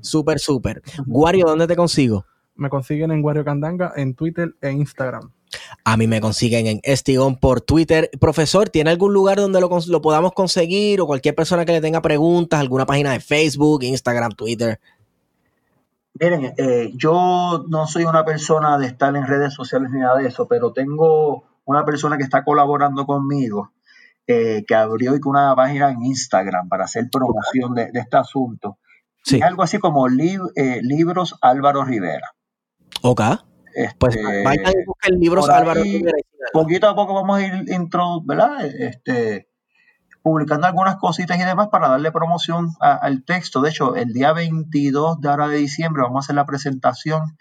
Súper, 0.00 0.38
súper. 0.38 0.82
Guario, 1.04 1.46
¿dónde 1.46 1.66
te 1.66 1.74
consigo? 1.74 2.24
Me 2.54 2.70
consiguen 2.70 3.10
en 3.10 3.22
Guario 3.22 3.44
Candanga, 3.44 3.92
en 3.96 4.14
Twitter 4.14 4.54
e 4.60 4.70
Instagram. 4.70 5.32
A 5.84 5.96
mí 5.96 6.06
me 6.06 6.20
consiguen 6.20 6.66
en 6.66 6.80
Estigón 6.82 7.36
por 7.36 7.60
Twitter. 7.60 8.10
Profesor, 8.20 8.68
¿tiene 8.68 8.90
algún 8.90 9.12
lugar 9.12 9.38
donde 9.38 9.60
lo, 9.60 10.02
podamos 10.02 10.32
conseguir 10.32 11.00
o 11.00 11.06
cualquier 11.06 11.34
persona 11.34 11.64
que 11.64 11.72
le 11.72 11.80
tenga 11.80 12.02
preguntas, 12.02 12.60
alguna 12.60 12.86
página 12.86 13.12
de 13.12 13.20
Facebook, 13.20 13.82
Instagram, 13.84 14.32
Twitter? 14.32 14.80
Miren, 16.18 16.54
eh, 16.56 16.92
yo 16.94 17.64
no 17.68 17.86
soy 17.86 18.04
una 18.04 18.24
persona 18.24 18.78
de 18.78 18.86
estar 18.86 19.14
en 19.14 19.26
redes 19.26 19.52
sociales 19.52 19.90
ni 19.90 20.00
nada 20.00 20.18
de 20.18 20.28
eso, 20.28 20.48
pero 20.48 20.72
tengo 20.72 21.44
una 21.66 21.84
persona 21.84 22.16
que 22.16 22.22
está 22.22 22.42
colaborando 22.42 23.04
conmigo, 23.04 23.72
eh, 24.26 24.64
que 24.66 24.74
abrió 24.74 25.14
una 25.24 25.54
página 25.54 25.90
en 25.90 26.02
Instagram 26.02 26.68
para 26.68 26.84
hacer 26.84 27.08
promoción 27.10 27.74
de, 27.74 27.90
este 27.92 28.16
asunto. 28.16 28.78
Sí. 29.22 29.42
algo 29.42 29.64
así 29.64 29.78
como 29.78 30.06
eh, 30.06 30.80
Libros 30.82 31.34
Álvaro 31.42 31.84
Rivera. 31.84 32.30
Ok. 33.02 33.22
Pues 33.98 34.16
este, 34.16 34.42
vayan 34.42 34.72
y 34.72 34.84
busquen 34.86 35.20
Libros 35.20 35.48
Álvaro 35.48 35.82
Rivera. 35.82 36.16
Poquito 36.52 36.88
a 36.88 36.94
poco 36.94 37.14
vamos 37.14 37.38
a 37.38 37.46
ir 37.46 37.64
intro, 37.72 38.22
¿verdad? 38.24 38.64
Este, 38.64 39.48
publicando 40.22 40.66
algunas 40.66 40.96
cositas 40.96 41.38
y 41.38 41.44
demás 41.44 41.68
para 41.68 41.88
darle 41.88 42.10
promoción 42.10 42.70
al 42.80 43.24
texto. 43.24 43.60
De 43.60 43.70
hecho, 43.70 43.94
el 43.94 44.12
día 44.12 44.32
22 44.32 45.20
de 45.20 45.28
ahora 45.28 45.48
de 45.48 45.58
diciembre 45.58 46.02
vamos 46.02 46.16
a 46.16 46.22
hacer 46.24 46.36
la 46.36 46.46
presentación 46.46 47.36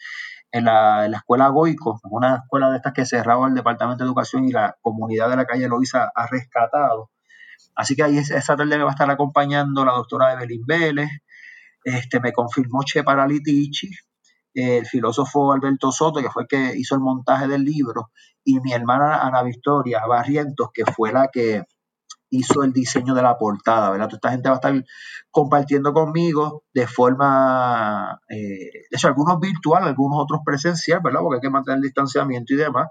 en 0.52 0.66
la, 0.66 1.06
escuela 1.08 1.48
Goico, 1.50 2.00
una 2.04 2.36
escuela 2.36 2.70
de 2.70 2.78
estas 2.78 2.94
que 2.94 3.06
cerraba 3.06 3.48
el 3.48 3.56
Departamento 3.56 4.04
de 4.04 4.08
Educación 4.08 4.46
y 4.46 4.52
la 4.52 4.78
comunidad 4.82 5.30
de 5.30 5.36
la 5.36 5.46
calle 5.46 5.68
Loiza 5.68 6.12
ha 6.14 6.28
rescatado. 6.28 7.12
Así 7.76 7.96
que 7.96 8.04
ahí 8.04 8.18
esa 8.18 8.56
tarde 8.56 8.78
me 8.78 8.84
va 8.84 8.92
a 8.92 8.94
estar 8.94 9.10
acompañando 9.10 9.84
la 9.84 9.94
doctora 9.94 10.34
Evelyn 10.34 10.66
Vélez, 10.66 11.10
este, 11.84 12.20
me 12.20 12.34
confirmó 12.34 12.84
Che 12.84 13.04
Paralitici, 13.04 13.90
el 14.56 14.86
filósofo 14.86 15.52
Alberto 15.52 15.92
Soto, 15.92 16.22
que 16.22 16.30
fue 16.30 16.44
el 16.44 16.48
que 16.48 16.78
hizo 16.78 16.96
el 16.96 17.02
montaje 17.02 17.48
del 17.48 17.64
libro, 17.64 18.12
y 18.44 18.60
mi 18.62 18.74
hermana 18.74 19.22
Ana 19.22 19.44
Victoria 19.44 20.06
Barrientos, 20.08 20.70
que 20.74 20.86
fue 20.86 21.12
la 21.12 21.30
que 21.32 21.64
hizo 22.30 22.64
el 22.64 22.74
diseño 22.74 23.14
de 23.14 23.22
la 23.22 23.38
portada, 23.38 23.92
¿verdad? 23.92 24.08
Toda 24.08 24.18
esta 24.18 24.32
gente 24.32 24.50
va 24.50 24.56
a 24.56 24.58
estar 24.58 24.86
compartiendo 25.30 25.94
conmigo 25.94 26.64
de 26.74 26.88
forma, 26.88 28.20
eh, 28.30 28.88
de 28.90 28.96
hecho, 28.98 29.08
algunos 29.08 29.40
virtual, 29.40 29.84
algunos 29.84 30.20
otros 30.22 30.42
presencial, 30.46 31.02
¿verdad? 31.04 31.20
Porque 31.22 31.38
hay 31.38 31.42
que 31.42 31.50
mantener 31.50 31.78
el 31.78 31.84
distanciamiento 31.84 32.54
y 32.54 32.58
demás. 32.58 32.88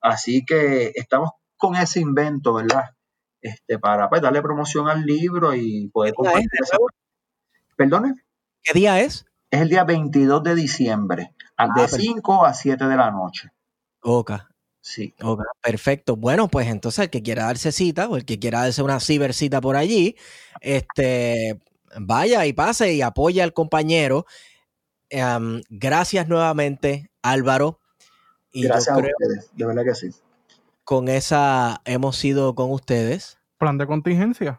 Así 0.00 0.44
que 0.44 0.92
estamos 0.94 1.30
con 1.56 1.76
ese 1.76 2.00
invento, 2.00 2.54
¿verdad? 2.54 2.84
Este, 3.40 3.78
para 3.78 4.08
pues, 4.08 4.22
darle 4.22 4.42
promoción 4.42 4.88
al 4.88 5.04
libro 5.04 5.54
y 5.54 5.88
poder 5.90 6.14
compartir. 6.14 6.48
¿Perdone? 7.76 8.14
¿Qué 8.62 8.72
día 8.72 9.00
es? 9.00 9.27
Es 9.50 9.60
el 9.62 9.68
día 9.68 9.84
22 9.84 10.42
de 10.42 10.54
diciembre, 10.54 11.34
ah, 11.56 11.68
de 11.74 11.88
5 11.88 12.44
a 12.44 12.52
7 12.52 12.86
de 12.86 12.96
la 12.96 13.10
noche. 13.10 13.50
Ok, 14.02 14.32
Sí. 14.80 15.14
perfecto. 15.62 16.16
Bueno, 16.16 16.48
pues 16.48 16.68
entonces 16.68 17.04
el 17.04 17.10
que 17.10 17.22
quiera 17.22 17.44
darse 17.44 17.72
cita 17.72 18.08
o 18.08 18.16
el 18.16 18.24
que 18.24 18.38
quiera 18.38 18.62
darse 18.62 18.82
una 18.82 19.00
cibercita 19.00 19.60
por 19.60 19.76
allí, 19.76 20.16
este, 20.60 21.60
vaya 21.98 22.46
y 22.46 22.52
pase 22.52 22.94
y 22.94 23.02
apoya 23.02 23.44
al 23.44 23.52
compañero. 23.52 24.26
Em, 25.10 25.62
gracias 25.68 26.28
nuevamente, 26.28 27.10
Álvaro. 27.22 27.80
Y 28.52 28.64
gracias 28.64 28.96
a 28.96 28.98
ustedes, 28.98 29.50
de 29.52 29.66
verdad 29.66 29.84
que 29.84 29.94
sí. 29.94 30.10
Con 30.84 31.08
esa 31.08 31.82
hemos 31.84 32.16
sido 32.16 32.54
con 32.54 32.70
ustedes. 32.70 33.38
Plan 33.58 33.76
de 33.76 33.86
contingencia. 33.86 34.58